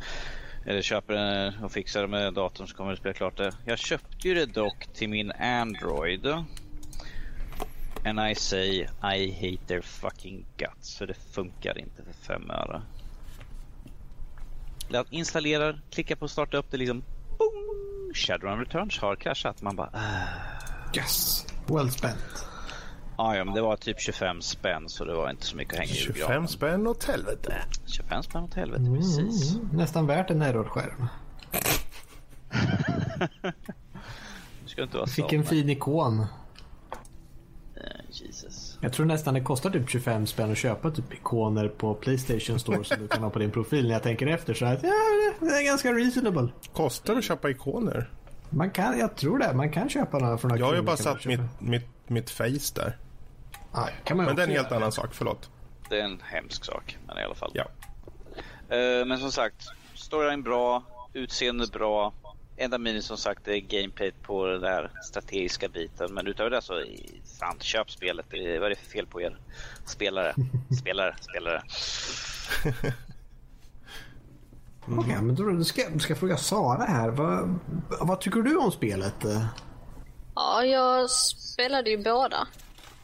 eller 0.66 0.82
köper 0.82 1.14
den 1.14 1.64
och 1.64 1.72
fixar 1.72 2.02
det 2.02 2.08
med 2.08 2.34
datorn 2.34 2.68
så 2.68 2.76
kommer 2.76 2.90
jag 2.90 2.98
spela 2.98 3.14
klart 3.14 3.36
det. 3.36 3.52
Jag 3.64 3.78
köpte 3.78 4.28
ju 4.28 4.34
det 4.34 4.46
dock 4.46 4.86
till 4.86 5.08
min 5.08 5.32
Android. 5.32 6.26
And 8.04 8.30
I 8.30 8.34
say 8.34 8.88
I 9.02 9.30
hate 9.30 9.66
their 9.66 9.80
fucking 9.80 10.46
guts. 10.56 10.96
För 10.96 11.06
det 11.06 11.14
funkar 11.14 11.78
inte 11.78 12.02
för 12.02 12.12
fem 12.12 12.50
öre. 12.50 12.82
Jag 14.88 15.06
installerar, 15.10 15.80
klickar 15.90 16.16
på 16.16 16.28
starta 16.28 16.56
upp 16.56 16.70
det 16.70 16.76
liksom. 16.76 17.04
Boom! 17.38 18.14
Shadowrun 18.14 18.58
Returns 18.58 18.98
har 18.98 19.16
kraschat. 19.16 19.62
Man 19.62 19.76
bara... 19.76 19.90
Uh. 19.94 20.96
Yes! 20.96 21.46
Well 21.66 21.90
spent. 21.90 22.46
Ja, 23.16 23.36
ja, 23.36 23.44
men 23.44 23.54
det 23.54 23.60
var 23.60 23.76
typ 23.76 24.00
25 24.00 24.42
spänn 24.42 24.88
så 24.88 25.04
det 25.04 25.14
var 25.14 25.30
inte 25.30 25.46
så 25.46 25.56
mycket 25.56 25.74
att 25.74 25.80
hänga 25.80 25.92
i 25.92 25.94
25 25.94 26.48
spänn 26.48 26.86
åt 26.86 27.04
helvete. 27.04 27.54
25 27.86 28.22
spänn 28.22 28.44
åt 28.44 28.54
helvete, 28.54 28.82
mm, 28.82 28.96
precis. 28.96 29.56
Nästan 29.72 30.06
värt 30.06 30.30
en 30.30 30.42
errorskärm. 30.42 31.06
du 34.62 34.68
ska 34.68 34.82
inte 34.82 34.96
vara 34.96 35.06
Fick 35.06 35.32
en 35.32 35.44
fin 35.44 35.70
ikon. 35.70 36.26
Jesus. 38.20 38.78
Jag 38.80 38.92
tror 38.92 39.06
nästan 39.06 39.34
det 39.34 39.40
kostar 39.40 39.70
typ 39.70 39.90
25 39.90 40.26
spänn 40.26 40.52
att 40.52 40.58
köpa 40.58 40.90
typ 40.90 41.12
ikoner 41.12 41.68
på 41.68 41.94
Playstation 41.94 42.58
Store 42.58 42.84
som 42.84 42.96
du 42.98 43.08
kan 43.08 43.22
ha 43.22 43.30
på 43.30 43.38
din 43.38 43.50
profil. 43.50 43.86
När 43.86 43.92
jag 43.92 44.02
tänker 44.02 44.26
efter 44.26 44.54
så 44.54 44.64
att 44.64 44.82
ja, 44.82 44.90
det 45.40 45.46
är 45.46 45.64
ganska 45.64 45.92
reasonable. 45.92 46.48
Kostar 46.72 47.12
det 47.14 47.18
att 47.18 47.24
köpa 47.24 47.50
ikoner? 47.50 48.10
Man 48.50 48.70
kan, 48.70 48.98
jag 48.98 49.16
tror 49.16 49.38
det. 49.38 49.54
Man 49.54 49.72
kan 49.72 49.88
köpa 49.88 50.18
några 50.18 50.38
från 50.38 50.58
Jag 50.58 50.66
har 50.66 50.74
ju 50.74 50.82
bara 50.82 50.96
satt 50.96 51.26
mitt, 51.26 51.40
mitt, 51.58 51.86
mitt 52.06 52.30
face 52.30 52.74
där. 52.74 52.98
Ah, 53.72 53.88
kan 54.04 54.16
man 54.16 54.26
men 54.26 54.36
det 54.36 54.42
är 54.42 54.46
en 54.46 54.52
helt 54.52 54.72
annan 54.72 54.92
sak, 54.92 55.08
förlåt. 55.12 55.50
Det 55.88 56.00
är 56.00 56.04
en 56.04 56.20
hemsk 56.22 56.64
sak, 56.64 56.98
men 57.06 57.18
i 57.18 57.22
alla 57.22 57.34
fall. 57.34 57.52
Ja. 57.54 57.64
Uh, 57.64 59.06
men 59.06 59.18
som 59.18 59.32
sagt, 59.32 59.64
storyline 59.94 60.42
bra, 60.42 60.82
utseende 61.12 61.66
bra. 61.66 62.12
Enda 62.56 62.78
minus 62.78 63.06
som 63.06 63.16
sagt 63.16 63.48
är 63.48 63.56
gameplay 63.56 64.12
på 64.22 64.46
den 64.46 64.60
där 64.60 64.90
strategiska 65.02 65.68
biten. 65.68 66.14
Men 66.14 66.26
utöver 66.26 66.50
det 66.50 66.62
så, 66.62 66.84
fan, 67.40 67.56
köp 67.60 67.90
spelet. 67.90 68.26
Vad 68.30 68.40
är 68.40 68.70
det 68.70 68.76
för 68.76 68.90
fel 68.90 69.06
på 69.06 69.20
er? 69.20 69.38
Spelare, 69.84 70.34
spelare, 70.80 71.16
spelare. 71.20 71.62
Mm. 74.86 74.98
Okej, 74.98 75.12
okay, 75.12 75.22
men 75.22 75.34
då 75.58 75.64
ska, 75.64 75.82
ska 75.98 76.10
jag 76.10 76.18
fråga 76.18 76.36
Sara 76.36 76.84
här. 76.84 77.08
Vad, 77.10 77.58
vad 78.00 78.20
tycker 78.20 78.40
du 78.40 78.56
om 78.56 78.72
spelet? 78.72 79.14
Ja, 80.34 80.64
jag 80.64 81.10
spelade 81.10 81.90
ju 81.90 82.02
båda. 82.02 82.46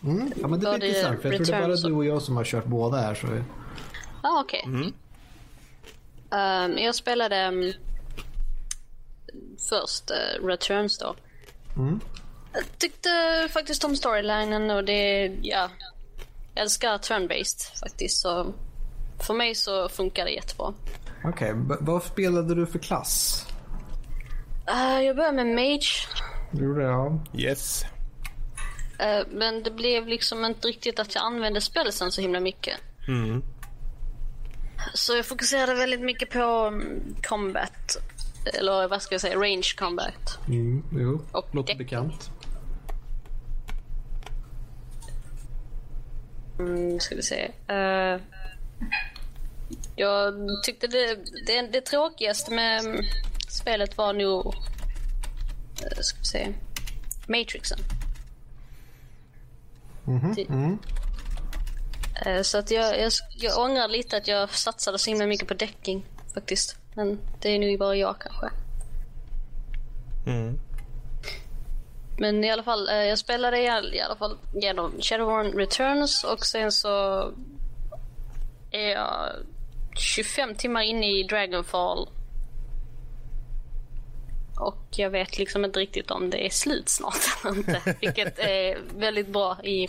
Mm. 0.04 0.32
Ja, 0.40 0.48
men 0.48 0.60
det 0.60 0.68
är 0.68 0.74
intressant. 0.74 1.22
För 1.22 1.32
jag 1.32 1.46
tror 1.46 1.56
det 1.56 1.62
är 1.62 1.68
bara 1.68 1.76
du 1.76 1.92
och 1.92 2.04
jag 2.04 2.22
som 2.22 2.36
har 2.36 2.44
kört 2.44 2.64
båda 2.64 2.96
här. 2.96 3.14
Så... 3.14 3.26
Ja, 4.22 4.40
okej. 4.44 4.62
Okay. 4.66 4.74
Mm. 4.74 4.92
Um, 6.72 6.78
jag 6.78 6.94
spelade 6.94 7.48
um, 7.48 7.72
först 9.68 10.10
uh, 10.10 10.46
Returns 10.46 10.98
då. 10.98 11.14
Mm. 11.76 12.00
Jag 12.52 12.78
tyckte 12.78 13.10
faktiskt 13.52 13.84
om 13.84 13.96
storylinen 13.96 14.70
och 14.70 14.84
det, 14.84 15.26
ja. 15.42 15.70
Jag 16.54 16.62
älskar 16.62 16.98
turn-based 16.98 17.78
faktiskt. 17.80 18.20
Så 18.20 18.54
för 19.20 19.34
mig 19.34 19.54
så 19.54 19.88
funkar 19.88 20.24
det 20.24 20.30
jättebra. 20.30 20.74
Okej, 21.24 21.52
okay. 21.52 21.76
vad 21.80 22.02
spelade 22.02 22.54
du 22.54 22.66
för 22.66 22.78
klass? 22.78 23.46
Uh, 24.70 25.02
jag 25.04 25.16
började 25.16 25.44
med 25.44 25.46
Mage. 25.46 26.08
Du 26.50 26.64
gjorde 26.64 26.80
det, 26.80 26.86
ja. 26.86 27.20
Yes. 27.34 27.84
Uh, 29.02 29.26
men 29.30 29.62
det 29.62 29.70
blev 29.70 30.08
liksom 30.08 30.44
inte 30.44 30.68
riktigt 30.68 30.98
att 30.98 31.14
jag 31.14 31.24
använde 31.24 31.60
spelsen 31.60 32.12
så 32.12 32.20
himla 32.20 32.40
mycket. 32.40 32.74
Mm. 33.08 33.42
Så 34.94 35.16
jag 35.16 35.26
fokuserade 35.26 35.74
väldigt 35.74 36.00
mycket 36.00 36.30
på 36.30 36.66
um, 36.66 37.16
combat. 37.22 37.96
Eller 38.44 38.88
vad 38.88 39.02
ska 39.02 39.14
jag 39.14 39.20
säga, 39.20 39.36
range 39.36 39.74
combat. 39.78 40.38
Mm, 40.48 40.84
jo, 40.92 41.20
och 41.32 41.54
låter 41.54 41.74
bekant. 41.74 42.30
Mm, 46.58 47.00
ska 47.00 47.14
vi 47.14 47.22
se. 47.22 47.50
Uh, 47.70 48.20
jag 49.96 50.34
tyckte 50.64 50.86
det, 50.86 51.18
det, 51.46 51.62
det 51.72 51.80
tråkigaste 51.80 52.50
med 52.50 53.04
spelet 53.48 53.96
var 53.96 54.12
nog... 54.12 54.46
Uh, 54.46 56.00
ska 56.00 56.18
vi 56.18 56.24
se. 56.24 56.52
Matrixen. 57.26 57.78
Mm 60.06 60.20
-hmm. 60.20 60.52
mm. 60.52 60.78
Uh, 62.26 62.42
så 62.42 62.58
att 62.58 62.70
jag, 62.70 63.00
jag, 63.00 63.12
jag 63.36 63.58
ångrar 63.58 63.88
lite 63.88 64.16
att 64.16 64.28
jag 64.28 64.50
satsade 64.50 64.98
så 64.98 65.10
himla 65.10 65.26
mycket 65.26 65.48
på 65.48 65.54
däcking 65.54 66.06
faktiskt. 66.34 66.79
Men 66.94 67.18
det 67.40 67.48
är 67.48 67.58
nog 67.58 67.78
bara 67.78 67.96
jag 67.96 68.16
kanske. 68.18 68.50
Mm. 70.26 70.58
Men 72.18 72.44
i 72.44 72.50
alla 72.50 72.62
fall, 72.62 72.88
uh, 72.88 72.94
jag 72.94 73.18
spelade 73.18 73.58
i 73.58 73.68
alla 74.00 74.16
fall 74.18 74.36
genom 74.54 74.92
Shadowrun 75.00 75.52
Returns 75.52 76.24
och 76.24 76.46
sen 76.46 76.72
så 76.72 77.24
är 78.70 78.90
jag 78.90 79.32
25 79.96 80.54
timmar 80.54 80.82
inne 80.82 81.06
i 81.06 81.22
Dragonfall. 81.22 82.08
Och 84.56 84.84
jag 84.90 85.10
vet 85.10 85.38
liksom 85.38 85.64
inte 85.64 85.80
riktigt 85.80 86.10
om 86.10 86.30
det 86.30 86.46
är 86.46 86.50
slut 86.50 86.88
snart 86.88 87.44
eller 87.44 87.56
inte. 87.56 87.96
Vilket 88.00 88.38
är 88.38 88.78
väldigt 88.96 89.28
bra 89.28 89.56
i, 89.62 89.88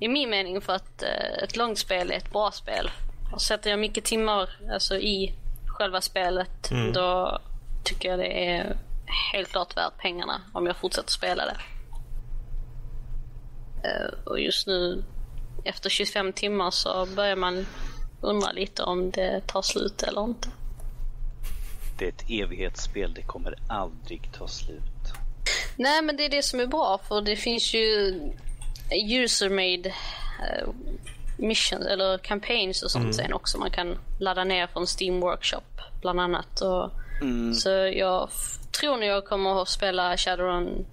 i 0.00 0.08
min 0.08 0.30
mening 0.30 0.60
för 0.60 0.72
att 0.72 1.02
eh, 1.02 1.42
ett 1.44 1.56
långt 1.56 1.78
spel 1.78 2.10
är 2.10 2.16
ett 2.16 2.32
bra 2.32 2.50
spel. 2.50 2.90
Och 3.32 3.42
sätter 3.42 3.70
jag 3.70 3.78
mycket 3.78 4.04
timmar 4.04 4.50
alltså, 4.72 4.96
i 4.96 5.34
själva 5.76 6.00
spelet 6.00 6.70
mm. 6.70 6.92
då 6.92 7.40
tycker 7.84 8.08
jag 8.08 8.18
det 8.18 8.46
är 8.46 8.76
helt 9.32 9.48
klart 9.48 9.76
värt 9.76 9.98
pengarna 9.98 10.40
om 10.52 10.66
jag 10.66 10.76
fortsätter 10.76 11.10
spela 11.10 11.44
det. 11.44 11.56
Uh, 13.88 14.12
och 14.24 14.40
just 14.40 14.66
nu 14.66 15.04
efter 15.64 15.90
25 15.90 16.32
timmar 16.32 16.70
så 16.70 17.06
börjar 17.06 17.36
man 17.36 17.66
undra 18.20 18.52
lite 18.52 18.82
om 18.82 19.10
det 19.10 19.46
tar 19.46 19.62
slut 19.62 20.02
eller 20.02 20.24
inte. 20.24 20.48
Det 21.98 22.04
är 22.04 22.08
ett 22.08 22.30
evighetsspel, 22.30 23.14
det 23.14 23.22
kommer 23.22 23.54
aldrig 23.68 24.32
ta 24.32 24.48
slut. 24.48 24.82
Nej, 25.76 26.02
men 26.02 26.16
det 26.16 26.24
är 26.24 26.28
det 26.28 26.42
som 26.42 26.60
är 26.60 26.66
bra 26.66 27.00
för 27.08 27.20
det 27.20 27.36
finns 27.36 27.74
ju 27.74 28.20
user-made 28.92 29.88
uh, 29.88 30.68
missions 31.36 31.86
eller 31.86 32.18
campaigns 32.18 32.82
och 32.82 32.90
sånt 32.90 33.02
mm. 33.02 33.12
sen 33.12 33.32
också. 33.32 33.58
Man 33.58 33.70
kan 33.70 33.98
ladda 34.20 34.44
ner 34.44 34.66
från 34.66 34.86
Steam 35.00 35.20
Workshop 35.20 35.80
bland 36.00 36.20
annat. 36.20 36.60
Och, 36.60 36.90
mm. 37.20 37.54
Så 37.54 37.70
jag 37.94 38.28
tror 38.80 38.96
nog 38.96 39.04
jag 39.04 39.24
kommer 39.24 39.62
att 39.62 39.68
spela 39.68 40.16
Shadowrun 40.16 40.86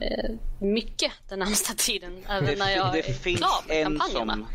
eh, 0.00 0.30
mycket 0.58 1.12
den 1.28 1.38
närmsta 1.38 1.74
tiden. 1.74 2.24
Även 2.28 2.44
det, 2.44 2.58
när 2.58 2.70
jag 2.70 2.92
det 2.92 3.08
är 3.08 3.36
klar 3.36 3.68
med 3.68 3.84
kampanjerna. 3.84 4.32
Som 4.32 4.46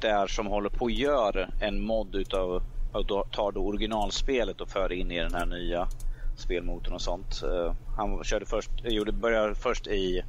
där 0.00 0.26
som 0.26 0.46
håller 0.46 0.70
på 0.70 0.86
att 0.86 0.92
göra 0.92 1.48
en 1.60 1.80
mod 1.80 2.14
utav 2.14 2.62
och 2.92 3.32
tar 3.32 3.52
då 3.52 3.60
originalspelet 3.60 4.60
och 4.60 4.68
för 4.68 4.92
in 4.92 5.10
i 5.10 5.18
den 5.18 5.34
här 5.34 5.46
nya 5.46 5.88
spelmotorn 6.36 6.94
och 6.94 7.00
sånt. 7.00 7.42
Uh, 7.44 7.72
han 7.96 8.24
körde 8.24 8.46
först, 8.46 8.70
gjorde, 8.84 9.12
började 9.12 9.54
först 9.54 9.86
i 9.86 10.22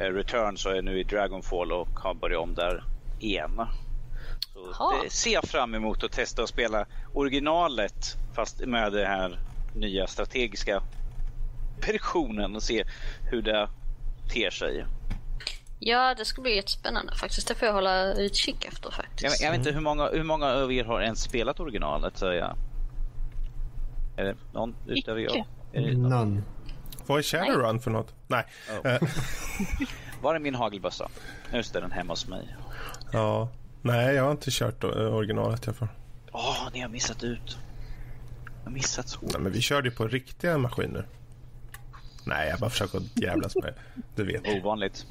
uh, 0.00 0.04
Returns 0.04 0.66
och 0.66 0.76
är 0.76 0.82
nu 0.82 1.00
i 1.00 1.04
Dragonfall 1.04 1.72
och 1.72 1.88
har 1.88 2.14
börjat 2.14 2.40
om 2.40 2.54
där 2.54 2.84
igen. 3.22 3.66
Så 4.74 5.02
det 5.04 5.10
ser 5.10 5.32
jag 5.32 5.44
fram 5.44 5.74
emot 5.74 6.04
att 6.04 6.12
testa 6.12 6.42
att 6.42 6.48
spela 6.48 6.86
originalet 7.14 8.16
fast 8.34 8.60
med 8.66 8.92
den 8.92 9.06
här 9.06 9.40
nya 9.74 10.06
strategiska 10.06 10.82
versionen 11.86 12.56
och 12.56 12.62
se 12.62 12.84
hur 13.30 13.42
det 13.42 13.68
ter 14.32 14.50
sig. 14.50 14.86
Ja, 15.78 16.14
det 16.14 16.24
ska 16.24 16.42
bli 16.42 16.56
jättespännande 16.56 17.14
faktiskt. 17.14 17.48
Det 17.48 17.54
får 17.54 17.66
jag 17.66 17.74
hålla 17.74 18.14
utkik 18.14 18.64
efter 18.64 18.90
faktiskt. 18.90 19.40
Jag, 19.40 19.46
jag 19.46 19.52
vet 19.52 19.58
inte 19.58 19.72
hur 19.72 19.80
många, 19.80 20.08
hur 20.08 20.22
många 20.22 20.46
av 20.46 20.72
er 20.72 20.84
har 20.84 21.00
ens 21.00 21.22
spelat 21.22 21.60
originalet? 21.60 22.16
Så 22.18 22.26
jag... 22.26 22.56
Är 24.16 24.24
det 24.24 24.36
någon 24.52 24.76
utöver 24.86 25.20
jag? 25.20 25.44
None. 25.96 26.42
Vad 27.06 27.18
är 27.18 27.22
Shadowrun 27.22 27.80
för 27.80 27.90
något? 27.90 28.14
Nej. 28.26 28.44
Oh. 28.84 29.08
Var 30.22 30.34
är 30.34 30.38
min 30.38 30.54
hagelbössa? 30.54 31.08
Just 31.52 31.72
det, 31.72 31.80
den 31.80 31.92
hemma 31.92 32.12
hos 32.12 32.28
mig. 32.28 32.56
Ja. 33.12 33.48
Nej, 33.82 34.14
jag 34.14 34.24
har 34.24 34.30
inte 34.30 34.50
kört 34.50 34.84
originalet 34.84 35.66
jag 35.66 35.76
får. 35.76 35.88
Åh, 36.32 36.50
oh, 36.50 36.72
ni 36.72 36.80
har 36.80 36.88
missat 36.88 37.24
ut. 37.24 37.56
Jag 38.44 38.64
har 38.64 38.70
missat 38.70 39.08
så. 39.08 39.18
Nej, 39.22 39.40
men 39.40 39.52
vi 39.52 39.60
körde 39.60 39.88
ju 39.88 39.94
på 39.94 40.06
riktiga 40.08 40.58
maskiner. 40.58 41.06
Nej, 42.26 42.48
jag 42.48 42.58
bara 42.58 42.70
försöker 42.70 43.00
jävlas 43.14 43.56
med 43.56 43.74
Du 44.14 44.24
vet. 44.24 44.48
Ovanligt. 44.48 45.06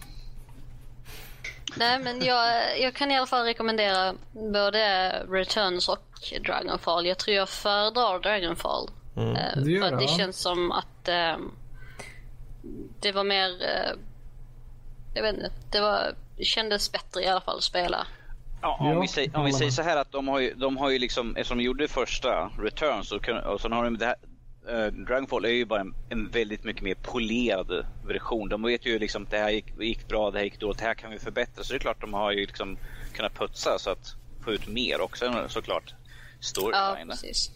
Nej, 1.76 2.00
men 2.00 2.26
jag, 2.26 2.80
jag 2.80 2.96
kan 2.96 3.12
i 3.12 3.18
alla 3.18 3.28
fall 3.28 3.46
rekommendera 3.46 4.14
både 4.32 5.10
Returns 5.30 5.90
och 5.90 6.34
Dragonfall. 6.46 7.06
Jag 7.06 7.18
tror 7.18 7.36
jag 7.36 7.50
föredrar 7.50 8.20
Dragonfall. 8.20 8.90
Mm. 9.16 9.36
Eh, 9.36 9.56
det 9.56 9.80
för 9.80 9.96
det 9.96 10.08
känns 10.08 10.38
som 10.38 10.72
att 10.72 11.08
eh, 11.08 11.38
det 13.00 13.12
var 13.12 13.24
mer... 13.24 13.50
Eh, 13.50 13.98
jag 15.14 15.24
vet 15.24 15.36
inte. 15.36 15.52
Det, 15.72 15.82
var, 15.82 16.16
kändes 16.44 16.92
bättre 16.92 17.24
i 17.24 17.28
alla 17.28 17.42
fall 17.42 17.58
att 17.58 17.64
spela. 17.64 18.08
Ja, 18.62 18.78
om, 18.80 18.88
ja, 18.88 19.00
vi 19.00 19.08
säger, 19.08 19.38
om 19.38 19.46
vi 19.46 19.54
säger 19.54 19.72
så 19.72 19.82
här 19.82 19.98
att 19.98 20.12
de 20.12 20.28
har 20.28 20.40
ju, 20.40 20.54
de 20.54 20.78
har 20.78 20.90
ju 20.90 21.00
liksom, 21.00 21.36
eftersom 21.36 21.58
de 21.58 21.64
gjorde 21.64 21.88
första 21.88 22.52
Returns 22.60 23.12
och, 23.12 23.30
och 23.30 23.62
sen 23.62 23.72
har 23.72 23.84
de 23.84 23.98
det 23.98 24.06
här, 24.06 24.16
uh, 24.70 24.94
Dragonfall 24.94 25.46
är 25.46 25.50
ju 25.50 25.66
bara 25.66 25.82
en, 25.82 25.94
en, 26.10 26.30
väldigt 26.30 26.64
mycket 26.64 26.84
mer 26.84 26.96
polerad 26.96 27.86
version. 28.08 28.50
De 28.50 28.64
vet 28.64 28.86
ju 28.86 29.00
liksom 29.00 29.24
att 29.24 29.32
det 29.32 29.38
här 29.38 29.50
gick, 29.50 29.66
gick, 29.80 30.08
bra, 30.08 30.32
det 30.32 30.38
här 30.38 30.46
gick 30.46 30.60
dåligt, 30.60 30.78
det 30.78 30.86
här 30.86 30.94
kan 30.94 31.12
vi 31.12 31.20
förbättra. 31.20 31.64
Så 31.64 31.74
det 31.74 31.78
är 31.78 31.80
klart 31.80 32.02
de 32.02 32.14
har 32.14 32.32
ju 32.32 32.46
liksom 32.46 32.78
kunnat 33.14 33.34
putsa 33.34 33.80
så 33.80 33.90
att 33.90 34.16
få 34.44 34.52
ut 34.52 34.68
mer 34.68 35.02
också 35.02 35.46
såklart. 35.48 35.94
Storyline. 36.40 36.98
Ja, 37.00 37.06
precis. 37.10 37.52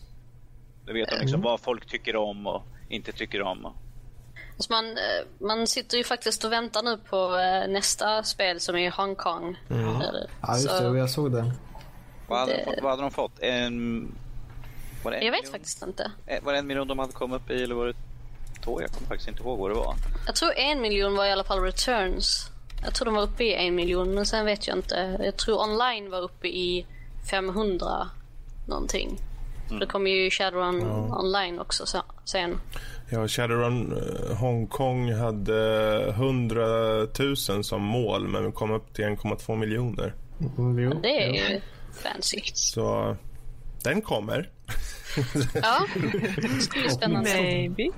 Då 0.86 0.94
vet 0.94 1.10
de 1.10 1.16
liksom 1.16 1.40
mm. 1.40 1.44
vad 1.44 1.60
folk 1.60 1.86
tycker 1.86 2.16
om 2.16 2.48
och 2.48 2.64
inte 2.90 3.12
tycker 3.12 3.42
om. 3.42 3.74
Alltså 4.58 4.74
man, 4.74 4.86
eh, 4.86 5.26
man 5.40 5.68
sitter 5.68 5.98
ju 5.98 6.04
faktiskt 6.04 6.44
och 6.44 6.52
väntar 6.52 6.84
nu 6.84 6.98
på 6.98 7.38
eh, 7.38 7.68
nästa 7.68 8.24
spel 8.24 8.60
som 8.60 8.76
är 8.76 8.92
Hongkong. 8.92 9.60
Mm. 9.70 10.02
Ja, 10.42 10.58
just 10.58 10.70
det. 10.80 10.98
Jag 10.98 11.10
såg 11.10 11.32
det. 11.32 11.52
Vad 12.28 12.40
hade, 12.40 12.52
det... 12.52 12.80
Vad 12.82 12.92
hade 12.92 13.02
de 13.02 13.12
fått? 13.12 13.40
En 13.40 14.16
jag 15.04 15.12
vet 15.12 15.32
miljon? 15.32 15.52
faktiskt 15.52 15.84
inte. 15.84 16.12
Eh, 16.26 16.44
var 16.44 16.54
det 16.54 16.60
en 16.60 16.68
miljon 16.68 16.88
de 16.88 17.00
hade 17.00 17.14
kommit 17.14 17.42
upp 17.42 17.52
i 17.52 17.64
eller 17.64 17.76
var 17.76 17.86
det 17.86 17.96
två? 18.64 18.82
Jag 18.82 18.90
kommer 18.90 19.08
faktiskt 19.08 19.30
inte 19.30 19.44
ihåg 19.44 19.60
vad 19.60 19.72
det 19.72 19.76
var. 19.76 19.96
Jag 20.26 20.36
tror 20.36 20.54
en 20.58 20.82
miljon 20.82 21.16
var 21.16 21.26
i 21.26 21.32
alla 21.32 21.44
fall 21.44 21.60
returns. 21.60 22.50
Jag 22.84 22.94
tror 22.94 23.06
de 23.06 23.16
var 23.16 23.24
uppe 23.24 23.44
i 23.44 23.54
en 23.54 23.76
miljon 23.76 24.14
men 24.16 24.26
sen 24.26 24.46
vet 24.46 24.68
jag 24.68 24.78
inte. 24.78 25.20
Jag 25.24 25.38
tror 25.38 25.62
online 25.62 26.10
var 26.10 26.22
uppe 26.22 26.48
i 26.48 26.86
500 27.30 28.10
någonting. 28.68 29.20
Mm. 29.68 29.80
Det 29.80 29.86
kommer 29.86 30.12
ju 30.12 30.30
Shadowrun 30.30 30.82
ja. 30.82 31.20
online 31.20 31.60
också 31.60 31.86
sen. 32.26 32.60
Ja, 33.10 33.28
Shadowrun 33.28 33.92
eh, 33.92 34.38
Hongkong 34.38 35.14
hade 35.14 36.10
100 36.10 36.66
000 37.20 37.64
som 37.64 37.82
mål 37.82 38.28
men 38.28 38.52
kom 38.52 38.72
upp 38.72 38.94
till 38.94 39.06
1,2 39.06 39.56
miljoner. 39.56 40.14
Mm, 40.58 40.80
ja, 40.80 40.98
det 41.02 41.24
är 41.24 41.34
ju 41.34 41.62
fancy. 42.04 42.42
Så 42.54 43.16
den 43.84 44.02
kommer. 44.02 44.50
ja, 45.54 45.86
det 46.36 46.62
skulle 46.62 46.82
bli 46.84 46.90
spännande. 46.90 47.34
Maybe. 47.34 47.90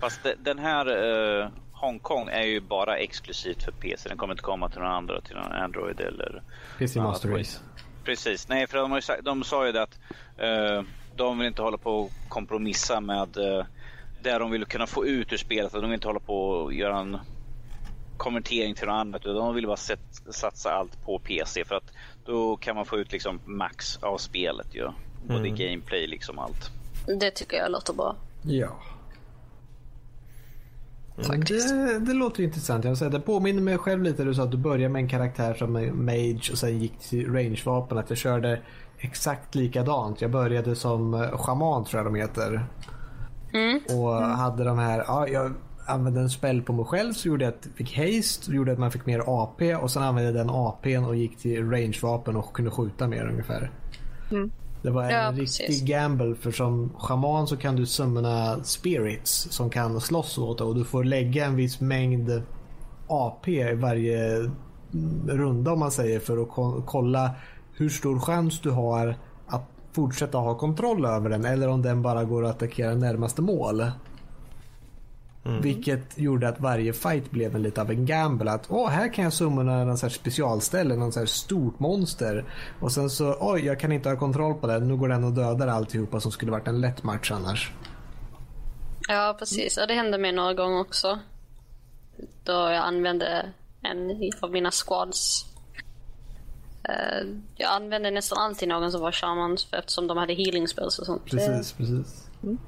Fast 0.00 0.20
den 0.38 0.58
här 0.58 0.88
uh, 0.88 1.48
Hongkong 1.72 2.28
är 2.28 2.42
ju 2.42 2.60
bara 2.60 2.96
exklusivt 2.96 3.62
för 3.62 3.72
PC. 3.72 4.08
Den 4.08 4.18
kommer 4.18 4.34
inte 4.34 4.42
komma 4.42 4.68
till 4.68 4.78
några 4.78 4.92
andra, 4.92 5.20
till 5.20 5.36
någon 5.36 5.52
Android 5.52 6.00
eller... 6.00 6.42
PC 6.78 7.00
Master 7.00 7.28
Race. 7.28 7.58
Precis. 8.04 8.48
Nej, 8.48 8.66
för 8.66 8.78
de, 8.78 9.02
sagt, 9.02 9.24
de 9.24 9.44
sa 9.44 9.66
ju 9.66 9.72
det 9.72 9.82
att 9.82 9.98
uh, 10.42 10.82
de 11.16 11.38
vill 11.38 11.46
inte 11.46 11.62
hålla 11.62 11.78
på 11.78 12.00
och 12.00 12.10
kompromissa 12.28 13.00
med 13.00 13.36
uh, 13.36 13.64
det 14.22 14.38
de 14.38 14.50
vill 14.50 14.64
kunna 14.64 14.86
få 14.86 15.06
ut 15.06 15.32
ur 15.32 15.36
spelet. 15.36 15.72
De 15.72 15.82
vill 15.82 15.92
inte 15.92 16.08
hålla 16.08 16.20
på 16.20 16.48
och 16.48 16.74
göra 16.74 16.98
en 16.98 17.18
konvertering 18.16 18.74
till 18.74 18.86
något 18.86 18.92
annat. 18.92 19.22
De 19.22 19.54
vill 19.54 19.66
bara 19.66 19.76
satsa 20.30 20.72
allt 20.72 21.04
på 21.04 21.18
PC 21.18 21.64
för 21.64 21.74
att 21.74 21.92
då 22.24 22.56
kan 22.56 22.76
man 22.76 22.86
få 22.86 22.98
ut 22.98 23.12
liksom 23.12 23.40
max 23.44 23.96
av 23.96 24.18
spelet 24.18 24.74
ju. 24.74 24.80
Ja. 24.80 24.94
Både 25.26 25.48
mm. 25.48 25.56
gameplay 25.56 26.06
liksom 26.06 26.38
allt. 26.38 26.70
Det 27.20 27.30
tycker 27.30 27.56
jag 27.56 27.70
låter 27.70 27.92
bra. 27.92 28.16
Ja. 28.42 28.82
Det, 31.28 31.98
det, 31.98 32.12
låter 32.12 32.42
intressant. 32.42 32.84
Jag 32.84 32.98
säga, 32.98 33.10
det 33.10 33.20
påminner 33.20 33.62
mig 33.62 33.78
själv 33.78 34.02
lite. 34.02 34.24
Du 34.24 34.34
sa 34.34 34.42
att 34.42 34.50
du 34.50 34.56
började 34.56 34.88
med 34.88 35.02
en 35.02 35.08
karaktär 35.08 35.54
som 35.54 35.72
mage 36.06 36.52
och 36.52 36.58
sen 36.58 36.78
gick 36.78 36.98
till 36.98 37.32
rangevapen. 37.32 37.98
Att 37.98 38.10
jag 38.10 38.18
körde 38.18 38.60
exakt 38.98 39.54
likadant. 39.54 40.20
Jag 40.20 40.30
började 40.30 40.76
som 40.76 41.14
eh, 41.14 41.38
shaman 41.38 41.84
tror 41.84 42.02
jag 42.02 42.12
de 42.12 42.14
heter. 42.14 42.66
Mm. 43.52 43.80
Och 43.88 44.16
mm. 44.16 44.30
hade 44.30 44.64
de 44.64 44.78
här, 44.78 45.04
ja, 45.06 45.28
jag 45.28 45.52
använde 45.86 46.20
en 46.20 46.30
spell 46.30 46.62
på 46.62 46.72
mig 46.72 46.84
själv 46.84 47.12
så 47.12 47.28
gjorde 47.28 47.44
jag 47.44 47.54
att 47.54 47.66
jag 47.66 47.74
fick 47.74 47.96
haste, 47.96 48.52
gjorde 48.52 48.72
att 48.72 48.78
man 48.78 48.90
fick 48.90 49.06
mer 49.06 49.22
AP 49.26 49.74
och 49.74 49.90
sen 49.90 50.02
använde 50.02 50.30
jag 50.30 50.46
den 50.46 50.50
APn 50.50 51.04
och 51.04 51.16
gick 51.16 51.38
till 51.38 51.70
rangevapen 51.70 52.36
och 52.36 52.52
kunde 52.52 52.70
skjuta 52.70 53.08
mer 53.08 53.28
ungefär. 53.28 53.70
Mm. 54.30 54.50
Det 54.82 54.90
var 54.90 55.02
en 55.02 55.10
ja, 55.10 55.30
riktig 55.30 55.66
precis. 55.66 55.82
gamble 55.82 56.34
för 56.34 56.50
som 56.50 56.90
shaman 56.98 57.46
så 57.46 57.56
kan 57.56 57.76
du 57.76 57.86
summona 57.86 58.64
spirits 58.64 59.48
som 59.50 59.70
kan 59.70 60.00
slåss 60.00 60.38
åt 60.38 60.58
dig 60.58 60.66
och 60.66 60.74
du 60.74 60.84
får 60.84 61.04
lägga 61.04 61.46
en 61.46 61.56
viss 61.56 61.80
mängd 61.80 62.42
AP 63.06 63.70
i 63.70 63.74
varje 63.74 64.50
runda 65.28 65.72
om 65.72 65.78
man 65.78 65.90
säger 65.90 66.20
för 66.20 66.42
att 66.42 66.86
kolla 66.86 67.30
hur 67.72 67.88
stor 67.88 68.20
chans 68.20 68.60
du 68.60 68.70
har 68.70 69.14
att 69.46 69.70
fortsätta 69.92 70.38
ha 70.38 70.58
kontroll 70.58 71.04
över 71.04 71.30
den 71.30 71.44
eller 71.44 71.68
om 71.68 71.82
den 71.82 72.02
bara 72.02 72.24
går 72.24 72.44
att 72.44 72.56
attackera 72.56 72.94
närmaste 72.94 73.42
mål. 73.42 73.82
Mm. 75.44 75.62
Vilket 75.62 76.18
gjorde 76.18 76.48
att 76.48 76.60
varje 76.60 76.92
fight 76.92 77.30
blev 77.30 77.56
en 77.56 77.62
lite 77.62 77.80
av 77.80 77.90
en 77.90 78.06
gamble. 78.06 78.50
Att 78.50 78.66
åh, 78.68 78.88
här 78.88 79.14
kan 79.14 79.24
jag 79.24 79.32
summona 79.32 79.84
någon 79.84 79.98
sorts 79.98 80.14
specialställe, 80.14 80.96
någon 80.96 81.12
sorts 81.12 81.32
stort 81.32 81.78
monster. 81.78 82.44
Och 82.80 82.92
sen 82.92 83.10
så, 83.10 83.36
oj, 83.40 83.66
jag 83.66 83.80
kan 83.80 83.92
inte 83.92 84.08
ha 84.08 84.16
kontroll 84.16 84.54
på 84.54 84.66
den. 84.66 84.88
Nu 84.88 84.96
går 84.96 85.08
den 85.08 85.24
och 85.24 85.32
dödar 85.32 85.68
alltihopa 85.68 86.20
som 86.20 86.32
skulle 86.32 86.52
varit 86.52 86.68
en 86.68 86.80
lätt 86.80 87.02
match 87.02 87.30
annars. 87.30 87.72
Ja, 89.08 89.36
precis. 89.38 89.76
Ja, 89.76 89.86
det 89.86 89.94
hände 89.94 90.18
mig 90.18 90.32
några 90.32 90.54
gånger 90.54 90.80
också. 90.80 91.18
Då 92.44 92.52
jag 92.52 92.74
använde 92.74 93.52
en 93.82 94.30
av 94.40 94.50
mina 94.50 94.70
squads. 94.70 95.46
Uh, 96.88 97.36
jag 97.56 97.70
använde 97.70 98.10
nästan 98.10 98.38
alltid 98.38 98.68
någon 98.68 98.92
som 98.92 99.00
var 99.00 99.12
shaman 99.12 99.56
eftersom 99.72 100.06
de 100.06 100.16
hade 100.16 100.34
healing 100.34 100.68
spells 100.68 100.98
och 100.98 101.06
sånt. 101.06 101.24
Precis, 101.24 101.72
precis. 101.72 102.28
Mm. 102.42 102.58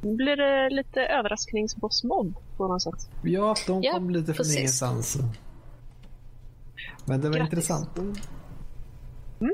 Blir 0.00 0.36
det 0.36 0.70
lite 0.70 1.00
överraskningsbossmobb 1.00 2.34
på 2.56 2.68
något 2.68 2.82
sätt? 2.82 3.10
Ja, 3.22 3.54
de 3.66 3.82
ja, 3.82 3.92
kom 3.92 4.10
lite 4.10 4.34
från 4.34 4.46
ingenstans. 4.58 5.18
Men 7.04 7.20
det 7.20 7.28
var 7.28 7.36
Grattis. 7.36 7.52
intressant. 7.52 7.98
Mm. 7.98 9.52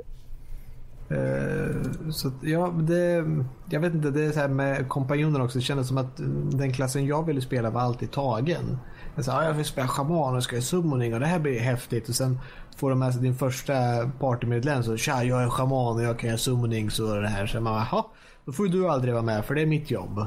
Uh, 1.10 2.10
så 2.10 2.32
ja, 2.42 2.74
det, 2.80 3.24
jag 3.70 3.80
vet 3.80 3.94
inte, 3.94 4.10
det 4.10 4.22
är 4.22 4.32
så 4.32 4.40
här 4.40 4.48
med 4.48 4.88
kompanjonen 4.88 5.40
också. 5.40 5.58
Det 5.58 5.64
kändes 5.64 5.88
som 5.88 5.98
att 5.98 6.16
den 6.50 6.72
klassen 6.72 7.06
jag 7.06 7.26
ville 7.26 7.40
spela 7.40 7.70
var 7.70 7.80
alltid 7.80 8.10
tagen. 8.10 8.78
Jag 9.14 9.24
sa, 9.24 9.44
jag 9.44 9.52
vill 9.52 9.64
spela 9.64 9.88
shaman 9.88 10.36
och 10.36 10.42
ska 10.42 10.56
i 10.56 10.62
summoning 10.62 11.14
och 11.14 11.20
det 11.20 11.26
här 11.26 11.38
blir 11.38 11.60
häftigt. 11.60 12.08
Och 12.08 12.14
sen 12.14 12.38
får 12.76 12.90
de 12.90 12.98
med 12.98 13.12
sig 13.12 13.22
din 13.22 13.34
första 13.34 13.74
partymedlem 14.20 14.82
så 14.82 14.96
tja, 14.96 15.24
jag 15.24 15.42
är 15.42 15.48
shaman 15.48 15.96
och 15.96 16.02
jag 16.02 16.18
kan 16.18 16.28
göra 16.28 16.38
summoning 16.38 16.90
så 16.90 17.14
det 17.14 17.28
här. 17.28 17.46
Så 17.46 17.60
man 17.60 17.72
bara, 17.72 18.04
då 18.44 18.52
får 18.52 18.66
du 18.66 18.88
aldrig 18.88 19.14
vara 19.14 19.24
med 19.24 19.44
för 19.44 19.54
det 19.54 19.62
är 19.62 19.66
mitt 19.66 19.90
jobb. 19.90 20.26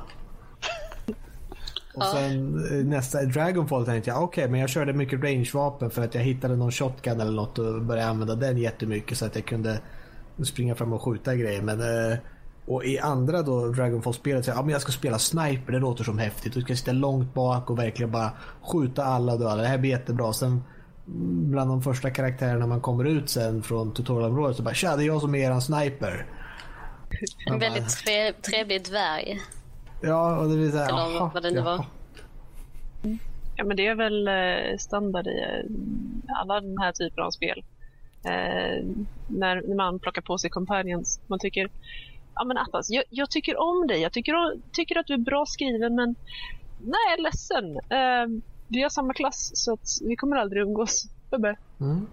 Och 1.97 2.03
sen 2.03 2.65
eh, 2.71 2.85
nästa 2.85 3.21
Dragonfall 3.21 3.85
tänkte 3.85 4.09
jag, 4.09 4.23
okej 4.23 4.43
okay, 4.43 4.51
men 4.51 4.59
jag 4.59 4.69
körde 4.69 4.93
mycket 4.93 5.23
rangevapen 5.23 5.89
för 5.89 6.03
att 6.03 6.15
jag 6.15 6.21
hittade 6.21 6.55
någon 6.55 6.71
shotgun 6.71 7.21
eller 7.21 7.31
något 7.31 7.59
och 7.59 7.81
började 7.81 8.09
använda 8.09 8.35
den 8.35 8.57
jättemycket 8.57 9.17
så 9.17 9.25
att 9.25 9.35
jag 9.35 9.45
kunde 9.45 9.79
springa 10.43 10.75
fram 10.75 10.93
och 10.93 11.01
skjuta 11.01 11.35
grejer. 11.35 11.61
Men, 11.61 11.79
eh, 11.81 12.17
och 12.65 12.85
i 12.85 12.99
andra 12.99 13.41
då 13.41 13.67
Dragonfall-spelet 13.67 14.45
så 14.45 14.51
jag, 14.51 14.57
ja, 14.57 14.61
men 14.61 14.71
jag 14.71 14.81
ska 14.81 14.91
spela 14.91 15.19
sniper, 15.19 15.73
det 15.73 15.79
låter 15.79 16.03
som 16.03 16.17
häftigt. 16.17 16.53
Du 16.53 16.61
ska 16.61 16.75
sitta 16.75 16.91
långt 16.91 17.33
bak 17.33 17.69
och 17.69 17.79
verkligen 17.79 18.11
bara 18.11 18.31
skjuta 18.61 19.03
alla 19.03 19.33
och 19.33 19.39
döda. 19.39 19.55
Det 19.55 19.67
här 19.67 19.77
blir 19.77 19.91
jättebra. 19.91 20.33
Sen 20.33 20.63
bland 21.49 21.69
de 21.69 21.81
första 21.81 22.09
karaktärerna 22.09 22.67
man 22.67 22.81
kommer 22.81 23.05
ut 23.05 23.29
sen 23.29 23.63
från 23.63 23.93
tutorialområdet 23.93 24.57
så 24.57 24.63
bara 24.63 24.73
tja 24.73 24.95
det 24.95 25.03
är 25.03 25.07
jag 25.07 25.21
som 25.21 25.35
är 25.35 25.39
eran 25.39 25.61
sniper. 25.61 26.25
En 27.45 27.59
väldigt 27.59 27.89
tre, 27.89 28.33
trevlig 28.33 28.83
dvärg. 28.83 29.41
Ja, 30.01 30.37
och 30.37 30.49
det 30.49 30.55
blir 30.55 30.71
så 30.71 30.77
här, 30.77 30.87
Eller 30.87 31.33
vad 31.33 31.43
det 31.43 31.51
nu 31.51 31.61
var. 31.61 31.85
Ja, 33.55 33.63
men 33.63 33.77
det 33.77 33.87
är 33.87 33.95
väl 33.95 34.27
eh, 34.27 34.77
standard 34.77 35.27
i 35.27 35.39
eh, 35.39 36.39
alla 36.39 36.61
den 36.61 36.77
här 36.77 36.91
typen 36.91 37.23
av 37.23 37.31
spel. 37.31 37.63
Eh, 38.23 38.85
när, 39.27 39.61
när 39.67 39.75
man 39.75 39.99
plockar 39.99 40.21
på 40.21 40.37
sig 40.37 40.49
companions. 40.49 41.19
Man 41.27 41.39
tycker, 41.39 41.69
ja 42.35 42.43
men 42.43 42.57
Atlas, 42.57 42.89
jag, 42.89 43.03
jag 43.09 43.29
tycker 43.29 43.57
om 43.57 43.87
dig. 43.87 44.01
Jag 44.01 44.13
tycker, 44.13 44.33
tycker 44.71 44.97
att 44.97 45.07
du 45.07 45.13
är 45.13 45.17
bra 45.17 45.45
skriven 45.45 45.95
men 45.95 46.15
nej, 46.79 46.99
jag 47.09 47.19
är 47.19 47.23
ledsen. 47.23 47.77
Eh, 47.77 48.43
vi 48.67 48.81
har 48.81 48.89
samma 48.89 49.13
klass 49.13 49.51
så 49.53 49.73
att 49.73 49.87
vi 50.01 50.15
kommer 50.15 50.37
aldrig 50.37 50.61
umgås. 50.61 51.05
Mm. 51.79 52.07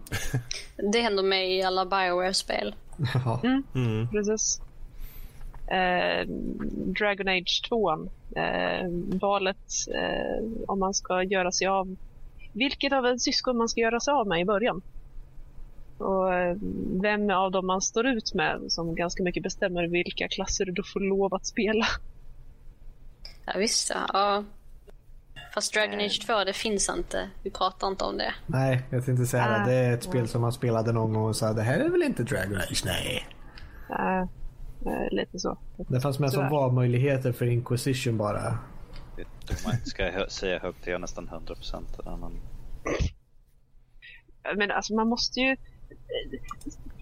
det 0.92 1.00
händer 1.00 1.22
mig 1.22 1.56
i 1.56 1.62
alla 1.62 1.84
Bioware-spel. 1.84 2.74
Mm, 3.42 3.62
mm. 3.74 4.08
Precis 4.08 4.60
eh, 5.66 6.26
Dragon 6.98 7.28
Age 7.28 7.62
2. 7.68 7.92
Eh, 8.36 8.88
valet 9.20 9.66
eh, 9.94 10.44
om 10.68 10.78
man 10.78 10.94
ska 10.94 11.22
göra 11.22 11.52
sig 11.52 11.66
av 11.66 11.96
vilket 12.52 12.92
av 12.92 13.06
en 13.06 13.18
syskon 13.18 13.56
man 13.56 13.68
ska 13.68 13.80
göra 13.80 14.00
sig 14.00 14.12
av 14.12 14.26
med 14.26 14.40
i 14.40 14.44
början. 14.44 14.82
Och 15.98 16.34
eh, 16.34 16.56
vem 17.02 17.30
av 17.30 17.50
dem 17.50 17.66
man 17.66 17.82
står 17.82 18.06
ut 18.06 18.34
med 18.34 18.60
som 18.68 18.94
ganska 18.94 19.22
mycket 19.22 19.42
bestämmer 19.42 19.84
vilka 19.84 20.28
klasser 20.28 20.64
du 20.64 20.82
får 20.92 21.00
lov 21.00 21.34
att 21.34 21.46
spela. 21.46 21.86
Ja, 23.46 23.52
visst, 23.56 23.92
ja. 24.12 24.44
Fast 25.54 25.74
Dragon 25.74 26.00
Age 26.00 26.26
2, 26.26 26.44
det 26.44 26.52
finns 26.52 26.90
inte. 26.96 27.30
Vi 27.42 27.50
pratar 27.50 27.88
inte 27.88 28.04
om 28.04 28.18
det. 28.18 28.34
Nej, 28.46 28.82
jag 28.90 29.04
tänkte 29.04 29.26
säga 29.26 29.58
det. 29.58 29.64
Det 29.72 29.76
är 29.76 29.94
ett 29.94 30.02
spel 30.02 30.28
som 30.28 30.40
man 30.40 30.52
spelade 30.52 30.92
någon 30.92 31.12
gång 31.12 31.24
och 31.24 31.36
sa 31.36 31.52
det 31.52 31.62
här 31.62 31.80
är 31.80 31.88
väl 31.88 32.02
inte 32.02 32.22
Dragon 32.22 32.56
Age? 32.56 32.82
Nej. 32.84 33.26
Uh, 33.90 34.24
Eh, 34.24 34.28
lite 35.10 35.38
så. 35.38 35.58
Det 35.88 36.00
fanns 36.00 36.18
med 36.18 36.32
som 36.32 36.48
valmöjligheter 36.48 37.32
för 37.32 37.46
Inquisition 37.46 38.18
bara. 38.18 38.58
Det 39.48 39.86
ska 39.86 40.26
säga 40.28 40.58
högt, 40.58 40.86
jag 40.86 40.94
är 40.94 40.98
nästan 40.98 41.28
100 41.28 41.54
procent. 41.54 41.88
Men... 42.04 42.40
men 44.56 44.70
alltså 44.70 44.94
man 44.94 45.08
måste 45.08 45.40
ju... 45.40 45.56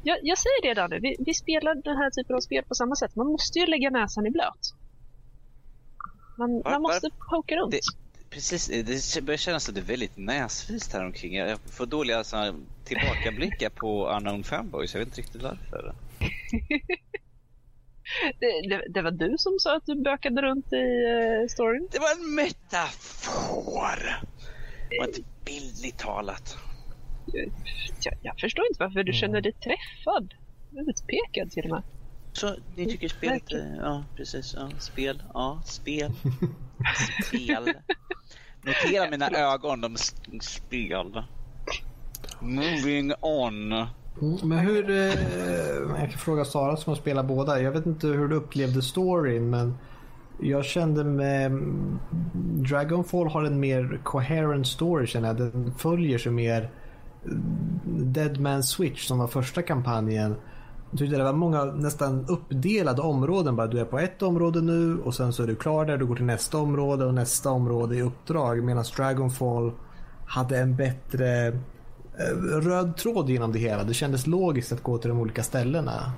Jag, 0.02 0.18
jag 0.22 0.38
säger 0.38 0.62
det 0.62 0.74
Danne, 0.74 0.98
vi, 0.98 1.16
vi 1.18 1.34
spelar 1.34 1.74
den 1.74 1.96
här 1.96 2.10
typen 2.10 2.36
av 2.36 2.40
spel 2.40 2.64
på 2.64 2.74
samma 2.74 2.96
sätt. 2.96 3.16
Man 3.16 3.26
måste 3.26 3.58
ju 3.58 3.66
lägga 3.66 3.90
näsan 3.90 4.26
i 4.26 4.30
blöt. 4.30 4.74
Man, 6.38 6.62
var, 6.64 6.70
man 6.70 6.82
måste 6.82 7.08
var, 7.18 7.36
poka 7.36 7.56
runt. 7.56 7.70
Det, 7.70 7.80
precis, 8.30 9.14
det 9.14 9.22
börjar 9.22 9.38
kännas 9.38 9.64
som 9.64 9.74
det 9.74 9.80
är 9.80 9.84
väldigt 9.84 10.16
näsvist 10.16 10.92
här 10.92 11.04
omkring. 11.04 11.34
Jag 11.34 11.58
får 11.58 11.86
dåliga 11.86 12.24
tillbakablickar 12.84 13.70
på 13.70 14.08
Unknown 14.08 14.44
Fanboys. 14.44 14.94
Jag 14.94 14.98
vet 14.98 15.08
inte 15.08 15.20
riktigt 15.20 15.42
varför. 15.42 15.94
Det, 18.40 18.68
det, 18.68 18.84
det, 18.88 19.02
var 19.02 19.10
du 19.10 19.38
som 19.38 19.58
sa 19.58 19.76
att 19.76 19.86
du 19.86 19.94
bökade 19.94 20.42
runt 20.42 20.72
i 20.72 20.76
uh, 20.76 21.48
storyn. 21.48 21.88
Det 21.90 21.98
var 21.98 22.12
en 22.12 22.34
metafor. 22.34 24.24
Det 24.90 24.98
var 24.98 25.06
inte 25.06 25.22
bildligt 25.44 25.98
talat. 25.98 26.56
Jag, 28.04 28.14
jag, 28.22 28.40
förstår 28.40 28.64
inte 28.66 28.84
varför 28.84 29.04
du 29.04 29.12
känner 29.12 29.40
dig 29.40 29.52
träffad. 29.52 30.34
Utpekad 30.88 31.50
till 31.50 31.64
och 31.64 31.70
med. 31.70 31.82
Så 32.32 32.56
ni 32.76 32.86
tycker 32.86 33.08
spelet 33.08 33.52
är, 33.52 33.76
ja 33.80 34.04
precis, 34.16 34.54
ja, 34.56 34.70
spel, 34.78 35.22
ja, 35.34 35.62
spel, 35.64 36.12
spel. 37.24 37.72
Notera 38.62 39.10
mina 39.10 39.30
ögon, 39.30 39.80
de 39.80 39.96
spel. 40.40 41.22
Moving 42.40 43.12
on. 43.20 43.86
Mm, 44.20 44.38
men 44.42 44.58
hur, 44.58 44.90
eh, 44.90 44.96
jag 46.00 46.10
kan 46.10 46.18
fråga 46.18 46.44
Sara 46.44 46.76
som 46.76 46.90
har 46.90 46.96
spelat 46.96 47.26
båda. 47.26 47.60
Jag 47.60 47.72
vet 47.72 47.86
inte 47.86 48.06
hur 48.06 48.28
du 48.28 48.36
upplevde 48.36 48.82
storyn 48.82 49.50
men 49.50 49.74
jag 50.40 50.64
kände 50.64 51.04
med 51.04 51.46
mm, 51.46 51.98
Dragonfall 52.68 53.26
har 53.26 53.44
en 53.44 53.60
mer 53.60 54.00
coherent 54.04 54.66
story 54.66 55.06
känner 55.06 55.28
jag. 55.28 55.36
Den 55.36 55.72
följer 55.78 56.18
sig 56.18 56.32
mer 56.32 56.70
mm, 57.24 58.12
Dead 58.12 58.40
Man 58.40 58.62
Switch 58.62 59.06
som 59.06 59.18
var 59.18 59.26
första 59.26 59.62
kampanjen. 59.62 60.34
Jag 60.90 60.98
tyckte 60.98 61.16
det 61.16 61.24
var 61.24 61.32
många 61.32 61.64
nästan 61.64 62.26
uppdelade 62.28 63.02
områden. 63.02 63.56
Bara 63.56 63.66
du 63.66 63.80
är 63.80 63.84
på 63.84 63.98
ett 63.98 64.22
område 64.22 64.60
nu 64.60 64.98
och 64.98 65.14
sen 65.14 65.32
så 65.32 65.42
är 65.42 65.46
du 65.46 65.54
klar 65.54 65.84
där. 65.84 65.98
Du 65.98 66.06
går 66.06 66.16
till 66.16 66.24
nästa 66.24 66.58
område 66.58 67.04
och 67.04 67.14
nästa 67.14 67.50
område 67.50 67.96
i 67.96 68.02
uppdrag. 68.02 68.64
Medan 68.64 68.84
Dragonfall 68.96 69.72
hade 70.26 70.58
en 70.58 70.76
bättre 70.76 71.58
röd 72.62 72.96
tråd 72.96 73.30
genom 73.30 73.52
det 73.52 73.58
hela. 73.58 73.84
Det 73.84 73.94
kändes 73.94 74.26
logiskt 74.26 74.72
att 74.72 74.82
gå 74.82 74.98
till 74.98 75.08
de 75.08 75.18
olika 75.18 75.42
ställena. 75.42 76.12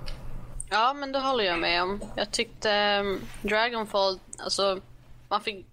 Ja, 0.71 0.95
men 0.95 1.13
det 1.13 1.19
håller 1.19 1.45
jag 1.45 1.59
med 1.59 1.83
om. 1.83 2.01
Jag 2.17 2.31
tyckte 2.31 2.99
um, 3.01 3.21
Dragonfall, 3.43 4.19
alltså 4.39 4.81
man 5.29 5.41
fick 5.41 5.67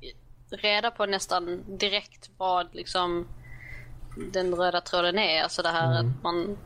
reda 0.49 0.91
på 0.91 1.05
nästan 1.05 1.63
direkt 1.77 2.29
vad 2.37 2.75
liksom 2.75 3.27
den 4.33 4.55
röda 4.55 4.81
tråden 4.81 5.19
är. 5.19 5.43
Alltså 5.43 5.61
det 5.61 5.69
här 5.69 5.99
mm. 5.99 6.09
att 6.09 6.23
man, 6.23 6.57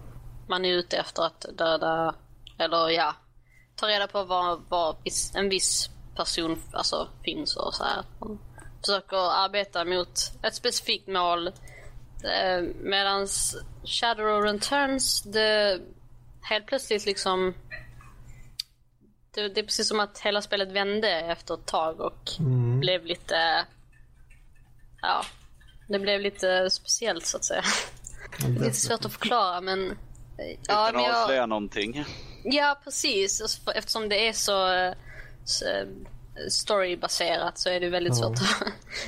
man 0.47 0.65
är 0.65 0.73
ute 0.73 0.97
efter 0.97 1.23
att 1.23 1.45
döda, 1.57 2.15
eller 2.57 2.89
ja, 2.89 3.15
ta 3.75 3.87
reda 3.87 4.07
på 4.07 4.23
var, 4.23 4.59
var 4.69 4.95
en 5.35 5.49
viss 5.49 5.89
person 6.15 6.61
alltså, 6.71 7.07
finns 7.23 7.55
och 7.55 7.73
så 7.73 7.83
här. 7.83 8.03
Man 8.19 8.39
försöker 8.85 9.45
arbeta 9.45 9.85
mot 9.85 10.31
ett 10.41 10.55
specifikt 10.55 11.07
mål 11.07 11.51
Eh, 12.23 12.61
Medan 12.81 13.27
Shadow 13.85 14.41
Returns, 14.41 15.21
det 15.21 15.81
helt 16.41 16.65
plötsligt 16.65 17.05
liksom... 17.05 17.53
Det, 19.31 19.49
det, 19.49 19.59
är 19.59 19.63
precis 19.63 19.87
som 19.87 19.99
att 19.99 20.19
hela 20.19 20.41
spelet 20.41 20.71
vände 20.71 21.09
efter 21.09 21.53
ett 21.53 21.65
tag 21.65 21.99
och 21.99 22.31
mm. 22.39 22.79
blev 22.79 23.05
lite... 23.05 23.65
Ja, 25.01 25.25
det 25.87 25.99
blev 25.99 26.21
lite 26.21 26.69
speciellt 26.69 27.25
så 27.25 27.37
att 27.37 27.45
säga. 27.45 27.63
Det 28.39 28.45
är 28.45 28.49
lite 28.49 28.73
svårt 28.73 29.05
att 29.05 29.13
förklara 29.13 29.61
men... 29.61 29.97
Ja, 30.67 30.89
Utan 30.89 31.05
att 31.05 31.15
avslöja 31.15 31.45
någonting. 31.45 32.05
Ja, 32.43 32.79
precis. 32.83 33.59
Eftersom 33.75 34.09
det 34.09 34.27
är 34.27 34.33
så, 34.33 34.93
så 35.45 35.65
storybaserat 36.49 37.57
så 37.57 37.69
är 37.69 37.79
det 37.79 37.89
väldigt 37.89 38.17
ja. 38.17 38.23
svårt 38.23 38.37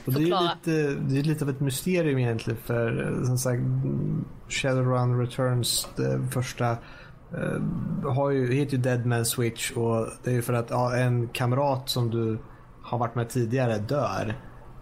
att 0.07 0.13
förklara. 0.13 0.57
Det 0.63 0.71
är, 0.71 0.87
lite, 0.87 1.01
det 1.01 1.19
är 1.19 1.23
lite 1.23 1.43
av 1.43 1.49
ett 1.49 1.59
mysterium 1.59 2.19
egentligen 2.19 2.59
för 2.65 3.21
som 3.25 3.37
sagt 3.37 3.61
Shadowrun 4.49 5.19
Returns, 5.19 5.87
det 5.95 6.27
första 6.31 6.71
uh, 6.71 8.11
har 8.11 8.29
ju, 8.29 8.53
heter 8.53 8.71
ju 8.71 8.77
Deadman 8.77 9.25
Switch 9.25 9.71
och 9.71 10.07
det 10.23 10.29
är 10.29 10.35
ju 10.35 10.41
för 10.41 10.53
att 10.53 10.69
ja, 10.69 10.95
en 10.95 11.27
kamrat 11.27 11.89
som 11.89 12.09
du 12.09 12.39
har 12.81 12.97
varit 12.97 13.15
med 13.15 13.29
tidigare 13.29 13.77
dör. 13.77 14.35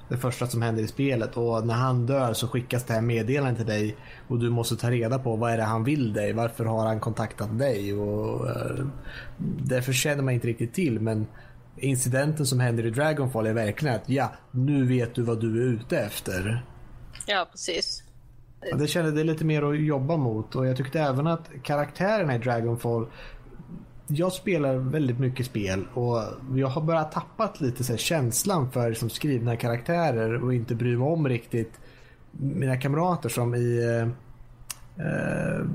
Det 0.10 0.18
första 0.18 0.48
som 0.48 0.62
händer 0.62 0.84
i 0.84 0.88
spelet 0.88 1.38
och 1.38 1.68
när 1.68 1.74
han 1.74 2.06
dör 2.06 2.34
så 2.34 2.48
skickas 2.48 2.84
det 2.84 2.94
här 2.94 3.02
meddelandet 3.02 3.58
till 3.58 3.66
dig 3.66 3.98
och 4.28 4.40
du 4.40 4.50
måste 4.50 4.76
ta 4.76 4.92
reda 4.92 5.20
på 5.20 5.36
vad 5.36 5.52
är 5.52 5.58
det 5.58 5.64
han 5.64 5.84
vill 5.84 6.14
dig, 6.14 6.34
varför 6.34 6.66
har 6.66 6.86
han 6.86 7.00
kontaktat 7.00 7.60
dig 7.60 7.94
och 7.94 8.46
uh, 8.46 8.86
därför 9.38 9.94
känner 9.94 10.24
man 10.24 10.34
inte 10.34 10.48
riktigt 10.48 10.74
till 10.74 11.00
men 11.00 11.28
incidenten 11.78 12.46
som 12.46 12.60
händer 12.60 12.86
i 12.86 12.90
Dragonfall 12.90 13.48
är 13.48 13.54
verkligen 13.54 13.96
att 13.96 14.10
ja, 14.10 14.32
nu 14.52 14.86
vet 14.86 15.16
du 15.16 15.22
vad 15.22 15.42
du 15.42 15.62
är 15.62 15.68
ute 15.68 15.98
efter. 15.98 16.66
Ja, 17.28 17.48
precis. 17.52 18.04
Ja, 18.62 18.78
det 18.78 18.88
kände 18.88 19.12
det 19.12 19.24
lite 19.24 19.46
mer 19.46 19.62
att 19.64 19.80
jobba 19.80 20.18
mot 20.18 20.56
och 20.56 20.68
jag 20.68 20.78
tyckte 20.78 21.00
även 21.00 21.28
att 21.28 21.50
karaktärerna 21.64 22.36
i 22.36 22.38
Dragonfall 22.38 23.08
jag 24.08 24.34
spelar 24.34 24.76
väldigt 24.76 25.20
mycket 25.20 25.46
spel 25.46 25.86
och 25.94 26.22
jag 26.56 26.68
har 26.68 26.82
börjat 26.82 27.12
tappat 27.12 27.62
lite 27.62 27.84
så 27.84 27.98
känslan 27.98 28.72
för 28.72 28.94
som 28.94 29.10
skrivna 29.10 29.56
karaktärer 29.56 30.44
och 30.44 30.54
inte 30.54 30.76
bry 30.76 30.98
mig 30.98 31.08
om 31.08 31.28
riktigt 31.28 31.74
mina 32.32 32.78
kamrater 32.78 33.30
som 33.30 33.56
i 33.56 34.00
eh, 34.02 34.10
Eh, 34.98 35.66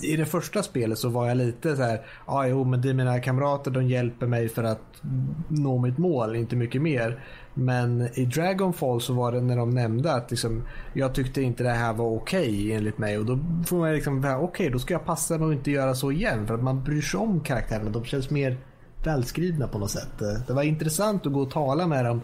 i 0.00 0.16
det 0.16 0.26
första 0.26 0.62
spelet 0.62 0.98
så 0.98 1.08
var 1.08 1.28
jag 1.28 1.36
lite 1.36 1.76
så 1.76 1.82
här, 1.82 2.00
ja 2.26 2.32
ah, 2.32 2.46
jo 2.46 2.64
men 2.64 2.80
det 2.80 2.90
är 2.90 2.94
mina 2.94 3.20
kamrater, 3.20 3.70
de 3.70 3.88
hjälper 3.88 4.26
mig 4.26 4.48
för 4.48 4.64
att 4.64 5.02
nå 5.48 5.78
mitt 5.78 5.98
mål, 5.98 6.36
inte 6.36 6.56
mycket 6.56 6.82
mer. 6.82 7.24
Men 7.54 8.08
i 8.14 8.24
Dragonfall 8.24 9.00
så 9.00 9.12
var 9.12 9.32
det 9.32 9.40
när 9.40 9.56
de 9.56 9.70
nämnde 9.70 10.12
att 10.12 10.30
liksom, 10.30 10.62
jag 10.92 11.14
tyckte 11.14 11.42
inte 11.42 11.62
det 11.62 11.70
här 11.70 11.92
var 11.92 12.06
okej 12.06 12.48
okay, 12.48 12.72
enligt 12.72 12.98
mig 12.98 13.18
och 13.18 13.26
då 13.26 13.38
får 13.66 13.76
man 13.76 13.92
liksom, 13.92 14.18
okej 14.18 14.34
okay, 14.34 14.68
då 14.68 14.78
ska 14.78 14.94
jag 14.94 15.04
passa 15.04 15.38
mig 15.38 15.46
och 15.46 15.52
inte 15.52 15.70
göra 15.70 15.94
så 15.94 16.12
igen 16.12 16.46
för 16.46 16.54
att 16.54 16.62
man 16.62 16.84
bryr 16.84 17.02
sig 17.02 17.20
om 17.20 17.40
karaktärerna, 17.40 17.90
de 17.90 18.04
känns 18.04 18.30
mer 18.30 18.56
välskrivna 19.04 19.68
på 19.68 19.78
något 19.78 19.90
sätt. 19.90 20.22
Eh, 20.22 20.46
det 20.46 20.52
var 20.52 20.62
intressant 20.62 21.26
att 21.26 21.32
gå 21.32 21.40
och 21.40 21.50
tala 21.50 21.86
med 21.86 22.04
dem 22.04 22.20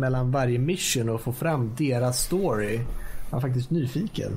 mellan 0.00 0.30
varje 0.30 0.58
mission 0.58 1.08
och 1.08 1.20
få 1.20 1.32
fram 1.32 1.74
deras 1.78 2.20
story. 2.20 2.80
Jag 3.30 3.36
var 3.36 3.40
faktiskt 3.40 3.70
nyfiken. 3.70 4.32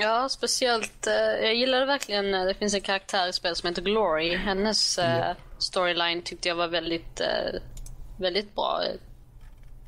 Ja, 0.00 0.28
speciellt. 0.28 1.06
Eh, 1.06 1.46
jag 1.46 1.54
gillade 1.54 1.86
verkligen, 1.86 2.30
när 2.30 2.46
det 2.46 2.54
finns 2.54 2.74
en 2.74 2.80
karaktär 2.80 3.28
i 3.28 3.32
spelet 3.32 3.58
som 3.58 3.68
heter 3.68 3.82
Glory. 3.82 4.36
Hennes 4.36 4.98
mm. 4.98 5.36
storyline 5.58 6.22
tyckte 6.22 6.48
jag 6.48 6.56
var 6.56 6.68
väldigt, 6.68 7.20
eh, 7.20 7.60
väldigt 8.18 8.54
bra 8.54 8.80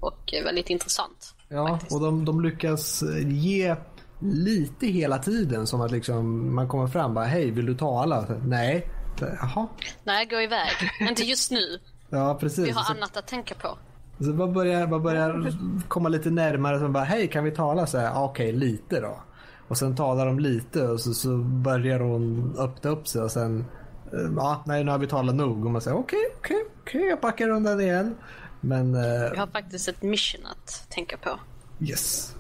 och 0.00 0.34
väldigt 0.44 0.70
intressant. 0.70 1.34
Ja, 1.48 1.68
faktiskt. 1.68 1.92
och 1.92 2.00
de, 2.00 2.24
de 2.24 2.40
lyckas 2.40 3.02
ge 3.26 3.76
lite 4.20 4.86
hela 4.86 5.18
tiden 5.18 5.66
som 5.66 5.80
att 5.80 5.90
liksom 5.90 6.54
man 6.54 6.68
kommer 6.68 6.86
fram 6.86 7.14
bara 7.14 7.24
hej 7.24 7.50
vill 7.50 7.66
du 7.66 7.74
tala? 7.74 8.26
Nej. 8.44 8.88
Jaha. 9.20 9.66
Nej, 10.04 10.26
gå 10.26 10.40
iväg. 10.40 10.70
Inte 11.00 11.22
just 11.22 11.50
nu. 11.50 11.78
Ja, 12.10 12.36
precis. 12.40 12.66
Vi 12.66 12.70
har 12.70 12.94
annat 12.94 13.16
att 13.16 13.26
tänka 13.26 13.54
på. 13.54 13.78
Så 14.18 14.24
man 14.24 14.52
börjar, 14.52 14.86
man 14.86 15.02
börjar 15.02 15.52
komma 15.88 16.08
lite 16.08 16.30
närmare 16.30 16.84
och 16.84 16.90
bara 16.90 17.04
hej 17.04 17.28
kan 17.28 17.44
vi 17.44 17.50
tala? 17.50 17.86
Så 17.86 17.98
här, 17.98 18.24
okej 18.24 18.52
lite 18.52 19.00
då. 19.00 19.20
Och 19.68 19.78
sen 19.78 19.96
talar 19.96 20.26
de 20.26 20.38
lite 20.38 20.88
och 20.88 21.00
så, 21.00 21.14
så 21.14 21.36
börjar 21.38 22.00
hon 22.00 22.54
öppna 22.58 22.90
upp 22.90 23.08
sig 23.08 23.22
och 23.22 23.30
sen 23.30 23.64
eh, 24.12 24.32
Ja, 24.36 24.62
nej 24.66 24.84
nu 24.84 24.90
har 24.90 24.98
vi 24.98 25.06
talat 25.06 25.34
nog 25.34 25.64
och 25.64 25.70
man 25.70 25.80
säger 25.80 25.96
okej, 25.96 26.18
okay, 26.18 26.38
okej, 26.38 26.56
okay, 26.56 26.72
okej, 26.80 26.98
okay, 26.98 27.10
jag 27.10 27.20
backar 27.20 27.48
undan 27.48 27.80
igen. 27.80 28.16
Men... 28.60 28.94
Uh, 28.94 29.30
vi 29.30 29.38
har 29.38 29.46
faktiskt 29.46 29.88
ett 29.88 30.02
mission 30.02 30.46
att 30.46 30.86
tänka 30.90 31.16
på. 31.16 31.40
Yes. 31.80 32.36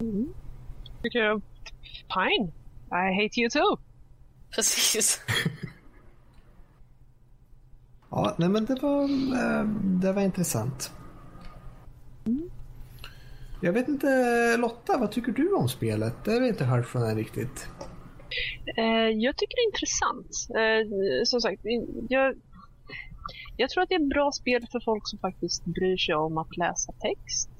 Mm. 0.00 0.34
Tycker 1.02 1.18
jag, 1.18 1.42
fine. 2.14 2.52
I 2.90 3.22
hate 3.22 3.40
you 3.40 3.50
too. 3.50 3.78
Precis. 4.54 5.20
ja, 8.10 8.34
nej 8.38 8.48
men 8.48 8.64
det 8.64 8.74
var, 8.82 9.02
uh, 9.04 9.64
det 9.82 10.12
var 10.12 10.22
intressant. 10.22 10.92
Mm. 12.26 12.50
Jag 13.64 13.72
vet 13.72 13.88
inte, 13.88 14.06
Lotta, 14.56 14.98
vad 14.98 15.12
tycker 15.12 15.32
du 15.32 15.52
om 15.52 15.68
spelet? 15.68 16.14
Det 16.24 16.30
har 16.32 16.40
vi 16.40 16.48
inte 16.48 16.64
hört 16.64 16.86
från 16.86 17.02
dig 17.02 17.14
riktigt. 17.14 17.68
Uh, 18.78 19.10
jag 19.10 19.36
tycker 19.36 19.56
det 19.56 19.60
är 19.60 19.66
intressant. 19.66 20.30
Uh, 20.50 21.24
som 21.24 21.40
sagt, 21.40 21.60
jag, 22.08 22.34
jag 23.56 23.70
tror 23.70 23.82
att 23.82 23.88
det 23.88 23.94
är 23.94 24.00
ett 24.00 24.08
bra 24.08 24.32
spel 24.32 24.66
för 24.72 24.80
folk 24.80 25.02
som 25.08 25.18
faktiskt 25.18 25.64
bryr 25.64 25.96
sig 25.96 26.14
om 26.14 26.38
att 26.38 26.56
läsa 26.56 26.92
text. 26.92 27.50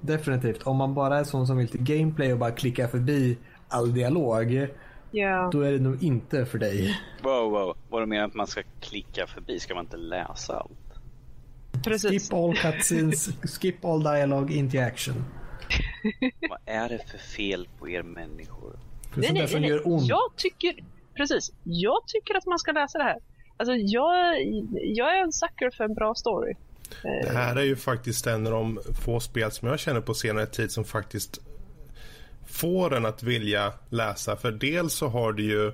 Definitivt. 0.00 0.62
Om 0.62 0.76
man 0.76 0.94
bara 0.94 1.18
är 1.18 1.24
sån 1.24 1.46
som 1.46 1.56
vill 1.56 1.68
till 1.68 1.82
gameplay 1.82 2.32
och 2.32 2.38
bara 2.38 2.50
klicka 2.50 2.88
förbi 2.88 3.38
all 3.68 3.94
dialog. 3.94 4.68
Yeah. 5.12 5.50
Då 5.50 5.60
är 5.60 5.72
det 5.72 5.78
nog 5.78 6.02
inte 6.02 6.46
för 6.46 6.58
dig. 6.58 6.96
Wow, 7.22 7.50
wow. 7.50 7.76
Vad 7.88 8.02
du 8.02 8.06
menar 8.06 8.26
att 8.26 8.34
man 8.34 8.46
ska 8.46 8.62
klicka 8.80 9.26
förbi? 9.26 9.60
Ska 9.60 9.74
man 9.74 9.84
inte 9.84 9.96
läsa 9.96 10.56
allt? 10.56 10.72
Precis. 11.84 12.10
Skip 12.10 12.32
all 12.32 12.54
cutscenes, 12.54 13.28
skip 13.42 13.84
all 13.84 14.02
dialogue, 14.02 14.54
into 14.54 14.78
action. 14.78 15.24
Vad 16.48 16.58
är 16.66 16.88
det 16.88 17.10
för 17.10 17.18
fel 17.18 17.68
på 17.78 17.88
er 17.88 18.02
människor? 18.02 18.78
Nej, 19.14 19.32
nej, 19.32 19.48
nej, 19.52 19.60
nej. 19.60 20.08
Jag 20.08 20.32
tycker, 20.36 20.74
precis. 21.16 21.52
Jag 21.64 22.06
tycker 22.06 22.34
att 22.34 22.46
man 22.46 22.58
ska 22.58 22.72
läsa 22.72 22.98
det 22.98 23.04
här. 23.04 23.18
Alltså, 23.56 23.74
jag, 23.74 24.42
jag 24.72 25.18
är 25.18 25.22
en 25.22 25.32
sucker 25.32 25.70
för 25.70 25.84
en 25.84 25.94
bra 25.94 26.14
story. 26.14 26.54
Det 27.02 27.32
här 27.32 27.56
är 27.56 27.62
ju 27.62 27.76
faktiskt 27.76 28.26
en 28.26 28.46
av 28.46 28.52
de 28.52 28.80
få 29.04 29.20
spel 29.20 29.52
som 29.52 29.68
jag 29.68 29.78
känner 29.78 30.00
på 30.00 30.14
senare 30.14 30.46
tid 30.46 30.70
som 30.70 30.84
faktiskt 30.84 31.40
får 32.46 32.96
en 32.96 33.06
att 33.06 33.22
vilja 33.22 33.72
läsa. 33.90 34.36
För 34.36 34.52
dels 34.52 34.94
så 34.94 35.08
har 35.08 35.32
du 35.32 35.42
ju 35.42 35.72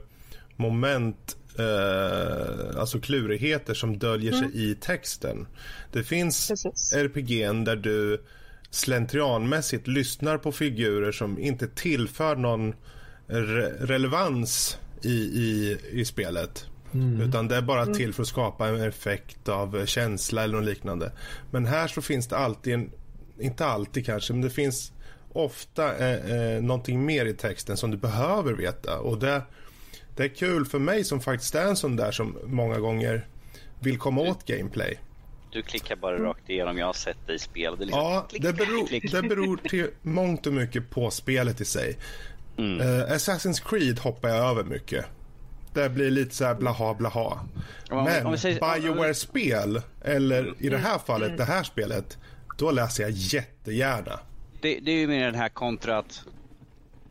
moment, 0.57 1.37
eh, 1.59 2.81
alltså 2.81 3.01
klurigheter 3.01 3.75
som 3.75 3.99
döljer 3.99 4.33
mm. 4.33 4.51
sig 4.51 4.71
i 4.71 4.75
texten. 4.75 5.47
Det 5.93 6.05
finns 6.05 6.49
Precis. 6.49 6.93
RPG 6.93 7.65
där 7.65 7.77
du 7.77 8.23
slentrianmässigt 8.75 9.87
lyssnar 9.87 10.39
på 10.39 10.53
figurer 10.53 11.13
som 11.13 11.39
inte 11.39 11.69
tillför 11.69 12.37
någon 12.37 12.75
re 13.27 13.73
relevans 13.81 14.79
i, 15.03 15.15
i, 15.15 15.79
i 15.91 16.05
spelet. 16.05 16.67
Mm. 16.95 17.21
Utan 17.21 17.49
det 17.49 17.57
är 17.57 17.63
bara 17.63 17.83
mm. 17.83 17.95
till 17.95 18.15
för 18.15 18.23
att 18.23 18.29
skapa 18.29 18.69
en 18.69 18.81
effekt 18.81 19.49
av 19.49 19.87
känsla 19.87 20.45
eller 20.45 20.57
något 20.57 20.65
liknande. 20.65 21.13
Men 21.51 21.67
här 21.67 21.89
så 21.89 22.03
finns 22.03 22.27
det 22.27 22.37
alltid, 22.37 22.75
en, 22.75 22.91
inte 23.39 23.67
alltid 23.67 24.07
kanske, 24.07 24.33
men 24.33 24.43
det 24.43 24.51
finns 24.51 24.93
ofta 25.33 25.97
eh, 25.97 26.37
eh, 26.37 26.63
någonting 26.63 27.05
mer 27.07 27.27
i 27.27 27.35
texten 27.35 27.77
som 27.77 27.91
du 27.91 27.97
behöver 27.97 28.53
veta. 28.53 28.99
Och 28.99 29.19
det, 29.19 29.43
det 30.17 30.25
är 30.25 30.29
kul 30.29 30.67
för 30.67 30.79
mig 30.79 31.05
som 31.05 31.21
faktiskt 31.21 31.55
är 31.55 31.67
en 31.67 31.77
sån 31.77 31.97
där 31.97 32.13
som 32.13 32.39
många 32.47 32.79
gånger 32.79 33.27
vill 33.81 33.99
komma 33.99 34.21
åt 34.21 34.47
gameplay. 34.47 34.99
Du 35.55 35.63
klickar 35.63 35.97
bara 35.97 36.19
rakt 36.19 36.51
igenom. 36.51 36.79
Jag 36.79 36.87
har 36.87 36.93
sett 36.93 37.27
dig 37.27 37.39
spela. 37.39 37.77
Det 37.77 37.85
liksom 37.85 38.01
ja, 38.01 38.27
klick, 38.29 38.43
det, 38.43 38.53
beror, 38.53 38.87
klick. 38.87 39.13
det 39.13 39.23
beror 39.23 39.57
till 39.57 39.91
mångt 40.03 40.47
och 40.47 40.53
mycket 40.53 40.91
på 40.91 41.11
spelet 41.11 41.61
i 41.61 41.65
sig. 41.65 41.99
Mm. 42.59 42.81
Uh, 42.81 43.05
Assassin's 43.05 43.69
Creed 43.69 43.99
hoppar 43.99 44.29
jag 44.29 44.51
över 44.51 44.65
mycket. 44.65 45.05
Det 45.73 45.89
blir 45.89 46.11
lite 46.11 46.35
så 46.35 46.45
här 46.45 46.55
blaha 46.55 46.95
blaha. 46.95 47.41
Men 47.91 48.25
Bioware-spel, 48.43 49.83
eller 50.05 50.55
i 50.59 50.69
det 50.69 50.79
här 50.79 50.99
fallet 50.99 51.29
mm. 51.29 51.39
det 51.39 51.45
här 51.45 51.63
spelet, 51.63 52.19
då 52.59 52.71
läser 52.71 53.03
jag 53.03 53.13
jättegärna. 53.13 54.21
Det, 54.61 54.79
det 54.81 54.91
är 54.91 54.97
ju 54.97 55.07
mer 55.07 55.27
den 55.27 55.35
här 55.35 55.49
kontra 55.49 55.99
att 55.99 56.23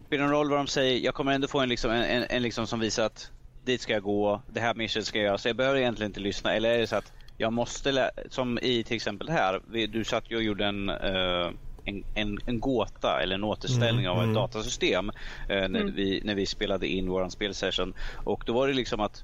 spelar 0.08 0.24
någon 0.24 0.34
roll 0.34 0.50
vad 0.50 0.60
de 0.60 0.68
säger, 0.68 1.00
jag 1.00 1.14
kommer 1.14 1.32
ändå 1.32 1.48
få 1.48 1.60
en, 1.60 1.70
liksom, 1.70 1.92
en, 1.92 2.04
en, 2.04 2.26
en 2.30 2.42
liksom 2.42 2.68
som 2.68 2.80
visar 2.80 3.06
att 3.06 3.32
dit 3.66 3.82
ska 3.82 3.94
jag 3.94 4.04
gå, 4.04 4.42
det 4.48 4.60
här 4.60 4.74
mission 4.74 5.04
ska 5.04 5.18
jag 5.18 5.26
göra, 5.26 5.38
så 5.38 5.50
jag 5.50 5.56
behöver 5.56 5.80
egentligen 5.80 6.10
inte 6.10 6.20
lyssna. 6.20 6.54
Eller 6.54 6.70
är 6.70 6.78
det 6.78 6.88
så 6.88 6.96
att 6.96 7.12
jag 7.38 7.54
måste, 7.54 8.12
som 8.30 8.60
i 8.62 8.84
till 8.84 8.96
exempel 8.96 9.30
här, 9.30 9.88
du 9.88 10.04
satt 10.04 10.32
ju 10.32 10.36
och 10.36 10.44
gjorde 10.44 10.66
en, 10.66 10.90
uh, 10.90 11.52
en, 11.86 12.04
en, 12.14 12.40
en, 12.46 12.60
gåta 12.60 13.22
eller 13.22 13.36
en 13.36 13.44
återställning 13.44 14.06
mm, 14.06 14.18
av 14.18 14.18
ett 14.18 14.24
mm. 14.24 14.36
datasystem 14.36 15.10
uh, 15.10 15.14
när, 15.48 15.66
mm. 15.66 15.94
vi, 15.96 16.22
när 16.24 16.36
vi 16.36 16.46
spelade 16.46 16.88
in 16.88 17.10
våran 17.10 17.32
spelsession. 17.32 17.94
Och 18.24 18.44
då 18.46 18.54
var 18.54 18.68
det 18.68 18.74
liksom 18.74 19.00
att 19.00 19.24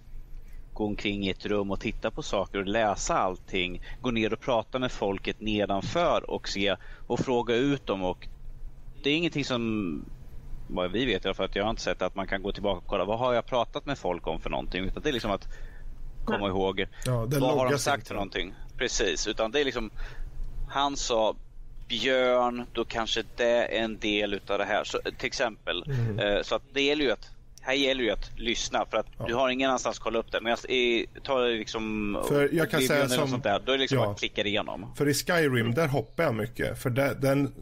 gå 0.73 0.85
omkring 0.85 1.23
i 1.23 1.29
ett 1.29 1.45
rum 1.45 1.71
och 1.71 1.79
titta 1.79 2.11
på 2.11 2.21
saker 2.21 2.59
och 2.59 2.67
läsa 2.67 3.17
allting. 3.17 3.81
Gå 4.01 4.11
ner 4.11 4.33
och 4.33 4.39
prata 4.39 4.79
med 4.79 4.91
folket 4.91 5.41
nedanför 5.41 6.29
och 6.29 6.47
se 6.47 6.75
och 7.07 7.19
fråga 7.19 7.55
ut 7.55 7.85
dem. 7.85 8.03
Och 8.03 8.27
det 9.03 9.09
är 9.09 9.15
ingenting 9.15 9.45
som 9.45 10.05
vad 10.67 10.91
vi 10.91 11.05
vet, 11.05 11.23
för 11.37 11.43
att 11.43 11.55
jag 11.55 11.63
har 11.63 11.69
inte 11.69 11.81
sett 11.81 12.01
att 12.01 12.15
man 12.15 12.27
kan 12.27 12.43
gå 12.43 12.51
tillbaka 12.51 12.77
och 12.77 12.87
kolla 12.87 13.05
vad 13.05 13.19
har 13.19 13.33
jag 13.33 13.45
pratat 13.45 13.85
med 13.85 13.97
folk 13.97 14.27
om 14.27 14.39
för 14.39 14.49
någonting. 14.49 14.85
Utan 14.85 15.03
det 15.03 15.09
är 15.09 15.13
liksom 15.13 15.31
att 15.31 15.47
komma 16.25 16.39
Nej. 16.39 16.47
ihåg. 16.47 16.85
Ja, 17.05 17.25
vad 17.25 17.57
har 17.57 17.71
de 17.71 17.79
sagt 17.79 18.07
för 18.07 18.15
någonting? 18.15 18.53
Precis, 18.77 19.27
utan 19.27 19.51
det 19.51 19.59
är 19.59 19.65
liksom 19.65 19.91
han 20.69 20.97
sa 20.97 21.35
björn, 21.87 22.65
då 22.73 22.85
kanske 22.85 23.23
det 23.35 23.77
är 23.77 23.83
en 23.83 23.99
del 23.99 24.33
utav 24.33 24.57
det 24.57 24.65
här. 24.65 24.83
Så, 24.83 24.99
till 25.17 25.27
exempel. 25.27 25.83
Mm. 25.87 26.19
Eh, 26.19 26.41
så 26.41 26.55
att 26.55 26.63
det 26.73 26.81
gäller 26.81 27.05
ju 27.05 27.11
att 27.11 27.31
här 27.61 27.73
gäller 27.73 28.03
ju 28.03 28.09
att 28.09 28.39
lyssna 28.39 28.85
för 28.89 28.97
att 28.97 29.05
ja. 29.17 29.25
du 29.27 29.33
har 29.33 29.49
ingen 29.49 29.69
annanstans 29.69 29.97
att 29.97 30.03
kolla 30.03 30.19
upp 30.19 30.31
det. 30.31 30.41
Men 30.41 30.49
jag 30.49 31.23
tar 31.23 31.57
liksom... 31.57 32.17
För 32.27 32.49
jag 32.53 32.71
kan 32.71 32.81
säga 32.81 33.09
som... 33.09 33.27
Sånt 33.27 33.43
där, 33.43 33.61
då 33.65 33.71
är 33.71 33.77
det 33.77 33.81
liksom 33.81 33.97
ja. 33.97 34.11
att 34.11 34.19
klicka 34.19 34.43
igenom. 34.43 34.93
För 34.95 35.07
i 35.07 35.13
Skyrim, 35.13 35.73
där 35.73 35.87
hoppar 35.87 36.23
jag 36.23 36.35
mycket. 36.35 36.81
För 36.81 36.89
det, 36.89 37.17
den, 37.21 37.53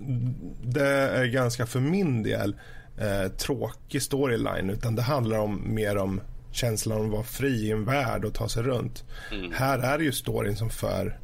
det 0.63 0.89
är 0.89 1.25
ganska 1.25 1.65
för 1.65 1.79
min 1.79 2.23
del 2.23 2.55
eh, 2.97 3.31
tråkig 3.31 4.01
storyline 4.01 4.69
utan 4.69 4.95
det 4.95 5.01
handlar 5.01 5.39
om 5.39 5.75
mer 5.75 5.97
om 5.97 6.21
känslan 6.52 6.98
av 6.98 7.06
att 7.06 7.11
vara 7.11 7.24
fri 7.24 7.68
i 7.68 7.72
en 7.72 7.86
värld 7.86 8.26
och 8.26 8.34
ta 8.34 8.49
sig 8.49 8.64
runt. 8.64 9.03
Mm. 9.32 9.52
Här 9.52 9.80
är 9.80 9.98
det 9.98 10.03
ju 10.03 10.11
storyn 10.11 10.56
som 10.56 10.69
för 10.69 11.19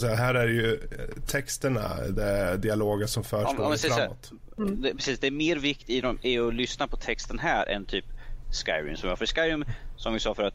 Säga, 0.00 0.14
här 0.14 0.34
är 0.34 0.46
det 0.46 0.52
ju 0.52 0.80
texterna, 1.26 1.96
det 2.10 2.56
dialoger 2.56 3.06
som 3.06 3.24
för 3.24 3.44
storyn 3.44 3.78
framåt. 3.78 4.32
Mm. 4.58 4.82
Det, 4.82 4.94
precis, 4.94 5.18
det 5.18 5.26
är 5.26 5.30
mer 5.30 5.56
vikt 5.56 5.90
i 5.90 6.00
dem, 6.00 6.18
i 6.22 6.38
att 6.38 6.54
lyssna 6.54 6.88
på 6.88 6.96
texten 6.96 7.38
här 7.38 7.66
än 7.66 7.84
typ 7.84 8.04
Skyrim. 8.52 8.96
Som 8.96 9.08
jag, 9.08 9.18
för 9.18 9.26
Skyrim, 9.26 9.64
som 9.96 10.12
vi 10.12 10.20
sa 10.20 10.34
för 10.34 10.42
att 10.42 10.54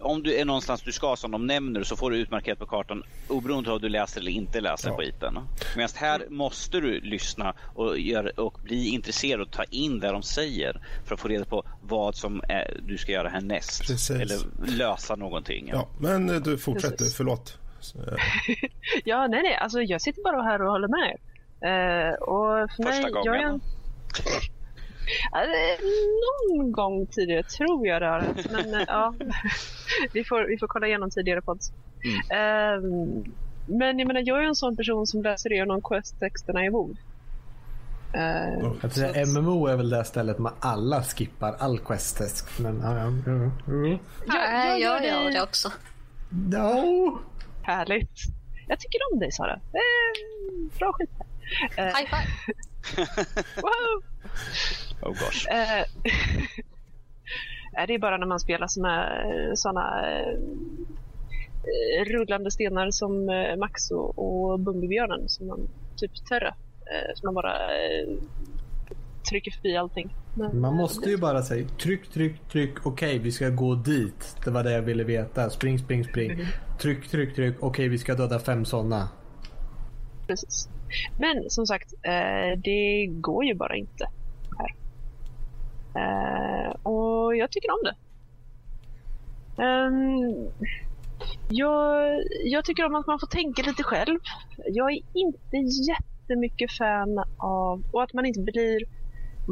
om 0.00 0.22
du 0.22 0.34
är 0.34 0.44
någonstans 0.44 0.82
du 0.82 0.92
ska 0.92 1.16
som 1.16 1.30
de 1.30 1.46
nämner 1.46 1.82
så 1.82 1.96
får 1.96 2.10
du 2.10 2.16
utmarkerat 2.16 2.58
på 2.58 2.66
kartan 2.66 3.02
oberoende 3.28 3.70
av 3.70 3.76
om 3.76 3.82
du 3.82 3.88
läser 3.88 4.20
eller 4.20 4.30
inte 4.30 4.60
läser 4.60 4.88
ja. 4.88 4.96
skiten. 4.96 5.38
Medan 5.76 5.88
här 5.94 6.26
måste 6.28 6.80
du 6.80 7.00
lyssna 7.00 7.54
och, 7.74 7.98
gör, 7.98 8.40
och 8.40 8.58
bli 8.64 8.88
intresserad 8.88 9.40
och 9.40 9.50
ta 9.50 9.64
in 9.64 10.00
det 10.00 10.12
de 10.12 10.22
säger 10.22 10.80
för 11.04 11.14
att 11.14 11.20
få 11.20 11.28
reda 11.28 11.44
på 11.44 11.64
vad 11.82 12.16
som 12.16 12.42
är, 12.48 12.80
du 12.86 12.98
ska 12.98 13.12
göra 13.12 13.28
härnäst. 13.28 13.86
Precis. 13.86 14.10
Eller 14.10 14.38
lösa 14.78 15.16
någonting. 15.16 15.68
Ja, 15.72 15.88
men 16.00 16.30
eh, 16.30 16.36
du 16.36 16.58
fortsätter, 16.58 16.96
Precis. 16.96 17.16
förlåt. 17.16 17.58
ja, 19.04 19.26
nej, 19.26 19.42
nej, 19.42 19.54
alltså 19.54 19.82
jag 19.82 20.00
sitter 20.00 20.22
bara 20.22 20.42
här 20.42 20.62
och 20.62 20.70
håller 20.70 20.88
med. 20.88 21.18
Uh, 21.64 22.14
och 22.14 22.70
för 22.70 22.82
Första 22.82 23.02
mig, 23.02 23.12
gången? 23.12 23.24
Jag 23.24 23.36
är 23.36 23.46
en... 23.46 23.60
någon 26.58 26.72
gång 26.72 27.06
tidigare 27.06 27.42
tror 27.42 27.86
jag 27.86 28.02
det 28.02 28.06
har 28.06 28.34
Men 28.52 28.74
uh, 28.74 28.82
ja, 28.86 29.14
vi 30.12 30.24
får, 30.24 30.44
vi 30.48 30.58
får 30.58 30.66
kolla 30.66 30.86
igenom 30.86 31.10
tidigare 31.10 31.42
pods. 31.42 31.72
Mm. 32.04 32.16
Uh, 32.16 33.24
men 33.66 33.98
jag 33.98 34.06
menar, 34.06 34.22
jag 34.24 34.38
är 34.42 34.46
en 34.46 34.54
sån 34.54 34.76
person 34.76 35.06
som 35.06 35.22
läser 35.22 35.52
igenom 35.52 35.82
quest-texterna 35.82 36.64
i 36.66 36.68
WoW. 36.68 36.96
Uh, 38.16 38.72
att 38.82 39.28
MMO 39.28 39.66
är 39.66 39.76
väl 39.76 39.90
det 39.90 40.04
stället 40.04 40.38
man 40.38 40.52
alla 40.60 41.02
skippar 41.02 41.56
all 41.58 41.78
quest-text. 41.78 42.58
Men 42.58 42.80
ja, 42.80 42.98
ja, 42.98 43.12
ja, 43.26 43.50
ja. 43.66 43.98
Jag, 44.26 44.80
jag 44.80 45.04
gör 45.04 45.30
det 45.30 45.42
också. 45.42 45.72
No. 46.30 47.18
Härligt. 47.62 48.20
Jag 48.68 48.80
tycker 48.80 48.98
om 49.12 49.18
dig 49.18 49.32
Sara. 49.32 49.52
Eh, 49.54 50.78
bra 50.78 50.92
skit. 50.92 51.10
Eh, 51.76 51.84
High 51.84 51.94
five. 51.96 52.54
wow. 53.62 54.02
Oh 55.00 55.12
gosh. 55.12 55.46
Eh, 57.78 57.86
det 57.86 57.94
är 57.94 57.98
bara 57.98 58.16
när 58.16 58.26
man 58.26 58.40
spelar 58.40 58.66
såna, 58.66 59.08
såna 59.54 60.06
eh, 61.62 62.04
rullande 62.04 62.50
stenar 62.50 62.90
som 62.90 63.28
eh, 63.28 63.56
Max 63.56 63.90
och, 63.90 64.18
och 64.18 64.60
Bumbibjörnen 64.60 65.28
som 65.28 65.46
man 65.46 65.68
typ 65.96 66.26
Terra. 66.28 66.54
Eh, 66.92 67.14
som 67.14 67.26
man 67.26 67.34
bara 67.34 67.54
eh, 67.54 68.08
trycker 69.30 69.50
förbi 69.50 69.76
allting. 69.76 70.16
Men, 70.34 70.60
man 70.60 70.76
måste 70.76 71.10
ju 71.10 71.16
bara 71.16 71.42
säga 71.42 71.68
tryck, 71.68 72.08
tryck, 72.08 72.48
tryck. 72.48 72.86
Okej, 72.86 73.08
okay, 73.08 73.18
vi 73.18 73.32
ska 73.32 73.48
gå 73.48 73.74
dit. 73.74 74.36
Det 74.44 74.50
var 74.50 74.64
det 74.64 74.72
jag 74.72 74.82
ville 74.82 75.04
veta. 75.04 75.50
Spring, 75.50 75.78
spring, 75.78 76.04
spring. 76.04 76.30
Mm. 76.30 76.46
Tryck, 76.80 77.08
tryck, 77.08 77.34
tryck. 77.34 77.56
Okej, 77.56 77.68
okay, 77.68 77.88
vi 77.88 77.98
ska 77.98 78.14
döda 78.14 78.38
fem 78.38 78.64
sådana. 78.64 79.08
Precis. 80.26 80.68
Men 81.18 81.50
som 81.50 81.66
sagt, 81.66 81.92
eh, 82.02 82.58
det 82.64 83.06
går 83.06 83.44
ju 83.44 83.54
bara 83.54 83.76
inte. 83.76 84.04
Eh, 84.04 84.10
Eh, 85.94 86.70
och 86.82 87.36
jag 87.36 87.50
tycker 87.50 87.70
om 87.70 87.80
det. 87.84 87.94
Um, 89.56 90.50
jag, 91.48 92.20
jag 92.44 92.64
tycker 92.64 92.86
om 92.86 92.94
att 92.94 93.06
man 93.06 93.18
får 93.20 93.26
tänka 93.26 93.62
lite 93.62 93.82
själv. 93.82 94.18
Jag 94.66 94.92
är 94.92 95.00
inte 95.12 95.56
jättemycket 95.88 96.72
fan 96.72 97.24
av, 97.36 97.82
och 97.92 98.02
att 98.02 98.12
man 98.12 98.26
inte 98.26 98.40
blir 98.40 98.84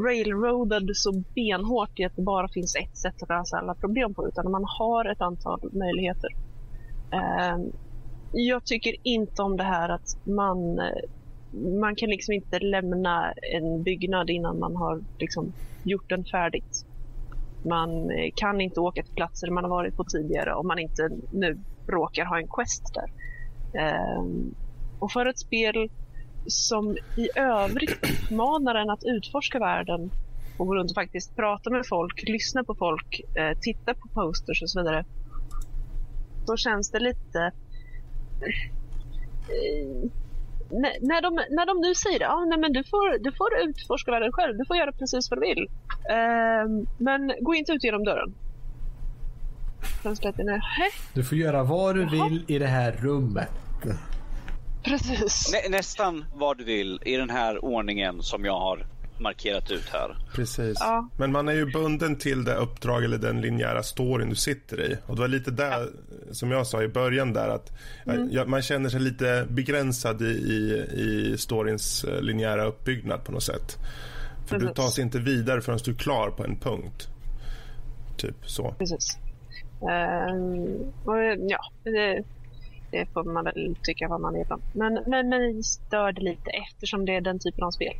railroadad 0.06 0.90
så 0.94 1.12
benhårt 1.34 1.98
i 2.00 2.04
att 2.04 2.16
det 2.16 2.22
bara 2.22 2.48
finns 2.48 2.76
ett 2.76 2.96
sätt 2.98 3.22
att 3.22 3.28
lösa 3.28 3.58
alla 3.58 3.74
problem 3.74 4.14
på, 4.14 4.28
utan 4.28 4.50
man 4.50 4.64
har 4.78 5.04
ett 5.04 5.20
antal 5.20 5.60
möjligheter. 5.72 6.30
Ehm, 7.10 7.72
jag 8.32 8.64
tycker 8.64 8.94
inte 9.02 9.42
om 9.42 9.56
det 9.56 9.64
här 9.64 9.88
att 9.88 10.16
man, 10.24 10.80
man 11.80 11.96
kan 11.96 12.08
liksom 12.08 12.34
inte 12.34 12.58
lämna 12.58 13.32
en 13.32 13.82
byggnad 13.82 14.30
innan 14.30 14.58
man 14.58 14.76
har 14.76 15.00
liksom 15.18 15.52
gjort 15.84 16.08
den 16.08 16.24
färdigt. 16.24 16.86
Man 17.64 18.10
eh, 18.10 18.30
kan 18.36 18.60
inte 18.60 18.80
åka 18.80 19.02
till 19.02 19.14
platser 19.14 19.50
man 19.50 19.64
har 19.64 19.70
varit 19.70 19.96
på 19.96 20.04
tidigare 20.04 20.54
om 20.54 20.66
man 20.66 20.78
inte 20.78 21.10
nu 21.32 21.58
råkar 21.86 22.24
ha 22.24 22.38
en 22.38 22.48
quest 22.48 22.94
där. 22.94 23.12
Ehm, 23.80 24.54
och 24.98 25.12
för 25.12 25.26
ett 25.26 25.38
spel 25.38 25.90
som 26.46 26.96
i 27.16 27.28
övrigt 27.36 27.90
uppmanar 27.90 28.74
en 28.74 28.90
att 28.90 29.04
utforska 29.04 29.58
världen 29.58 30.10
och 30.56 30.66
gå 30.66 30.74
runt 30.74 30.90
och 30.90 30.94
faktiskt 30.94 31.36
prata 31.36 31.70
med 31.70 31.86
folk, 31.86 32.28
lyssna 32.28 32.64
på 32.64 32.74
folk, 32.74 33.20
eh, 33.34 33.58
titta 33.60 33.94
på 33.94 34.08
posters 34.08 34.62
och 34.62 34.70
så 34.70 34.80
vidare. 34.80 35.04
Då 36.46 36.56
känns 36.56 36.90
det 36.90 36.98
lite... 37.00 37.52
Eh, 39.48 40.10
när, 41.00 41.22
de, 41.22 41.34
när 41.34 41.66
de 41.66 41.80
nu 41.80 41.94
säger 41.94 42.26
ah, 42.26 42.44
nej, 42.44 42.58
men 42.58 42.72
du, 42.72 42.84
får, 42.84 43.18
du 43.18 43.32
får 43.32 43.58
utforska 43.68 44.10
världen 44.10 44.32
själv, 44.32 44.58
du 44.58 44.64
får 44.64 44.76
göra 44.76 44.92
precis 44.92 45.30
vad 45.30 45.40
du 45.40 45.46
vill. 45.46 45.68
Eh, 46.10 46.86
men 46.98 47.32
gå 47.40 47.54
inte 47.54 47.72
ut 47.72 47.84
genom 47.84 48.04
dörren. 48.04 48.34
Du 51.14 51.24
får 51.24 51.38
göra 51.38 51.62
vad 51.62 51.94
du 51.94 52.02
Jaha. 52.02 52.28
vill 52.28 52.44
i 52.48 52.58
det 52.58 52.66
här 52.66 52.92
rummet. 52.92 53.50
Precis. 54.82 55.52
Nä, 55.52 55.76
nästan 55.76 56.24
vad 56.34 56.58
du 56.58 56.64
vill 56.64 57.00
i 57.04 57.16
den 57.16 57.30
här 57.30 57.64
ordningen 57.64 58.22
som 58.22 58.44
jag 58.44 58.60
har 58.60 58.86
markerat 59.20 59.70
ut 59.70 59.88
här. 59.92 60.16
Precis. 60.34 60.76
Ja. 60.80 61.08
Men 61.16 61.32
man 61.32 61.48
är 61.48 61.52
ju 61.52 61.72
bunden 61.72 62.16
till 62.16 62.44
det 62.44 62.54
uppdrag 62.54 63.04
eller 63.04 63.18
den 63.18 63.40
linjära 63.40 63.82
storyn 63.82 64.28
du 64.28 64.34
sitter 64.34 64.80
i. 64.80 64.96
Och 65.06 65.14
det 65.14 65.20
var 65.20 65.28
lite 65.28 65.50
där, 65.50 65.80
ja. 65.80 66.34
som 66.34 66.50
jag 66.50 66.66
sa 66.66 66.82
i 66.82 66.88
början 66.88 67.32
där, 67.32 67.48
att 67.48 67.72
mm. 68.06 68.28
ja, 68.32 68.44
man 68.44 68.62
känner 68.62 68.88
sig 68.88 69.00
lite 69.00 69.46
begränsad 69.50 70.22
i, 70.22 70.24
i, 70.24 70.86
i 70.96 71.38
storyns 71.38 72.04
eh, 72.04 72.22
linjära 72.22 72.64
uppbyggnad 72.64 73.24
på 73.24 73.32
något 73.32 73.42
sätt. 73.42 73.76
För 74.46 74.58
Precis. 74.58 74.68
du 74.68 74.74
tas 74.74 74.98
inte 74.98 75.18
vidare 75.18 75.60
förrän 75.60 75.78
du 75.84 75.90
är 75.90 75.94
klar 75.94 76.30
på 76.30 76.44
en 76.44 76.56
punkt. 76.56 77.08
Typ 78.16 78.36
så. 78.46 78.74
Precis. 78.78 79.18
Um, 79.80 80.92
och, 81.04 81.16
ja, 81.48 81.58
det 81.84 82.24
det 82.90 83.06
får 83.12 83.24
man 83.24 83.44
väl 83.44 83.76
tycka 83.82 84.08
vad 84.08 84.20
man 84.20 84.34
vill 84.34 84.46
om. 84.52 84.60
Men, 84.72 85.04
men 85.06 85.28
mig 85.28 85.62
stör 85.62 86.12
det 86.12 86.20
lite 86.20 86.50
eftersom 86.50 87.04
det 87.04 87.16
är 87.16 87.20
den 87.20 87.38
typen 87.38 87.64
av 87.64 87.70
spel. 87.70 87.94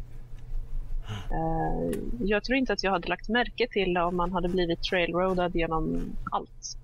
Uh, 1.33 1.99
jag 2.21 2.45
tror 2.45 2.59
inte 2.59 2.73
att 2.73 2.83
jag 2.83 2.91
hade 2.91 3.09
lagt 3.09 3.29
märke 3.29 3.67
till 3.71 3.95
det 3.95 4.03
om 4.03 4.17
man 4.17 4.33
hade 4.33 4.49
blivit 4.49 4.83
trailroadad 4.83 5.57
genom 5.57 6.03
allt. 6.33 6.77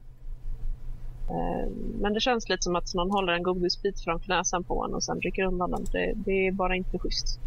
Uh, 1.31 1.73
men 2.01 2.13
det 2.13 2.21
känns 2.21 2.49
lite 2.49 2.63
som 2.63 2.77
att 2.77 2.95
någon 2.95 3.11
håller 3.11 3.33
en 3.33 3.43
godisbit 3.43 4.01
framför 4.01 4.29
näsan 4.29 4.65
på 4.65 4.85
en 4.85 4.95
och 4.95 5.05
sen 5.05 5.21
rycker 5.21 5.45
undan 5.45 5.71
den. 5.71 5.85
Det, 5.93 6.13
det 6.17 6.47
är 6.47 6.53
bara 6.53 6.77
inte 6.77 6.99
schysst. 6.99 7.41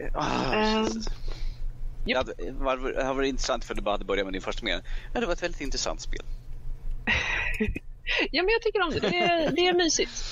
Uh, 0.00 0.88
Ja, 2.06 2.22
det, 2.22 3.02
har 3.04 3.14
varit 3.14 3.28
intressant 3.28 3.64
för 3.64 3.74
du 3.74 3.82
bara 3.82 3.90
hade 3.90 4.04
börjat 4.04 4.26
med 4.26 4.32
din 4.32 4.42
första 4.42 4.64
mening. 4.64 4.84
Ja, 5.14 5.20
det 5.20 5.26
var 5.26 5.32
ett 5.32 5.42
väldigt 5.42 5.60
intressant 5.60 6.00
spel. 6.00 6.20
ja, 8.30 8.42
men 8.42 8.52
jag 8.52 8.62
tycker 8.62 8.82
om 8.82 8.90
det. 8.90 9.00
Det 9.00 9.18
är, 9.18 9.50
det 9.50 9.66
är 9.66 9.74
mysigt. 9.74 10.22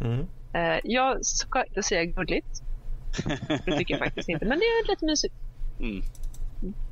Mm. 0.00 0.26
Uh, 0.54 0.80
jag 0.84 1.24
ska 1.24 1.64
inte 1.64 1.82
säga 1.82 2.04
gulligt. 2.04 2.62
Det 3.64 3.78
tycker 3.78 3.94
jag 3.94 3.98
faktiskt 3.98 4.28
inte. 4.28 4.44
Men 4.44 4.58
det 4.58 4.64
är 4.64 4.88
lite 4.88 5.06
mysigt. 5.06 5.34
Mm. 5.80 6.02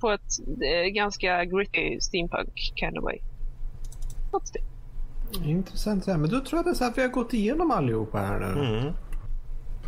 På 0.00 0.10
ett 0.10 0.40
uh, 0.48 0.92
ganska 0.92 1.44
gritty 1.44 2.00
steampunk 2.00 2.72
kind 2.74 2.98
of 2.98 3.04
way. 3.04 3.18
Trots 4.30 4.52
det. 4.52 4.60
Intressant. 5.44 6.06
Men 6.06 6.30
då 6.30 6.40
tror 6.40 6.62
jag 6.64 6.74
det 6.74 6.86
att 6.86 6.98
vi 6.98 7.02
har 7.02 7.08
gått 7.08 7.32
igenom 7.32 7.70
allihopa 7.70 8.18
här 8.18 8.40
nu. 8.40 8.46
Mm. 8.46 8.92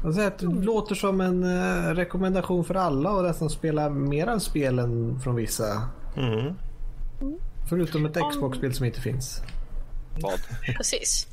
Alltså, 0.05 0.21
det 0.21 0.65
låter 0.65 0.95
som 0.95 1.21
en 1.21 1.45
uh, 1.45 1.95
rekommendation 1.95 2.65
för 2.65 2.75
alla 2.75 3.13
och 3.13 3.23
nästan 3.23 3.51
spela 3.51 3.91
mer 3.91 4.27
än 4.27 4.41
spelen 4.41 5.21
från 5.21 5.35
vissa. 5.35 5.89
Mm. 6.17 6.55
Mm. 7.21 7.39
Förutom 7.69 8.07
ett 8.07 8.17
Xbox-spel 8.33 8.75
som 8.75 8.87
inte 8.87 9.01
finns. 9.01 9.43
Vad? 10.21 10.41
Precis. 10.77 11.29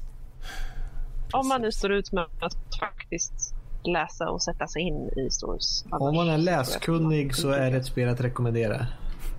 Om 1.32 1.48
man 1.48 1.62
nu 1.62 1.72
står 1.72 1.92
ut 1.92 2.12
med 2.12 2.24
att 2.40 2.80
faktiskt 2.80 3.56
läsa 3.84 4.30
och 4.30 4.42
sätta 4.42 4.68
sig 4.68 4.82
in 4.82 5.10
i 5.18 5.30
stories. 5.32 5.86
Om 5.92 6.16
man 6.16 6.30
är 6.30 6.38
läskunnig 6.38 7.36
så 7.36 7.50
är 7.50 7.72
det 7.72 7.78
ett 7.78 7.86
spel 7.86 8.10
att 8.10 8.22
rekommendera. 8.22 8.88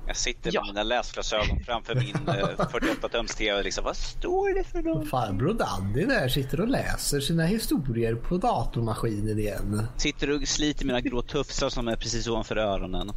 Jag 0.07 0.17
sitter 0.17 0.45
med 0.45 0.55
ja. 0.55 0.65
mina 0.67 0.83
läsglasögon 0.83 1.61
framför 1.67 1.95
min 1.95 2.15
48-tums 2.15 3.31
eh, 3.31 3.37
TV. 3.37 3.63
Liksom, 3.63 3.85
vad 3.85 3.97
står 3.97 4.55
det 4.55 4.65
för 4.65 4.83
något? 4.83 5.09
Farbror 5.09 5.55
Danny 5.55 6.05
där 6.05 6.29
sitter 6.29 6.61
och 6.61 6.69
läser 6.69 7.21
sina 7.21 7.45
historier 7.45 8.15
på 8.15 8.37
datormaskinen 8.37 9.39
igen. 9.39 9.83
Sitter 9.97 10.31
och 10.31 10.49
sliter 10.49 10.87
mina 10.87 11.01
grå 11.01 11.23
tufsar 11.23 11.69
som 11.69 11.89
är 11.89 11.97
precis 11.97 12.29
ovanför 12.29 12.57
öronen. 12.57 13.13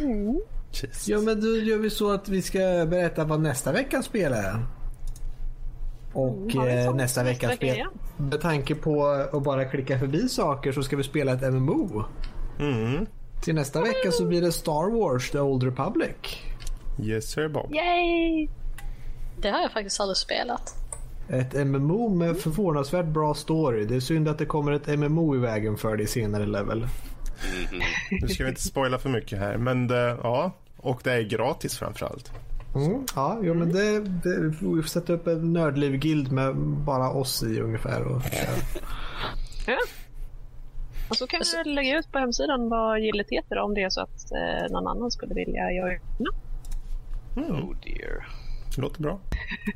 Mm. 0.00 0.40
Ja 1.06 1.20
men 1.20 1.40
då 1.40 1.56
gör 1.56 1.78
vi 1.78 1.90
så 1.90 2.10
att 2.10 2.28
vi 2.28 2.42
ska 2.42 2.58
berätta 2.90 3.24
vad 3.24 3.40
nästa 3.40 3.72
veckas 3.72 4.04
spel 4.04 4.32
är. 4.32 4.66
Och 6.12 6.54
mm, 6.54 6.96
nästa 6.96 7.22
vecka, 7.22 7.50
spel, 7.56 7.86
med 8.16 8.40
tanke 8.40 8.74
på 8.74 9.06
att 9.32 9.42
bara 9.42 9.64
klicka 9.64 9.98
förbi 9.98 10.28
saker 10.28 10.72
så 10.72 10.82
ska 10.82 10.96
vi 10.96 11.04
spela 11.04 11.32
ett 11.32 11.52
MMO. 11.52 12.04
Mm. 12.60 13.06
Till 13.42 13.54
nästa 13.54 13.80
vecka 13.80 14.12
så 14.12 14.24
blir 14.24 14.42
det 14.42 14.52
Star 14.52 15.00
Wars 15.00 15.30
The 15.30 15.40
Old 15.40 15.62
Republic. 15.62 16.16
Yes 17.02 17.30
sir 17.30 17.48
Bob. 17.48 17.74
Yay! 17.74 18.48
Det 19.40 19.50
har 19.50 19.60
jag 19.60 19.72
faktiskt 19.72 20.00
aldrig 20.00 20.16
spelat. 20.16 20.74
Ett 21.28 21.66
MMO 21.66 22.08
med 22.08 22.38
förvånansvärt 22.38 23.06
bra 23.06 23.34
story. 23.34 23.84
Det 23.84 23.96
är 23.96 24.00
synd 24.00 24.28
att 24.28 24.38
det 24.38 24.46
kommer 24.46 24.72
ett 24.72 24.98
MMO 24.98 25.36
i 25.36 25.38
vägen 25.38 25.76
för 25.76 25.96
det 25.96 26.02
i 26.02 26.06
senare 26.06 26.46
level. 26.46 26.78
Mm. 26.78 27.82
Nu 28.10 28.28
ska 28.28 28.44
vi 28.44 28.50
inte 28.50 28.62
spoila 28.62 28.98
för 28.98 29.08
mycket 29.08 29.38
här, 29.38 29.56
men 29.56 29.86
det, 29.86 30.18
ja. 30.22 30.52
Och 30.76 31.00
det 31.04 31.12
är 31.12 31.22
gratis 31.22 31.78
framförallt. 31.78 32.32
Mm, 32.74 33.06
ja, 33.14 33.38
jo, 33.42 33.54
men 33.54 33.72
det, 33.72 34.00
det, 34.00 34.40
vi 34.40 34.52
får 34.52 34.82
sätta 34.82 35.12
upp 35.12 35.26
en 35.26 35.52
nördliv-guild 35.52 36.32
med 36.32 36.56
bara 36.56 37.10
oss 37.10 37.42
i 37.42 37.60
ungefär. 37.60 38.02
Och, 38.02 38.22
ja. 39.66 39.78
och 41.08 41.16
så 41.16 41.26
kan 41.26 41.40
vi 41.64 41.70
lägga 41.70 41.98
ut 41.98 42.12
på 42.12 42.18
hemsidan 42.18 42.68
vad 42.68 43.00
gillet 43.00 43.26
heter 43.30 43.58
om 43.58 43.74
det 43.74 43.82
är 43.82 43.90
så 43.90 44.00
att 44.00 44.32
eh, 44.32 44.70
någon 44.70 44.86
annan 44.86 45.10
skulle 45.10 45.34
vilja 45.34 45.72
göra 45.72 45.92
mm. 47.36 47.50
Oh 47.50 47.76
dear. 47.84 48.28
Det 48.74 48.80
låter 48.80 49.02
bra. 49.02 49.20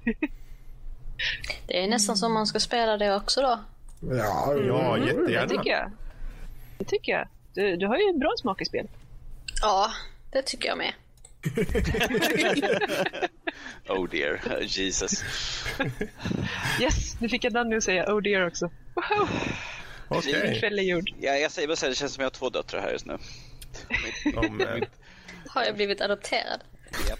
det 1.66 1.84
är 1.84 1.88
nästan 1.88 2.16
som 2.16 2.32
man 2.32 2.46
ska 2.46 2.60
spela 2.60 2.96
det 2.96 3.16
också 3.16 3.40
då. 3.40 3.58
Ja, 4.00 4.54
ja 4.66 4.96
mm. 4.96 5.08
jättegärna. 5.08 5.46
Det 5.46 5.48
tycker 5.48 5.70
jag. 5.70 5.90
Det 6.78 6.84
tycker 6.84 7.12
jag. 7.12 7.28
Du, 7.54 7.76
du 7.76 7.86
har 7.86 7.96
ju 7.96 8.18
bra 8.18 8.32
smak 8.36 8.62
i 8.62 8.64
spel. 8.64 8.88
Ja, 9.62 9.90
det 10.32 10.42
tycker 10.42 10.68
jag 10.68 10.78
med. 10.78 10.92
oh 13.88 14.08
dear, 14.08 14.62
Jesus. 14.62 15.24
Yes, 16.80 17.16
nu 17.20 17.28
fick 17.28 17.44
jag 17.44 17.52
Danny 17.52 17.76
att 17.76 17.84
säga 17.84 18.14
oh 18.14 18.22
dear 18.22 18.46
också. 18.46 18.70
Wow. 18.94 19.28
Okej. 20.08 20.36
Okay. 20.36 20.60
kväll 20.60 20.78
är 20.78 20.82
gjord. 20.82 21.10
Ja, 21.20 21.32
jag 21.32 21.50
säger 21.50 21.68
bara 21.68 21.76
så 21.76 21.86
här, 21.86 21.90
det 21.90 21.96
känns 21.96 22.14
som 22.14 22.22
jag 22.22 22.26
har 22.26 22.30
två 22.30 22.50
döttrar 22.50 22.80
här 22.80 22.92
just 22.92 23.06
nu. 23.06 23.18
oh, 24.36 24.78
har 25.48 25.64
jag 25.64 25.74
blivit 25.74 26.00
adopterad? 26.00 26.60
Yep. 27.08 27.18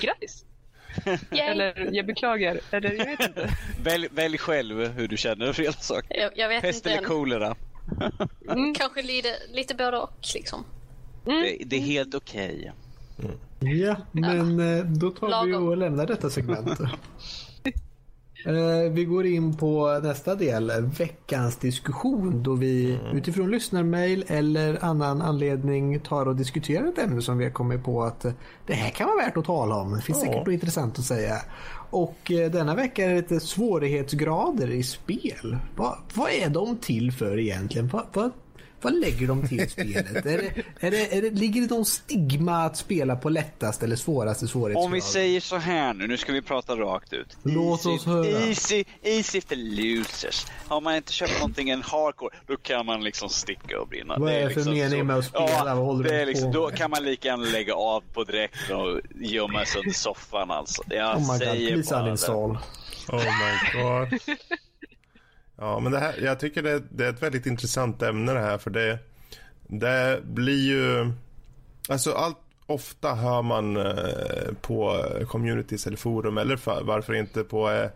Grattis! 0.00 0.44
Eller 1.30 1.88
jag 1.92 2.06
beklagar. 2.06 2.60
Eller 2.70 2.92
jag 2.92 3.06
vet 3.06 3.20
inte. 3.20 3.50
välj, 3.82 4.08
välj 4.10 4.38
själv 4.38 4.92
hur 4.92 5.08
du 5.08 5.16
känner 5.16 5.52
för 5.52 5.62
hela 5.62 5.72
saken. 5.72 6.20
Jag, 6.20 6.32
jag 6.36 6.48
vet 6.48 6.62
Pest 6.62 6.78
inte 6.78 6.90
eller 6.90 6.98
än. 6.98 7.04
kolera? 7.04 7.56
Mm. 8.50 8.74
Kanske 8.74 9.02
lite, 9.02 9.28
lite 9.48 9.74
både 9.74 9.98
och 9.98 10.26
liksom. 10.34 10.64
Mm. 11.26 11.42
Det, 11.42 11.64
det, 11.64 11.76
är 11.76 11.80
helt 11.80 12.14
okej. 12.14 12.58
Okay. 12.58 12.70
Mm. 13.18 13.36
Ja, 13.78 13.96
men. 14.12 14.60
Eh, 14.60 14.84
då 14.84 15.10
tar 15.10 15.28
Lagom. 15.28 15.50
vi 15.50 15.56
och 15.56 15.76
lämnar 15.76 16.06
detta 16.06 16.30
segment. 16.30 16.80
Eh, 18.46 18.92
vi 18.92 19.04
går 19.04 19.26
in 19.26 19.56
på 19.56 20.00
nästa 20.02 20.34
del, 20.34 20.72
veckans 20.98 21.56
diskussion 21.56 22.42
då 22.42 22.54
vi 22.54 22.94
mm. 22.94 23.16
utifrån 23.16 23.50
lyssnarmail 23.50 24.24
eller 24.28 24.84
annan 24.84 25.22
anledning 25.22 26.00
tar 26.00 26.28
och 26.28 26.36
diskuterar 26.36 26.86
ett 26.86 26.98
ämne 26.98 27.22
som 27.22 27.38
vi 27.38 27.44
har 27.44 27.52
kommit 27.52 27.84
på 27.84 28.02
att 28.02 28.24
eh, 28.24 28.32
det 28.66 28.74
här 28.74 28.90
kan 28.90 29.06
vara 29.06 29.16
värt 29.16 29.36
att 29.36 29.44
tala 29.44 29.74
om. 29.74 29.92
Det 29.92 30.02
finns 30.02 30.18
ja. 30.18 30.24
säkert 30.24 30.46
något 30.46 30.52
intressant 30.52 30.98
att 30.98 31.04
säga. 31.04 31.34
Och 31.90 32.16
denna 32.26 32.74
vecka 32.74 33.04
är 33.04 33.08
det 33.08 33.16
lite 33.16 33.40
svårighetsgrader 33.40 34.70
i 34.70 34.82
spel. 34.82 35.56
Vad, 35.76 35.98
vad 36.14 36.30
är 36.30 36.48
de 36.48 36.76
till 36.76 37.12
för 37.12 37.38
egentligen? 37.38 37.88
Vad, 37.88 38.06
vad, 38.12 38.30
vad 38.80 39.00
lägger 39.00 39.26
de 39.26 39.48
till 39.48 39.70
spelet? 39.70 40.26
är 40.26 40.38
det, 40.38 40.86
är 40.86 40.90
det, 40.90 41.16
är 41.16 41.22
det, 41.22 41.30
ligger 41.30 41.60
det 41.60 41.70
någon 41.74 41.84
stigma 41.84 42.64
att 42.64 42.76
spela 42.76 43.16
på 43.16 43.28
lättast 43.28 43.82
eller 43.82 43.96
svåraste 43.96 44.48
svårighetsgrad? 44.48 44.86
Om 44.86 44.92
vi 44.92 45.00
säger 45.00 45.40
så 45.40 45.56
här 45.56 45.94
nu, 45.94 46.06
nu 46.06 46.16
ska 46.16 46.32
vi 46.32 46.42
prata 46.42 46.76
rakt 46.76 47.12
ut. 47.12 47.36
Låt 47.42 47.78
easy, 47.80 47.90
oss 47.90 48.06
höra. 48.06 48.26
Easy, 48.26 48.84
easy 49.02 49.40
for 49.40 49.56
losers. 49.56 50.46
Har 50.68 50.80
man 50.80 50.96
inte 50.96 51.12
köpt 51.12 51.32
någonting 51.38 51.70
en 51.70 51.82
hardcore, 51.82 52.36
då 52.46 52.56
kan 52.56 52.86
man 52.86 53.04
liksom 53.04 53.28
sticka 53.28 53.80
och 53.80 53.88
brinna. 53.88 54.18
Vad 54.18 54.32
är 54.32 54.40
det, 54.40 54.46
liksom 54.46 54.64
för 54.64 54.70
mening 54.70 55.06
med 55.06 55.16
att 55.16 55.24
spela? 55.24 55.48
Ja, 55.48 55.64
Vad 55.64 55.84
håller 55.84 56.04
det 56.04 56.22
är 56.22 56.26
liksom, 56.26 56.52
Då 56.52 56.70
kan 56.70 56.90
man 56.90 57.04
lika 57.04 57.28
gärna 57.28 57.44
lägga 57.44 57.74
av 57.74 58.02
på 58.14 58.24
direkt 58.24 58.70
och 58.70 59.00
gömma 59.14 59.64
sig 59.64 59.80
under 59.80 59.94
soffan 59.94 60.50
alltså. 60.50 60.82
Jag 60.88 61.16
oh 61.16 61.32
my 61.32 61.38
säger 61.38 61.52
God, 61.54 61.68
please 61.68 61.94
bara 61.94 62.02
uninstall. 62.04 62.58
Oh 63.08 63.24
my 63.24 63.82
god. 63.82 64.20
Ja, 65.58 65.80
men 65.80 65.92
det 65.92 65.98
här, 65.98 66.14
jag 66.22 66.40
tycker 66.40 66.62
det, 66.62 66.82
det, 66.90 67.06
är 67.06 67.10
ett 67.10 67.22
väldigt 67.22 67.46
intressant 67.46 68.02
ämne 68.02 68.32
det 68.32 68.40
här 68.40 68.58
för 68.58 68.70
det, 68.70 68.98
det 69.66 70.20
blir 70.24 70.68
ju... 70.68 71.12
Alltså 71.88 72.12
allt 72.12 72.38
ofta 72.66 73.14
hör 73.14 73.42
man 73.42 73.76
eh, 73.76 74.52
på 74.60 75.04
communities 75.28 75.86
eller 75.86 75.96
forum 75.96 76.38
eller 76.38 76.56
för, 76.56 76.82
varför 76.84 77.14
inte 77.14 77.44
på 77.44 77.70
eh, 77.70 77.90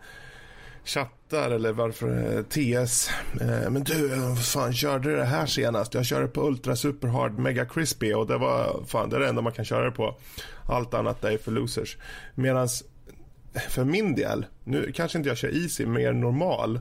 chattar 0.85 1.51
eller 1.51 1.73
varför 1.73 2.37
eh, 2.37 2.43
TS. 2.43 3.11
Eh, 3.41 3.71
men 3.71 3.85
du, 3.85 4.09
vad 4.09 4.45
fan 4.45 4.73
körde 4.73 5.17
det 5.17 5.25
här 5.25 5.47
senast? 5.47 5.95
Jag 5.95 6.07
körde 6.07 6.29
på 6.29 6.47
Ultra 6.47 6.77
Super 6.77 7.09
Hard 7.09 7.39
Mega 7.39 7.65
Crispy 7.65 8.15
och 8.15 8.27
det 8.27 8.39
var 8.39 8.85
fan 8.87 9.11
det 9.11 9.17
är 9.17 9.21
det 9.21 9.29
enda 9.29 9.43
man 9.43 9.53
kan 9.53 9.65
köra 9.65 9.85
det 9.85 9.91
på. 9.91 10.17
Allt 10.67 10.95
annat 10.95 11.25
är 11.25 11.39
för 11.39 11.53
losers. 11.53 11.97
Medan 12.35 12.69
för 13.69 13.85
min 13.85 14.15
del, 14.15 14.47
nu 14.65 14.93
kanske 14.95 15.19
inte 15.19 15.29
jag 15.29 15.39
kör 15.39 15.63
easy, 15.63 15.87
mer 15.87 16.13
normal. 16.13 16.81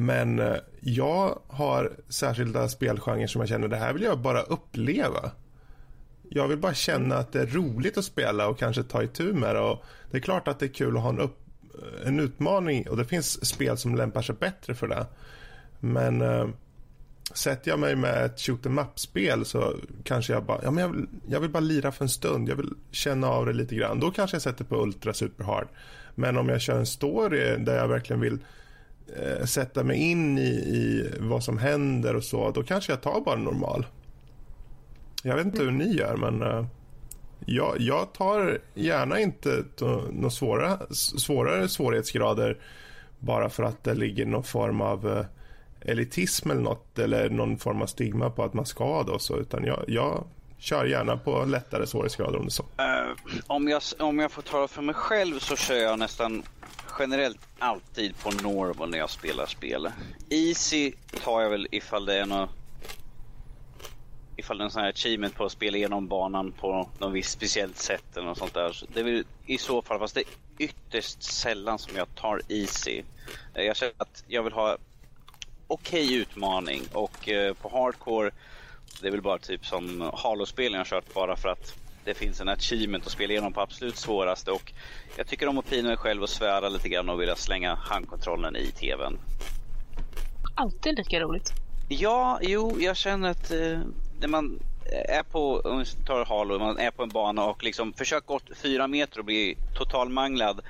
Men 0.00 0.38
eh, 0.38 0.56
jag 0.80 1.38
har 1.46 1.92
särskilda 2.08 2.68
spelgenrer 2.68 3.26
som 3.26 3.40
jag 3.40 3.48
känner 3.48 3.68
det 3.68 3.76
här 3.76 3.92
vill 3.92 4.02
jag 4.02 4.18
bara 4.18 4.42
uppleva. 4.42 5.30
Jag 6.28 6.48
vill 6.48 6.58
bara 6.58 6.74
känna 6.74 7.16
att 7.16 7.32
det 7.32 7.40
är 7.40 7.46
roligt 7.46 7.98
att 7.98 8.04
spela 8.04 8.48
och 8.48 8.58
kanske 8.58 8.82
ta 8.82 9.02
itu 9.02 9.32
med 9.32 9.54
det. 9.54 9.60
Och 9.60 9.84
det 10.10 10.16
är 10.16 10.20
klart 10.20 10.48
att 10.48 10.58
det 10.58 10.66
är 10.66 10.72
kul 10.72 10.96
att 10.96 11.02
ha 11.02 11.08
en, 11.08 11.20
upp, 11.20 11.38
eh, 11.74 12.08
en 12.08 12.20
utmaning 12.20 12.88
och 12.88 12.96
det 12.96 13.04
finns 13.04 13.46
spel 13.46 13.78
som 13.78 13.94
lämpar 13.94 14.22
sig 14.22 14.34
bättre 14.34 14.74
för 14.74 14.88
det. 14.88 15.06
Men 15.80 16.20
äh, 16.20 16.48
sätter 17.34 17.70
jag 17.70 17.78
mig 17.78 17.96
med 17.96 18.24
ett 18.24 18.40
shoot 18.40 18.66
em 18.66 18.78
up-spel 18.78 19.44
så 19.44 19.76
kanske 20.04 20.32
jag 20.32 20.44
bara, 20.44 20.60
ja 20.62 20.70
men 20.70 20.82
jag 20.82 20.92
vill, 20.92 21.06
jag 21.28 21.40
vill 21.40 21.50
bara 21.50 21.60
lira 21.60 21.92
för 21.92 22.04
en 22.04 22.08
stund. 22.08 22.48
Jag 22.48 22.56
vill 22.56 22.74
känna 22.90 23.28
av 23.28 23.46
det 23.46 23.52
lite 23.52 23.74
grann. 23.74 24.00
Då 24.00 24.10
kanske 24.10 24.34
jag 24.34 24.42
sätter 24.42 24.64
på 24.64 24.82
Ultra 24.82 25.14
Super 25.14 25.44
Hard. 25.44 25.68
Men 26.14 26.36
om 26.36 26.48
jag 26.48 26.60
kör 26.60 26.78
en 26.78 26.86
story 26.86 27.56
där 27.56 27.76
jag 27.76 27.88
verkligen 27.88 28.20
vill 28.20 28.38
eh, 29.16 29.44
sätta 29.44 29.84
mig 29.84 29.96
in 29.96 30.38
i, 30.38 30.50
i, 30.50 31.10
vad 31.20 31.44
som 31.44 31.58
händer 31.58 32.16
och 32.16 32.24
så, 32.24 32.50
då 32.50 32.62
kanske 32.62 32.92
jag 32.92 33.02
tar 33.02 33.20
bara 33.20 33.36
normal. 33.36 33.86
Jag 35.22 35.36
vet 35.36 35.46
inte 35.46 35.62
hur 35.62 35.70
ni 35.70 35.96
gör, 35.96 36.16
men 36.16 36.42
eh, 36.42 36.66
jag, 37.46 37.74
jag, 37.78 38.12
tar 38.12 38.58
gärna 38.74 39.20
inte 39.20 39.64
några 40.10 40.30
svåra, 40.30 40.78
svårare 40.94 41.68
svårighetsgrader 41.68 42.58
bara 43.18 43.50
för 43.50 43.62
att 43.62 43.84
det 43.84 43.94
ligger 43.94 44.26
någon 44.26 44.44
form 44.44 44.80
av 44.80 45.08
eh, 45.08 45.24
elitism 45.80 46.50
eller 46.50 46.62
något 46.62 46.98
eller 46.98 47.30
någon 47.30 47.58
form 47.58 47.82
av 47.82 47.86
stigma 47.86 48.30
på 48.30 48.44
att 48.44 48.54
man 48.54 48.66
ska 48.66 49.02
då, 49.02 49.12
och 49.12 49.22
så, 49.22 49.36
utan 49.36 49.64
jag, 49.64 49.84
jag 49.88 50.24
kör 50.58 50.84
gärna 50.84 51.16
på 51.16 51.44
lättare 51.44 51.86
svårighetsgrader 51.86 52.38
om 52.38 52.44
det 52.44 52.50
så. 52.50 52.62
Uh, 52.62 53.40
om, 53.46 53.68
jag, 53.68 53.82
om 53.98 54.18
jag 54.18 54.32
får 54.32 54.42
tala 54.42 54.68
för 54.68 54.82
mig 54.82 54.94
själv 54.94 55.38
så 55.38 55.56
kör 55.56 55.76
jag 55.76 55.98
nästan 55.98 56.42
generellt 56.98 57.40
alltid 57.58 58.18
på 58.18 58.30
normal 58.30 58.90
när 58.90 58.98
jag 58.98 59.10
spelar 59.10 59.46
spel. 59.46 59.90
Easy 60.30 60.92
tar 61.24 61.40
jag 61.40 61.50
väl 61.50 61.68
ifall 61.70 62.06
det 62.06 62.18
är 62.18 62.26
något 62.26 62.50
ifall 64.38 64.58
det 64.58 64.62
är 64.62 64.64
en 64.64 64.70
sån 64.70 64.82
här 64.82 64.88
achievement 64.88 65.34
på 65.34 65.44
att 65.44 65.52
spela 65.52 65.76
igenom 65.76 66.08
banan 66.08 66.52
på 66.52 66.88
något 66.98 67.12
visst 67.12 67.30
speciellt 67.30 67.78
sätt 67.78 68.16
eller 68.16 68.26
något 68.26 68.38
sånt 68.38 68.54
där. 68.54 68.84
Det 68.94 69.00
är 69.00 69.04
väl 69.04 69.24
i 69.46 69.58
så 69.58 69.82
fall, 69.82 69.98
fast 69.98 70.14
det 70.14 70.20
är 70.20 70.26
ytterst 70.58 71.22
sällan 71.22 71.78
som 71.78 71.96
jag 71.96 72.14
tar 72.14 72.42
easy. 72.48 73.02
Eh, 73.54 73.62
jag 73.64 73.76
känner 73.76 73.94
att 73.96 74.24
jag 74.28 74.42
vill 74.42 74.52
ha 74.52 74.76
okej 75.66 76.04
okay 76.04 76.16
utmaning 76.16 76.82
och 76.92 77.28
eh, 77.28 77.54
på 77.54 77.68
hardcore, 77.68 78.30
det 79.00 79.06
är 79.06 79.10
väl 79.10 79.22
bara 79.22 79.38
typ 79.38 79.66
som 79.66 80.10
Halo-spelen 80.14 80.78
jag 80.78 80.86
kört 80.86 81.14
bara 81.14 81.36
för 81.36 81.48
att 81.48 81.74
det 82.08 82.14
finns 82.14 82.40
en 82.40 82.48
achievement 82.48 83.06
att 83.06 83.12
spela 83.12 83.32
igenom 83.32 83.52
på 83.52 83.60
absolut 83.60 83.96
svåraste 83.96 84.50
och 84.50 84.72
jag 85.16 85.26
tycker 85.26 85.48
om 85.48 85.58
att 85.58 85.70
pina 85.70 85.88
mig 85.88 85.96
själv 85.96 86.22
och 86.22 86.28
svära 86.28 86.68
lite 86.68 86.88
grann 86.88 87.08
och 87.08 87.20
vilja 87.20 87.36
slänga 87.36 87.74
handkontrollen 87.74 88.56
i 88.56 88.66
tvn. 88.66 89.18
Alltid 90.54 90.96
lika 90.96 91.20
roligt. 91.20 91.52
Ja, 91.88 92.38
jo, 92.42 92.76
jag 92.80 92.96
känner 92.96 93.30
att 93.30 93.50
eh, 93.50 93.78
när 94.20 94.28
man 94.28 94.62
är 95.08 95.22
på, 95.22 95.60
om 95.60 95.78
vi 95.78 95.84
tar 96.06 96.24
Halo, 96.24 96.58
man 96.58 96.78
är 96.78 96.90
på 96.90 97.02
en 97.02 97.08
bana 97.08 97.44
och 97.44 97.64
liksom 97.64 97.92
försöker 97.92 98.26
gå 98.26 98.40
fyra 98.62 98.86
meter 98.86 99.18
och 99.18 99.24
bli 99.24 99.56
totalmanglad 99.74 100.60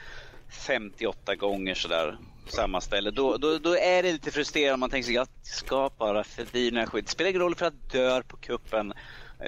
58 0.49 1.35
gånger 1.35 1.75
sådär 1.75 2.19
samma 2.49 2.81
ställe. 2.81 3.11
Då, 3.11 3.37
då, 3.37 3.59
då 3.59 3.77
är 3.77 4.03
det 4.03 4.13
lite 4.13 4.31
frustrerande. 4.31 4.77
Man 4.77 4.91
tänker 4.91 5.07
sig 5.07 5.15
jag 5.15 5.29
ska 5.43 5.91
bara 5.99 6.25
förbi 6.25 6.71
den 6.71 6.79
här 6.79 6.87
skiten. 6.87 7.09
Spelar 7.09 7.31
ingen 7.31 7.43
roll 7.43 7.55
för 7.55 7.67
att 7.67 7.91
dör 7.93 8.23
på 8.23 8.37
kuppen 8.37 8.93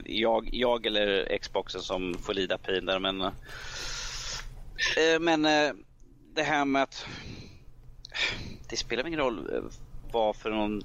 jag, 0.05 0.49
jag 0.53 0.87
eller 0.87 1.39
Xboxen 1.39 1.81
som 1.81 2.15
får 2.15 2.35
lida 2.35 2.59
pin 2.59 2.87
där. 2.87 2.99
Men, 2.99 3.21
eh, 3.21 3.31
men 5.21 5.45
eh, 5.45 5.73
det 6.35 6.43
här 6.43 6.65
med 6.65 6.83
att 6.83 7.07
det 8.71 8.77
spelar 8.77 9.07
ingen 9.07 9.21
roll 9.21 9.55
eh, 9.55 9.63
vad 10.13 10.37
för 10.37 10.51
någon 10.51 10.83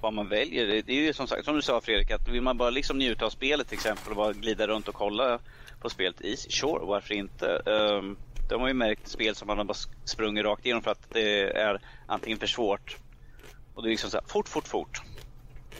vad 0.00 0.12
man 0.12 0.28
väljer. 0.28 0.66
Det 0.66 0.92
är 0.92 1.02
ju 1.02 1.12
som 1.12 1.26
sagt, 1.26 1.44
som 1.44 1.54
du 1.54 1.62
sa 1.62 1.80
Fredrik, 1.80 2.10
att 2.10 2.28
vill 2.28 2.42
man 2.42 2.56
bara 2.56 2.70
liksom 2.70 2.98
njuta 2.98 3.24
av 3.24 3.30
spelet 3.30 3.68
till 3.68 3.74
exempel 3.78 4.10
och 4.10 4.16
bara 4.16 4.32
glida 4.32 4.66
runt 4.66 4.88
och 4.88 4.94
kolla 4.94 5.38
på 5.80 5.90
spelet, 5.90 6.20
i 6.20 6.36
sure, 6.36 6.84
varför 6.84 7.14
inte? 7.14 7.46
Um, 7.46 8.16
De 8.50 8.60
har 8.60 8.68
ju 8.68 8.74
märkt 8.74 9.08
spel 9.08 9.34
som 9.34 9.46
man 9.46 9.58
har 9.58 9.64
bara 9.64 9.78
sprungit 10.04 10.44
rakt 10.44 10.66
igenom 10.66 10.82
för 10.82 10.90
att 10.90 11.10
det 11.10 11.42
är 11.42 11.80
antingen 12.06 12.38
för 12.38 12.46
svårt 12.46 12.96
och 13.74 13.82
det 13.82 13.88
är 13.88 13.90
liksom 13.90 14.10
så 14.10 14.16
här, 14.16 14.24
fort, 14.26 14.48
fort, 14.48 14.68
fort. 14.68 15.02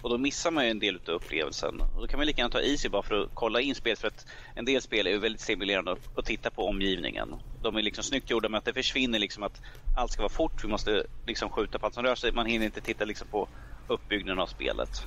Och 0.02 0.10
då 0.10 0.18
missar 0.18 0.50
man 0.50 0.64
ju 0.64 0.70
en 0.70 0.78
del 0.78 1.00
av 1.08 1.14
upplevelsen. 1.14 1.80
Och 1.80 2.00
då 2.00 2.06
kan 2.06 2.18
man 2.18 2.26
lika 2.26 2.40
gärna 2.40 2.52
ta 2.52 2.60
easy 2.60 2.88
bara 2.88 3.02
för 3.02 3.22
att 3.22 3.30
kolla 3.34 3.60
in 3.60 3.74
spelet 3.74 3.98
för 3.98 4.08
att 4.08 4.26
en 4.54 4.64
del 4.64 4.82
spel 4.82 5.06
är 5.06 5.18
väldigt 5.18 5.40
stimulerande 5.40 5.96
att 6.16 6.24
titta 6.24 6.50
på 6.50 6.66
omgivningen. 6.66 7.34
De 7.62 7.76
är 7.76 7.82
liksom 7.82 8.04
snyggt 8.04 8.30
gjorda 8.30 8.48
men 8.48 8.58
att 8.58 8.64
det 8.64 8.72
försvinner 8.72 9.18
liksom 9.18 9.42
att 9.42 9.60
allt 9.96 10.12
ska 10.12 10.22
vara 10.22 10.32
fort. 10.32 10.64
Vi 10.64 10.68
måste 10.68 11.06
liksom 11.26 11.48
skjuta 11.50 11.78
på 11.78 11.86
allt 11.86 11.94
som 11.94 12.02
rör 12.02 12.14
sig. 12.14 12.32
Man 12.32 12.46
hinner 12.46 12.66
inte 12.66 12.80
titta 12.80 13.04
liksom 13.04 13.28
på 13.28 13.48
uppbyggnaden 13.88 14.38
av 14.38 14.46
spelet. 14.46 15.04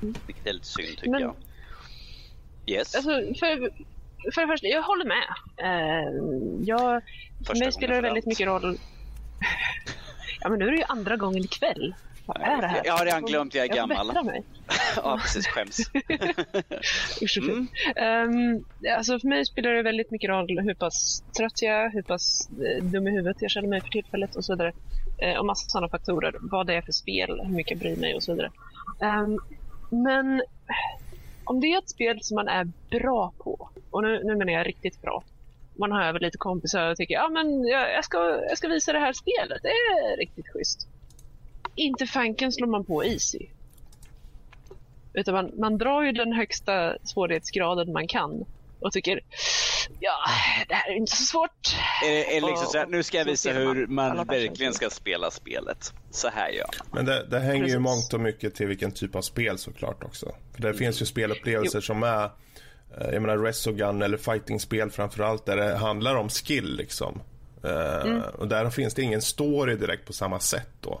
Vilket 0.00 0.46
är 0.46 0.52
lite 0.52 0.66
synd 0.66 0.98
tycker 0.98 1.10
men, 1.10 1.20
jag. 1.20 1.34
Yes. 2.66 2.94
Alltså, 2.94 3.10
för, 3.10 3.70
för 4.34 4.40
det 4.40 4.46
första, 4.46 4.66
jag 4.66 4.82
håller 4.82 5.04
med. 5.04 5.26
Uh, 5.62 6.64
jag, 6.64 7.02
för 7.46 7.58
mig 7.58 7.72
spelar 7.72 7.94
det 7.94 8.00
väldigt 8.00 8.26
mycket 8.26 8.46
roll. 8.46 8.78
ja 10.40 10.48
men 10.48 10.58
nu 10.58 10.66
är 10.66 10.70
det 10.70 10.76
ju 10.76 10.84
andra 10.88 11.16
gången 11.16 11.44
ikväll. 11.44 11.94
Vad 12.26 12.40
är 12.40 12.60
det 12.60 12.66
här? 12.66 12.82
Jag 12.84 12.92
har 12.92 13.04
redan 13.04 13.24
glömt, 13.24 13.54
jag 13.54 13.64
är 13.64 13.68
jag 13.68 13.76
gammal. 13.76 14.10
Jag 14.14 14.26
mig. 14.26 14.42
ja, 14.96 15.18
precis. 15.22 15.46
Skäms. 15.46 15.78
Usch 17.22 17.38
mm. 17.38 17.68
um, 18.28 18.64
alltså 18.96 19.18
för 19.18 19.28
mig 19.28 19.44
spelar 19.44 19.70
det 19.70 19.82
väldigt 19.82 20.10
mycket 20.10 20.30
roll 20.30 20.60
hur 20.60 20.74
pass 20.74 21.22
trött 21.36 21.62
jag 21.62 21.74
är, 21.74 21.90
hur 21.90 22.02
pass 22.02 22.48
eh, 22.50 22.84
dum 22.84 23.08
i 23.08 23.10
huvudet 23.10 23.36
jag 23.40 23.50
känner 23.50 23.68
mig 23.68 23.80
för 23.80 23.88
tillfället 23.88 24.36
och 24.36 24.44
så 24.44 24.52
vidare. 24.52 24.72
Uh, 25.24 25.38
och 25.38 25.46
massa 25.46 25.68
sådana 25.68 25.88
faktorer. 25.88 26.34
Vad 26.40 26.66
det 26.66 26.74
är 26.74 26.82
för 26.82 26.92
spel, 26.92 27.40
hur 27.44 27.54
mycket 27.54 27.70
jag 27.70 27.78
bryr 27.78 27.96
mig 27.96 28.14
och 28.14 28.22
så 28.22 28.32
vidare. 28.32 28.50
Um, 29.00 29.38
men 29.90 30.42
om 31.44 31.60
det 31.60 31.66
är 31.66 31.78
ett 31.78 31.90
spel 31.90 32.18
som 32.22 32.34
man 32.34 32.48
är 32.48 32.68
bra 32.90 33.32
på, 33.38 33.70
och 33.90 34.02
nu, 34.02 34.22
nu 34.24 34.36
menar 34.36 34.52
jag 34.52 34.66
riktigt 34.66 35.02
bra, 35.02 35.24
man 35.78 35.92
har 35.92 36.02
över 36.02 36.20
lite 36.20 36.38
kompisar 36.38 36.90
och 36.90 36.96
tycker 36.96 37.14
ja 37.14 37.28
men 37.28 37.66
jag, 37.66 37.92
jag, 37.92 38.04
ska, 38.04 38.18
jag 38.48 38.58
ska 38.58 38.68
visa 38.68 38.92
det 38.92 38.98
här 38.98 39.12
spelet, 39.12 39.62
det 39.62 39.68
är 39.68 40.16
riktigt 40.16 40.48
schysst 40.48 40.88
inte 41.76 42.06
fanken 42.06 42.52
slår 42.52 42.66
man 42.66 42.84
på 42.84 43.04
easy. 43.04 43.46
Utan 45.12 45.34
man, 45.34 45.50
man 45.58 45.78
drar 45.78 46.02
ju 46.02 46.12
den 46.12 46.32
högsta 46.32 46.96
svårighetsgraden 47.04 47.92
man 47.92 48.08
kan 48.08 48.44
och 48.80 48.92
tycker 48.92 49.20
ja, 50.00 50.12
det 50.68 50.74
här 50.74 50.90
är 50.90 50.96
inte 50.96 51.16
så 51.16 51.22
svårt. 51.22 51.76
Är 52.04 52.08
det, 52.10 52.36
är 52.36 52.40
liksom 52.40 52.66
så 52.66 52.78
här, 52.78 52.86
nu 52.86 53.02
ska 53.02 53.18
jag 53.18 53.24
visa 53.24 53.52
hur 53.52 53.86
man 53.86 54.26
verkligen 54.26 54.74
ska 54.74 54.90
spela 54.90 55.30
spelet. 55.30 55.92
Så 56.10 56.28
här 56.28 56.48
gör 56.48 56.66
man. 56.78 56.88
Men 56.92 57.04
det, 57.04 57.26
det 57.30 57.40
hänger 57.40 57.60
Precis. 57.60 57.74
ju 57.74 57.78
mångt 57.78 58.14
och 58.14 58.20
mycket 58.20 58.54
till 58.54 58.66
vilken 58.66 58.92
typ 58.92 59.14
av 59.14 59.22
spel 59.22 59.58
såklart 59.58 60.04
också. 60.04 60.34
För 60.52 60.62
det 60.62 60.68
mm. 60.68 60.78
finns 60.78 61.02
ju 61.02 61.06
spelupplevelser 61.06 61.78
jo. 61.78 61.82
som 61.82 62.02
är 62.02 62.24
eh, 62.24 63.10
jag 63.12 63.22
menar 63.22 63.38
Resogun 63.38 64.02
eller 64.02 64.16
fighting-spel 64.16 64.90
framförallt 64.90 65.46
där 65.46 65.56
det 65.56 65.76
handlar 65.76 66.16
om 66.16 66.28
skill 66.28 66.76
liksom. 66.76 67.20
Eh, 67.64 68.06
mm. 68.06 68.22
Och 68.38 68.48
där 68.48 68.70
finns 68.70 68.94
det 68.94 69.02
ingen 69.02 69.22
story 69.22 69.76
direkt 69.76 70.06
på 70.06 70.12
samma 70.12 70.40
sätt 70.40 70.70
då. 70.80 71.00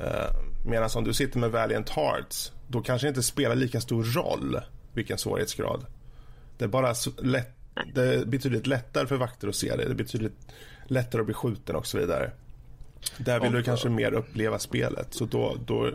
Eh, 0.00 0.30
medan 0.64 0.90
om 0.96 1.04
du 1.04 1.14
sitter 1.14 1.38
med 1.38 1.50
Valiant 1.50 1.88
Hearts, 1.88 2.52
då 2.68 2.80
kanske 2.80 3.06
det 3.06 3.08
inte 3.08 3.22
spelar 3.22 3.54
lika 3.54 3.80
stor 3.80 4.04
roll 4.04 4.60
vilken 4.92 5.18
svårighetsgrad. 5.18 5.86
Det 6.58 6.64
är 6.64 6.68
bara 6.68 6.94
lätt, 7.22 7.56
det 7.94 8.14
är 8.14 8.24
betydligt 8.24 8.66
lättare 8.66 9.06
för 9.06 9.16
vakter 9.16 9.48
att 9.48 9.56
se 9.56 9.76
det. 9.76 9.84
Det 9.84 9.90
är 9.90 9.94
betydligt 9.94 10.46
lättare 10.86 11.20
att 11.20 11.26
bli 11.26 11.34
skjuten 11.34 11.76
och 11.76 11.86
så 11.86 11.98
vidare. 11.98 12.30
Där 13.18 13.40
vill 13.40 13.48
och, 13.48 13.54
du 13.54 13.62
kanske 13.62 13.88
mer 13.88 14.12
uppleva 14.12 14.58
spelet. 14.58 15.14
Så 15.14 15.24
då, 15.24 15.56
då, 15.66 15.90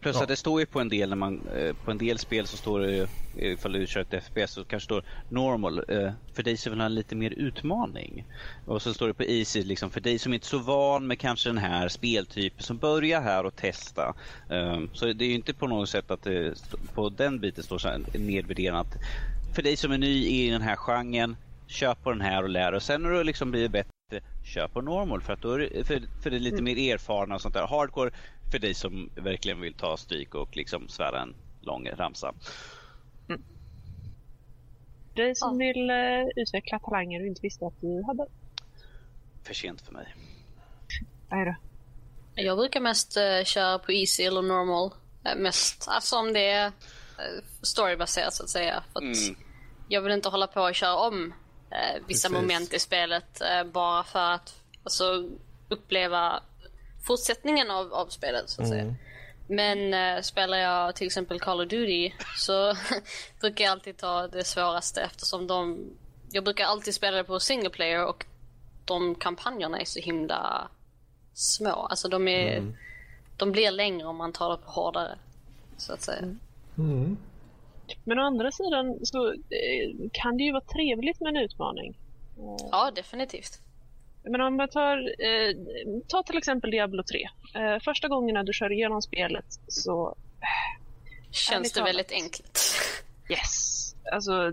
Plus 0.00 0.16
ja. 0.16 0.22
att 0.22 0.28
det 0.28 0.36
står 0.36 0.60
ju 0.60 0.66
på 0.66 0.80
en 0.80 0.88
del 0.88 1.08
när 1.08 1.16
man, 1.16 1.40
eh, 1.56 1.74
på 1.84 1.90
en 1.90 1.98
del 1.98 2.18
spel 2.18 2.46
så 2.46 2.56
står 2.56 2.80
det 2.80 3.08
ifall 3.36 3.72
du 3.72 3.86
kör 3.86 4.00
ett 4.00 4.24
FPS 4.24 4.52
så 4.52 4.64
kanske 4.64 4.84
står 4.84 5.04
normal. 5.28 5.84
Eh, 5.88 6.10
för 6.34 6.42
dig 6.42 6.56
som 6.56 6.72
vill 6.72 6.80
ha 6.80 6.88
lite 6.88 7.14
mer 7.14 7.30
utmaning. 7.30 8.24
Och 8.66 8.82
så 8.82 8.94
står 8.94 9.08
det 9.08 9.14
på 9.14 9.24
easy 9.24 9.62
liksom 9.62 9.90
för 9.90 10.00
dig 10.00 10.18
som 10.18 10.34
inte 10.34 10.44
är 10.44 10.48
så 10.48 10.58
van 10.58 11.06
med 11.06 11.18
kanske 11.18 11.48
den 11.48 11.58
här 11.58 11.88
speltypen 11.88 12.62
som 12.62 12.76
börjar 12.76 13.20
här 13.20 13.46
och 13.46 13.56
testa. 13.56 14.14
Eh, 14.50 14.80
så 14.92 15.06
det 15.06 15.24
är 15.24 15.28
ju 15.28 15.34
inte 15.34 15.54
på 15.54 15.66
något 15.66 15.88
sätt 15.88 16.10
att 16.10 16.22
det 16.22 16.54
på 16.94 17.08
den 17.08 17.40
biten 17.40 17.64
står 17.64 17.78
så 17.78 17.98
nedvärderat. 18.14 18.86
För 19.54 19.62
dig 19.62 19.76
som 19.76 19.92
är 19.92 19.98
ny 19.98 20.26
i 20.26 20.50
den 20.50 20.62
här 20.62 20.76
genren, 20.76 21.36
köp 21.66 22.02
på 22.02 22.10
den 22.10 22.20
här 22.20 22.42
och 22.42 22.48
lär 22.48 22.72
och 22.72 22.82
sen 22.82 23.02
när 23.02 23.10
du 23.10 23.24
liksom 23.24 23.50
blir 23.50 23.68
bättre 23.68 23.90
kör 24.44 24.68
på 24.68 24.80
normal 24.80 25.20
för 25.20 25.32
att 25.32 25.42
då 25.42 25.52
är 25.52 25.58
det, 25.58 25.84
för, 25.84 26.02
för 26.22 26.30
det 26.30 26.36
är 26.36 26.40
lite 26.40 26.58
mm. 26.58 26.64
mer 26.64 26.94
erfarna 26.94 27.34
och 27.34 27.40
sånt 27.40 27.54
där. 27.54 27.66
Hardcore 27.66 28.10
för 28.50 28.58
dig 28.58 28.74
som 28.74 29.10
verkligen 29.14 29.60
vill 29.60 29.74
ta 29.74 29.96
stryk 29.96 30.34
och 30.34 30.56
liksom 30.56 30.88
svära 30.88 31.22
en 31.22 31.34
lång 31.60 31.88
ramsa. 31.88 32.34
Mm. 33.28 33.42
Dig 35.14 35.34
som 35.34 35.60
ja. 35.60 35.66
vill 35.66 35.90
uh, 35.90 36.28
utveckla 36.36 36.78
talanger 36.78 37.20
och 37.20 37.26
inte 37.26 37.40
visste 37.42 37.66
att 37.66 37.80
du 37.80 38.02
hade. 38.06 38.26
För 39.42 39.54
sent 39.54 39.80
för 39.80 39.92
mig. 39.92 40.14
Nej 41.28 41.44
då. 41.44 41.54
Jag 42.42 42.58
brukar 42.58 42.80
mest 42.80 43.16
uh, 43.16 43.44
köra 43.44 43.78
på 43.78 43.92
easy 43.92 44.22
eller 44.22 44.42
normal. 44.42 44.92
Uh, 45.26 45.42
mest 45.42 45.88
alltså 45.88 46.16
om 46.16 46.32
det 46.32 46.50
är 46.50 46.66
uh, 46.66 46.72
storybaserat 47.62 48.34
så 48.34 48.42
att 48.42 48.48
säga. 48.48 48.82
För 48.92 48.98
att 48.98 49.28
mm. 49.28 49.36
Jag 49.88 50.02
vill 50.02 50.12
inte 50.12 50.28
hålla 50.28 50.46
på 50.46 50.60
och 50.60 50.74
köra 50.74 50.96
om 50.96 51.34
vissa 52.06 52.28
Precis. 52.28 52.30
moment 52.30 52.72
i 52.72 52.78
spelet 52.78 53.40
eh, 53.40 53.64
bara 53.64 54.04
för 54.04 54.32
att 54.32 54.54
alltså, 54.84 55.28
uppleva 55.68 56.42
fortsättningen 57.06 57.70
av, 57.70 57.94
av 57.94 58.06
spelet 58.06 58.50
så 58.50 58.62
att 58.62 58.68
mm. 58.68 58.78
säga. 58.78 58.94
Men 59.46 59.94
eh, 59.94 60.22
spelar 60.22 60.58
jag 60.58 60.96
till 60.96 61.06
exempel 61.06 61.40
Call 61.40 61.60
of 61.60 61.68
Duty 61.68 62.12
så 62.36 62.74
brukar 63.40 63.64
jag 63.64 63.72
alltid 63.72 63.96
ta 63.96 64.26
det 64.26 64.44
svåraste 64.44 65.00
eftersom 65.00 65.46
de... 65.46 65.90
Jag 66.32 66.44
brukar 66.44 66.64
alltid 66.64 66.94
spela 66.94 67.16
det 67.16 67.24
på 67.24 67.40
single 67.40 67.70
player 67.70 68.06
och 68.06 68.26
de 68.84 69.14
kampanjerna 69.14 69.80
är 69.80 69.84
så 69.84 70.00
himla 70.00 70.68
små. 71.34 71.70
Alltså 71.70 72.08
de 72.08 72.28
är... 72.28 72.56
Mm. 72.56 72.76
De 73.36 73.52
blir 73.52 73.70
längre 73.70 74.06
om 74.06 74.16
man 74.16 74.32
tar 74.32 74.50
det 74.50 74.56
på 74.56 74.70
hårdare. 74.70 75.18
Så 75.76 75.92
att 75.92 76.02
säga. 76.02 76.36
Mm. 76.78 77.16
Men 78.04 78.18
å 78.18 78.22
andra 78.22 78.52
sidan 78.52 78.98
så 79.02 79.28
eh, 79.32 80.10
kan 80.12 80.36
det 80.36 80.44
ju 80.44 80.52
vara 80.52 80.64
trevligt 80.64 81.20
med 81.20 81.28
en 81.28 81.36
utmaning. 81.36 81.98
Ja, 82.70 82.90
definitivt. 82.94 83.60
Men 84.22 84.40
om 84.40 84.56
man 84.56 84.68
tar, 84.68 84.96
eh, 84.98 85.56
ta 86.08 86.22
till 86.22 86.38
exempel 86.38 86.70
Diablo 86.70 87.02
3. 87.02 87.28
Eh, 87.54 87.80
första 87.84 88.08
gångerna 88.08 88.42
du 88.42 88.52
kör 88.52 88.72
igenom 88.72 89.02
spelet 89.02 89.46
så... 89.68 90.16
Eh, 90.40 90.80
Känns 91.30 91.72
det 91.72 91.82
väldigt 91.82 92.12
enkelt. 92.12 92.58
Yes. 93.30 93.94
Alltså, 94.12 94.52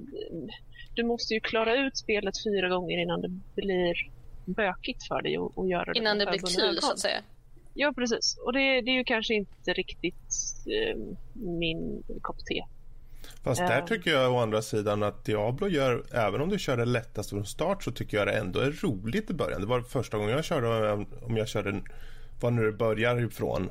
du 0.93 1.03
måste 1.03 1.33
ju 1.33 1.39
klara 1.39 1.75
ut 1.75 1.97
spelet 1.97 2.43
fyra 2.43 2.69
gånger 2.69 3.01
innan 3.01 3.21
det 3.21 3.29
blir 3.55 3.95
bökigt 4.45 5.07
för 5.07 5.21
dig 5.21 5.37
att 5.37 5.69
göra 5.69 5.93
det. 5.93 5.99
Innan 5.99 6.17
det 6.17 6.25
blir 6.25 6.39
kul 6.39 6.81
så 6.81 6.91
att 6.91 6.99
säga. 6.99 7.21
Ja, 7.73 7.93
precis. 7.95 8.37
Och 8.45 8.53
det, 8.53 8.81
det 8.81 8.91
är 8.91 8.95
ju 8.95 9.03
kanske 9.03 9.33
inte 9.33 9.73
riktigt 9.73 10.33
eh, 10.67 10.97
min 11.33 12.03
kopp 12.21 12.45
te. 12.45 12.63
Fast 13.43 13.59
där 13.59 13.81
tycker 13.81 14.11
jag 14.11 14.33
å 14.33 14.37
andra 14.37 14.61
sidan 14.61 15.03
att 15.03 15.25
Diablo 15.25 15.67
gör, 15.67 16.03
även 16.11 16.41
om 16.41 16.49
du 16.49 16.59
kör 16.59 16.77
det 16.77 16.85
lättaste 16.85 17.29
från 17.29 17.45
start 17.45 17.83
så 17.83 17.91
tycker 17.91 18.17
jag 18.17 18.27
det 18.27 18.33
ändå 18.33 18.59
är 18.59 18.71
roligt 18.71 19.29
i 19.29 19.33
början. 19.33 19.61
Det 19.61 19.67
var 19.67 19.81
första 19.81 20.17
gången 20.17 20.35
jag 20.35 20.45
körde, 20.45 20.91
om 21.21 21.37
jag 21.37 21.47
körde, 21.47 21.81
var 22.39 22.51
nu 22.51 22.65
det 22.65 22.77
börjar 22.77 23.21
ifrån. 23.21 23.69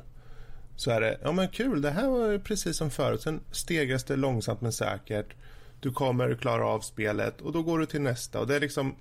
Så 0.75 0.91
är 0.91 1.01
det, 1.01 1.19
ja 1.23 1.31
men 1.31 1.47
kul, 1.47 1.81
det 1.81 1.89
här 1.89 2.07
var 2.07 2.37
precis 2.37 2.77
som 2.77 2.91
förut. 2.91 3.21
Sen 3.21 3.39
stegras 3.51 4.03
det 4.03 4.15
långsamt 4.15 4.61
men 4.61 4.71
säkert. 4.71 5.33
Du 5.79 5.91
kommer 5.91 6.35
klara 6.35 6.65
av 6.65 6.79
spelet 6.79 7.41
och 7.41 7.51
då 7.51 7.63
går 7.63 7.79
du 7.79 7.85
till 7.85 8.01
nästa. 8.01 8.39
Och 8.39 8.47
det 8.47 8.55
är 8.55 8.59
liksom, 8.59 8.95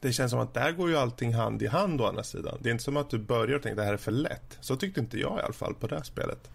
det 0.00 0.12
känns 0.12 0.30
som 0.30 0.40
att 0.40 0.54
där 0.54 0.72
går 0.72 0.90
ju 0.90 0.96
allting 0.96 1.34
hand 1.34 1.62
i 1.62 1.66
hand 1.66 2.00
å 2.00 2.06
andra 2.06 2.22
sidan. 2.22 2.58
Det 2.60 2.68
är 2.68 2.72
inte 2.72 2.84
som 2.84 2.96
att 2.96 3.10
du 3.10 3.18
börjar 3.18 3.56
och 3.56 3.62
tänker 3.62 3.76
det 3.76 3.86
här 3.86 3.92
är 3.92 3.96
för 3.96 4.12
lätt. 4.12 4.58
Så 4.60 4.76
tyckte 4.76 5.00
inte 5.00 5.18
jag 5.18 5.38
i 5.38 5.42
alla 5.42 5.52
fall 5.52 5.74
på 5.74 5.86
det 5.86 5.96
här 5.96 6.02
spelet. 6.02 6.50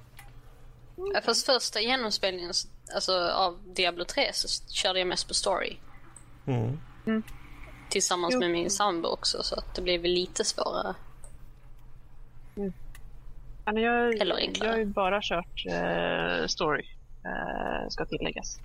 Fast 1.24 1.46
första 1.46 1.82
genomspelningen 1.82 2.52
alltså, 2.94 3.14
av 3.30 3.60
Diablo 3.76 4.06
3 4.06 4.34
så 4.34 4.72
körde 4.74 5.00
jag 5.00 5.08
mest 5.08 5.28
på 5.28 5.34
story. 5.34 5.78
Mm. 6.48 6.80
Mm. 7.06 7.24
Tillsammans 7.90 8.34
jo. 8.34 8.40
med 8.40 8.52
min 8.52 8.70
sambo 8.70 9.10
också 9.10 9.44
så 9.44 9.56
att 9.56 9.76
det 9.76 9.82
blev 9.82 10.04
lite 10.04 10.44
svårare. 10.44 10.96
Mm. 12.58 12.74
Alltså 13.64 13.82
jag, 13.82 14.22
Eller 14.22 14.36
enklare. 14.36 14.68
Jag 14.68 14.74
har 14.74 14.80
ju 14.80 14.86
bara 14.86 15.20
kört 15.22 15.66
uh, 15.66 16.48
story, 16.48 16.86
uh, 17.26 17.90
ska 17.90 18.06
tilläggas. 18.06 18.60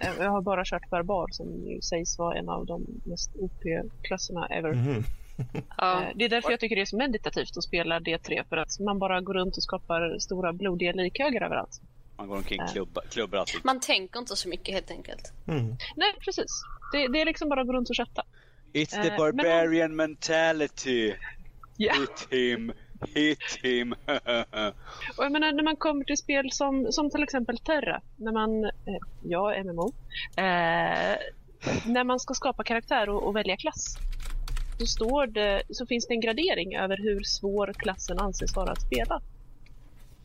Eh, 0.00 0.14
jag 0.18 0.30
har 0.30 0.42
bara 0.42 0.64
kört 0.64 0.90
barbar 0.90 1.28
som 1.30 1.46
ju 1.46 1.80
sägs 1.80 2.18
vara 2.18 2.38
en 2.38 2.48
av 2.48 2.66
de 2.66 2.86
mest 3.04 3.30
OP-klasserna 3.36 4.46
ever. 4.46 4.72
Mm. 4.72 5.04
Ja. 5.76 6.12
Det 6.14 6.24
är 6.24 6.28
därför 6.28 6.50
jag 6.50 6.60
tycker 6.60 6.76
det 6.76 6.82
är 6.82 6.86
så 6.86 6.96
meditativt 6.96 7.56
att 7.56 7.64
spela 7.64 8.00
D3 8.00 8.44
för 8.48 8.56
att 8.56 8.80
man 8.80 8.98
bara 8.98 9.20
går 9.20 9.34
runt 9.34 9.56
och 9.56 9.62
skapar 9.62 10.18
stora 10.18 10.52
blodiga 10.52 10.92
likhögar 10.92 11.42
överallt. 11.42 11.80
Man 12.16 12.28
går 12.28 12.36
omkring 12.36 12.62
och 12.62 12.68
klubbar, 12.68 13.02
klubbar 13.10 13.38
alltid. 13.38 13.60
Man 13.64 13.80
tänker 13.80 14.20
inte 14.20 14.36
så 14.36 14.48
mycket 14.48 14.74
helt 14.74 14.90
enkelt. 14.90 15.32
Mm. 15.48 15.76
Nej, 15.96 16.14
precis. 16.24 16.62
Det, 16.92 17.08
det, 17.08 17.20
är 17.20 17.24
liksom 17.24 17.48
bara 17.48 17.60
att 17.60 17.66
gå 17.66 17.72
runt 17.72 17.90
och 17.90 17.96
chatta. 17.96 18.22
It's 18.72 19.02
the 19.02 19.10
barbarian 19.16 19.96
men... 19.96 20.10
mentality. 20.10 21.14
Yeah. 21.78 22.00
Hit 22.00 22.28
him, 22.30 22.72
hit 23.14 23.58
him. 23.62 23.92
och 25.16 25.24
jag 25.24 25.32
menar 25.32 25.52
när 25.52 25.62
man 25.62 25.76
kommer 25.76 26.04
till 26.04 26.16
spel 26.16 26.52
som, 26.52 26.92
som 26.92 27.10
till 27.10 27.22
exempel 27.22 27.58
Terra, 27.58 28.00
när 28.16 28.32
man, 28.32 28.64
eh, 28.64 28.70
ja 29.22 29.62
MMO, 29.64 29.92
eh, 30.36 31.16
när 31.86 32.04
man 32.04 32.20
ska 32.20 32.34
skapa 32.34 32.64
karaktär 32.64 33.08
och, 33.08 33.22
och 33.22 33.36
välja 33.36 33.56
klass 33.56 33.98
så, 34.78 34.86
står 34.86 35.26
det, 35.26 35.62
så 35.70 35.86
finns 35.86 36.06
det 36.06 36.14
en 36.14 36.20
gradering 36.20 36.76
över 36.76 36.96
hur 36.96 37.22
svår 37.22 37.72
klassen 37.72 38.18
anses 38.18 38.56
vara 38.56 38.72
att 38.72 38.82
spela. 38.82 39.20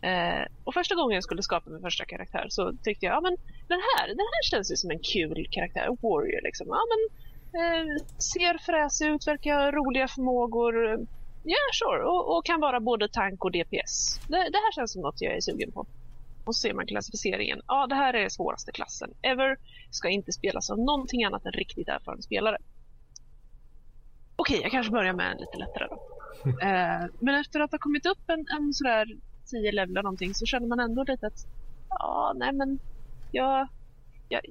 Eh, 0.01 0.45
och 0.63 0.73
första 0.73 0.95
gången 0.95 1.15
jag 1.15 1.23
skulle 1.23 1.43
skapa 1.43 1.69
min 1.69 1.81
första 1.81 2.05
karaktär 2.05 2.45
så 2.49 2.73
tyckte 2.83 3.05
jag, 3.05 3.15
ja 3.15 3.21
men 3.21 3.37
den 3.67 3.79
här, 3.79 4.07
den 4.07 4.27
här 4.33 4.43
känns 4.49 4.71
ju 4.71 4.75
som 4.75 4.91
en 4.91 4.99
kul 4.99 5.47
karaktär, 5.51 5.87
warrior 6.01 6.41
liksom. 6.43 6.67
Ja 6.69 6.81
men 6.91 7.01
eh, 7.61 8.03
ser 8.17 8.57
fräsig 8.57 9.07
ut, 9.07 9.27
verkar 9.27 9.55
ha 9.55 9.71
roliga 9.71 10.07
förmågor. 10.07 10.75
Ja, 11.43 11.49
yeah, 11.49 11.71
sure. 11.73 12.05
Och, 12.05 12.37
och, 12.37 12.45
kan 12.45 12.59
vara 12.59 12.79
både 12.79 13.07
tank 13.09 13.45
och 13.45 13.51
DPS. 13.51 14.19
Det, 14.27 14.37
det, 14.37 14.57
här 14.57 14.71
känns 14.75 14.93
som 14.93 15.01
något 15.01 15.21
jag 15.21 15.35
är 15.35 15.41
sugen 15.41 15.71
på. 15.71 15.85
Och 16.45 16.55
så 16.55 16.59
ser 16.61 16.73
man 16.73 16.85
klassificeringen. 16.85 17.61
Ja, 17.67 17.87
det 17.87 17.95
här 17.95 18.13
är 18.13 18.29
svåraste 18.29 18.71
klassen 18.71 19.13
ever. 19.21 19.57
Ska 19.91 20.09
inte 20.09 20.31
spelas 20.31 20.69
av 20.69 20.79
någonting 20.79 21.23
annat 21.23 21.45
än 21.45 21.51
riktigt 21.51 21.87
erfaren 21.87 22.21
spelare. 22.21 22.57
Okej, 24.41 24.53
okay, 24.53 24.61
jag 24.61 24.71
kanske 24.71 24.91
börjar 24.91 25.13
med 25.13 25.31
en 25.31 25.37
lite 25.37 25.57
lättare 25.57 25.87
då. 25.89 25.95
eh, 26.49 27.05
men 27.19 27.35
efter 27.35 27.59
att 27.59 27.71
ha 27.71 27.79
kommit 27.79 28.05
upp 28.05 28.29
en, 28.29 28.45
en 28.57 28.73
sådär 28.73 29.05
10 29.45 29.71
levlar 29.71 30.03
någonting 30.03 30.33
så 30.33 30.45
känner 30.45 30.67
man 30.67 30.79
ändå 30.79 31.03
lite 31.03 31.27
att 31.27 31.47
ja, 31.89 32.33
nej 32.35 32.53
men 32.53 32.79
jag, 33.31 33.67
jag, 34.29 34.41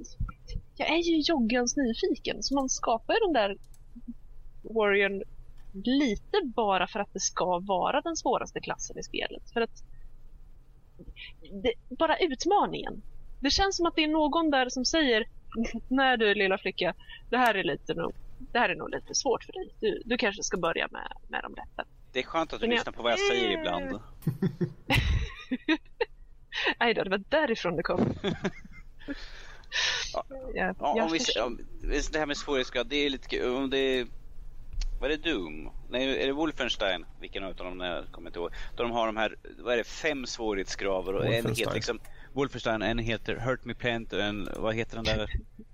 jag 0.76 0.90
är 0.90 0.98
ju 0.98 1.20
joggans 1.20 1.76
nyfiken 1.76 2.42
så 2.42 2.54
man 2.54 2.68
skapar 2.68 3.14
ju 3.14 3.20
den 3.20 3.32
där 3.32 3.56
Warriorn 4.62 5.22
lite 5.84 6.40
bara 6.44 6.86
för 6.86 7.00
att 7.00 7.12
det 7.12 7.20
ska 7.20 7.58
vara 7.58 8.00
den 8.00 8.16
svåraste 8.16 8.60
klassen 8.60 8.98
i 8.98 9.02
spelet. 9.02 9.50
För 9.52 9.60
att 9.60 9.84
det, 11.62 11.72
bara 11.98 12.18
utmaningen. 12.18 13.02
Det 13.40 13.50
känns 13.50 13.76
som 13.76 13.86
att 13.86 13.96
det 13.96 14.04
är 14.04 14.08
någon 14.08 14.50
där 14.50 14.68
som 14.68 14.84
säger 14.84 15.24
Nej 15.88 16.18
du 16.18 16.34
lilla 16.34 16.58
flicka, 16.58 16.94
det 17.30 17.36
här 17.36 17.54
är, 17.54 17.64
lite 17.64 17.94
nog, 17.94 18.12
det 18.52 18.58
här 18.58 18.68
är 18.68 18.74
nog 18.74 18.90
lite 18.90 19.14
svårt 19.14 19.44
för 19.44 19.52
dig. 19.52 19.74
Du, 19.80 20.02
du 20.04 20.18
kanske 20.18 20.42
ska 20.42 20.56
börja 20.56 20.88
med, 20.90 21.12
med 21.28 21.42
de 21.42 21.54
lätta. 21.54 21.84
Det 22.12 22.18
är 22.18 22.22
skönt 22.22 22.52
att 22.52 22.60
du 22.60 22.66
lyssnar 22.66 22.92
på 22.92 23.02
vad 23.02 23.12
jag 23.12 23.18
säger 23.18 23.50
ibland. 23.58 23.90
Nej 26.80 26.94
då, 26.94 27.04
det 27.04 27.10
var 27.10 27.22
därifrån 27.28 27.76
det 27.76 27.82
kom. 27.82 28.14
ja. 30.12 30.24
jag, 30.54 30.76
ja, 30.80 31.04
om 31.04 31.12
vi, 31.12 31.40
om, 31.40 31.58
det 32.12 32.18
här 32.18 32.26
med 32.26 32.36
svårighetsgrad, 32.36 32.86
det 32.86 32.96
är 32.96 33.10
lite 33.10 33.50
om 33.50 33.70
det 33.70 34.06
vad 35.00 35.10
är 35.10 35.16
det 35.16 35.30
Doom? 35.30 35.70
Nej, 35.88 36.22
är 36.22 36.26
det 36.26 36.32
Wolfenstein? 36.32 37.04
Vilken 37.20 37.44
av 37.44 37.54
dem 37.54 37.80
jag 37.80 38.04
kommer 38.10 38.28
inte 38.28 38.38
ihåg. 38.38 38.50
Då 38.76 38.82
de 38.82 38.92
har 38.92 39.06
de 39.06 39.16
här, 39.16 39.36
vad 39.58 39.72
är 39.72 39.76
det, 39.78 39.84
fem 39.84 40.26
svårighetsgraver 40.26 41.14
och 41.14 41.26
en 41.26 41.32
heter 41.32 41.74
liksom 41.74 42.00
Wolfenstein, 42.32 42.82
en 42.82 42.98
heter 42.98 43.36
Hurt 43.36 43.64
Me 43.64 43.74
Plant 43.74 44.12
och 44.12 44.20
en, 44.20 44.48
vad 44.56 44.74
heter 44.74 44.96
den 44.96 45.04
där? 45.04 45.30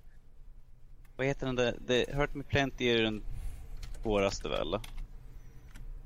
vad 1.16 1.26
heter 1.26 1.46
den 1.46 1.56
där? 1.56 1.74
Det, 1.86 2.14
Hurt 2.14 2.34
Me 2.34 2.44
Plant 2.44 2.80
är 2.80 3.02
den 3.02 3.22
svåraste 4.02 4.48
väl? 4.48 4.78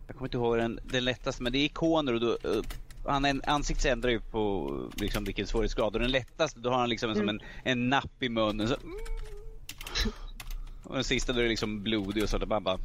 Jag 0.07 0.17
kommer 0.17 0.27
inte 0.27 0.37
ihåg 0.37 0.57
den, 0.57 0.81
den 0.85 1.05
lättaste, 1.05 1.43
men 1.43 1.53
det 1.53 1.59
är 1.59 1.65
ikoner 1.65 2.15
och 2.15 2.21
då, 2.21 2.27
uh, 2.27 2.63
han 3.05 3.43
ansiktet 3.45 3.93
ändrar 3.93 4.11
ju 4.11 4.21
på 4.21 4.75
liksom, 4.97 5.25
vilken 5.25 5.47
svårighetsgrad. 5.47 5.95
Och 5.95 6.01
den 6.01 6.11
lättaste, 6.11 6.61
då 6.61 6.71
har 6.71 6.79
han 6.79 6.89
liksom 6.89 7.11
mm. 7.11 7.21
som 7.21 7.29
en, 7.29 7.41
en 7.65 7.89
napp 7.89 8.23
i 8.23 8.29
munnen. 8.29 8.69
Så, 8.69 8.77
och 10.85 10.95
den 10.95 11.05
sista, 11.05 11.33
då 11.33 11.39
är 11.39 11.43
det 11.43 11.49
liksom 11.49 11.83
blodig 11.83 12.23
och 12.23 12.29
så. 12.29 12.39
Där 12.39 12.47
bara, 12.47 12.61
bara 12.61 12.79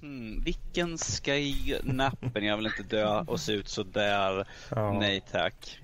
hmm, 0.00 0.42
vilken 0.44 0.98
ska 0.98 1.36
jag 1.36 1.84
nappen? 1.84 2.44
Jag 2.44 2.56
vill 2.56 2.66
inte 2.66 2.96
dö 2.96 3.24
och 3.26 3.40
se 3.40 3.52
ut 3.52 3.68
så 3.68 3.82
där. 3.82 4.46
Ja. 4.70 4.98
Nej 4.98 5.22
tack. 5.32 5.80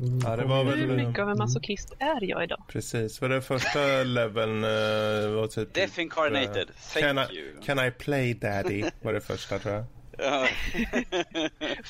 Mm. 0.00 0.20
Ja, 0.24 0.36
det 0.36 0.44
var 0.44 0.64
väl... 0.64 0.78
Hur 0.78 0.96
mycket 0.96 1.22
av 1.22 1.30
en 1.30 1.38
masochist 1.38 1.94
är 1.98 2.24
jag 2.24 2.44
idag? 2.44 2.62
Precis, 2.68 3.20
var 3.20 3.28
det 3.28 3.42
första 3.42 4.02
leveln 4.04 4.64
uh, 4.64 5.34
var 5.34 5.46
typ... 5.46 5.74
Death 5.74 6.00
incarnated, 6.00 6.70
thank 6.92 7.06
can 7.06 7.18
I, 7.18 7.36
you. 7.36 7.62
Can 7.64 7.86
I 7.86 7.90
play 7.90 8.34
daddy? 8.34 8.84
Var 9.02 9.12
det 9.12 9.20
första 9.20 9.58
tror 9.58 9.74
jag. 9.74 9.84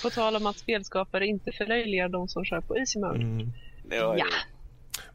på 0.03 0.11
tal 0.11 0.37
om 0.37 0.47
att 0.47 0.59
spelskapare 0.59 1.27
inte 1.27 1.53
förlöjligar 1.53 2.09
de 2.09 2.29
som 2.29 2.45
kör 2.45 2.61
på 2.61 2.79
easy 2.79 2.99
mode. 2.99 3.21
Mm. 3.21 3.53
ja. 3.91 4.27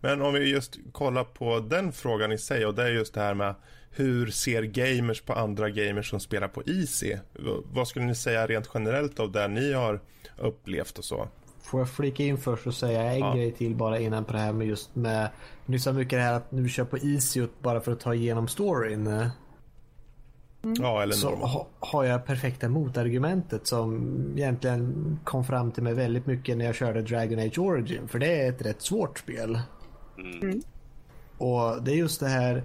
Men 0.01 0.21
om 0.21 0.33
vi 0.33 0.51
just 0.51 0.77
kollar 0.91 1.23
på 1.23 1.59
den 1.59 1.91
frågan 1.91 2.31
i 2.31 2.37
sig 2.37 2.65
och 2.65 2.75
det 2.75 2.83
är 2.83 2.91
just 2.91 3.13
det 3.13 3.21
här 3.21 3.33
med 3.33 3.55
hur 3.91 4.27
ser 4.27 4.63
gamers 4.63 5.21
på 5.21 5.33
andra 5.33 5.69
gamers 5.69 6.09
som 6.09 6.19
spelar 6.19 6.47
på 6.47 6.63
Easy? 6.65 7.15
Vad 7.63 7.87
skulle 7.87 8.05
ni 8.05 8.15
säga 8.15 8.47
rent 8.47 8.69
generellt 8.73 9.19
av 9.19 9.31
det 9.31 9.47
ni 9.47 9.73
har 9.73 9.99
upplevt 10.37 10.97
och 10.97 11.05
så? 11.05 11.29
Får 11.67 11.79
jag 11.79 11.89
flika 11.89 12.23
in 12.23 12.37
först 12.37 12.67
och 12.67 12.73
säga 12.73 13.13
en 13.13 13.19
ja. 13.19 13.33
grej 13.33 13.51
till 13.51 13.75
bara 13.75 13.99
innan 13.99 14.25
på 14.25 14.33
det 14.33 14.39
här 14.39 14.53
med 14.53 14.67
just 14.67 14.95
med 14.95 15.29
Ni 15.65 15.79
sa 15.79 15.93
mycket 15.93 16.19
det 16.19 16.23
här 16.23 16.33
att 16.33 16.47
du 16.49 16.69
kör 16.69 16.85
på 16.85 16.97
Easy 16.97 17.47
bara 17.61 17.81
för 17.81 17.91
att 17.91 17.99
ta 17.99 18.13
igenom 18.13 18.47
storyn. 18.47 19.07
Mm. 19.07 19.29
Ja, 20.79 21.03
eller 21.03 21.13
så 21.13 21.35
ha, 21.35 21.67
har 21.79 22.03
jag 22.03 22.25
perfekta 22.25 22.69
motargumentet 22.69 23.67
som 23.67 24.15
egentligen 24.37 25.19
kom 25.23 25.43
fram 25.43 25.71
till 25.71 25.83
mig 25.83 25.93
väldigt 25.93 26.25
mycket 26.25 26.57
när 26.57 26.65
jag 26.65 26.75
körde 26.75 27.01
Dragon 27.01 27.39
Age 27.39 27.59
Origin. 27.59 28.07
För 28.07 28.19
det 28.19 28.41
är 28.41 28.49
ett 28.49 28.61
rätt 28.61 28.81
svårt 28.81 29.19
spel. 29.19 29.59
Mm. 30.17 30.61
Och 31.37 31.83
det 31.83 31.91
är 31.91 31.95
just 31.95 32.19
det 32.19 32.27
här 32.27 32.63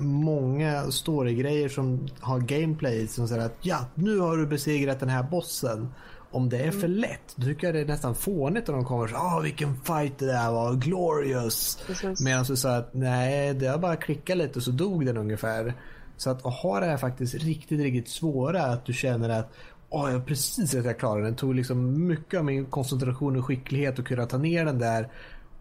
många 0.00 0.90
storygrejer 0.90 1.68
som 1.68 2.08
har 2.20 2.40
gameplay 2.40 3.08
som 3.08 3.28
säger 3.28 3.46
att 3.46 3.56
ja, 3.62 3.86
nu 3.94 4.18
har 4.18 4.36
du 4.36 4.46
besegrat 4.46 5.00
den 5.00 5.08
här 5.08 5.22
bossen. 5.22 5.88
Om 6.34 6.48
det 6.48 6.58
är 6.58 6.70
för 6.70 6.88
lätt, 6.88 7.34
då 7.36 7.46
tycker 7.46 7.66
jag 7.66 7.74
det 7.74 7.80
är 7.80 7.84
nästan 7.84 8.14
fånigt 8.14 8.68
när 8.68 8.74
de 8.74 8.84
kommer 8.84 9.06
så 9.06 9.16
ah 9.16 9.40
vilken 9.40 9.76
fight 9.76 10.18
det 10.18 10.26
där 10.26 10.52
var, 10.52 10.74
glorious. 10.74 11.84
Medan 12.24 12.44
du 12.44 12.56
sa 12.56 12.76
att 12.76 12.94
nej, 12.94 13.54
det 13.54 13.66
har 13.66 13.78
bara 13.78 13.96
klickat 13.96 14.36
lite 14.36 14.58
och 14.58 14.62
så 14.62 14.70
dog 14.70 15.06
den 15.06 15.16
ungefär. 15.16 15.74
Så 16.16 16.30
att 16.30 16.42
ha 16.42 16.80
det 16.80 16.86
här 16.86 16.96
faktiskt 16.96 17.34
riktigt, 17.34 17.80
riktigt 17.80 18.08
svåra, 18.08 18.62
att 18.62 18.86
du 18.86 18.92
känner 18.92 19.28
att 19.28 19.52
oh, 19.94 20.12
jag 20.12 20.26
precis 20.26 20.74
att 20.74 20.84
jag 20.84 20.98
klarade 20.98 21.24
den. 21.24 21.36
Tog 21.36 21.54
liksom 21.54 22.06
mycket 22.06 22.38
av 22.38 22.44
min 22.44 22.66
koncentration 22.66 23.36
och 23.36 23.44
skicklighet 23.44 23.98
att 23.98 24.04
kunna 24.04 24.26
ta 24.26 24.38
ner 24.38 24.64
den 24.64 24.78
där 24.78 25.08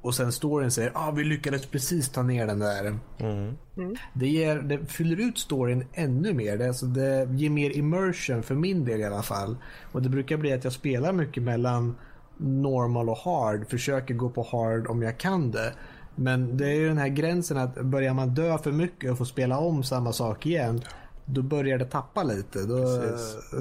och 0.03 0.15
sen 0.15 0.31
storyn 0.31 0.71
säger 0.71 0.91
ah, 0.95 1.11
vi 1.11 1.23
lyckades 1.23 1.65
precis 1.65 2.09
ta 2.09 2.23
ner 2.23 2.47
den 2.47 2.59
där. 2.59 2.85
Mm. 2.85 3.57
Mm. 3.77 3.95
Det, 4.13 4.27
ger, 4.27 4.55
det 4.55 4.85
fyller 4.85 5.19
ut 5.19 5.37
storyn 5.37 5.85
ännu 5.93 6.33
mer. 6.33 6.57
Det, 6.57 6.67
alltså, 6.67 6.85
det 6.85 7.27
ger 7.31 7.49
mer 7.49 7.77
immersion 7.77 8.43
för 8.43 8.55
min 8.55 8.85
del 8.85 8.99
i 8.99 9.05
alla 9.05 9.23
fall. 9.23 9.57
Och 9.91 10.01
det 10.01 10.09
brukar 10.09 10.37
bli 10.37 10.53
att 10.53 10.63
jag 10.63 10.73
spelar 10.73 11.13
mycket 11.13 11.43
mellan 11.43 11.95
normal 12.37 13.09
och 13.09 13.17
hard. 13.17 13.69
Försöker 13.69 14.13
gå 14.13 14.29
på 14.29 14.43
hard 14.43 14.87
om 14.87 15.01
jag 15.01 15.17
kan 15.17 15.51
det. 15.51 15.73
Men 16.15 16.57
det 16.57 16.69
är 16.69 16.75
ju 16.75 16.87
den 16.87 16.97
här 16.97 17.07
gränsen 17.07 17.57
att 17.57 17.81
börjar 17.81 18.13
man 18.13 18.33
dö 18.33 18.57
för 18.57 18.71
mycket 18.71 19.11
och 19.11 19.17
få 19.17 19.25
spela 19.25 19.57
om 19.57 19.83
samma 19.83 20.13
sak 20.13 20.45
igen 20.45 20.81
då 21.25 21.41
börjar 21.41 21.77
det 21.77 21.85
tappa 21.85 22.23
lite. 22.23 22.59
Då, 22.65 22.75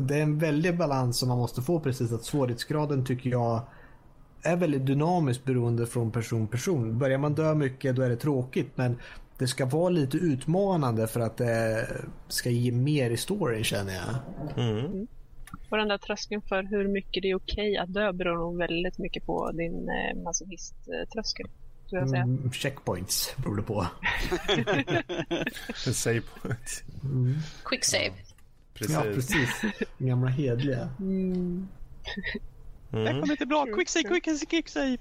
det 0.01 0.16
är 0.16 0.23
en 0.23 0.39
väldig 0.39 0.78
balans 0.78 1.19
som 1.19 1.28
man 1.28 1.39
måste 1.39 1.62
få 1.62 1.81
precis. 1.81 2.12
Att 2.12 2.24
svårighetsgraden 2.24 3.05
tycker 3.05 3.31
jag 3.31 3.60
är 4.43 4.56
väldigt 4.56 4.86
dynamiskt 4.86 5.44
beroende 5.44 5.86
från 5.86 6.10
person 6.10 6.47
person. 6.47 6.98
Börjar 6.98 7.19
man 7.19 7.35
dö 7.35 7.55
mycket 7.55 7.97
då 7.97 8.02
är 8.02 8.09
det 8.09 8.16
tråkigt 8.16 8.70
men 8.74 8.98
det 9.39 9.47
ska 9.47 9.66
vara 9.66 9.89
lite 9.89 10.16
utmanande 10.16 11.06
för 11.06 11.20
att 11.20 11.36
det 11.36 11.86
ska 12.28 12.51
ge 12.51 12.73
mer 12.73 13.10
i 13.10 13.16
storyn 13.16 13.64
känner 13.64 13.94
jag. 13.94 14.14
Mm. 14.69 15.06
Och 15.70 15.77
den 15.77 15.89
där 15.89 15.98
tröskeln 15.98 16.43
för 16.43 16.62
hur 16.62 16.89
mycket 16.89 17.23
det 17.23 17.31
är 17.31 17.35
okej 17.35 17.77
att 17.77 17.94
dö 17.94 18.12
beror 18.12 18.36
nog 18.36 18.59
väldigt 18.59 18.98
mycket 18.98 19.27
på 19.27 19.51
din 19.52 19.89
eh, 19.89 20.16
masochist-tröskel. 20.16 21.47
Mm, 21.93 22.51
checkpoints 22.52 23.36
beror 23.36 23.56
det 23.56 23.62
på. 23.62 23.86
save 25.93 26.23
points. 26.43 26.85
Mm. 27.05 27.35
Quick 27.64 27.85
save. 27.85 28.12
Precis. 28.74 28.94
Ja, 28.94 29.02
precis. 29.02 29.62
Gamla 29.98 30.28
hedliga. 30.28 30.89
Mm. 31.01 31.69
Mm. 32.93 33.05
Det 33.05 33.20
kommer 33.20 33.32
inte 33.32 33.47
bra. 33.47 33.66
Quick 33.66 33.89
save, 33.89 34.09
quick 34.09 34.24
save, 34.24 34.47
quick 34.47 34.69
save. 34.69 34.97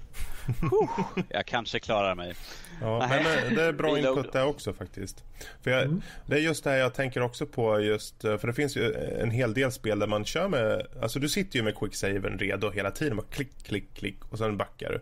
jag 1.28 1.46
kanske 1.46 1.80
klarar 1.80 2.14
mig. 2.14 2.34
Ja, 2.80 3.06
men 3.08 3.18
eh, 3.18 3.52
det 3.56 3.62
är 3.62 3.72
bra 3.72 3.98
input 3.98 4.32
där 4.32 4.46
också 4.46 4.72
faktiskt. 4.72 5.24
För 5.62 5.70
jag, 5.70 5.82
mm. 5.82 6.02
Det 6.26 6.34
är 6.34 6.40
just 6.40 6.64
det 6.64 6.70
här 6.70 6.76
jag 6.76 6.94
tänker 6.94 7.22
också 7.22 7.46
på 7.46 7.80
just, 7.80 8.24
eh, 8.24 8.36
för 8.36 8.48
det 8.48 8.54
finns 8.54 8.76
ju 8.76 8.94
en 8.94 9.30
hel 9.30 9.54
del 9.54 9.72
spel 9.72 9.98
där 9.98 10.06
man 10.06 10.24
kör 10.24 10.48
med, 10.48 10.86
alltså 11.02 11.18
du 11.18 11.28
sitter 11.28 11.56
ju 11.56 11.62
med 11.62 11.76
quicksaven 11.76 12.38
redo 12.38 12.70
hela 12.70 12.90
tiden, 12.90 13.16
bara 13.16 13.26
klick, 13.30 13.62
klick, 13.62 13.94
klick 13.94 14.24
och 14.30 14.38
sen 14.38 14.56
backar 14.56 14.90
du. 14.90 15.00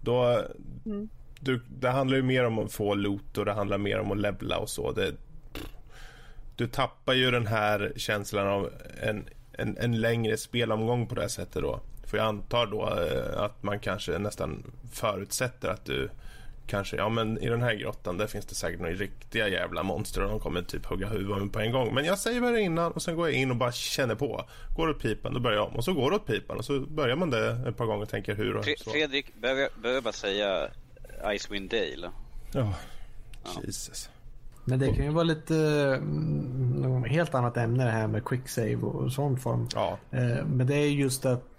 Då, 0.00 0.44
mm. 0.86 1.08
du, 1.40 1.60
det 1.68 1.90
handlar 1.90 2.16
ju 2.16 2.22
mer 2.22 2.44
om 2.44 2.58
att 2.58 2.72
få 2.72 2.94
loot 2.94 3.38
och 3.38 3.44
det 3.44 3.52
handlar 3.52 3.78
mer 3.78 3.98
om 3.98 4.12
att 4.12 4.18
levla 4.18 4.58
och 4.58 4.70
så. 4.70 4.92
Det, 4.92 5.12
du 6.56 6.66
tappar 6.66 7.14
ju 7.14 7.30
den 7.30 7.46
här 7.46 7.92
känslan 7.96 8.48
av 8.48 8.70
en, 9.02 9.24
en, 9.52 9.76
en 9.78 10.00
längre 10.00 10.36
spelomgång 10.36 11.06
på 11.06 11.14
det 11.14 11.20
här 11.20 11.28
sättet 11.28 11.62
då. 11.62 11.80
För 12.10 12.16
jag 12.16 12.26
antar 12.26 12.66
då 12.66 12.82
eh, 12.82 13.42
att 13.42 13.62
man 13.62 13.78
kanske 13.78 14.18
nästan 14.18 14.72
förutsätter 14.92 15.68
att 15.68 15.84
du 15.84 16.10
kanske, 16.66 16.96
ja 16.96 17.08
men 17.08 17.38
i 17.38 17.48
den 17.48 17.62
här 17.62 17.74
grottan 17.74 18.18
där 18.18 18.26
finns 18.26 18.46
det 18.46 18.54
säkert 18.54 18.80
några 18.80 18.94
riktiga 18.94 19.48
jävla 19.48 19.82
monster 19.82 20.22
och 20.22 20.30
de 20.30 20.40
kommer 20.40 20.62
typ 20.62 20.86
hugga 20.86 21.08
huvudet 21.08 21.52
på 21.52 21.60
en 21.60 21.72
gång. 21.72 21.94
Men 21.94 22.04
jag 22.04 22.18
säger 22.18 22.52
det 22.52 22.60
innan 22.60 22.92
och 22.92 23.02
sen 23.02 23.16
går 23.16 23.28
jag 23.28 23.36
in 23.36 23.50
och 23.50 23.56
bara 23.56 23.72
känner 23.72 24.14
på. 24.14 24.44
Går 24.76 24.88
åt 24.88 25.02
pipan, 25.02 25.34
då 25.34 25.40
börjar 25.40 25.58
jag 25.58 25.66
om. 25.66 25.76
Och 25.76 25.84
så 25.84 25.92
går 25.92 26.10
det 26.10 26.16
åt 26.16 26.26
pipan 26.26 26.58
och 26.58 26.64
så 26.64 26.80
börjar 26.80 27.16
man 27.16 27.30
det 27.30 27.50
ett 27.68 27.76
par 27.76 27.86
gånger 27.86 28.02
och 28.02 28.08
tänker 28.08 28.34
hur 28.34 28.56
och 28.56 28.64
så. 28.64 28.90
Fredrik, 28.90 29.34
behöver 29.34 29.62
jag, 29.62 29.70
behöver 29.82 29.96
jag 29.96 30.04
bara 30.04 30.12
säga 30.12 30.68
Icewind 31.34 31.70
Dale? 31.70 32.10
Ja, 32.52 32.74
Jesus. 33.64 34.10
Men 34.64 34.78
det 34.78 34.94
kan 34.94 35.04
ju 35.04 35.10
vara 35.10 35.24
lite... 35.24 35.56
Mm, 35.56 36.82
något 36.82 37.08
helt 37.08 37.34
annat 37.34 37.56
ämne 37.56 37.84
det 37.84 37.90
här 37.90 38.06
med 38.06 38.24
quicksave 38.24 38.76
och 38.76 39.12
sån 39.12 39.38
form. 39.38 39.68
Ja. 39.74 39.98
Eh, 40.10 40.46
men 40.46 40.66
det 40.66 40.74
är 40.74 40.88
just 40.88 41.26
att 41.26 41.49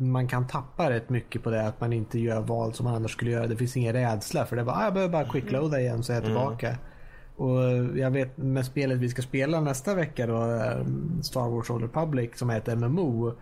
man 0.00 0.28
kan 0.28 0.46
tappa 0.46 0.90
rätt 0.90 1.10
mycket 1.10 1.42
på 1.42 1.50
det 1.50 1.66
att 1.66 1.80
man 1.80 1.92
inte 1.92 2.18
gör 2.18 2.40
val 2.40 2.74
som 2.74 2.84
man 2.84 2.94
annars 2.94 3.12
skulle 3.12 3.30
göra. 3.30 3.46
Det 3.46 3.56
finns 3.56 3.76
ingen 3.76 3.92
rädsla 3.92 4.46
för 4.46 4.56
det 4.56 4.62
är 4.62 4.66
bara, 4.66 4.76
ah, 4.76 4.84
jag 4.84 4.94
behöver 4.94 5.12
bara 5.12 5.24
quickloada 5.24 5.80
igen 5.80 6.02
så 6.02 6.12
är 6.12 6.16
jag 6.16 6.24
tillbaka. 6.24 6.68
Mm. 6.68 6.80
Och 7.36 7.98
jag 7.98 8.10
vet 8.10 8.36
med 8.36 8.66
spelet 8.66 8.98
vi 8.98 9.08
ska 9.08 9.22
spela 9.22 9.60
nästa 9.60 9.94
vecka 9.94 10.26
då, 10.26 10.42
eh, 10.42 10.86
Star 11.22 11.48
Wars 11.48 11.70
Old 11.70 11.82
Republic 11.82 12.30
som 12.34 12.50
heter 12.50 12.76
MMO. 12.76 13.32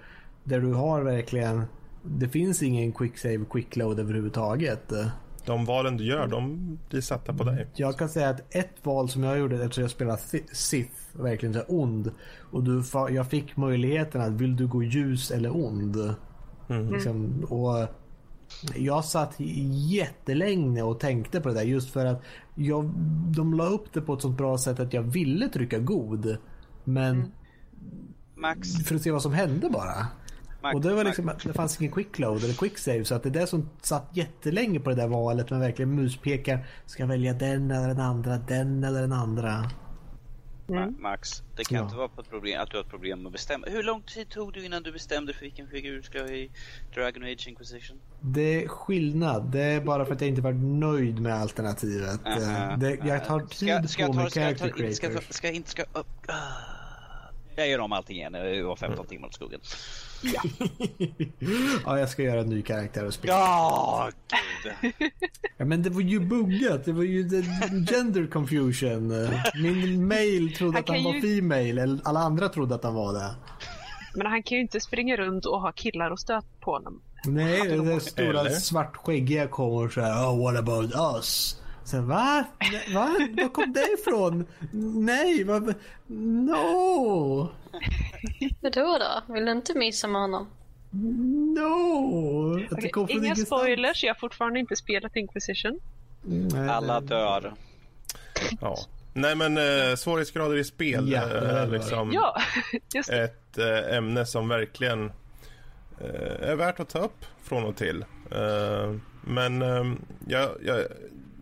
Där 0.45 0.61
du 0.61 0.73
har 0.73 1.03
verkligen, 1.03 1.65
det 2.03 2.29
finns 2.29 2.63
ingen 2.63 2.93
quick 2.93 3.19
save, 3.19 3.45
quick 3.51 3.77
load 3.77 4.01
överhuvudtaget. 4.01 4.93
De 5.45 5.65
valen 5.65 5.97
du 5.97 6.05
gör, 6.05 6.27
de 6.27 6.79
blir 6.91 7.01
satta 7.01 7.33
på 7.33 7.45
dig. 7.45 7.67
Jag 7.75 7.99
kan 7.99 8.09
säga 8.09 8.29
att 8.29 8.55
ett 8.55 8.75
val 8.83 9.09
som 9.09 9.23
jag 9.23 9.39
gjorde 9.39 9.57
eftersom 9.57 9.83
jag 9.83 9.91
spelade 9.91 10.19
Sith, 10.53 10.93
verkligen 11.13 11.55
så 11.55 11.63
ond. 11.69 12.13
Och 12.53 12.63
du, 12.63 12.83
jag 13.11 13.27
fick 13.27 13.57
möjligheten 13.57 14.21
att 14.21 14.33
vill 14.33 14.57
du 14.57 14.67
gå 14.67 14.83
ljus 14.83 15.31
eller 15.31 15.57
ond? 15.57 16.15
Mm. 16.69 16.93
Liksom, 16.93 17.45
och 17.49 17.89
jag 18.77 19.05
satt 19.05 19.35
jättelänge 19.91 20.83
och 20.83 21.01
tänkte 21.01 21.41
på 21.41 21.49
det 21.49 21.55
där 21.55 21.63
just 21.63 21.91
för 21.91 22.07
att 22.07 22.23
jag, 22.55 22.91
de 23.37 23.55
la 23.55 23.67
upp 23.67 23.93
det 23.93 24.01
på 24.01 24.15
ett 24.15 24.23
sånt 24.23 24.39
bra 24.39 24.59
sätt 24.59 24.81
att 24.81 24.93
jag 24.93 25.03
ville 25.03 25.49
trycka 25.49 25.79
god. 25.79 26.37
Men 26.85 27.17
mm. 27.17 27.31
Max. 28.35 28.69
för 28.87 28.95
att 28.95 29.03
se 29.03 29.11
vad 29.11 29.23
som 29.23 29.33
hände 29.33 29.71
bara. 29.71 30.07
Max, 30.63 30.75
och 30.75 30.81
det 30.81 30.95
var 30.95 31.05
liksom, 31.05 31.31
det 31.45 31.53
fanns 31.53 31.81
ingen 31.81 31.93
quick 31.93 32.19
load 32.19 32.45
eller 32.45 32.55
quick 32.55 32.79
save 32.79 33.05
så 33.05 33.15
att 33.15 33.23
det 33.23 33.29
är 33.29 33.41
det 33.41 33.47
som 33.47 33.69
satt 33.83 34.11
jättelänge 34.13 34.81
på 34.81 34.91
det 34.91 34.97
där 34.97 35.09
valet 35.09 35.51
men 35.51 35.61
verkligen 35.61 35.95
muspekar. 35.95 36.67
Ska 36.87 37.03
jag 37.03 37.09
välja 37.09 37.33
den 37.35 37.71
eller 37.71 37.89
den 37.89 38.01
andra, 38.01 38.39
den 38.39 38.85
eller 38.85 39.01
den 39.01 39.13
andra. 39.13 39.71
Mm. 40.69 40.95
Max, 40.99 41.43
det 41.57 41.65
kan 41.65 41.79
ja. 41.79 41.85
inte 41.85 41.97
vara 41.97 42.09
på 42.09 42.21
ett 42.21 42.31
problem, 42.31 42.61
att 42.61 42.71
du 42.71 42.77
har 42.77 42.85
ett 42.85 42.91
problem 42.91 43.19
med 43.19 43.27
att 43.27 43.33
bestämma. 43.33 43.67
Hur 43.67 43.83
lång 43.83 44.03
tid 44.03 44.29
tog 44.29 44.53
du 44.53 44.65
innan 44.65 44.83
du 44.83 44.93
bestämde 44.93 45.33
för 45.33 45.41
vilken 45.41 45.69
figur 45.69 45.97
du 45.97 46.03
ska 46.03 46.21
ha 46.21 46.29
i 46.29 46.51
Dragon 46.95 47.23
Age 47.23 47.49
Inquisition? 47.49 48.01
Det 48.21 48.65
är 48.65 48.69
skillnad. 48.69 49.53
Det 49.53 49.63
är 49.63 49.81
bara 49.81 50.05
för 50.05 50.15
att 50.15 50.21
jag 50.21 50.29
inte 50.29 50.43
varit 50.43 50.63
nöjd 50.63 51.21
med 51.21 51.35
alternativet. 51.35 52.21
Uh 52.21 52.33
-huh. 52.33 52.77
det, 52.77 52.99
jag 53.09 53.25
tar 53.25 53.41
tid 53.41 53.57
ska, 53.59 53.89
ska 53.89 54.07
på 54.07 54.13
mig 54.13 54.31
character 54.31 54.69
creators. 54.69 54.97
Ska, 54.97 55.33
ska, 55.33 55.51
inte 55.51 55.71
ska... 55.71 55.83
Uh, 55.83 56.05
jag 57.57 57.69
gör 57.69 57.79
om 57.79 57.93
allting 57.93 58.17
igen. 58.17 58.35
Jag 58.35 58.65
var 58.65 58.77
15 58.77 58.97
mm. 58.97 59.09
timmar 59.09 59.29
åt 59.29 59.35
skogen. 59.35 59.61
Ja. 60.23 60.43
ja, 61.85 61.99
jag 61.99 62.09
ska 62.09 62.23
göra 62.23 62.41
en 62.41 62.49
ny 62.49 62.63
karaktär 62.63 63.05
och 63.05 63.15
spela. 63.15 63.35
Ja, 63.35 64.11
gud. 64.81 64.93
Ja, 65.57 65.65
men 65.65 65.83
det 65.83 65.91
var 65.91 66.01
ju 66.01 66.21
buggat. 66.21 66.85
Det 66.85 66.93
var 66.93 67.03
ju 67.03 67.29
gender 67.91 68.27
confusion. 68.27 69.29
Min 69.63 70.09
mail 70.09 70.55
trodde 70.55 70.77
han 70.77 70.83
att 70.83 70.89
han 70.89 71.05
var 71.05 71.15
ju... 71.15 71.41
female. 71.41 71.99
Alla 72.05 72.21
andra 72.21 72.49
trodde 72.49 72.75
att 72.75 72.85
han 72.85 72.95
var 72.95 73.13
det. 73.13 73.35
Men 74.15 74.27
han 74.27 74.43
kan 74.43 74.57
ju 74.57 74.63
inte 74.63 74.81
springa 74.81 75.17
runt 75.17 75.47
och 75.47 75.61
ha 75.61 75.73
killar 75.73 76.11
och 76.11 76.21
stöt 76.21 76.61
på 76.61 76.73
honom. 76.73 77.01
Nej, 77.25 77.69
det 77.69 77.75
är 77.75 77.99
stora 77.99 78.41
Eller? 78.41 78.51
svartskäggiga 78.51 79.47
kommer 79.49 79.89
så 79.89 80.01
här. 80.01 80.27
Oh, 80.27 80.43
what 80.43 80.59
about 80.59 81.17
us? 81.17 81.61
Så, 81.91 82.01
va? 82.01 82.45
Va? 82.95 83.17
Var 83.37 83.49
kom 83.49 83.73
det 83.73 83.93
ifrån? 84.01 84.47
Nej, 85.05 85.45
vad? 85.45 85.75
No! 86.07 87.49
Vadå 88.61 88.99
då? 88.99 89.35
Vill 89.35 89.45
du 89.45 89.53
inte 89.53 89.79
missa 89.79 90.09
med 90.09 90.21
honom? 90.21 90.49
No! 91.55 92.65
Okay, 92.71 93.17
inga 93.17 93.37
spoilers, 93.37 94.05
jag 94.05 94.15
har 94.15 94.19
fortfarande 94.19 94.61
inte 94.61 94.77
spelat 94.77 95.17
Inquisition. 95.17 95.81
Nej, 96.23 96.69
Alla 96.69 97.01
dör. 97.01 97.55
Ja. 98.61 98.77
Nej 99.13 99.35
men 99.35 99.59
eh, 99.59 99.95
svårighetsgrader 99.97 100.57
i 100.57 100.65
spel 100.65 101.13
ja, 101.13 101.23
är 101.23 101.67
liksom 101.67 102.13
ja, 102.13 102.37
ett 103.13 103.59
eh, 103.59 103.97
ämne 103.97 104.27
som 104.27 104.49
verkligen 104.49 105.05
eh, 106.01 106.49
är 106.51 106.57
värt 106.57 106.81
att 106.81 106.89
ta 106.89 106.99
upp 106.99 107.25
från 107.43 107.65
och 107.65 107.77
till. 107.77 108.05
Eh, 108.31 108.95
men 109.23 109.63
eh, 109.63 109.85
jag, 110.27 110.51
jag, 110.65 110.85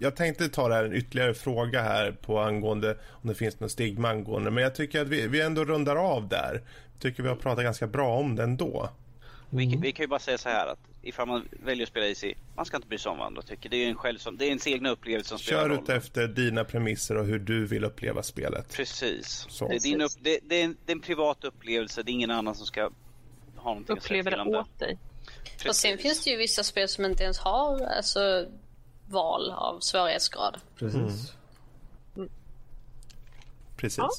jag 0.00 0.16
tänkte 0.16 0.48
ta 0.48 0.68
det 0.68 0.74
här 0.74 0.84
en 0.84 0.94
ytterligare 0.94 1.34
fråga 1.34 1.82
här 1.82 2.12
på 2.12 2.38
angående 2.40 2.96
om 3.10 3.28
det 3.28 3.34
finns 3.34 3.60
något 3.60 3.70
stigma 3.70 4.08
angående. 4.08 4.50
Men 4.50 4.62
jag 4.62 4.74
tycker 4.74 5.00
att 5.00 5.08
vi, 5.08 5.26
vi 5.26 5.40
ändå 5.40 5.64
rundar 5.64 5.96
av 5.96 6.28
där. 6.28 6.62
Jag 6.92 7.00
tycker 7.00 7.22
vi 7.22 7.28
har 7.28 7.36
pratat 7.36 7.64
ganska 7.64 7.86
bra 7.86 8.16
om 8.16 8.36
det 8.36 8.42
ändå. 8.42 8.88
Mm. 9.52 9.70
Vi, 9.70 9.76
vi, 9.82 9.92
kan 9.92 10.04
ju 10.04 10.08
bara 10.08 10.20
säga 10.20 10.38
så 10.38 10.48
här 10.48 10.66
att 10.66 10.78
ifall 11.02 11.28
man 11.28 11.48
väljer 11.50 11.82
att 11.82 11.88
spela 11.88 12.06
Easy, 12.06 12.34
man 12.56 12.66
ska 12.66 12.76
inte 12.76 12.88
bry 12.88 12.98
sig 12.98 13.10
om 13.10 13.18
vad 13.18 13.26
andra 13.26 13.42
tycker. 13.42 13.68
Det 13.68 13.76
är 13.76 13.88
en 13.88 13.96
själv 13.96 14.18
som, 14.18 14.36
det 14.36 14.44
är 14.44 14.48
ens 14.48 14.66
egna 14.66 14.90
upplevelse 14.90 15.28
som 15.28 15.38
spelar 15.38 15.68
roll. 15.68 15.76
Kör 15.76 15.82
ut 15.82 15.88
efter 15.88 16.28
dina 16.28 16.64
premisser 16.64 17.16
och 17.16 17.26
hur 17.26 17.38
du 17.38 17.66
vill 17.66 17.84
uppleva 17.84 18.22
spelet. 18.22 18.72
Precis. 18.72 19.46
Så. 19.48 19.68
Det, 19.68 19.74
är 19.74 19.80
din 19.80 20.00
upp, 20.00 20.12
det, 20.20 20.38
det, 20.42 20.60
är 20.60 20.64
en, 20.64 20.76
det 20.86 20.92
är 20.92 20.96
en 20.96 21.02
privat 21.02 21.44
upplevelse, 21.44 22.02
det 22.02 22.10
är 22.10 22.12
ingen 22.12 22.30
annan 22.30 22.54
som 22.54 22.66
ska 22.66 22.90
ha 23.56 23.70
någonting 23.70 23.96
Uppleva 23.96 24.28
att 24.28 24.34
säga 24.34 24.44
till 24.44 24.52
det 24.52 24.58
åt 24.58 24.78
dig. 24.78 24.98
Precis. 25.44 25.68
Och 25.68 25.76
sen 25.76 25.98
finns 25.98 26.24
det 26.24 26.30
ju 26.30 26.36
vissa 26.36 26.62
spel 26.62 26.88
som 26.88 27.04
inte 27.04 27.24
ens 27.24 27.38
har 27.38 27.80
alltså, 27.80 28.46
val 29.06 29.50
av 29.50 29.80
svårighetsgrad. 29.80 30.56
Precis. 30.78 31.32
Mm. 32.16 32.28
Precis. 33.76 33.98
Ja. 33.98 34.10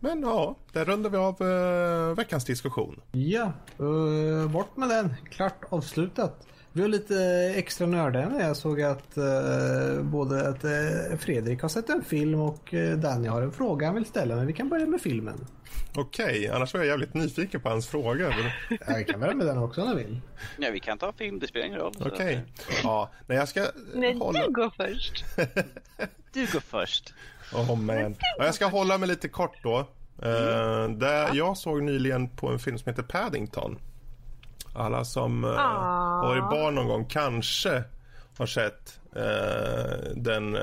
Men 0.00 0.22
ja, 0.22 0.56
där 0.72 0.84
rundar 0.84 1.10
vi 1.10 1.16
av 1.16 1.42
uh, 1.42 2.14
veckans 2.14 2.44
diskussion. 2.44 3.00
Ja, 3.12 3.52
uh, 3.80 4.50
bort 4.50 4.76
med 4.76 4.88
den. 4.88 5.14
Klart 5.30 5.64
avslutat. 5.68 6.46
Vi 6.72 6.82
har 6.82 6.88
lite 6.88 7.52
extra 7.56 7.86
nördämne. 7.86 8.42
Jag 8.42 8.56
såg 8.56 8.82
att 8.82 9.18
uh, 9.18 10.02
både 10.02 10.48
att 10.48 10.64
uh, 10.64 11.18
Fredrik 11.18 11.62
har 11.62 11.68
sett 11.68 11.90
en 11.90 12.04
film 12.04 12.40
och 12.40 12.74
uh, 12.74 12.96
Danny 12.96 13.28
har 13.28 13.42
en 13.42 13.52
fråga 13.52 13.86
han 13.86 13.94
vill 13.94 14.04
ställa. 14.04 14.36
Men 14.36 14.46
vi 14.46 14.52
kan 14.52 14.68
börja 14.68 14.86
med 14.86 15.00
filmen. 15.00 15.46
Okej, 15.94 16.24
okay, 16.24 16.48
annars 16.48 16.74
var 16.74 16.80
jag 16.80 16.86
jävligt 16.86 17.14
nyfiken 17.14 17.60
på 17.60 17.68
hans 17.68 17.88
fråga. 17.88 18.34
ja, 18.70 18.94
vi 18.98 19.04
kan 19.04 19.20
börja 19.20 19.34
med 19.34 19.46
den 19.46 19.58
också 19.58 19.82
om 19.82 19.88
du 19.88 19.96
vill. 19.96 20.20
Ja, 20.58 20.70
vi 20.72 20.80
kan 20.80 20.98
ta 20.98 21.12
film. 21.12 21.38
Det 21.38 21.46
spelar 21.46 21.66
ingen 21.66 21.78
roll. 21.78 21.94
Okej. 22.00 22.12
Okay. 22.12 22.38
Ja, 22.82 23.10
nej, 23.26 23.38
jag 23.38 23.48
ska 23.48 23.66
Nej, 23.94 24.18
hålla... 24.18 24.46
du 24.46 24.52
går 24.52 24.70
först. 24.76 25.24
du 26.32 26.46
går 26.52 26.60
först. 26.60 27.14
Oh 27.52 27.76
man. 27.76 28.16
Ja, 28.38 28.44
jag 28.44 28.54
ska 28.54 28.66
hålla 28.66 28.98
mig 28.98 29.08
lite 29.08 29.28
kort 29.28 29.62
då. 29.62 29.88
Mm. 30.22 30.98
där 30.98 31.30
jag 31.34 31.56
såg 31.56 31.82
nyligen 31.82 32.28
på 32.28 32.48
en 32.48 32.58
film 32.58 32.78
som 32.78 32.90
heter 32.90 33.02
Paddington. 33.02 33.78
Alla 34.74 35.04
som 35.04 35.44
uh, 35.44 35.50
har 35.50 36.28
varit 36.28 36.50
barn 36.50 36.74
någon 36.74 36.88
gång 36.88 37.04
kanske 37.04 37.84
har 38.38 38.46
sett 38.46 39.00
uh, 39.16 40.14
den 40.14 40.56
uh, 40.56 40.62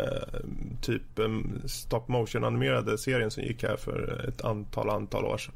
typ 0.82 1.02
um, 1.15 1.61
stop 1.65 2.03
motion 2.07 2.44
animerade 2.44 2.98
serien 2.98 3.32
som 3.32 3.44
gick 3.44 3.64
här 3.64 3.76
för 3.76 4.26
ett 4.30 4.45
antal 4.45 4.90
antal 4.90 5.26
år 5.26 5.38
sedan. 5.38 5.53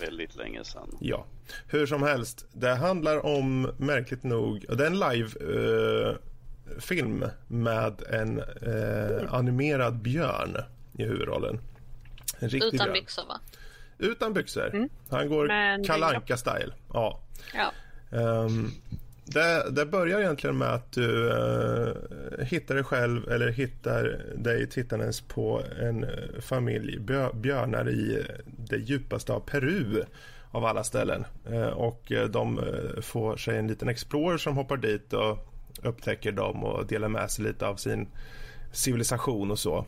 Väldigt 0.00 0.36
länge 0.36 0.64
sedan. 0.64 0.96
Ja. 1.00 1.24
Hur 1.66 1.86
som 1.86 2.02
helst, 2.02 2.46
det 2.52 2.74
handlar 2.74 3.26
om 3.26 3.70
märkligt 3.76 4.22
nog, 4.22 4.64
det 4.68 4.84
är 4.84 4.86
en 4.86 4.98
live 4.98 5.30
film 6.78 7.24
med 7.46 8.02
en 8.10 8.42
animerad 9.28 9.96
björn 9.96 10.56
i 10.92 11.04
huvudrollen. 11.04 11.60
Utan 12.40 12.70
björn. 12.70 12.92
byxor 12.92 13.26
va? 13.28 13.40
Utan 13.98 14.32
byxor. 14.32 14.74
Mm. 14.74 14.88
Han 15.10 15.28
går 15.28 15.48
kalanka 15.84 16.36
style 16.36 16.72
Ja. 16.92 17.20
ja. 17.54 17.72
Um, 18.10 18.70
det, 19.24 19.70
det, 19.70 19.86
börjar 19.86 20.20
egentligen 20.20 20.58
med 20.58 20.68
att 20.68 20.92
du 20.92 21.30
uh, 21.30 21.94
hittar 22.44 22.74
dig 22.74 22.84
själv 22.84 23.28
eller 23.28 23.48
hittar 23.48 24.20
dig 24.34 24.68
tittandes 24.68 25.20
på 25.20 25.62
en 25.80 26.04
uh, 26.04 26.40
familj 26.40 26.98
björnar 27.34 27.88
i 27.88 28.26
det 28.46 28.76
djupaste 28.76 29.32
av 29.32 29.40
Peru 29.40 30.04
av 30.50 30.64
alla 30.64 30.84
ställen. 30.84 31.24
Uh, 31.50 31.66
och 31.66 32.12
de 32.30 32.60
får 33.02 33.36
sig 33.36 33.58
en 33.58 33.68
liten 33.68 33.88
explorer 33.88 34.38
som 34.38 34.56
hoppar 34.56 34.76
dit 34.76 35.12
och 35.12 35.38
upptäcker 35.82 36.32
dem 36.32 36.64
och 36.64 36.86
delar 36.86 37.08
med 37.08 37.30
sig 37.30 37.44
lite 37.44 37.66
av 37.66 37.76
sin 37.76 38.08
civilisation 38.72 39.50
och 39.50 39.58
så. 39.58 39.86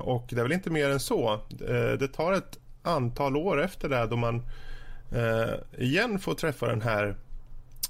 och 0.00 0.26
det 0.30 0.38
är 0.38 0.42
väl 0.42 0.52
inte 0.52 0.70
mer 0.70 0.90
än 0.90 1.00
så. 1.00 1.40
det 1.98 2.08
tar 2.08 2.32
ett 2.32 2.58
antal 2.82 3.36
år 3.36 3.62
efter 3.62 3.88
det 3.88 4.06
då 4.06 4.16
man 4.16 4.42
igen 5.78 6.18
får 6.18 6.34
träffa 6.34 6.66
den 6.66 6.82
här 6.82 7.16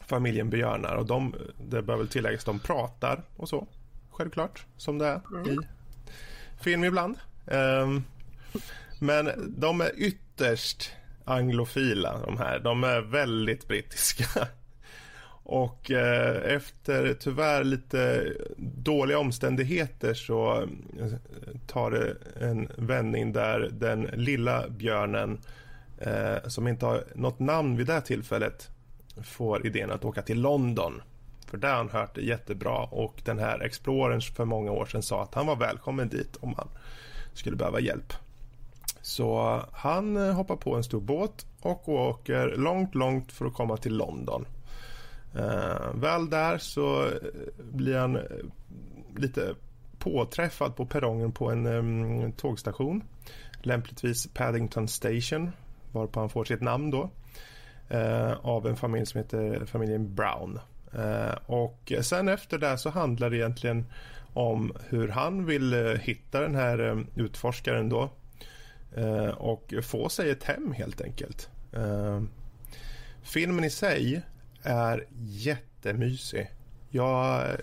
familjen 0.07 0.51
björnar 0.51 0.97
och 0.97 1.07
de, 1.07 1.35
det 1.69 1.83
bör 1.83 1.97
väl 1.97 2.09
tilläggas, 2.09 2.45
de 2.45 2.59
pratar 2.59 3.23
och 3.37 3.49
så. 3.49 3.67
Självklart, 4.11 4.67
som 4.77 4.99
det 4.99 5.07
är 5.07 5.21
mm. 5.35 5.51
i 5.51 5.57
film 6.61 6.85
ibland. 6.85 7.17
Um, 7.47 8.05
men 8.99 9.55
de 9.59 9.81
är 9.81 9.91
ytterst 9.97 10.93
anglofila 11.25 12.19
de 12.27 12.39
här. 12.39 12.59
De 12.59 12.85
är 12.85 13.01
väldigt 13.01 13.69
brittiska. 13.69 14.49
Och 15.43 15.91
eh, 15.91 16.55
efter 16.55 17.15
tyvärr 17.15 17.65
lite 17.65 18.33
dåliga 18.59 19.19
omständigheter 19.19 20.15
så 20.15 20.63
eh, 20.63 20.67
tar 21.67 21.91
det 21.91 22.17
en 22.47 22.69
vändning 22.77 23.33
där 23.33 23.71
den 23.73 24.03
lilla 24.03 24.69
björnen 24.69 25.41
eh, 25.99 26.49
som 26.49 26.69
inte 26.69 26.87
har 26.87 27.05
något 27.15 27.39
namn 27.39 27.77
vid 27.77 27.87
det 27.87 28.01
tillfället 28.01 28.71
får 29.23 29.67
idén 29.67 29.91
att 29.91 30.05
åka 30.05 30.23
till 30.23 30.41
London. 30.41 31.03
För 31.47 31.59
där 31.59 31.69
har 31.69 31.77
han 31.77 31.91
hört 31.91 32.15
det 32.15 32.23
jättebra 32.23 32.85
och 32.85 33.23
den 33.25 33.39
här 33.39 33.61
Explorern 33.61 34.21
för 34.21 34.45
många 34.45 34.73
år 34.73 34.87
sedan 34.87 35.03
sa 35.03 35.23
att 35.23 35.35
han 35.35 35.47
var 35.47 35.57
välkommen 35.57 36.09
dit 36.09 36.37
om 36.41 36.55
han 36.57 36.69
skulle 37.35 37.57
behöva 37.57 37.81
hjälp. 37.81 38.13
Så 39.03 39.61
han 39.73 40.17
eh, 40.17 40.35
hoppar 40.35 40.57
på 40.57 40.75
en 40.75 40.85
stor 40.85 41.01
båt 41.01 41.47
och 41.61 41.89
åker 41.89 42.55
långt, 42.57 42.95
långt 42.95 43.33
för 43.33 43.47
att 43.47 43.55
komma 43.55 43.77
till 43.77 43.97
London. 43.97 44.47
Eh, 45.35 45.95
väl 45.95 46.31
där 46.31 46.59
så 46.59 47.07
eh, 47.07 47.13
blir 47.73 47.99
han 47.99 48.17
eh, 48.17 48.23
lite 49.17 49.55
påträffad 49.99 50.77
på 50.77 50.87
perrongen 50.87 51.33
på 51.33 51.51
en 51.51 51.67
um, 51.67 52.33
tågstation. 52.33 53.03
Lämpligtvis 53.63 54.27
Paddington 54.35 54.89
Station, 54.89 55.51
varpå 55.93 56.21
han 56.21 56.31
får 56.31 56.45
sitt 56.45 56.61
namn 56.61 56.91
då. 56.91 57.11
Eh, 57.89 58.33
av 58.33 58.67
en 58.67 58.77
familj 58.77 59.07
som 59.07 59.19
heter 59.19 59.67
familjen 59.67 60.15
Brown. 60.15 60.61
Eh, 60.93 61.35
och 61.47 61.93
sen 62.03 62.29
efter 62.29 62.59
det 62.59 62.79
så 62.79 62.91
handlar 62.91 63.31
det 63.31 63.37
egentligen 63.37 63.87
om 64.33 64.73
hur 64.89 65.09
han 65.09 65.47
vill 65.47 65.73
eh, 65.73 66.01
hitta 66.01 66.41
den 66.41 66.55
här 66.55 67.07
utforskaren 67.15 67.89
då. 67.89 68.11
och 69.37 69.75
få 69.83 70.09
sig 70.09 70.31
ett 70.31 70.45
hem 70.45 70.73
helt 70.73 71.01
enkelt. 71.01 71.51
filmen 73.23 73.65
i 73.65 73.71
sig 73.71 74.23
är 74.63 75.07
jättemysig. 75.19 76.51
Jag 76.91 77.51
eh, 77.51 77.57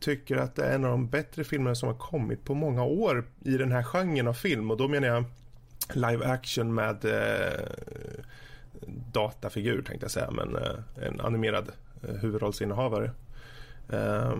tycker 0.00 0.36
att 0.36 0.56
det 0.56 0.64
är 0.64 0.74
en 0.74 0.84
av 0.84 0.90
de 0.90 1.08
bättre 1.08 1.44
filmerna 1.44 1.74
som 1.74 1.88
har 1.88 1.96
kommit 1.96 2.44
på 2.44 2.54
många 2.54 2.84
år 2.84 3.24
i 3.44 3.56
den 3.56 3.72
här 3.72 3.82
genren 3.82 4.28
av 4.28 4.34
film. 4.34 4.70
Och 4.70 4.76
då 4.76 4.88
menar 4.88 5.08
jag 5.08 5.24
live 5.92 6.26
action 6.26 6.74
med 6.74 7.04
eh, 7.04 7.64
datafigur 9.12 9.82
tänkte 9.82 10.04
jag 10.04 10.10
säga, 10.10 10.30
men 10.30 10.56
eh, 10.56 11.06
en 11.06 11.20
animerad 11.20 11.70
eh, 12.02 12.14
huvudrollsinnehavare. 12.14 13.10
Eh, 13.92 14.34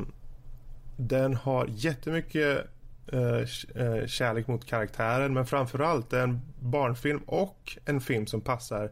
den 0.96 1.34
har 1.34 1.66
jättemycket 1.70 2.66
eh, 3.12 3.84
eh, 3.84 4.06
kärlek 4.06 4.46
mot 4.46 4.64
karaktären 4.64 5.34
men 5.34 5.46
framförallt 5.46 6.12
är 6.12 6.22
en 6.22 6.40
barnfilm 6.60 7.20
och 7.26 7.78
en 7.84 8.00
film 8.00 8.26
som 8.26 8.40
passar 8.40 8.90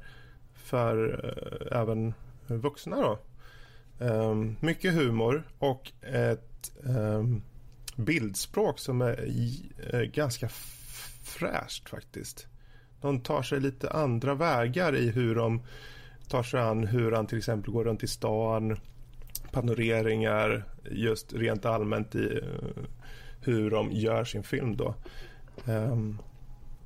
för 0.54 1.24
eh, 1.24 1.78
även 1.80 2.14
vuxna. 2.54 3.00
Då. 3.00 3.18
Um, 3.98 4.56
mycket 4.60 4.94
humor 4.94 5.48
och 5.58 5.92
ett 6.02 6.72
um, 6.82 7.42
bildspråk 7.96 8.78
som 8.78 9.02
är 9.02 9.24
i, 9.24 9.72
uh, 9.94 10.00
ganska 10.00 10.48
fräscht 11.22 11.88
faktiskt. 11.88 12.46
De 13.00 13.20
tar 13.20 13.42
sig 13.42 13.60
lite 13.60 13.90
andra 13.90 14.34
vägar 14.34 14.96
i 14.96 15.10
hur 15.10 15.34
de 15.34 15.62
tar 16.28 16.42
sig 16.42 16.60
an 16.60 16.86
hur 16.86 17.12
han 17.12 17.26
till 17.26 17.38
exempel 17.38 17.72
går 17.72 17.84
runt 17.84 18.02
i 18.02 18.06
stan, 18.06 18.76
panoreringar, 19.52 20.64
just 20.90 21.32
rent 21.32 21.64
allmänt 21.64 22.14
i 22.14 22.18
uh, 22.18 22.84
hur 23.40 23.70
de 23.70 23.92
gör 23.92 24.24
sin 24.24 24.42
film 24.42 24.76
då. 24.76 24.94
Um, 25.64 26.18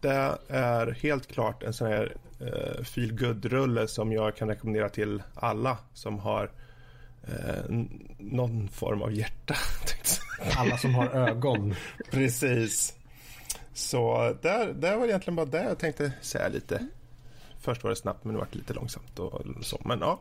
det 0.00 0.38
är 0.48 0.86
helt 1.02 1.26
klart 1.26 1.62
en 1.62 1.72
sån 1.72 1.86
här 1.86 2.16
uh, 2.40 2.84
feel 2.84 3.18
rulle 3.42 3.88
som 3.88 4.12
jag 4.12 4.36
kan 4.36 4.48
rekommendera 4.48 4.88
till 4.88 5.22
alla 5.34 5.78
som 5.92 6.18
har 6.18 6.50
uh, 7.28 7.84
någon 8.18 8.68
form 8.68 9.02
av 9.02 9.12
hjärta. 9.12 9.54
alla 10.56 10.76
som 10.76 10.94
har 10.94 11.06
ögon. 11.06 11.74
Precis. 12.10 12.96
Så 13.72 14.34
där, 14.42 14.72
där 14.72 14.96
var 14.96 15.06
egentligen 15.06 15.36
bara 15.36 15.46
det 15.46 15.62
jag 15.62 15.78
tänkte 15.78 16.12
säga 16.20 16.48
lite. 16.48 16.86
Först 17.60 17.82
var 17.82 17.90
det 17.90 17.96
snabbt 17.96 18.24
men 18.24 18.32
nu 18.32 18.38
var 18.38 18.48
det 18.52 18.58
lite 18.58 18.74
långsamt 18.74 19.18
och 19.18 19.42
så. 19.64 19.80
Men 19.84 20.00
ja. 20.00 20.20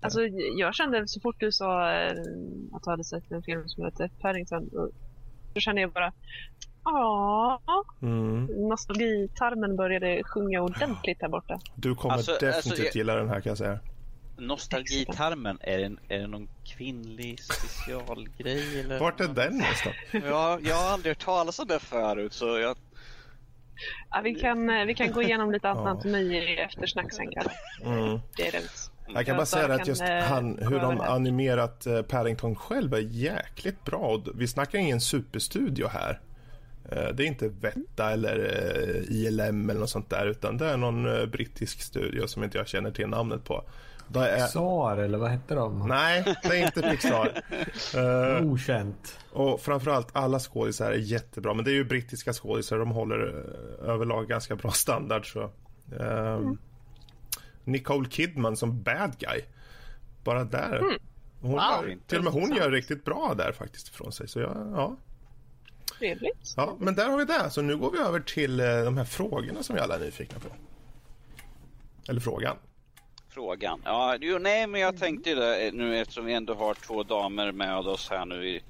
Alltså, 0.00 0.20
jag 0.56 0.74
kände 0.74 1.08
så 1.08 1.20
fort 1.20 1.36
du 1.38 1.52
sa 1.52 1.92
eh, 1.92 2.10
att 2.72 2.82
du 2.82 2.90
hade 2.90 3.04
sett 3.04 3.32
en 3.32 3.42
film 3.42 3.68
som 3.68 3.84
heter 3.84 4.10
Paddington. 4.20 4.70
Då 5.54 5.60
kände 5.60 5.80
jag 5.80 5.92
bara 5.92 6.12
Ja. 6.84 7.60
Mm. 8.02 8.68
Nostalgitarmen 8.68 9.76
började 9.76 10.22
sjunga 10.24 10.60
ordentligt 10.60 11.18
här 11.20 11.28
borta. 11.28 11.60
Du 11.74 11.94
kommer 11.94 12.14
alltså, 12.14 12.32
alltså 12.32 12.46
definitivt 12.46 12.70
alltså, 12.72 12.84
jag... 12.84 12.96
gilla 12.96 13.14
den 13.14 13.28
här 13.28 13.40
kan 13.40 13.50
jag 13.50 13.58
säga. 13.58 13.78
Nostalgitarmen, 14.38 15.58
är 15.60 15.78
det, 15.78 16.14
är 16.14 16.18
det 16.18 16.26
någon 16.26 16.48
kvinnlig 16.64 17.40
specialgrej? 17.40 18.80
Eller? 18.80 19.00
Vart 19.00 19.20
är 19.20 19.28
den 19.28 19.58
någonstans? 19.58 19.96
ja, 20.12 20.58
jag 20.62 20.74
har 20.74 20.92
aldrig 20.92 21.10
hört 21.10 21.24
talas 21.24 21.58
om 21.58 21.66
det 21.66 21.78
förut 21.78 22.32
så 22.32 22.58
jag... 22.58 22.76
Ja, 24.10 24.20
vi, 24.24 24.34
kan, 24.34 24.86
vi 24.86 24.94
kan 24.94 25.12
gå 25.12 25.22
igenom 25.22 25.52
lite 25.52 25.68
anatomi 25.68 26.18
i 26.18 26.56
eftersnack 26.56 27.12
sen 27.12 27.30
kanske. 27.30 27.52
Mm. 27.84 28.20
Det 28.36 28.48
är 28.48 28.52
lugnt. 28.52 28.92
Jag 29.14 29.26
kan 29.26 29.36
bara 29.36 29.46
säga 29.46 29.74
att 29.74 29.86
just 29.86 30.02
eh, 30.02 30.18
han, 30.18 30.58
hur 30.58 30.80
de 30.80 31.00
animerat 31.00 31.86
eh, 31.86 32.02
Paddington 32.02 32.56
själv 32.56 32.94
är 32.94 32.98
jäkligt 32.98 33.84
bra. 33.84 34.22
Vi 34.34 34.48
snackar 34.48 34.78
ingen 34.78 35.00
superstudio 35.00 35.88
här. 35.88 36.20
Eh, 36.90 37.08
det 37.14 37.24
är 37.24 37.26
inte 37.26 37.48
Vetta 37.48 38.10
eller 38.10 38.38
eh, 38.38 39.16
ILM 39.16 39.70
eller 39.70 39.80
något 39.80 39.90
sånt 39.90 40.10
där 40.10 40.26
utan 40.26 40.56
det 40.56 40.66
är 40.66 40.76
någon 40.76 41.20
eh, 41.20 41.26
brittisk 41.26 41.82
studio 41.82 42.26
som 42.26 42.44
inte 42.44 42.58
jag 42.58 42.68
känner 42.68 42.90
till 42.90 43.08
namnet 43.08 43.44
på. 43.44 43.64
Är... 44.14 44.36
Pixar 44.36 44.96
eller 44.96 45.18
vad 45.18 45.30
hette 45.30 45.54
de? 45.54 45.88
Nej, 45.88 46.36
det 46.42 46.48
är 46.48 46.66
inte 46.66 46.82
Pixar. 46.82 47.42
uh, 47.96 48.52
Okänt. 48.52 49.18
Och 49.32 49.60
framförallt 49.60 50.08
alla 50.12 50.38
skådisar 50.38 50.92
är 50.92 50.96
jättebra. 50.96 51.54
Men 51.54 51.64
det 51.64 51.70
är 51.70 51.74
ju 51.74 51.84
brittiska 51.84 52.32
skådisar. 52.32 52.78
De 52.78 52.90
håller 52.90 53.18
överlag 53.82 54.28
ganska 54.28 54.56
bra 54.56 54.70
standard. 54.70 55.32
Så. 55.32 55.40
Uh, 55.40 56.36
mm. 56.36 56.58
Nicole 57.64 58.08
Kidman 58.10 58.56
som 58.56 58.82
bad 58.82 59.18
guy. 59.18 59.40
Bara 60.24 60.44
där. 60.44 60.78
Mm. 60.78 60.94
Hon 61.40 61.50
wow, 61.50 61.60
gör, 61.60 61.96
till 62.06 62.18
och 62.18 62.24
med 62.24 62.32
hon 62.32 62.56
gör 62.56 62.70
riktigt 62.70 63.04
bra 63.04 63.34
där 63.36 63.52
faktiskt 63.52 63.88
ifrån 63.88 64.12
sig. 64.12 64.28
Så 64.28 64.40
ja, 64.40 64.54
ja 64.74 64.96
trevligt. 66.02 66.54
Ja, 66.56 66.76
men 66.78 66.94
där 66.94 67.10
har 67.10 67.18
vi 67.18 67.24
det. 67.24 67.50
Så 67.50 67.62
nu 67.62 67.76
går 67.76 67.90
vi 67.90 67.98
över 67.98 68.20
till 68.20 68.60
eh, 68.60 68.84
de 68.84 68.96
här 68.96 69.04
frågorna 69.04 69.62
som 69.62 69.74
vi 69.74 69.80
alla 69.80 69.94
är 69.94 70.00
nyfikna 70.00 70.38
på. 70.38 70.48
Eller 72.08 72.20
frågan. 72.20 72.56
Frågan. 73.28 73.82
Ja, 73.84 74.16
jo, 74.20 74.38
nej, 74.38 74.66
men 74.66 74.80
jag 74.80 74.98
tänkte 74.98 75.30
ju 75.30 75.36
det 75.36 75.66
eh, 75.66 75.72
nu 75.72 75.98
eftersom 75.98 76.24
vi 76.24 76.32
ändå 76.32 76.54
har 76.54 76.74
två 76.74 77.02
damer 77.02 77.52
med 77.52 77.76
oss 77.76 78.10
här 78.10 78.24
nu 78.26 78.48
i 78.48 78.62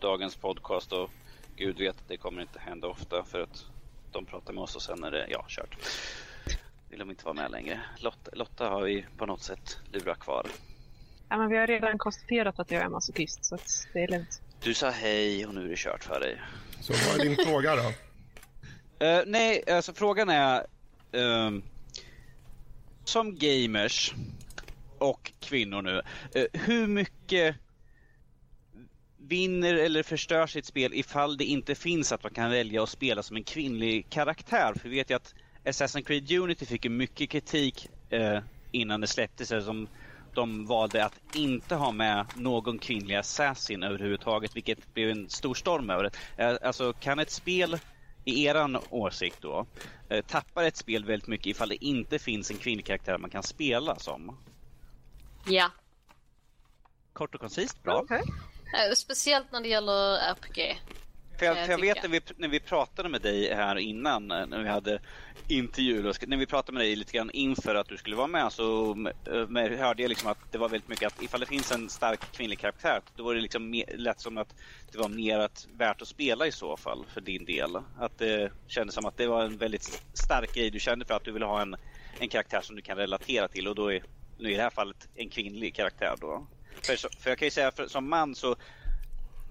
dagens 0.00 0.36
podcast 0.36 0.92
och 0.92 1.10
Gud 1.56 1.78
vet 1.78 1.96
att 1.96 2.08
det 2.08 2.16
kommer 2.16 2.42
inte 2.42 2.58
hända 2.58 2.88
ofta 2.88 3.24
för 3.24 3.40
att 3.40 3.66
de 4.12 4.24
pratar 4.24 4.52
med 4.52 4.62
oss 4.62 4.76
och 4.76 4.82
sen 4.82 5.04
är 5.04 5.10
det, 5.10 5.26
ja, 5.30 5.44
kört. 5.48 5.76
Vill 6.90 6.98
de 6.98 7.10
inte 7.10 7.24
vara 7.24 7.34
med 7.34 7.50
längre. 7.50 7.80
Lotta, 7.98 8.30
Lotta 8.32 8.68
har 8.68 8.82
vi 8.82 9.06
på 9.16 9.26
något 9.26 9.42
sätt 9.42 9.78
lurat 9.92 10.18
kvar. 10.18 10.46
Ja, 11.28 11.36
men 11.36 11.48
vi 11.48 11.56
har 11.56 11.66
redan 11.66 11.98
konstaterat 11.98 12.58
att 12.58 12.70
jag 12.70 12.82
är 12.82 12.88
masochist 12.88 13.44
så 13.44 13.58
det 13.92 14.02
är 14.02 14.08
lugnt. 14.08 14.40
Du 14.62 14.74
sa 14.74 14.90
hej 14.90 15.46
och 15.46 15.54
nu 15.54 15.64
är 15.64 15.68
det 15.68 15.76
kört 15.76 16.04
för 16.04 16.20
dig. 16.20 16.40
Så 16.80 16.92
vad 16.92 17.20
är 17.20 17.24
din 17.24 17.36
fråga 17.36 17.76
då? 17.76 17.88
Uh, 19.06 19.22
nej, 19.26 19.70
alltså 19.70 19.94
frågan 19.94 20.28
är 20.28 20.66
uh, 21.16 21.58
som 23.04 23.36
gamers 23.38 24.14
och 24.98 25.32
kvinnor 25.40 25.82
nu, 25.82 26.02
uh, 26.40 26.46
hur 26.52 26.86
mycket 26.86 27.56
vinner 29.28 29.74
eller 29.74 30.02
förstör 30.02 30.46
sitt 30.46 30.66
spel 30.66 30.94
ifall 30.94 31.36
det 31.36 31.44
inte 31.44 31.74
finns 31.74 32.12
att 32.12 32.22
man 32.22 32.32
kan 32.32 32.50
välja 32.50 32.82
att 32.82 32.88
spela 32.88 33.22
som 33.22 33.36
en 33.36 33.44
kvinnlig 33.44 34.10
karaktär? 34.10 34.72
För 34.82 34.88
vi 34.88 34.96
vet 34.96 35.10
ju 35.10 35.14
att 35.14 35.34
Assassin's 35.64 36.02
Creed 36.02 36.32
Unity 36.32 36.66
fick 36.66 36.84
ju 36.84 36.90
mycket 36.90 37.30
kritik 37.30 37.88
eh, 38.10 38.38
innan 38.72 39.00
det 39.00 39.06
släpptes. 39.06 39.48
Som 39.48 39.88
de 40.38 40.66
valde 40.66 41.04
att 41.04 41.34
inte 41.34 41.74
ha 41.74 41.92
med 41.92 42.26
någon 42.34 42.78
kvinnlig 42.78 43.14
assassin 43.14 43.82
överhuvudtaget, 43.82 44.56
vilket 44.56 44.94
blev 44.94 45.10
en 45.10 45.28
stor 45.28 45.54
storm 45.54 45.90
över 45.90 46.02
det. 46.02 46.44
Eh, 46.44 46.56
alltså, 46.62 46.92
kan 46.92 47.18
ett 47.18 47.30
spel, 47.30 47.78
i 48.24 48.44
eran 48.44 48.78
åsikt 48.90 49.36
då, 49.40 49.66
eh, 50.08 50.24
tappar 50.24 50.64
ett 50.64 50.76
spel 50.76 51.04
väldigt 51.04 51.28
mycket 51.28 51.46
ifall 51.46 51.68
det 51.68 51.84
inte 51.84 52.18
finns 52.18 52.50
en 52.50 52.56
kvinnlig 52.56 52.86
karaktär 52.86 53.18
man 53.18 53.30
kan 53.30 53.42
spela 53.42 53.98
som? 53.98 54.38
Ja. 55.46 55.70
Kort 57.12 57.34
och 57.34 57.40
koncist, 57.40 57.82
bra. 57.82 58.02
Okay. 58.02 58.18
Eh, 58.18 58.94
speciellt 58.94 59.52
när 59.52 59.60
det 59.60 59.68
gäller 59.68 60.16
RPG. 60.16 60.80
För 61.38 61.46
jag, 61.46 61.56
för 61.56 61.72
jag 61.72 61.80
vet 61.80 62.02
när 62.02 62.10
vi, 62.10 62.20
när 62.36 62.48
vi 62.48 62.60
pratade 62.60 63.08
med 63.08 63.20
dig 63.22 63.54
här 63.54 63.76
innan, 63.76 64.28
när 64.28 64.62
vi 64.62 64.68
hade 64.68 65.00
intervju, 65.48 66.12
när 66.26 66.36
vi 66.36 66.46
pratade 66.46 66.72
med 66.72 66.82
dig 66.82 66.96
lite 66.96 67.12
grann 67.12 67.30
inför 67.30 67.74
att 67.74 67.88
du 67.88 67.96
skulle 67.96 68.16
vara 68.16 68.26
med 68.26 68.52
så 68.52 68.94
med, 69.48 69.78
hörde 69.78 70.02
jag 70.02 70.08
liksom 70.08 70.30
att 70.30 70.52
det 70.52 70.58
var 70.58 70.68
väldigt 70.68 70.88
mycket 70.88 71.06
att 71.06 71.22
ifall 71.22 71.40
det 71.40 71.46
finns 71.46 71.72
en 71.72 71.88
stark 71.88 72.20
kvinnlig 72.32 72.58
karaktär 72.58 73.00
då 73.16 73.22
var 73.22 73.34
det 73.34 73.40
liksom 73.40 73.82
lätt 73.94 74.20
som 74.20 74.38
att 74.38 74.54
det 74.92 74.98
var 74.98 75.08
mer 75.08 75.38
att, 75.38 75.66
värt 75.76 76.02
att 76.02 76.08
spela 76.08 76.46
i 76.46 76.52
så 76.52 76.76
fall 76.76 77.04
för 77.14 77.20
din 77.20 77.44
del. 77.44 77.76
Att 77.98 78.18
det 78.18 78.52
kändes 78.66 78.94
som 78.94 79.06
att 79.06 79.16
det 79.16 79.26
var 79.26 79.44
en 79.44 79.58
väldigt 79.58 80.02
stark 80.14 80.54
grej 80.54 80.70
du 80.70 80.80
kände 80.80 81.04
för 81.04 81.14
att 81.14 81.24
du 81.24 81.32
ville 81.32 81.46
ha 81.46 81.62
en, 81.62 81.76
en 82.18 82.28
karaktär 82.28 82.60
som 82.60 82.76
du 82.76 82.82
kan 82.82 82.96
relatera 82.96 83.48
till 83.48 83.68
och 83.68 83.74
då 83.74 83.92
är 83.92 84.02
nu 84.38 84.52
i 84.52 84.56
det 84.56 84.62
här 84.62 84.70
fallet 84.70 85.08
en 85.14 85.30
kvinnlig 85.30 85.74
karaktär 85.74 86.14
då. 86.20 86.46
För, 86.82 86.96
för 87.20 87.30
jag 87.30 87.38
kan 87.38 87.46
ju 87.46 87.50
säga 87.50 87.70
för, 87.70 87.86
som 87.86 88.08
man 88.08 88.34
så 88.34 88.56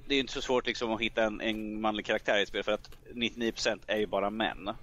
det 0.07 0.15
är 0.15 0.19
inte 0.19 0.33
så 0.33 0.41
svårt 0.41 0.67
liksom 0.67 0.93
att 0.93 1.01
hitta 1.01 1.23
en, 1.23 1.41
en 1.41 1.81
manlig 1.81 2.05
karaktär 2.05 2.37
i 2.37 2.41
ett 2.41 2.47
spel 2.47 2.63
för 2.63 2.71
att 2.71 2.89
99% 3.13 3.79
är 3.87 3.97
ju 3.97 4.05
bara 4.05 4.29
män. 4.29 4.75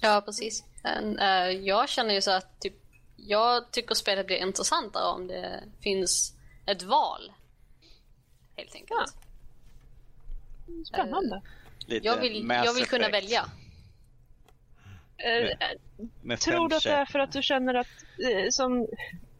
Ja, 0.00 0.22
precis. 0.24 0.64
Men, 0.82 1.18
uh, 1.18 1.50
jag 1.50 1.88
känner 1.88 2.14
ju 2.14 2.20
så 2.20 2.30
att 2.30 2.60
typ, 2.60 2.74
jag 3.16 3.70
tycker 3.70 3.94
spelet 3.94 4.26
blir 4.26 4.36
intressantare 4.36 5.04
om 5.04 5.26
det 5.26 5.64
finns 5.80 6.34
ett 6.66 6.82
val. 6.82 7.32
Helt 8.56 8.74
enkelt. 8.74 8.90
Ja. 10.66 10.84
Spännande. 10.84 11.42
Uh, 11.90 11.96
jag, 12.02 12.20
vill, 12.20 12.48
jag 12.48 12.74
vill 12.74 12.86
kunna 12.86 13.08
välja. 13.08 13.44
Med, 16.22 16.40
tror 16.40 16.68
du 16.68 16.76
att 16.76 16.82
det 16.82 16.90
är 16.90 17.04
för 17.04 17.18
att 17.18 17.32
du 17.32 17.42
känner 17.42 17.74
att, 17.74 17.86
som, 18.50 18.88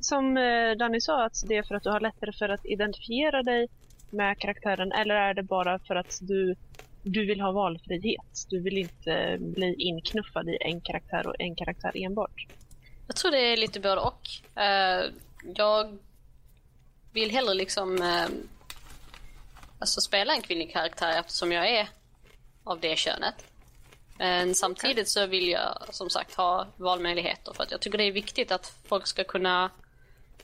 som 0.01 0.35
Danny 0.79 1.01
sa, 1.01 1.25
att 1.25 1.45
det 1.49 1.57
är 1.57 1.63
för 1.63 1.75
att 1.75 1.83
du 1.83 1.91
har 1.91 2.01
lättare 2.01 2.33
för 2.33 2.49
att 2.49 2.67
identifiera 2.67 3.43
dig 3.43 3.69
med 4.13 4.39
karaktären 4.39 4.93
eller 4.93 5.15
är 5.15 5.35
det 5.35 5.43
bara 5.43 5.79
för 5.79 5.95
att 5.95 6.19
du, 6.21 6.57
du 7.03 7.27
vill 7.27 7.41
ha 7.41 7.53
valfrihet? 7.53 8.47
Du 8.49 8.61
vill 8.61 8.79
inte 8.79 9.37
bli 9.41 9.75
inknuffad 9.79 10.49
i 10.49 10.59
en 10.61 10.81
karaktär 10.81 11.27
och 11.27 11.35
en 11.39 11.55
karaktär 11.55 11.93
enbart? 11.95 12.47
Jag 13.07 13.17
tror 13.17 13.31
det 13.31 13.39
är 13.39 13.57
lite 13.57 13.81
både 13.81 14.01
och. 14.01 14.29
Jag 15.55 15.99
vill 17.13 17.31
hellre 17.31 17.55
liksom 17.55 17.99
alltså 19.79 20.01
spela 20.01 20.35
en 20.35 20.43
kvinnlig 20.43 20.73
karaktär 20.73 21.19
eftersom 21.21 21.53
jag 21.53 21.71
är 21.71 21.89
av 22.65 22.81
det 22.81 22.99
könet. 22.99 23.45
Men 24.19 24.55
samtidigt 24.55 25.09
så 25.09 25.27
vill 25.27 25.49
jag 25.49 25.79
som 25.91 26.11
sagt 26.11 26.35
ha 26.35 26.67
valmöjligheter 26.77 27.53
för 27.53 27.63
att 27.63 27.71
jag 27.71 27.81
tycker 27.81 27.99
det 27.99 28.05
är 28.05 28.13
viktigt 28.13 28.53
att 28.53 28.75
folk 28.85 29.07
ska 29.07 29.25
kunna 29.25 29.71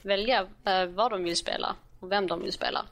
välja 0.02 0.46
eh, 0.64 0.86
vad 0.86 1.10
de 1.10 1.24
vill 1.24 1.36
spela 1.36 1.76
och 2.00 2.12
vem 2.12 2.26
de 2.26 2.42
vill 2.42 2.52
spela. 2.52 2.84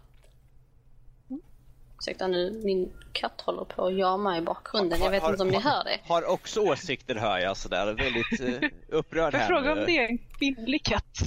Ursäkta 1.99 2.27
nu, 2.27 2.61
min 2.65 2.93
katt 3.13 3.41
håller 3.41 3.65
på 3.65 3.87
att 3.87 3.95
jama 3.95 4.39
i 4.39 4.41
bakgrunden. 4.41 5.03
jag 5.03 5.11
vet 5.11 5.23
har, 5.23 5.31
inte 5.31 5.43
om 5.43 5.49
ni 5.49 5.61
hör 5.61 5.85
det. 5.85 6.01
Har 6.05 6.31
också 6.31 6.61
åsikter 6.61 7.15
hör 7.15 7.39
jag 7.39 7.57
sådär. 7.57 7.87
Väldigt 7.87 8.63
uh, 8.63 8.71
upprörd 8.99 9.35
här. 9.35 9.41
Jag 9.41 9.49
frågar 9.49 9.73
om 9.73 9.79
det 9.87 9.99
är 9.99 10.09
en 10.09 10.19
kvinnlig 10.19 10.85
katt? 10.85 11.19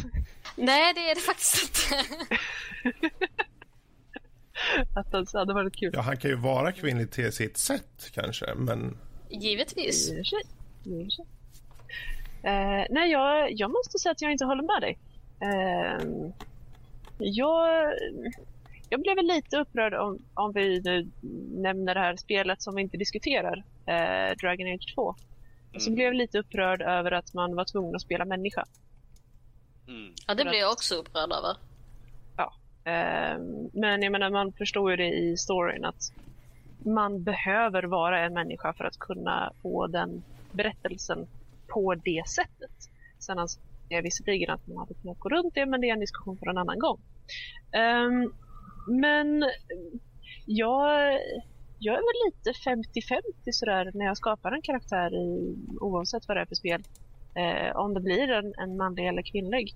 Nej, 0.55 0.93
det 0.93 1.09
är 1.09 1.15
det 1.15 1.21
faktiskt 1.21 1.63
inte. 1.63 1.79
att 4.99 5.11
det 5.11 5.33
hade 5.39 5.53
varit 5.53 5.75
kul. 5.75 5.91
Ja, 5.93 6.01
han 6.01 6.17
kan 6.17 6.29
ju 6.29 6.35
vara 6.35 6.71
kvinnlig 6.71 7.11
till 7.11 7.31
sitt 7.31 7.57
sätt 7.57 8.11
kanske, 8.13 8.53
men... 8.55 8.97
Givetvis. 9.29 10.11
Uh, 10.11 10.23
nej, 12.89 13.11
jag, 13.11 13.51
jag 13.51 13.71
måste 13.71 13.99
säga 13.99 14.11
att 14.11 14.21
jag 14.21 14.31
inte 14.31 14.45
håller 14.45 14.63
med 14.63 14.81
dig. 14.81 14.97
Uh, 15.43 15.99
jag, 17.17 17.93
jag 18.89 19.01
blev 19.01 19.17
lite 19.17 19.57
upprörd 19.57 19.93
om, 19.93 20.19
om 20.33 20.51
vi 20.53 20.81
nu 20.81 21.11
nämner 21.61 21.93
det 21.93 21.99
här 21.99 22.15
spelet 22.15 22.61
som 22.61 22.75
vi 22.75 22.81
inte 22.81 22.97
diskuterar, 22.97 23.57
uh, 23.57 24.37
Dragon 24.41 24.73
Age 24.73 24.93
2. 24.95 25.15
Mm. 25.69 25.79
Så 25.79 25.91
blev 25.91 26.05
jag 26.05 26.15
lite 26.15 26.39
upprörd 26.39 26.81
över 26.81 27.11
att 27.11 27.33
man 27.33 27.55
var 27.55 27.65
tvungen 27.65 27.95
att 27.95 28.01
spela 28.01 28.25
människa. 28.25 28.65
Mm. 29.87 30.13
Ja, 30.27 30.35
det 30.35 30.43
blev 30.43 30.59
jag 30.59 30.71
också 30.71 30.95
upprörd 30.95 31.31
över. 31.31 31.55
Ehm, 32.89 33.69
men 33.73 34.01
jag 34.01 34.11
menar, 34.11 34.29
man 34.29 34.51
förstår 34.51 34.91
ju 34.91 34.97
det 34.97 35.09
i 35.09 35.37
storyn 35.37 35.85
att 35.85 36.13
man 36.85 37.23
behöver 37.23 37.83
vara 37.83 38.25
en 38.25 38.33
människa 38.33 38.73
för 38.73 38.83
att 38.83 38.99
kunna 38.99 39.51
få 39.61 39.87
den 39.87 40.23
berättelsen 40.51 41.27
på 41.67 41.95
det 41.95 42.23
sättet. 42.27 42.89
Sen 43.19 43.39
anser 43.39 43.61
jag 43.89 44.03
visserligen 44.03 44.49
att 44.49 44.67
man 44.67 44.77
hade 44.77 44.93
kunnat 44.93 45.19
gå 45.19 45.29
runt 45.29 45.53
det, 45.55 45.65
men 45.65 45.81
det 45.81 45.89
är 45.89 45.93
en 45.93 45.99
diskussion 45.99 46.37
för 46.37 46.47
en 46.47 46.57
annan 46.57 46.79
gång. 46.79 46.99
Um, 47.77 48.33
men 48.89 49.45
jag, 50.45 51.19
jag 51.79 51.95
är 51.95 51.99
väl 51.99 52.25
lite 52.25 52.51
50-50 53.01 53.21
sådär 53.51 53.91
när 53.93 54.05
jag 54.05 54.17
skapar 54.17 54.51
en 54.51 54.61
karaktär 54.61 55.15
i, 55.15 55.55
oavsett 55.79 56.27
vad 56.27 56.37
det 56.37 56.41
är 56.41 56.45
för 56.45 56.55
spel. 56.55 56.83
Uh, 57.37 57.75
om 57.75 57.93
det 57.93 58.01
blir 58.01 58.31
en, 58.31 58.53
en 58.57 58.77
manlig 58.77 59.07
eller 59.07 59.21
kvinnlig. 59.21 59.75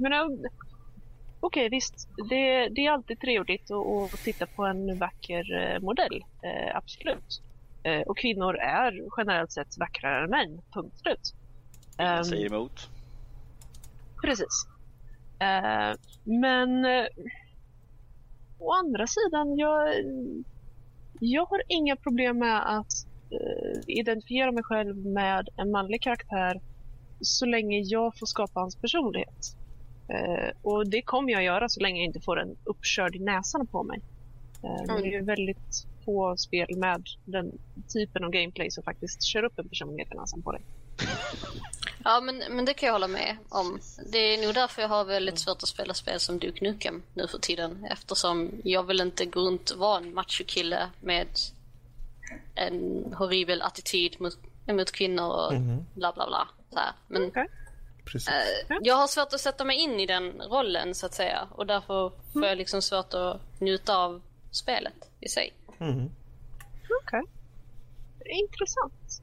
Men, 0.00 0.46
Okej, 1.44 1.68
visst. 1.68 2.08
Det, 2.28 2.68
det, 2.68 2.86
är 2.86 2.90
alltid 2.90 3.20
trevligt 3.20 3.70
att, 3.70 4.14
att, 4.14 4.24
titta 4.24 4.46
på 4.46 4.64
en 4.64 4.98
vacker 4.98 5.44
eh, 5.60 5.80
modell. 5.80 6.24
Eh, 6.42 6.76
absolut. 6.76 7.42
Eh, 7.82 8.00
och 8.00 8.18
kvinnor 8.18 8.56
är 8.56 9.00
generellt 9.16 9.52
sett 9.52 9.78
vackrare 9.78 10.24
än 10.24 10.30
män. 10.30 10.62
Punkt 10.72 10.98
slut. 10.98 11.34
Ingen 11.98 12.18
um, 12.18 12.24
säger 12.24 12.46
emot. 12.46 12.90
Precis. 14.22 14.66
Uh, 15.42 15.96
men 16.24 16.84
uh, 16.84 17.06
å 18.58 18.72
andra 18.72 19.06
sidan, 19.06 19.58
jag, 19.58 19.88
jag 21.20 21.46
har 21.46 21.62
inga 21.68 21.96
problem 21.96 22.38
med 22.38 22.78
att 22.78 22.92
uh, 23.32 23.80
identifiera 23.86 24.52
mig 24.52 24.64
själv 24.64 24.96
med 24.96 25.48
en 25.56 25.70
manlig 25.70 26.02
karaktär 26.02 26.60
så 27.20 27.46
länge 27.46 27.78
jag 27.78 28.18
får 28.18 28.26
skapa 28.26 28.60
hans 28.60 28.76
personlighet. 28.76 29.56
Eh, 30.08 30.50
och 30.62 30.90
det 30.90 31.02
kommer 31.02 31.32
jag 31.32 31.44
göra 31.44 31.68
så 31.68 31.80
länge 31.80 32.00
jag 32.00 32.06
inte 32.06 32.20
får 32.20 32.40
en 32.40 32.56
uppkörd 32.64 33.16
i 33.16 33.18
näsan 33.18 33.66
på 33.66 33.82
mig. 33.82 34.00
Eh, 34.62 34.82
mm. 34.82 35.02
Det 35.02 35.14
är 35.14 35.22
väldigt 35.22 35.86
få 36.04 36.36
spel 36.36 36.76
med 36.76 37.02
den 37.24 37.52
typen 37.92 38.24
av 38.24 38.30
gameplay 38.30 38.70
som 38.70 38.84
faktiskt 38.84 39.22
kör 39.22 39.44
upp 39.44 39.58
en 39.58 39.68
personlighet 39.68 40.12
i 40.12 40.16
näsan 40.16 40.42
på 40.42 40.52
dig. 40.52 40.62
Ja, 42.04 42.20
men, 42.20 42.42
men 42.50 42.64
det 42.64 42.74
kan 42.74 42.86
jag 42.86 42.92
hålla 42.92 43.08
med 43.08 43.36
om. 43.48 43.80
Det 44.12 44.18
är 44.18 44.46
nog 44.46 44.54
därför 44.54 44.82
jag 44.82 44.88
har 44.88 45.04
väldigt 45.04 45.38
svårt 45.38 45.62
att 45.62 45.68
spela 45.68 45.94
spel 45.94 46.20
som 46.20 46.38
Duke 46.38 46.64
Nukem 46.64 47.02
nu 47.14 47.26
för 47.28 47.38
tiden. 47.38 47.86
Eftersom 47.90 48.50
jag 48.64 48.82
vill 48.82 49.00
inte 49.00 49.24
gå 49.24 49.40
runt 49.40 49.70
och 49.70 49.78
vara 49.78 49.98
en 49.98 50.14
machokille 50.14 50.90
med 51.00 51.28
en 52.54 53.04
horribel 53.18 53.62
attityd 53.62 54.20
mot, 54.20 54.38
mot 54.66 54.92
kvinnor 54.92 55.28
och 55.28 55.52
mm. 55.52 55.84
bla 55.94 56.12
bla 56.12 56.26
bla. 56.26 56.48
Så 56.70 56.78
här. 56.78 56.92
Men 57.08 57.22
okay. 57.22 57.46
Precis. 58.04 58.28
Eh, 58.28 58.76
jag 58.82 58.96
har 58.96 59.06
svårt 59.06 59.32
att 59.32 59.40
sätta 59.40 59.64
mig 59.64 59.76
in 59.76 60.00
i 60.00 60.06
den 60.06 60.42
rollen 60.42 60.94
så 60.94 61.06
att 61.06 61.14
säga 61.14 61.48
och 61.50 61.66
därför 61.66 62.10
får 62.32 62.38
mm. 62.38 62.48
jag 62.48 62.58
liksom 62.58 62.82
svårt 62.82 63.14
att 63.14 63.40
njuta 63.60 63.96
av 63.96 64.22
spelet 64.50 65.10
i 65.20 65.28
sig. 65.28 65.52
Mm. 65.80 66.10
Okej. 67.04 67.20
Okay. 67.20 67.22
Intressant. 68.24 69.22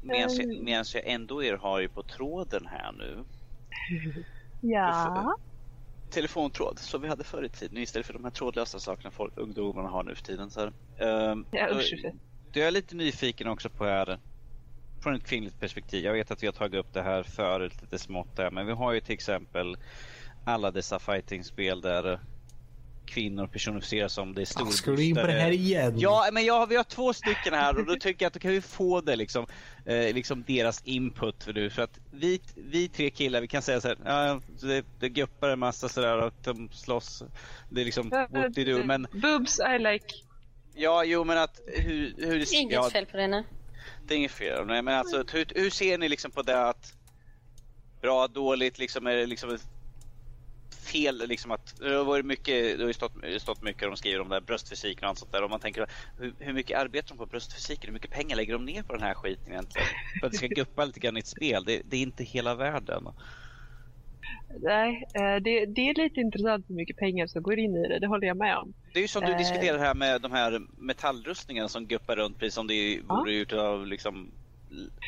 Medan 0.00 0.36
jag, 0.36 0.62
medans 0.64 0.94
jag 0.94 1.06
ändå 1.06 1.44
er 1.44 1.56
har 1.56 1.80
ju 1.80 1.88
på 1.88 2.02
tråden 2.02 2.66
här 2.66 2.92
nu. 2.92 3.24
ja. 4.60 5.36
Telefontråd 6.10 6.78
som 6.78 7.02
vi 7.02 7.08
hade 7.08 7.24
förr 7.24 7.44
i 7.44 7.48
tiden 7.48 7.78
istället 7.78 8.06
för 8.06 8.12
de 8.12 8.24
här 8.24 8.30
trådlösa 8.30 8.78
sakerna 8.78 9.10
folk, 9.10 9.32
ungdomarna 9.36 9.88
har 9.88 10.02
nu 10.02 10.14
för 10.14 10.22
tiden. 10.22 10.50
Så 10.50 10.60
här. 10.60 10.72
Um, 11.30 11.46
ja, 11.50 11.68
usch, 11.70 11.94
jag 12.52 12.66
är 12.66 12.70
lite 12.70 12.96
nyfiken 12.96 13.48
också 13.48 13.70
på 13.70 13.84
här 13.84 14.18
från 15.02 15.14
ett 15.14 15.26
kvinnligt 15.26 15.60
perspektiv. 15.60 16.04
Jag 16.04 16.12
vet 16.12 16.30
att 16.30 16.42
vi 16.42 16.46
har 16.46 16.52
tagit 16.52 16.80
upp 16.80 16.92
det 16.92 17.02
här 17.02 17.22
förut 17.22 17.82
lite 17.82 17.98
smått 17.98 18.36
där, 18.36 18.50
men 18.50 18.66
vi 18.66 18.72
har 18.72 18.92
ju 18.92 19.00
till 19.00 19.14
exempel 19.14 19.76
alla 20.44 20.70
dessa 20.70 20.98
fightingspel 20.98 21.80
där 21.80 22.20
kvinnor 23.10 23.46
personifieras 23.46 24.12
som 24.12 24.34
det 24.34 24.40
är 24.40 24.44
storbystare. 24.44 24.76
Ska 24.76 24.90
du 24.90 25.04
in 25.04 25.14
på 25.14 25.26
det 25.26 25.32
här 25.32 25.50
igen? 25.50 25.94
Ja, 25.98 26.28
men 26.32 26.44
jag, 26.44 26.66
vi 26.66 26.76
har 26.76 26.84
två 26.84 27.12
stycken 27.12 27.54
här 27.54 27.78
och 27.78 27.86
då 27.86 27.96
tycker 27.96 28.24
jag 28.24 28.26
att 28.26 28.34
då 28.34 28.40
kan 28.40 28.50
vi 28.50 28.60
få 28.60 29.00
det 29.00 29.16
liksom, 29.16 29.46
eh, 29.86 30.14
liksom 30.14 30.44
deras 30.46 30.82
input 30.84 31.44
för 31.44 31.52
nu. 31.52 31.70
För 31.70 31.82
att 31.82 31.98
vi, 32.12 32.40
vi 32.54 32.88
tre 32.88 33.10
killar, 33.10 33.40
vi 33.40 33.48
kan 33.48 33.62
säga 33.62 33.80
så 33.80 33.88
här, 33.88 33.98
ja, 34.04 34.40
det, 34.60 34.84
det 35.00 35.08
guppar 35.08 35.48
en 35.48 35.58
massa 35.58 35.88
sådär 35.88 36.22
och 36.22 36.32
de 36.44 36.70
slåss. 36.72 37.22
Det 37.70 37.80
är 37.80 37.84
liksom, 37.84 38.10
what 38.10 38.54
do, 38.54 38.84
men... 38.84 39.06
Boobs 39.12 39.60
I 39.60 39.78
like. 39.78 40.06
Ja, 40.74 41.04
jo 41.04 41.24
men 41.24 41.38
att 41.38 41.60
hur... 41.66 42.14
hur 42.18 42.54
Inget 42.54 42.74
ja, 42.74 42.90
fel 42.90 43.06
på 43.06 43.16
det 43.16 43.26
nu 43.26 43.44
det 44.10 44.14
är 44.14 44.18
inget 44.18 44.32
fel. 44.32 44.66
Men 44.66 44.88
alltså, 44.88 45.24
hur, 45.32 45.46
hur 45.54 45.70
ser 45.70 45.98
ni 45.98 46.08
liksom 46.08 46.30
på 46.30 46.42
det 46.42 46.68
att 46.68 46.92
bra, 48.00 48.26
dåligt, 48.26 48.78
liksom 48.78 49.06
är 49.06 49.16
det 49.16 49.26
liksom 49.26 49.58
fel 50.74 51.28
liksom 51.28 51.50
att 51.50 51.76
det 51.78 51.94
har 51.94 52.22
mycket, 52.22 52.78
det 52.78 52.82
har 52.82 52.88
ju 52.88 52.92
stått, 52.92 53.12
stått 53.38 53.62
mycket 53.62 53.82
de 53.82 53.96
skriver 53.96 54.20
om 54.20 54.28
det 54.28 54.34
här 54.34 54.40
bröstfysiken 54.40 55.04
och 55.04 55.08
allt 55.08 55.18
sånt 55.18 55.32
där 55.32 55.42
och 55.42 55.50
man 55.50 55.60
tänker 55.60 55.86
hur, 56.18 56.34
hur 56.38 56.52
mycket 56.52 56.78
arbetar 56.78 57.08
de 57.08 57.18
på 57.18 57.26
bröstfysiken? 57.26 57.88
Hur 57.88 57.92
mycket 57.92 58.10
pengar 58.10 58.36
lägger 58.36 58.52
de 58.52 58.64
ner 58.64 58.82
på 58.82 58.92
den 58.92 59.02
här 59.02 59.14
skiten 59.14 59.52
egentligen? 59.52 59.88
För 60.20 60.26
att 60.26 60.32
det 60.32 60.38
ska 60.38 60.46
guppa 60.46 60.84
lite 60.84 61.00
grann 61.00 61.16
i 61.16 61.20
ett 61.20 61.26
spel, 61.26 61.64
det, 61.64 61.82
det 61.84 61.96
är 61.96 62.02
inte 62.02 62.24
hela 62.24 62.54
världen. 62.54 63.08
Nej, 64.60 65.08
eh, 65.14 65.42
det, 65.42 65.66
det, 65.66 65.88
är 65.88 65.94
lite 66.02 66.20
intressant 66.20 66.64
hur 66.68 66.74
mycket 66.74 66.96
pengar 66.96 67.26
som 67.26 67.42
går 67.42 67.58
in 67.58 67.76
i 67.76 67.88
det, 67.88 67.98
det 67.98 68.06
håller 68.06 68.26
jag 68.26 68.36
med 68.36 68.56
om. 68.56 68.72
Det 68.92 68.98
är 68.98 69.02
ju 69.02 69.08
som 69.08 69.24
du 69.24 69.32
eh. 69.32 69.38
diskuterar 69.38 69.78
här 69.78 69.94
med 69.94 70.20
de 70.20 70.32
här 70.32 70.60
metallrustningarna 70.78 71.68
som 71.68 71.86
guppar 71.86 72.16
runt 72.16 72.38
precis 72.38 72.54
som 72.54 72.66
det 72.66 73.00
vore 73.08 73.32
gjort 73.32 73.52
av 73.52 73.86
liksom 73.86 74.30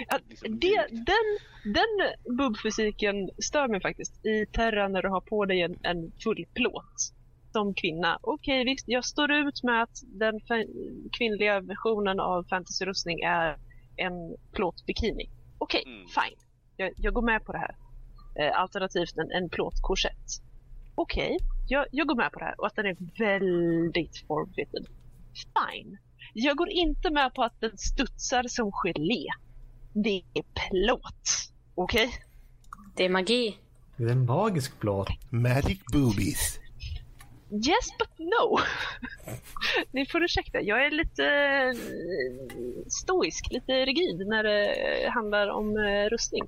Ja, 0.08 0.18
liksom 0.28 0.58
det, 0.58 0.86
den 0.90 1.38
den 1.64 2.36
bubbfysiken 2.36 3.30
stör 3.38 3.68
mig 3.68 3.80
faktiskt 3.80 4.26
i 4.26 4.46
Terra 4.46 4.88
när 4.88 5.02
du 5.02 5.08
har 5.08 5.20
på 5.20 5.44
dig 5.44 5.62
en, 5.62 5.78
en 5.82 6.12
full 6.24 6.46
plåt 6.54 7.12
som 7.52 7.74
kvinna. 7.74 8.18
Okej, 8.22 8.62
okay, 8.62 8.72
visst, 8.72 8.88
jag 8.88 9.04
står 9.04 9.32
ut 9.32 9.62
med 9.62 9.82
att 9.82 10.02
den 10.04 10.40
kvinnliga 11.18 11.60
versionen 11.60 12.20
av 12.20 12.44
fantasyrustning 12.44 13.20
är 13.20 13.56
en 13.96 14.36
plåtbikini. 14.52 15.30
Okej, 15.58 15.82
okay, 15.82 15.92
mm. 15.92 16.06
fine. 16.06 16.38
Jag, 16.76 16.92
jag, 16.96 17.14
går 17.14 17.22
med 17.22 17.44
på 17.44 17.52
det 17.52 17.58
här. 17.58 17.76
Eh, 18.38 18.60
alternativt 18.60 19.16
en, 19.16 19.30
en 19.30 19.48
plåtkorsett. 19.48 20.28
Okej, 20.94 21.24
okay, 21.24 21.38
jag, 21.68 21.86
jag 21.90 22.06
går 22.06 22.16
med 22.16 22.32
på 22.32 22.38
det 22.38 22.44
här 22.44 22.60
och 22.60 22.66
att 22.66 22.76
den 22.76 22.86
är 22.86 22.96
väldigt 23.18 24.26
formfitted. 24.26 24.86
Fine. 25.34 25.98
Jag 26.34 26.56
går 26.56 26.68
inte 26.68 27.10
med 27.10 27.34
på 27.34 27.42
att 27.42 27.60
den 27.60 27.78
studsar 27.78 28.42
som 28.48 28.72
gelé. 28.72 29.26
Det 29.92 30.22
är 30.34 30.42
plåt. 30.42 31.50
Okej? 31.74 32.06
Okay? 32.06 32.18
Det 32.96 33.04
är 33.04 33.08
magi. 33.08 33.58
Det 33.96 34.04
är 34.04 34.08
en 34.08 34.24
magisk 34.24 34.80
plåt. 34.80 35.08
Magic 35.30 35.78
boobies. 35.92 36.58
Yes 37.52 37.98
but 37.98 38.18
no. 38.18 38.58
Ni 39.90 40.06
får 40.06 40.24
ursäkta, 40.24 40.60
jag 40.60 40.86
är 40.86 40.90
lite 40.90 41.24
eh, 41.24 42.88
stoisk, 42.88 43.46
lite 43.50 43.72
rigid 43.72 44.26
när 44.26 44.42
det 44.42 45.08
handlar 45.10 45.48
om 45.48 45.76
eh, 45.76 46.08
rustning. 46.08 46.42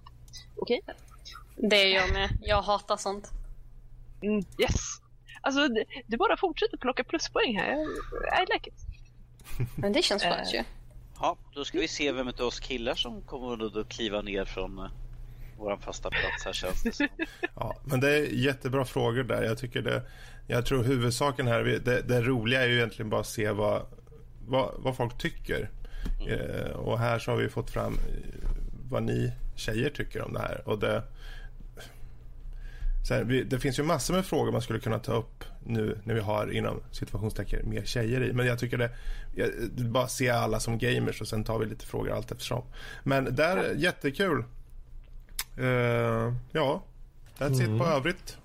Okej? 0.56 0.80
Okay? 0.82 0.94
Det 1.56 1.76
är 1.76 1.94
jag 1.94 2.12
med. 2.12 2.38
Jag 2.40 2.62
hatar 2.62 2.96
sånt. 2.96 3.30
Mm, 4.22 4.44
yes. 4.58 5.00
Alltså, 5.40 5.68
du, 5.68 5.84
du 6.06 6.16
bara 6.16 6.36
fortsätter 6.36 6.76
plocka 6.76 7.04
pluspoäng 7.04 7.58
här. 7.58 7.74
I 8.42 8.52
like 8.52 8.70
it. 8.70 8.74
Men 9.76 9.92
det 9.92 10.02
känns 10.02 10.22
skönt 10.22 10.54
ju. 10.54 10.62
Ja, 11.20 11.36
då 11.54 11.64
ska 11.64 11.78
vi 11.78 11.88
se 11.88 12.12
vem 12.12 12.28
av 12.28 12.40
oss 12.40 12.60
killar 12.60 12.94
som 12.94 13.22
kommer 13.22 13.80
att 13.80 13.88
kliva 13.88 14.22
ner 14.22 14.44
från 14.44 14.78
uh, 14.78 14.90
vår 15.58 15.76
fasta 15.76 16.10
plats 16.10 16.44
här 16.44 16.52
känns 16.52 16.82
det 16.82 16.92
som. 16.92 17.08
Ja, 17.54 17.76
men 17.84 18.00
det 18.00 18.16
är 18.16 18.22
jättebra 18.22 18.84
frågor 18.84 19.22
där. 19.22 19.42
Jag 19.42 19.58
tycker 19.58 19.82
det, 19.82 20.02
jag 20.46 20.66
tror 20.66 20.84
huvudsaken 20.84 21.46
här, 21.46 21.80
det, 21.84 22.08
det 22.08 22.22
roliga 22.22 22.62
är 22.62 22.68
ju 22.68 22.76
egentligen 22.76 23.10
bara 23.10 23.20
att 23.20 23.26
se 23.26 23.50
vad, 23.50 23.82
vad, 24.46 24.74
vad 24.78 24.96
folk 24.96 25.18
tycker. 25.18 25.70
Mm. 26.20 26.40
Eh, 26.40 26.70
och 26.70 26.98
här 26.98 27.18
så 27.18 27.30
har 27.30 27.38
vi 27.38 27.48
fått 27.48 27.70
fram 27.70 27.92
eh, 27.92 28.48
vad 28.90 29.02
ni 29.02 29.32
tjejer 29.56 29.90
tycker 29.90 30.22
om 30.22 30.32
det 30.32 30.40
här. 30.40 30.62
Och 30.68 30.78
det, 30.78 31.02
här, 33.10 33.24
vi, 33.24 33.44
det 33.44 33.58
finns 33.58 33.78
ju 33.78 33.82
massor 33.82 34.14
med 34.14 34.26
frågor 34.26 34.52
man 34.52 34.62
skulle 34.62 34.80
kunna 34.80 34.98
ta 34.98 35.12
upp 35.12 35.44
nu 35.64 35.98
när 36.04 36.14
vi 36.14 36.20
har 36.20 36.52
inom 36.52 36.80
situationstecken 36.90 37.70
mer 37.70 37.84
tjejer 37.84 38.24
i. 38.24 38.32
Men 38.32 38.46
jag 38.46 38.58
tycker 38.58 38.78
det, 38.78 38.90
jag, 39.34 39.50
bara 39.76 40.08
se 40.08 40.30
alla 40.30 40.60
som 40.60 40.78
gamers 40.78 41.20
och 41.20 41.28
sen 41.28 41.44
tar 41.44 41.58
vi 41.58 41.66
lite 41.66 41.86
frågor 41.86 42.12
allt 42.12 42.32
eftersom. 42.32 42.62
Men 43.02 43.34
där, 43.34 43.56
ja. 43.56 43.72
jättekul. 43.76 44.44
Uh, 45.58 45.66
ja, 46.52 46.82
that's 47.38 47.62
mm. 47.62 47.74
it 47.74 47.82
på 47.82 47.86
övrigt. 47.86 48.38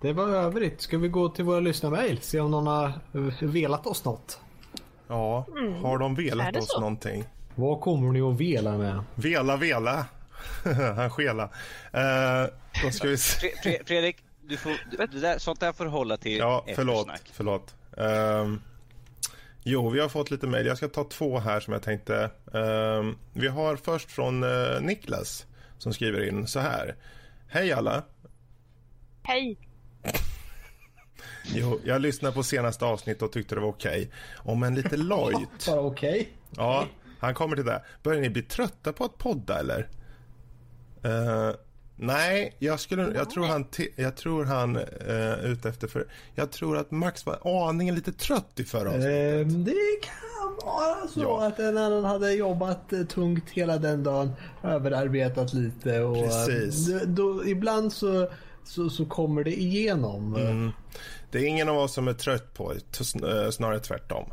Det 0.00 0.12
var 0.12 0.28
övrigt. 0.28 0.80
Ska 0.80 0.98
vi 0.98 1.08
gå 1.08 1.28
till 1.28 1.44
våra 1.44 1.60
lyssnarmail? 1.60 2.18
Se 2.22 2.40
om 2.40 2.50
någon 2.50 2.66
har 2.66 2.92
velat 3.46 3.86
oss 3.86 4.04
något? 4.04 4.40
Ja, 5.08 5.46
mm. 5.56 5.74
har 5.74 5.98
de 5.98 6.14
velat 6.14 6.56
oss 6.56 6.68
så? 6.68 6.80
någonting? 6.80 7.24
Vad 7.54 7.80
kommer 7.80 8.12
ni 8.12 8.20
att 8.20 8.40
vela 8.40 8.78
med? 8.78 9.04
Vela, 9.14 9.56
vela. 9.56 10.06
Han 10.96 11.10
skela. 11.10 11.44
Uh, 11.44 12.50
då 12.82 12.90
ska 12.90 13.08
vi 13.08 13.16
se. 13.16 13.52
Fredrik, 13.86 14.16
du 14.42 14.56
får, 14.56 14.72
du, 14.90 15.20
där, 15.20 15.38
sånt 15.38 15.60
där 15.60 15.72
får 15.72 15.86
hålla 15.86 16.16
till 16.16 16.38
Ja, 16.38 16.66
förlåt. 16.74 17.08
förlåt. 17.32 17.74
Um, 17.90 18.62
jo, 19.62 19.90
vi 19.90 20.00
har 20.00 20.08
fått 20.08 20.30
lite 20.30 20.46
mejl. 20.46 20.66
Jag 20.66 20.76
ska 20.76 20.88
ta 20.88 21.04
två 21.04 21.38
här 21.38 21.60
som 21.60 21.72
jag 21.72 21.82
tänkte. 21.82 22.30
Um, 22.44 23.18
vi 23.32 23.48
har 23.48 23.76
först 23.76 24.10
från 24.10 24.44
uh, 24.44 24.80
Niklas 24.80 25.46
som 25.78 25.92
skriver 25.92 26.28
in 26.28 26.46
så 26.46 26.60
här. 26.60 26.96
Hej 27.48 27.72
alla. 27.72 28.02
Hej. 29.22 29.58
Jo, 31.44 31.80
jag 31.84 32.00
lyssnade 32.00 32.34
på 32.34 32.42
senaste 32.42 32.84
avsnitt 32.84 33.22
och 33.22 33.32
tyckte 33.32 33.54
det 33.54 33.60
var 33.60 33.68
okej. 33.68 33.90
Okay. 33.90 34.08
Om 34.52 34.62
en 34.62 34.74
lite 34.74 34.96
lojt. 34.96 35.66
Bara 35.66 35.80
okej? 35.80 36.10
Okay. 36.10 36.26
Ja, 36.56 36.86
han 37.18 37.34
kommer 37.34 37.56
till 37.56 37.64
det. 37.64 37.82
Börjar 38.02 38.20
ni 38.20 38.30
bli 38.30 38.42
trötta 38.42 38.92
på 38.92 39.04
att 39.04 39.18
podda 39.18 39.58
eller? 39.58 39.88
Uh, 41.04 41.54
nej, 41.96 42.56
jag, 42.58 42.80
skulle, 42.80 43.14
jag 43.14 43.30
tror 43.30 43.44
han, 43.44 43.66
jag 43.96 44.16
tror 44.16 44.44
han 44.44 44.76
uh, 44.76 45.44
ute 45.44 45.68
efter 45.68 45.88
för... 45.88 46.06
Jag 46.34 46.52
tror 46.52 46.76
att 46.76 46.90
Max 46.90 47.26
var 47.26 47.68
aningen 47.68 47.94
lite 47.94 48.12
trött 48.12 48.60
i 48.60 48.64
förra 48.64 48.88
avsnittet. 48.88 49.46
Uh, 49.46 49.46
det 49.46 50.00
kan 50.02 50.34
vara 50.66 51.08
så 51.08 51.20
ja. 51.20 51.46
att 51.46 51.58
en 51.58 51.78
annan 51.78 52.04
hade 52.04 52.32
jobbat 52.32 52.92
tungt 53.08 53.50
hela 53.50 53.78
den 53.78 54.02
dagen, 54.02 54.32
överarbetat 54.62 55.52
lite 55.54 56.00
och... 56.00 56.24
Precis. 56.24 56.86
Då, 56.86 56.98
då, 57.04 57.46
ibland 57.46 57.92
så, 57.92 58.28
så, 58.64 58.90
så, 58.90 59.06
kommer 59.06 59.44
det 59.44 59.60
igenom. 59.60 60.36
Mm. 60.36 60.70
Det 61.30 61.38
är 61.38 61.44
ingen 61.44 61.68
av 61.68 61.78
oss 61.78 61.94
som 61.94 62.08
är 62.08 62.12
trött 62.12 62.54
på 62.54 62.72
det, 62.72 63.52
snarare 63.52 63.80
tvärtom. 63.80 64.30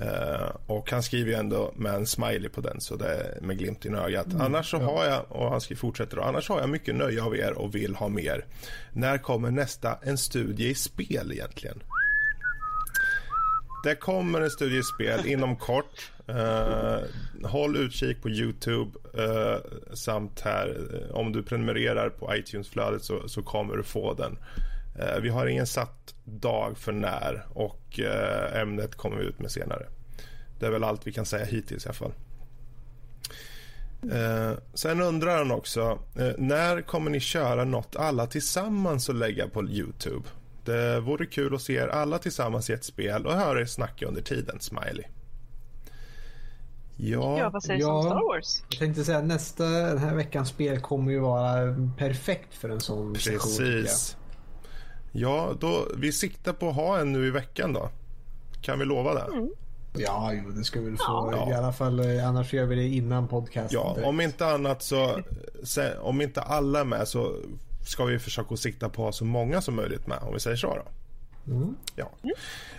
Uh, 0.00 0.50
och 0.66 0.90
han 0.90 1.02
skriver 1.02 1.30
ju 1.30 1.36
ändå 1.36 1.72
med 1.76 1.94
en 1.94 2.06
smiley 2.06 2.48
på 2.48 2.60
den 2.60 2.80
så 2.80 2.96
det 2.96 3.08
är 3.08 3.40
med 3.40 3.58
glimt 3.58 3.86
i 3.86 3.88
ögat. 3.88 4.26
Mm, 4.26 4.40
annars 4.40 4.70
så 4.70 4.76
ja. 4.76 4.82
har 4.82 5.04
jag, 5.04 5.24
och 5.28 5.50
han 5.50 5.60
skriver, 5.60 5.80
fortsätter 5.80 6.18
annars 6.18 6.48
har 6.48 6.60
jag 6.60 6.68
mycket 6.68 6.94
nöje 6.94 7.22
av 7.22 7.36
er 7.36 7.52
och 7.52 7.74
vill 7.74 7.94
ha 7.94 8.08
mer. 8.08 8.44
När 8.92 9.18
kommer 9.18 9.50
nästa 9.50 9.98
En 10.02 10.18
studie 10.18 10.68
i 10.68 10.74
spel 10.74 11.32
egentligen? 11.32 11.82
Det 13.84 13.94
kommer 13.94 14.40
en 14.40 14.50
studie 14.50 14.78
i 14.78 14.82
spel 14.82 15.26
inom 15.26 15.56
kort. 15.66 16.12
Uh, 16.28 16.98
håll 17.44 17.76
utkik 17.76 18.22
på 18.22 18.30
Youtube 18.30 18.98
uh, 19.18 19.56
samt 19.94 20.40
här, 20.40 20.76
om 21.12 21.32
du 21.32 21.42
prenumererar 21.42 22.10
på 22.10 22.36
iTunes-flödet 22.36 23.04
så, 23.04 23.28
så 23.28 23.42
kommer 23.42 23.76
du 23.76 23.82
få 23.82 24.14
den. 24.14 24.38
Vi 25.22 25.28
har 25.28 25.46
ingen 25.46 25.66
satt 25.66 26.14
dag 26.28 26.78
för 26.78 26.92
när 26.92 27.46
och 27.50 28.00
eh, 28.00 28.60
ämnet 28.60 28.94
kommer 28.94 29.16
vi 29.16 29.24
ut 29.24 29.38
med 29.38 29.50
senare. 29.50 29.86
Det 30.58 30.66
är 30.66 30.70
väl 30.70 30.84
allt 30.84 31.06
vi 31.06 31.12
kan 31.12 31.26
säga 31.26 31.44
hittills 31.44 31.86
i 31.86 31.88
alla 31.88 31.94
fall. 31.94 32.12
Eh, 34.12 34.58
sen 34.74 35.00
undrar 35.00 35.38
han 35.38 35.50
också, 35.50 35.98
eh, 36.16 36.30
när 36.38 36.82
kommer 36.82 37.10
ni 37.10 37.20
köra 37.20 37.64
något 37.64 37.96
alla 37.96 38.26
tillsammans 38.26 39.08
och 39.08 39.14
lägga 39.14 39.48
på 39.48 39.64
Youtube? 39.64 40.28
Det 40.64 41.00
vore 41.00 41.26
kul 41.26 41.54
att 41.54 41.62
se 41.62 41.74
er 41.74 41.88
alla 41.88 42.18
tillsammans 42.18 42.70
i 42.70 42.72
ett 42.72 42.84
spel 42.84 43.26
och 43.26 43.32
höra 43.32 43.60
er 43.60 43.64
snacka 43.64 44.06
under 44.06 44.22
tiden, 44.22 44.60
Smiley. 44.60 45.04
Ja, 47.00 47.38
ja 47.38 47.50
vad 47.50 47.62
sägs 47.62 47.80
ja, 47.80 47.92
om 47.92 48.02
Star 48.02 48.34
Wars? 48.34 48.62
Jag 48.68 48.78
tänkte 48.78 49.04
säga 49.04 49.18
att 49.18 49.24
nästa, 49.24 49.64
den 49.64 49.98
här 49.98 50.14
veckans 50.14 50.48
spel 50.48 50.80
kommer 50.80 51.12
ju 51.12 51.18
vara 51.18 51.76
perfekt 51.98 52.54
för 52.54 52.68
en 52.68 52.80
sån 52.80 53.14
Precis. 53.14 53.42
session. 53.42 54.17
Ja, 55.12 55.54
då, 55.60 55.86
vi 55.96 56.12
siktar 56.12 56.52
på 56.52 56.68
att 56.68 56.74
ha 56.74 56.98
en 56.98 57.12
nu 57.12 57.26
i 57.26 57.30
veckan 57.30 57.72
då. 57.72 57.90
Kan 58.60 58.78
vi 58.78 58.84
lova 58.84 59.14
det? 59.14 59.32
Mm. 59.32 59.50
Ja, 59.92 60.32
jo, 60.32 60.50
det 60.50 60.64
ska 60.64 60.80
vi 60.80 60.96
få. 60.96 61.32
Ja. 61.36 61.50
I 61.50 61.54
alla 61.54 61.72
fall, 61.72 62.00
eh, 62.00 62.28
annars 62.28 62.52
gör 62.52 62.64
vi 62.64 62.76
det 62.76 62.88
innan 62.88 63.28
podcasten. 63.28 63.80
Ja, 63.80 63.92
direkt. 63.94 64.08
om 64.08 64.20
inte 64.20 64.46
annat 64.46 64.82
så, 64.82 65.22
om 66.00 66.20
inte 66.20 66.42
alla 66.42 66.80
är 66.80 66.84
med 66.84 67.08
så 67.08 67.34
ska 67.86 68.04
vi 68.04 68.18
försöka 68.18 68.56
sikta 68.56 68.88
på 68.88 69.02
att 69.02 69.06
ha 69.06 69.12
så 69.12 69.24
många 69.24 69.60
som 69.60 69.76
möjligt 69.76 70.06
med, 70.06 70.18
om 70.22 70.34
vi 70.34 70.40
säger 70.40 70.56
så 70.56 70.66
då. 70.66 70.82
Mm. 71.50 71.76
Ja. 71.96 72.10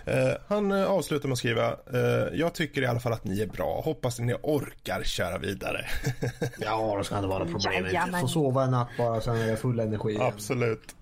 Uh, 0.08 0.34
han 0.48 0.72
uh, 0.72 0.90
avslutar 0.90 1.28
med 1.28 1.32
att 1.32 1.38
skriva 1.38 1.76
uh, 1.94 2.00
Jag 2.34 2.54
tycker 2.54 2.82
i 2.82 2.86
alla 2.86 3.00
fall 3.00 3.12
att 3.12 3.24
ni 3.24 3.40
är 3.40 3.46
bra. 3.46 3.80
Hoppas 3.80 4.20
att 4.20 4.26
ni 4.26 4.34
orkar 4.42 5.02
köra 5.02 5.38
vidare. 5.38 5.86
ja, 6.58 6.96
det 6.98 7.04
ska 7.04 7.16
inte 7.16 7.28
vara 7.28 7.44
problemet. 7.44 8.20
Få 8.20 8.28
sova 8.28 8.64
en 8.64 8.70
natt 8.70 8.88
bara, 8.98 9.20
sen 9.20 9.36
är 9.36 9.48
jag 9.48 9.58
full 9.58 9.80
energi. 9.80 10.10
Igen. 10.10 10.22
Absolut. 10.22 10.96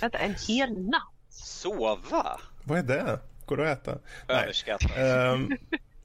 Vänta, 0.00 0.18
en 0.18 0.34
hel 0.48 0.72
natt? 0.72 1.02
Sova? 1.30 2.40
Vad 2.64 2.78
är 2.78 2.82
det? 2.82 3.18
Går 3.46 3.56
det 3.56 3.72
att 3.72 3.78
äta? 3.78 3.98
Överskattat. 4.28 4.90
Um, 5.34 5.56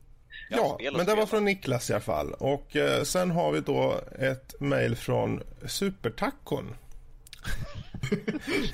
ja, 0.50 0.80
men 0.94 1.06
det 1.06 1.16
var 1.16 1.26
från 1.26 1.46
Niklas 1.46 1.90
i 1.90 1.94
alla 1.94 2.02
fall. 2.02 2.34
Och 2.34 2.78
sen 3.04 3.32
har 3.32 3.52
vi 3.52 3.60
då 3.60 3.96
ett 4.20 4.56
mejl 4.60 4.96
från 4.96 5.44
Supertacon 5.66 6.76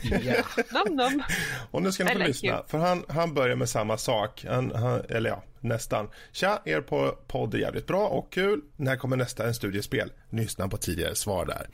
yeah. 0.03 0.45
Nom. 0.89 1.23
Och 1.71 1.81
nu 1.81 1.91
ska 1.91 2.03
ni 2.03 2.11
få 2.11 2.17
like 2.17 2.27
lyssna, 2.27 2.49
you. 2.49 2.61
för 2.67 2.77
han, 2.77 3.03
han 3.07 3.33
börjar 3.33 3.55
med 3.55 3.69
samma 3.69 3.97
sak. 3.97 4.45
Han, 4.49 4.71
han, 4.75 5.01
eller 5.09 5.29
ja, 5.29 5.43
nästan. 5.59 6.09
Tja, 6.31 6.61
er 6.65 6.81
på 6.81 7.17
podd 7.27 7.53
är 7.53 7.57
jävligt 7.57 7.87
bra 7.87 8.07
och 8.07 8.31
kul. 8.31 8.61
När 8.75 8.95
kommer 8.95 9.17
nästa 9.17 9.47
en 9.47 9.55
studiespel? 9.55 10.11
Lyssna 10.29 10.67
på 10.67 10.77
tidigare 10.77 11.15
svar 11.15 11.45
där. 11.45 11.67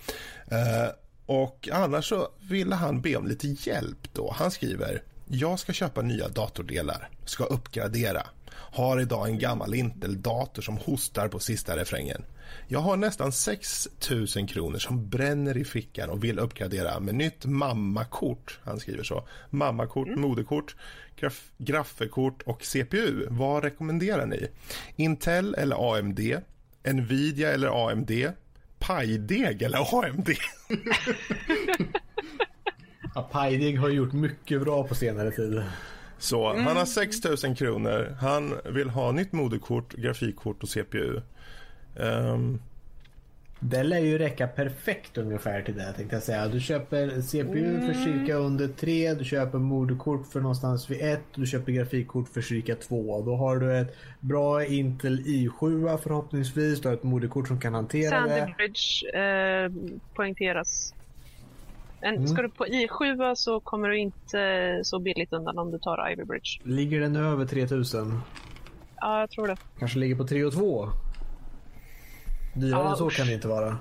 Uh, 0.52 0.91
och 1.26 1.69
annars 1.72 2.10
så 2.10 2.30
ville 2.49 2.76
han 2.76 3.02
be 3.02 3.15
om 3.15 3.28
lite 3.28 3.48
hjälp 3.48 4.14
då. 4.14 4.36
Han 4.38 4.52
skriver 4.52 5.02
jag 5.34 5.60
ska 5.60 5.73
köpa 5.73 6.02
nya 6.02 6.28
datordelar, 6.28 7.10
ska 7.26 7.44
uppgradera. 7.44 8.28
Har 8.53 9.02
idag 9.02 9.30
en 9.30 9.40
gammal 9.40 9.73
Intel-dator 9.73 10.61
som 10.61 10.78
hostar 10.78 11.28
på 11.28 11.40
sista 11.40 11.78
refrängen. 11.78 12.23
Jag 12.68 12.80
har 12.80 12.98
nästan 12.98 13.32
6 13.32 13.88
000 14.36 14.48
kronor 14.48 14.80
som 14.80 15.10
bränner 15.10 15.57
i 15.57 15.65
fickan 15.65 16.10
och 16.10 16.23
vill 16.23 16.40
uppgradera 16.40 16.99
med 16.99 17.15
nytt 17.15 17.45
mammakort. 17.45 18.60
Han 18.64 18.80
skriver 18.80 19.03
så. 19.03 19.28
Mammakort, 19.49 20.07
mm. 20.07 20.22
moderkort, 20.22 20.76
graf 21.15 21.52
graffekort 21.57 22.41
och 22.41 22.64
CPU. 22.64 23.28
Vad 23.30 23.64
rekommenderar 23.64 24.26
ni? 24.26 24.48
Intel 24.95 25.53
eller 25.53 25.98
AMD? 25.98 26.19
Nvidia 26.84 27.52
eller 27.52 27.90
AMD? 27.90 28.11
Pajdeg 28.80 29.61
eller 29.61 30.06
AMD? 30.06 30.30
ja, 33.15 33.30
Pajdeg 33.32 33.80
har 33.80 33.90
gjort 33.90 34.14
mycket 34.14 34.61
bra 34.61 34.88
på 34.88 34.95
senare 34.95 35.32
tid. 35.32 35.64
Så 36.22 36.49
mm. 36.49 36.65
han 36.65 36.78
har 36.78 36.86
6 36.86 37.18
000 37.44 37.56
kronor. 37.56 38.18
Han 38.19 38.53
vill 38.65 38.90
ha 38.90 39.11
nytt 39.11 39.32
moderkort, 39.32 39.94
grafikkort 39.94 40.64
och 40.64 40.69
CPU. 40.69 41.22
Um, 41.95 42.59
det 43.63 43.84
lär 43.84 43.99
ju 43.99 44.18
räcka 44.18 44.47
perfekt 44.47 45.18
ungefär 45.18 45.61
till 45.61 45.76
det 45.76 45.93
tänkte 45.93 46.15
jag 46.15 46.23
säga. 46.23 46.47
Du 46.47 46.59
köper 46.59 47.22
CPU 47.22 47.65
mm. 47.65 47.88
för 47.88 47.93
cirka 47.93 48.34
under 48.34 48.68
3, 48.68 49.13
du 49.13 49.26
köper 49.26 49.57
moderkort 49.57 50.27
för 50.27 50.39
någonstans 50.39 50.89
vid 50.89 51.01
1 51.01 51.19
du 51.35 51.45
köper 51.45 51.72
grafikkort 51.72 52.30
för 52.30 52.41
cirka 52.41 52.76
2. 52.76 53.22
Då 53.22 53.35
har 53.35 53.57
du 53.57 53.77
ett 53.77 53.95
bra 54.19 54.65
Intel 54.65 55.19
i7 55.19 55.97
förhoppningsvis. 55.97 56.81
Du 56.81 56.88
har 56.88 56.95
ett 56.95 57.03
moderkort 57.03 57.47
som 57.47 57.59
kan 57.59 57.73
hantera 57.73 58.09
Sandy 58.09 58.35
det. 58.35 58.53
Bridge 58.57 59.19
eh, 59.19 59.72
poängteras. 60.15 60.93
En, 62.01 62.15
mm. 62.15 62.27
Ska 62.27 62.41
du 62.41 62.49
på 62.49 62.65
i7 62.65 63.35
så 63.35 63.59
kommer 63.59 63.89
du 63.89 63.99
inte 63.99 64.80
så 64.84 64.99
billigt 64.99 65.34
undan 65.34 65.57
om 65.57 65.72
du 65.72 65.80
tar 65.80 66.11
Ivy 66.11 66.23
Bridge. 66.23 66.59
Ligger 66.63 66.99
den 66.99 67.15
över 67.15 67.45
3000? 67.45 68.22
Ja, 68.95 69.19
jag 69.19 69.30
tror 69.30 69.47
det. 69.47 69.57
Kanske 69.80 69.99
ligger 69.99 70.15
på 70.15 70.27
3 70.27 70.45
och 70.45 70.53
2? 70.53 70.89
Dyrare 72.53 72.90
än 72.90 72.95
så 72.95 73.10
kan 73.10 73.28
det 73.28 73.34
inte 73.34 73.48
vara. 73.48 73.78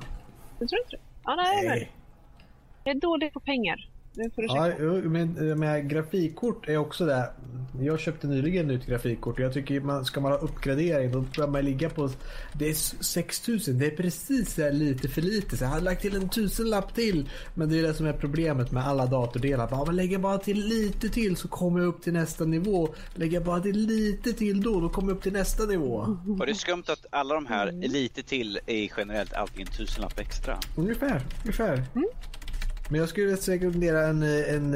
Jag 0.59 0.69
tror 0.69 0.81
inte 0.81 0.97
det. 0.97 1.03
Ja, 1.25 1.35
nej, 1.35 1.69
nej. 1.69 1.91
Jag 2.85 2.97
är 2.97 3.01
dålig 3.01 3.33
på 3.33 3.41
pengar. 3.41 3.90
Nu 4.15 4.31
får 4.31 4.43
du 4.43 4.49
ja, 4.49 5.09
men, 5.09 5.59
men 5.59 5.89
grafikkort 5.89 6.69
är 6.69 6.77
också 6.77 7.07
det. 7.07 7.31
Jag 7.81 8.01
köpte 8.01 8.27
nyligen 8.27 8.69
nytt 8.69 8.87
grafikkort 8.87 9.39
och 9.39 9.45
jag 9.45 9.53
tycker 9.53 9.81
man 9.81 10.05
ska 10.05 10.20
man 10.20 10.32
ha 10.32 10.39
uppgradering 10.39 11.12
då 11.12 11.20
bör 11.20 11.47
man 11.47 11.65
ligga 11.65 11.91
på 11.91 12.11
det 12.53 12.69
är 12.69 12.74
6000. 13.03 13.78
Det 13.78 13.87
är 13.87 13.91
precis 13.91 14.55
så 14.55 14.70
lite 14.70 15.09
för 15.09 15.23
lite. 15.23 15.57
Så 15.57 15.65
jag 15.65 15.69
har 15.69 15.81
lagt 15.81 16.03
till 16.03 16.16
en 16.16 16.28
tusenlapp 16.28 16.95
till. 16.95 17.31
Men 17.55 17.69
det 17.69 17.78
är 17.78 17.82
det 17.82 17.95
som 17.95 18.07
är 18.07 18.12
problemet 18.12 18.73
med 18.73 18.87
alla 18.87 19.07
datordelar. 19.07 19.69
Ja, 19.70 19.85
men 19.87 19.97
lägger 19.97 20.19
bara 20.19 20.39
till 20.39 20.66
lite 20.66 21.09
till 21.09 21.37
så 21.37 21.49
kommer 21.49 21.81
jag 21.81 21.89
upp 21.89 22.03
till 22.03 22.12
nästa 22.12 22.45
nivå. 22.45 22.89
Lägger 23.15 23.41
bara 23.41 23.61
till 23.61 23.87
lite 23.87 24.32
till 24.32 24.62
då, 24.62 24.81
då 24.81 24.89
kommer 24.89 25.09
jag 25.09 25.16
upp 25.16 25.23
till 25.23 25.32
nästa 25.32 25.65
nivå. 25.65 26.16
Var 26.27 26.47
det 26.47 26.55
skumt 26.55 26.85
att 26.89 27.07
alla 27.11 27.35
de 27.35 27.47
här 27.47 27.73
lite 27.73 28.23
till 28.23 28.59
är 28.66 28.91
generellt 28.97 29.32
alltid 29.32 29.61
en 29.61 29.66
tusenlapp 29.66 30.19
extra? 30.19 30.59
Ungefär, 30.77 31.23
ungefär. 31.45 31.85
Mm. 31.95 32.09
Men 32.91 33.01
jag 33.01 33.09
skulle 33.09 33.35
rekommendera 33.35 34.07
en, 34.07 34.23
en 34.23 34.73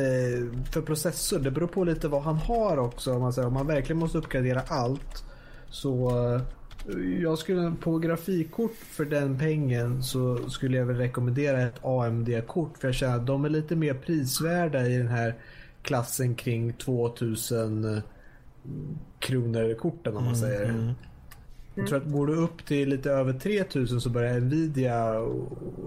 för 0.72 0.82
processor. 0.82 1.38
Det 1.38 1.50
beror 1.50 1.66
på 1.66 1.84
lite 1.84 2.08
vad 2.08 2.22
han 2.22 2.36
har 2.36 2.76
också. 2.76 3.14
Om 3.14 3.20
man, 3.20 3.32
säger, 3.32 3.48
om 3.48 3.54
man 3.54 3.66
verkligen 3.66 3.98
måste 3.98 4.18
uppgradera 4.18 4.62
allt. 4.68 5.24
Så 5.70 6.12
jag 7.20 7.38
skulle 7.38 7.74
på 7.80 7.98
grafikkort 7.98 8.74
för 8.74 9.04
den 9.04 9.38
pengen 9.38 10.02
så 10.02 10.50
skulle 10.50 10.76
jag 10.76 10.86
väl 10.86 10.96
rekommendera 10.96 11.62
ett 11.62 11.84
AMD-kort. 11.84 12.78
För 12.78 12.88
jag 12.88 12.94
känner 12.94 13.16
att 13.16 13.26
de 13.26 13.44
är 13.44 13.48
lite 13.48 13.76
mer 13.76 13.94
prisvärda 13.94 14.86
i 14.86 14.98
den 14.98 15.08
här 15.08 15.34
klassen 15.82 16.34
kring 16.34 16.72
2000 16.72 18.02
kronor 19.18 19.74
korten 19.74 20.16
om 20.16 20.24
man 20.24 20.34
mm, 20.34 20.48
säger. 20.48 20.64
Mm. 20.64 20.92
Jag 21.74 21.86
tror 21.86 21.98
att 21.98 22.12
går 22.12 22.26
du 22.26 22.34
upp 22.34 22.66
till 22.66 22.88
lite 22.88 23.10
över 23.10 23.32
3000 23.32 24.00
så 24.00 24.10
börjar 24.10 24.40
Nvidia 24.40 25.14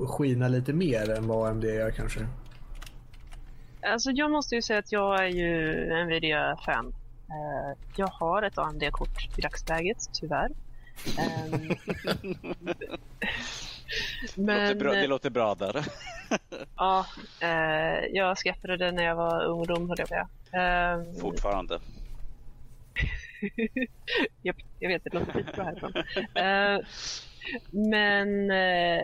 skina 0.08 0.48
lite 0.48 0.74
mer 0.74 1.10
än 1.10 1.28
vad 1.28 1.50
AMD 1.50 1.64
gör 1.64 1.92
kanske. 1.92 2.28
Alltså 3.82 4.12
jag 4.12 4.32
måste 4.32 4.56
ju 4.56 4.62
säga 4.62 4.80
att 4.80 4.92
jag 4.92 5.24
är 5.24 5.28
ju 5.28 5.74
Nvidia-fan. 6.06 6.86
Uh, 7.30 7.78
jag 7.96 8.08
har 8.08 8.42
ett 8.42 8.58
AMD-kort 8.58 9.38
i 9.38 9.42
dagsläget, 9.42 9.98
tyvärr. 10.14 10.50
Um, 11.52 11.76
men, 14.36 14.46
det, 14.46 14.74
låter 14.74 14.76
bra, 14.76 14.94
det 14.94 15.08
låter 15.08 15.30
bra 15.30 15.56
där. 15.56 15.86
ja, 16.78 17.06
uh, 17.44 18.06
jag 18.12 18.38
skaffade 18.38 18.78
det 18.78 18.92
när 18.92 19.04
jag 19.04 19.16
var 19.16 19.46
ungdom, 19.46 19.90
höll 19.90 19.98
jag 20.00 20.10
på 20.10 20.16
um, 20.58 21.22
Fortfarande. 21.22 21.80
Japp, 24.42 24.56
jag 24.80 24.90
vet, 24.90 25.04
det 25.04 25.14
låter 25.14 25.32
skitbra 25.32 25.64
härifrån. 25.64 25.94
Uh, 25.96 26.44
eh, 26.44 26.80
men 27.72 28.52
uh, 28.52 29.02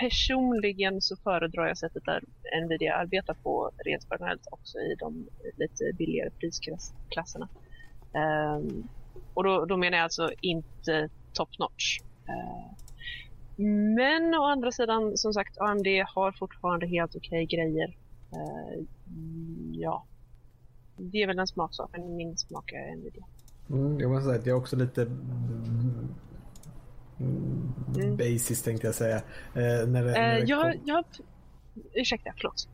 personligen 0.00 1.00
så 1.00 1.16
föredrar 1.16 1.66
jag 1.66 1.78
sättet 1.78 2.04
där 2.04 2.22
Nvidia 2.64 2.94
arbetar 2.94 3.34
på 3.34 3.70
rent 3.84 4.06
generellt 4.10 4.46
också 4.50 4.78
i 4.78 4.94
de 4.98 5.28
lite 5.56 5.92
billigare 5.98 6.30
prisklasserna. 6.30 7.48
Uh, 8.16 8.84
och 9.34 9.44
då, 9.44 9.64
då, 9.64 9.76
menar 9.76 9.98
jag 9.98 10.04
alltså 10.04 10.30
inte 10.40 11.08
top 11.32 11.58
notch. 11.58 11.98
men 13.96 14.34
å 14.34 14.44
andra 14.44 14.72
sidan, 14.72 15.16
som 15.16 15.32
sagt, 15.32 15.58
AMD 15.58 15.86
har 16.06 16.32
fortfarande 16.32 16.86
helt 16.86 17.16
okej 17.16 17.44
okay 17.44 17.58
grejer. 17.58 17.96
ja, 19.72 20.04
det 20.98 21.22
är 21.22 21.26
väl 21.26 21.38
en 21.38 21.46
smaksak, 21.46 21.90
men 21.92 22.16
min 22.16 22.36
smak 22.36 22.72
är 22.72 22.96
Nvidia. 22.96 23.24
Mm, 23.70 24.00
jag 24.00 24.10
måste 24.10 24.24
säga 24.24 24.38
att 24.38 24.46
jag 24.46 24.56
är 24.56 24.60
också 24.60 24.76
lite 24.76 25.02
mm. 27.20 28.16
basic 28.16 28.62
tänkte 28.62 28.86
jag 28.86 28.94
säga. 28.94 29.16
Eh, 29.16 29.88
när 29.88 30.04
det, 30.04 30.10
när 30.10 30.34
det 30.34 30.44
jag, 30.46 30.72
kom... 30.72 30.82
jag, 30.84 31.04
ursäkta, 31.94 32.32
förlåt. 32.36 32.68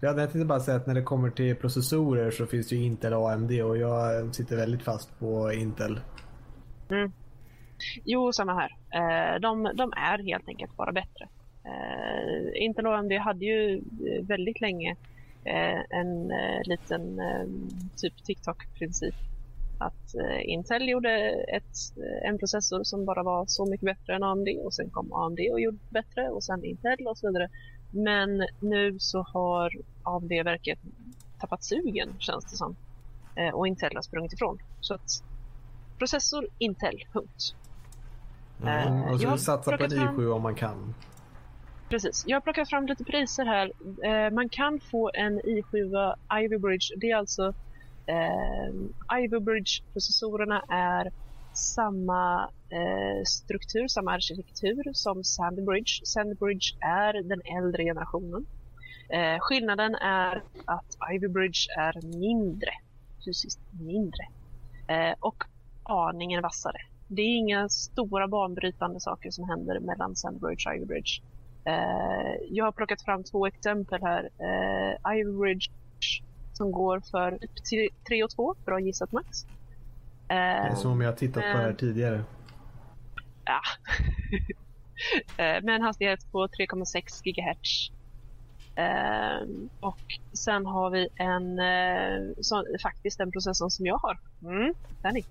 Ja, 0.00 0.08
jag 0.08 0.16
tänkte 0.16 0.44
bara 0.44 0.60
säga 0.60 0.76
att 0.76 0.86
när 0.86 0.94
det 0.94 1.02
kommer 1.02 1.30
till 1.30 1.56
processorer 1.56 2.30
så 2.30 2.46
finns 2.46 2.68
det 2.68 2.76
ju 2.76 2.84
Intel 2.84 3.14
och 3.14 3.30
AMD 3.30 3.50
och 3.50 3.78
jag 3.78 4.34
sitter 4.34 4.56
väldigt 4.56 4.82
fast 4.82 5.18
på 5.18 5.52
Intel. 5.52 6.00
Mm. 6.90 7.12
Jo, 8.04 8.32
samma 8.32 8.54
här. 8.54 8.76
Eh, 8.90 9.40
de, 9.40 9.70
de, 9.74 9.92
är 9.92 10.18
helt 10.18 10.48
enkelt 10.48 10.76
bara 10.76 10.92
bättre. 10.92 11.28
Eh, 11.64 12.64
Intel 12.64 12.86
och 12.86 12.98
AMD 12.98 13.12
hade 13.12 13.44
ju 13.44 13.82
väldigt 14.22 14.60
länge 14.60 14.90
Eh, 14.90 15.11
en 15.44 16.30
eh, 16.30 16.62
liten 16.64 17.20
eh, 17.20 17.46
typ 17.96 18.24
TikTok-princip. 18.24 19.14
Att 19.78 20.14
Intel 20.44 20.88
gjorde 20.88 21.10
ett, 21.48 21.76
en 22.24 22.38
processor 22.38 22.84
som 22.84 23.04
bara 23.04 23.22
var 23.22 23.46
så 23.46 23.66
mycket 23.66 23.84
bättre 23.84 24.14
än 24.14 24.22
AMD 24.22 24.48
och 24.64 24.74
sen 24.74 24.90
kom 24.90 25.12
AMD 25.12 25.38
och 25.52 25.60
gjorde 25.60 25.78
bättre 25.90 26.28
och 26.28 26.44
sen 26.44 26.64
Intel 26.64 27.06
och 27.06 27.18
så 27.18 27.26
vidare. 27.26 27.50
Men 27.90 28.46
nu 28.60 28.98
så 28.98 29.22
har 29.22 29.72
AMD-verket 30.02 30.78
tappat 31.40 31.64
sugen 31.64 32.08
känns 32.18 32.44
det 32.44 32.56
som. 32.56 32.76
Och 33.52 33.66
Intel 33.66 33.94
har 33.94 34.02
sprungit 34.02 34.32
ifrån. 34.32 34.58
Så 34.80 34.94
att 34.94 35.22
processor 35.98 36.46
Intel, 36.58 37.04
punkt. 37.12 37.54
Mm, 38.62 39.02
och 39.02 39.20
så 39.20 39.38
satsa 39.38 39.76
på 39.76 39.84
en 39.84 39.90
i7 39.90 40.32
om 40.32 40.42
man 40.42 40.54
kan. 40.54 40.94
Precis. 41.92 42.24
Jag 42.26 42.36
har 42.36 42.40
plockat 42.40 42.68
fram 42.68 42.86
lite 42.86 43.04
priser 43.04 43.44
här. 43.44 43.72
Eh, 44.04 44.34
man 44.34 44.48
kan 44.48 44.80
få 44.80 45.10
en 45.14 45.40
i7 45.40 46.14
Ivy 46.42 46.58
Bridge. 46.58 46.86
Det 46.96 47.10
är 47.10 47.16
alltså 47.16 47.54
eh, 48.06 49.18
Ivy 49.18 49.40
Bridge-processorerna 49.40 50.64
är 50.68 51.12
samma 51.52 52.50
eh, 52.70 53.24
struktur, 53.26 53.88
samma 53.88 54.12
arkitektur 54.12 54.92
som 54.92 55.24
Sandy 55.24 55.62
Bridge. 55.62 56.06
Sandy 56.06 56.34
Bridge 56.34 56.76
är 56.80 57.22
den 57.22 57.40
äldre 57.58 57.84
generationen. 57.84 58.46
Eh, 59.08 59.38
skillnaden 59.40 59.94
är 59.94 60.42
att 60.64 60.96
Ivy 61.14 61.28
Bridge 61.28 61.60
är 61.78 62.18
mindre, 62.18 62.70
fysiskt 63.24 63.60
mindre 63.80 64.24
eh, 64.88 65.14
och 65.20 65.44
aningen 65.82 66.42
vassare. 66.42 66.78
Det 67.08 67.22
är 67.22 67.36
inga 67.36 67.68
stora 67.68 68.28
banbrytande 68.28 69.00
saker 69.00 69.30
som 69.30 69.48
händer 69.48 69.80
mellan 69.80 70.16
Sandbridge 70.16 70.70
och 70.70 70.76
Ivy 70.76 70.86
Bridge. 70.86 71.22
Eh, 71.64 72.34
jag 72.50 72.64
har 72.64 72.72
plockat 72.72 73.02
fram 73.02 73.24
två 73.24 73.46
exempel 73.46 74.02
här. 74.02 74.30
Eh, 74.38 75.18
Ivridge 75.18 75.70
som 76.52 76.72
går 76.72 77.02
för 77.10 77.38
3 78.08 78.24
och 78.24 78.30
2, 78.30 78.54
bra 78.64 78.80
gissat 78.80 79.12
Max. 79.12 79.46
det 80.28 80.34
är 80.34 80.74
som 80.74 80.92
om 80.92 81.00
jag 81.00 81.08
har 81.08 81.16
tittat 81.16 81.42
på 81.42 81.58
det 81.58 81.64
här 81.64 81.72
tidigare. 81.72 82.24
Ja. 83.44 83.60
med 85.62 85.74
en 85.74 85.82
hastighet 85.82 86.32
på 86.32 86.46
3,6 86.46 87.22
GHz. 87.24 87.90
Och 89.80 90.00
sen 90.32 90.66
har 90.66 90.90
vi 90.90 91.08
en, 91.16 91.60
så, 92.44 92.64
faktiskt 92.82 93.18
den 93.18 93.32
processorn 93.32 93.70
som 93.70 93.86
jag 93.86 93.96
har. 93.96 94.18
Mm, 94.42 94.74
den 95.02 95.22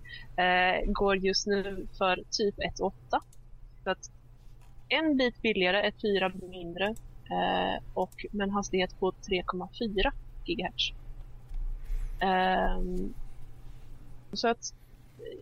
går 0.93 1.17
just 1.17 1.47
nu 1.47 1.87
för 1.97 2.23
typ 2.31 2.55
1.8. 2.57 2.91
Så 3.83 3.89
att 3.89 4.11
en 4.91 5.17
bit 5.17 5.41
billigare, 5.41 5.87
ett 5.87 6.01
fyra 6.01 6.31
mindre 6.49 6.87
eh, 7.31 7.83
och 7.93 8.25
med 8.31 8.43
en 8.47 8.53
hastighet 8.53 8.99
på 8.99 9.11
3,4 9.11 10.11
GHz. 10.45 10.91
Eh, 12.19 12.81
så 14.33 14.47
att 14.47 14.73
eh, 15.19 15.39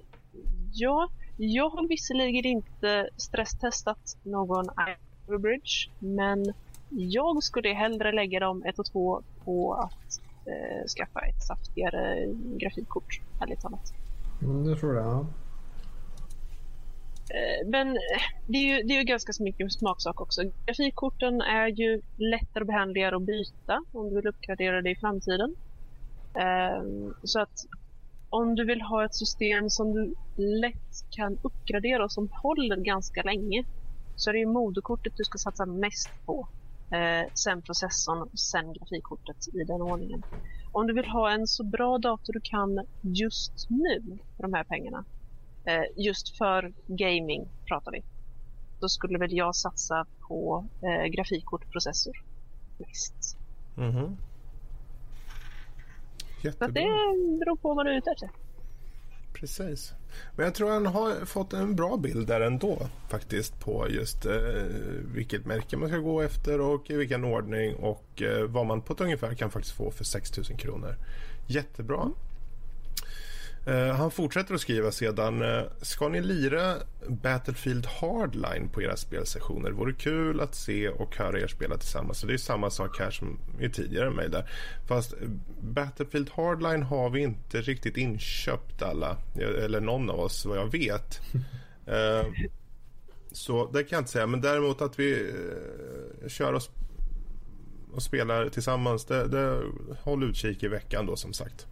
ja, 0.74 1.10
jag 1.38 1.70
har 1.70 1.88
visserligen 1.88 2.46
inte 2.46 3.10
stresstestat 3.18 4.18
någon 4.24 4.66
Bridge 5.40 5.90
men 6.00 6.54
jag 6.90 7.44
skulle 7.44 7.74
hellre 7.74 8.12
lägga 8.12 8.40
dem 8.40 8.64
1 8.66 8.80
och 8.80 8.86
2 8.86 9.22
på 9.46 9.74
att 9.74 10.22
eh, 10.46 10.88
skaffa 10.88 11.20
ett 11.20 11.44
saftigare 11.44 12.34
grafikkort, 12.58 13.22
ärligt 13.42 13.62
talat. 13.62 13.94
Mm, 14.42 14.64
det 14.64 14.76
tror 14.76 14.96
jag. 14.96 15.26
Eh, 17.36 17.68
men 17.68 17.88
eh, 17.88 18.22
det 18.48 18.58
är 18.58 18.78
ju, 18.78 18.84
det 18.84 18.94
är 18.94 18.98
ju 18.98 19.04
ganska 19.04 19.34
så 19.34 19.44
mycket 19.44 19.74
smaksak 19.74 20.22
också. 20.22 20.42
Grafikkorten 20.66 21.42
är 21.42 21.68
ju 21.68 22.02
lättare 22.18 22.62
och 22.62 22.68
behändigare 22.68 23.16
att 23.16 23.26
byta 23.26 23.84
om 23.94 24.10
du 24.10 24.16
vill 24.16 24.28
uppgradera 24.28 24.82
det 24.82 24.90
i 24.90 24.96
framtiden. 24.96 25.56
Ehm, 26.40 27.14
så 27.24 27.42
att 27.42 27.58
om 28.30 28.56
du 28.56 28.66
vill 28.66 28.82
ha 28.82 29.06
ett 29.06 29.16
system 29.16 29.70
som 29.70 29.94
du 29.94 30.14
lätt 30.62 30.96
kan 31.10 31.38
uppgradera 31.44 32.04
och 32.04 32.12
som 32.12 32.30
håller 32.32 32.78
ganska 32.78 33.22
länge 33.24 33.64
så 34.16 34.30
är 34.30 34.34
det 34.34 34.40
ju 34.40 34.46
moderkortet 34.46 35.14
du 35.16 35.24
ska 35.24 35.38
satsa 35.38 35.66
mest 35.66 36.10
på. 36.26 36.48
Eh, 36.92 37.28
sen 37.34 37.62
processorn 37.62 38.30
sen 38.38 38.74
grafikkortet 38.74 39.48
i 39.54 39.64
den 39.64 39.82
ordningen. 39.82 40.24
Om 40.72 40.88
du 40.88 40.94
vill 40.94 41.06
ha 41.06 41.32
en 41.32 41.48
så 41.48 41.64
bra 41.64 41.98
dator 41.98 42.34
du 42.34 42.42
kan 42.44 42.86
just 43.02 43.70
nu 43.70 44.20
för 44.36 44.44
de 44.44 44.54
här 44.54 44.64
pengarna 44.64 45.06
just 45.96 46.38
för 46.38 46.74
gaming 46.88 47.48
pratar 47.66 47.92
vi. 47.92 48.04
Då 48.80 48.90
skulle 48.90 49.18
väl 49.18 49.34
jag 49.34 49.56
satsa 49.56 50.06
på 50.28 50.66
eh, 50.82 51.06
grafikkortprocessor. 51.06 52.24
mest. 52.78 53.38
Mhm. 53.76 54.18
Så 56.42 56.48
Jättebra. 56.48 56.68
att 56.68 56.74
det 56.74 57.40
beror 57.40 57.56
på 57.56 57.74
vad 57.74 57.86
du 57.86 57.92
är 57.94 57.98
ute 57.98 58.12
efter. 58.12 58.30
Precis. 59.34 59.94
Men 60.36 60.46
jag 60.46 60.56
tror 60.56 60.70
han 60.70 60.86
har 60.86 61.26
fått 61.26 61.54
en 61.54 61.76
bra 61.76 61.98
bild 61.98 62.28
där 62.28 62.42
ändå 62.42 62.78
faktiskt 63.10 63.60
på 63.60 63.90
just 63.90 64.26
eh, 64.26 64.34
vilket 65.14 65.46
märke 65.46 65.78
man 65.78 65.90
ska 65.90 65.98
gå 65.98 66.22
efter 66.22 66.62
och 66.62 66.90
i 66.90 66.96
vilken 66.96 67.24
ordning 67.24 67.76
och 67.76 68.22
eh, 68.22 68.44
vad 68.46 68.66
man 68.66 68.82
på 68.82 68.94
ett 68.94 69.02
ungefär 69.02 69.34
kan 69.34 69.52
faktiskt 69.52 69.76
få 69.76 69.92
för 69.92 70.04
6000 70.04 70.58
kronor. 70.58 70.96
Jättebra. 71.48 72.12
Eh, 73.66 73.96
han 73.96 74.12
fortsätter 74.12 74.54
att 74.54 74.62
skriva 74.62 74.92
sedan. 74.92 75.42
Eh, 75.42 75.64
ska 75.82 76.08
ni 76.08 76.22
lira 76.22 76.76
Battlefield 77.08 77.86
Hardline 77.86 78.70
på 78.70 78.82
era 78.82 78.98
spelsessioner? 78.98 79.72
Vore 79.72 79.94
kul 79.94 80.42
att 80.42 80.56
se 80.56 80.90
och 80.90 81.16
höra 81.16 81.40
er 81.40 81.48
spela 81.48 81.78
tillsammans. 81.78 82.20
Så 82.20 82.28
det 82.28 82.34
är 82.34 82.38
samma 82.38 82.70
sak 82.70 83.00
här 83.00 83.12
som 83.12 83.40
i 83.60 83.70
tidigare 83.70 84.10
mejl 84.12 84.32
där. 84.32 84.50
Fast 84.88 85.14
eh, 85.14 85.30
Battlefield 85.62 86.30
Hardline 86.30 86.84
har 86.84 87.10
vi 87.10 87.22
inte 87.22 87.62
riktigt 87.62 87.98
inköpt 87.98 88.82
alla. 88.82 89.18
Eller 89.64 89.82
någon 89.82 90.10
av 90.10 90.20
oss 90.20 90.46
vad 90.46 90.58
jag 90.58 90.72
vet. 90.72 91.22
Så 93.32 93.72
det 93.72 93.84
kan 93.84 93.96
jag 93.96 94.02
inte 94.02 94.12
säga. 94.12 94.28
Men 94.28 94.42
däremot 94.42 94.82
att 94.82 95.00
vi 95.00 95.34
kör 96.28 96.54
sp- 96.54 96.70
och 97.94 98.04
spelar 98.04 98.50
tillsammans. 98.50 99.06
Det, 99.06 99.28
det, 99.28 99.62
håll 100.02 100.24
utkik 100.24 100.64
i 100.64 100.68
veckan 100.68 101.06
då 101.06 101.16
som 101.16 101.34
sagt. 101.34 101.68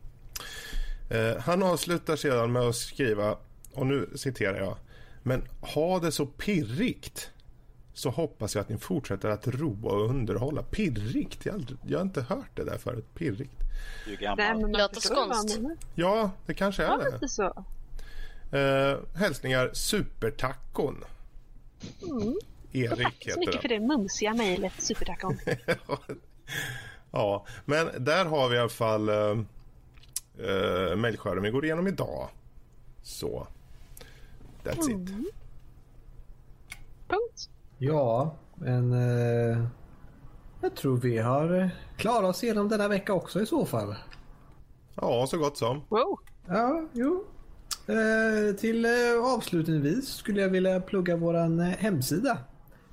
Eh, 1.09 1.37
han 1.37 1.63
avslutar 1.63 2.15
sedan 2.15 2.51
med 2.51 2.61
att 2.61 2.75
skriva, 2.75 3.37
och 3.73 3.87
nu 3.87 4.09
citerar 4.15 4.57
jag. 4.57 4.75
Men 5.23 5.47
ha 5.61 5.99
det 5.99 6.11
så 6.11 6.25
pirrigt 6.25 7.31
så 7.93 8.09
hoppas 8.09 8.55
jag 8.55 8.61
att 8.61 8.69
ni 8.69 8.77
fortsätter 8.77 9.29
att 9.29 9.47
roa 9.47 9.91
och 9.91 10.09
underhålla. 10.09 10.63
Pirrigt? 10.63 11.45
Jag 11.45 11.53
har, 11.53 11.59
aldrig, 11.59 11.77
jag 11.87 11.97
har 11.99 12.05
inte 12.05 12.21
hört 12.21 12.49
det 12.55 12.63
där 12.63 12.77
förut. 12.77 13.05
Pirrigt. 13.15 13.51
Du 14.05 14.13
är 14.13 14.17
Nej, 14.17 14.37
gammal. 14.37 14.61
men 14.61 14.71
man 14.71 14.81
Låter 14.81 15.01
skånskt. 15.01 15.59
Ja, 15.95 16.31
det 16.45 16.53
kanske 16.53 16.83
är 16.83 17.19
det. 17.19 17.29
så. 17.29 17.63
Eh, 18.57 18.97
hälsningar 19.15 19.69
Supertacon. 19.73 21.03
Erik 22.71 23.03
Tack 23.03 23.27
så 23.33 23.39
mycket 23.39 23.55
han. 23.55 23.61
för 23.61 23.69
det 23.69 23.79
mumsiga 23.79 24.33
mejlet, 24.33 24.73
supertackon. 24.77 25.39
ja, 27.11 27.45
men 27.65 27.89
där 27.99 28.25
har 28.25 28.49
vi 28.49 28.55
i 28.55 28.59
alla 28.59 28.69
fall 28.69 29.09
uh, 29.09 29.41
uh, 30.39 30.95
mejlskörden 30.95 31.43
vi 31.43 31.51
går 31.51 31.65
igenom 31.65 31.87
idag. 31.87 32.29
Så, 33.01 33.47
that's 34.63 34.89
it. 34.89 35.09
Punkt. 37.07 37.49
Ja, 37.77 38.35
men 38.55 38.93
eh, 38.93 39.63
jag 40.61 40.75
tror 40.75 40.97
vi 40.97 41.17
har 41.17 41.61
eh, 41.61 41.67
klarat 41.97 42.29
oss 42.29 42.43
igenom 42.43 42.69
denna 42.69 42.87
vecka 42.87 43.13
också 43.13 43.41
i 43.41 43.45
så 43.45 43.65
fall. 43.65 43.95
Ja, 44.95 45.27
så 45.27 45.37
gott 45.37 45.57
som. 45.57 45.81
Wow. 45.89 46.19
Ja, 46.47 46.83
jo. 46.93 47.23
Eh, 47.87 48.55
till 48.55 48.85
eh, 48.85 48.91
avslutningsvis 49.23 50.07
skulle 50.07 50.41
jag 50.41 50.49
vilja 50.49 50.79
plugga 50.79 51.15
våran 51.15 51.59
eh, 51.59 51.67
hemsida. 51.67 52.37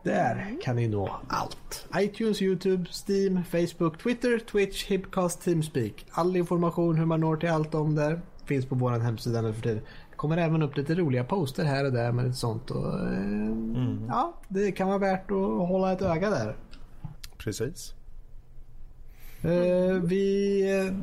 Där 0.04 0.56
kan 0.62 0.76
ni 0.76 0.88
nå 0.88 1.16
allt. 1.28 1.86
iTunes, 1.96 2.42
Youtube, 2.42 2.84
Steam, 2.90 3.44
Facebook, 3.44 3.98
Twitter, 4.02 4.38
Twitch, 4.38 4.84
Hipcast, 4.84 5.42
Teamspeak. 5.44 6.06
All 6.10 6.36
information 6.36 6.96
hur 6.98 7.04
man 7.06 7.20
når 7.20 7.36
till 7.36 7.48
allt 7.50 7.74
om 7.74 7.94
där 7.94 8.20
finns 8.44 8.66
på 8.66 8.74
vår 8.74 8.90
hemsida 8.90 9.42
nu 9.42 9.52
för 9.52 9.62
tiden. 9.62 9.82
Det 10.10 10.16
kommer 10.16 10.36
även 10.36 10.62
upp 10.62 10.76
lite 10.76 10.94
roliga 10.94 11.24
poster 11.24 11.64
här 11.64 11.84
och 11.84 11.92
där 11.92 12.12
med 12.12 12.24
lite 12.24 12.36
sånt. 12.36 12.70
Och, 12.70 12.98
eh, 12.98 13.54
Ja, 14.08 14.34
det 14.48 14.72
kan 14.72 14.88
vara 14.88 14.98
värt 14.98 15.30
att 15.30 15.68
hålla 15.68 15.92
ett 15.92 16.02
öga 16.02 16.30
där. 16.30 16.56
Precis. 17.38 17.94
Eh, 19.42 19.94
vi, 20.02 20.60
eh, 20.78 20.94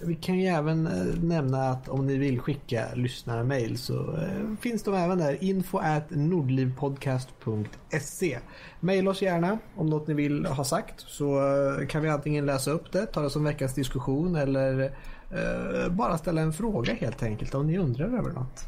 vi 0.00 0.14
kan 0.14 0.38
ju 0.38 0.46
även 0.46 0.86
eh, 0.86 1.14
nämna 1.22 1.68
att 1.68 1.88
om 1.88 2.06
ni 2.06 2.16
vill 2.16 2.40
skicka 2.40 2.86
lyssnarmail 2.94 3.78
så 3.78 4.16
eh, 4.16 4.54
finns 4.60 4.82
de 4.82 4.94
även 4.94 5.18
där. 5.18 5.44
info 5.44 5.78
at 5.78 6.10
nordlivpodcast.se 6.10 8.38
Maila 8.80 9.10
oss 9.10 9.22
gärna 9.22 9.58
om 9.74 9.86
något 9.86 10.06
ni 10.06 10.14
vill 10.14 10.46
ha 10.46 10.64
sagt 10.64 11.00
så 11.00 11.38
eh, 11.38 11.86
kan 11.86 12.02
vi 12.02 12.08
antingen 12.08 12.46
läsa 12.46 12.70
upp 12.70 12.92
det, 12.92 13.06
ta 13.06 13.22
det 13.22 13.30
som 13.30 13.44
veckans 13.44 13.74
diskussion 13.74 14.36
eller 14.36 14.82
eh, 15.30 15.88
bara 15.90 16.18
ställa 16.18 16.40
en 16.40 16.52
fråga 16.52 16.94
helt 16.94 17.22
enkelt 17.22 17.54
om 17.54 17.66
ni 17.66 17.78
undrar 17.78 18.06
över 18.06 18.32
något. 18.32 18.64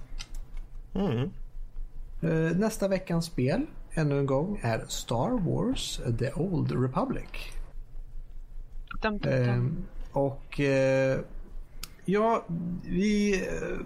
Mm. 0.94 1.30
Nästa 2.58 2.88
veckans 2.88 3.26
spel 3.26 3.66
ännu 3.94 4.18
en 4.18 4.26
gång 4.26 4.60
är 4.62 4.84
Star 4.88 5.40
Wars 5.40 6.00
The 6.18 6.32
Old 6.32 6.82
Republic. 6.82 7.28
Dum, 9.02 9.18
dum, 9.18 9.46
dum. 9.46 9.86
Och 10.12 10.60
eh, 10.60 11.20
ja, 12.04 12.44
vi, 12.84 13.46
eh, 13.46 13.78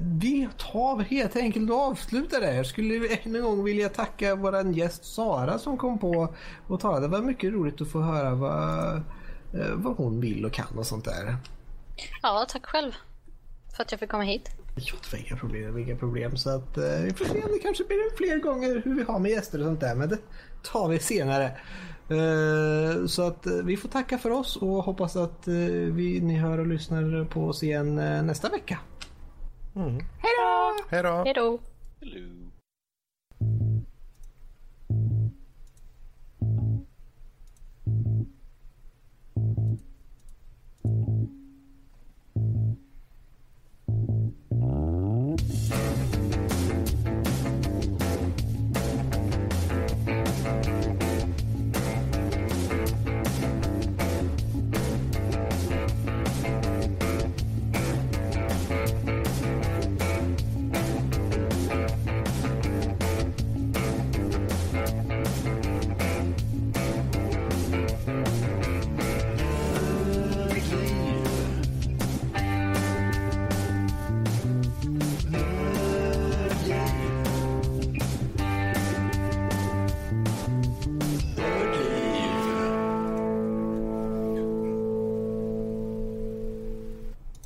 vi 0.00 0.48
tar 0.58 1.00
helt 1.00 1.36
enkelt 1.36 1.70
och 1.70 1.80
avslutar 1.80 2.40
det 2.40 2.46
här. 2.46 2.64
Skulle 2.64 3.08
än 3.08 3.36
en 3.36 3.42
gång 3.42 3.64
vilja 3.64 3.88
tacka 3.88 4.34
vår 4.34 4.72
gäst 4.72 5.04
Sara 5.04 5.58
som 5.58 5.78
kom 5.78 5.98
på 5.98 6.34
och 6.66 6.80
talade. 6.80 7.06
Det 7.06 7.08
var 7.08 7.22
mycket 7.22 7.52
roligt 7.52 7.80
att 7.80 7.88
få 7.88 8.00
höra 8.00 8.34
vad, 8.34 8.96
eh, 9.54 9.74
vad 9.74 9.96
hon 9.96 10.20
vill 10.20 10.44
och 10.44 10.52
kan 10.52 10.78
och 10.78 10.86
sånt 10.86 11.04
där. 11.04 11.36
Ja, 12.22 12.46
tack 12.48 12.66
själv 12.66 12.92
för 13.76 13.82
att 13.82 13.90
jag 13.92 14.00
fick 14.00 14.10
komma 14.10 14.22
hit. 14.22 14.50
Ja, 14.76 14.94
det 15.02 15.16
var 15.16 15.26
inga 15.26 15.36
problem, 15.36 15.78
inga 15.78 15.96
problem. 15.96 16.36
Så 16.36 16.50
att 16.50 16.76
eh, 16.76 17.02
vi 17.02 17.14
får 17.14 17.24
se 17.24 17.42
om 17.42 17.52
det 17.52 17.58
kanske 17.58 17.84
blir 17.84 18.16
fler 18.16 18.38
gånger 18.38 18.82
hur 18.84 18.94
vi 18.94 19.02
har 19.02 19.18
med 19.18 19.30
gäster 19.30 19.58
och 19.58 19.64
sånt 19.64 19.80
där. 19.80 19.94
Men 19.94 20.08
det 20.08 20.18
tar 20.62 20.88
vi 20.88 20.98
senare. 20.98 21.50
Eh, 22.08 23.06
så 23.06 23.26
att 23.26 23.46
eh, 23.46 23.52
vi 23.52 23.76
får 23.76 23.88
tacka 23.88 24.18
för 24.18 24.30
oss 24.30 24.56
och 24.56 24.68
hoppas 24.68 25.16
att 25.16 25.48
eh, 25.48 25.54
vi, 25.92 26.20
ni 26.20 26.36
hör 26.36 26.58
och 26.58 26.66
lyssnar 26.66 27.24
på 27.24 27.46
oss 27.46 27.62
igen 27.62 27.94
nästa 28.26 28.48
vecka. 28.48 28.78
Mm. 29.76 29.94
Hej 29.94 30.32
då! 30.38 30.76
Hej 30.90 31.02
då! 31.02 31.24
Hello. 31.24 31.58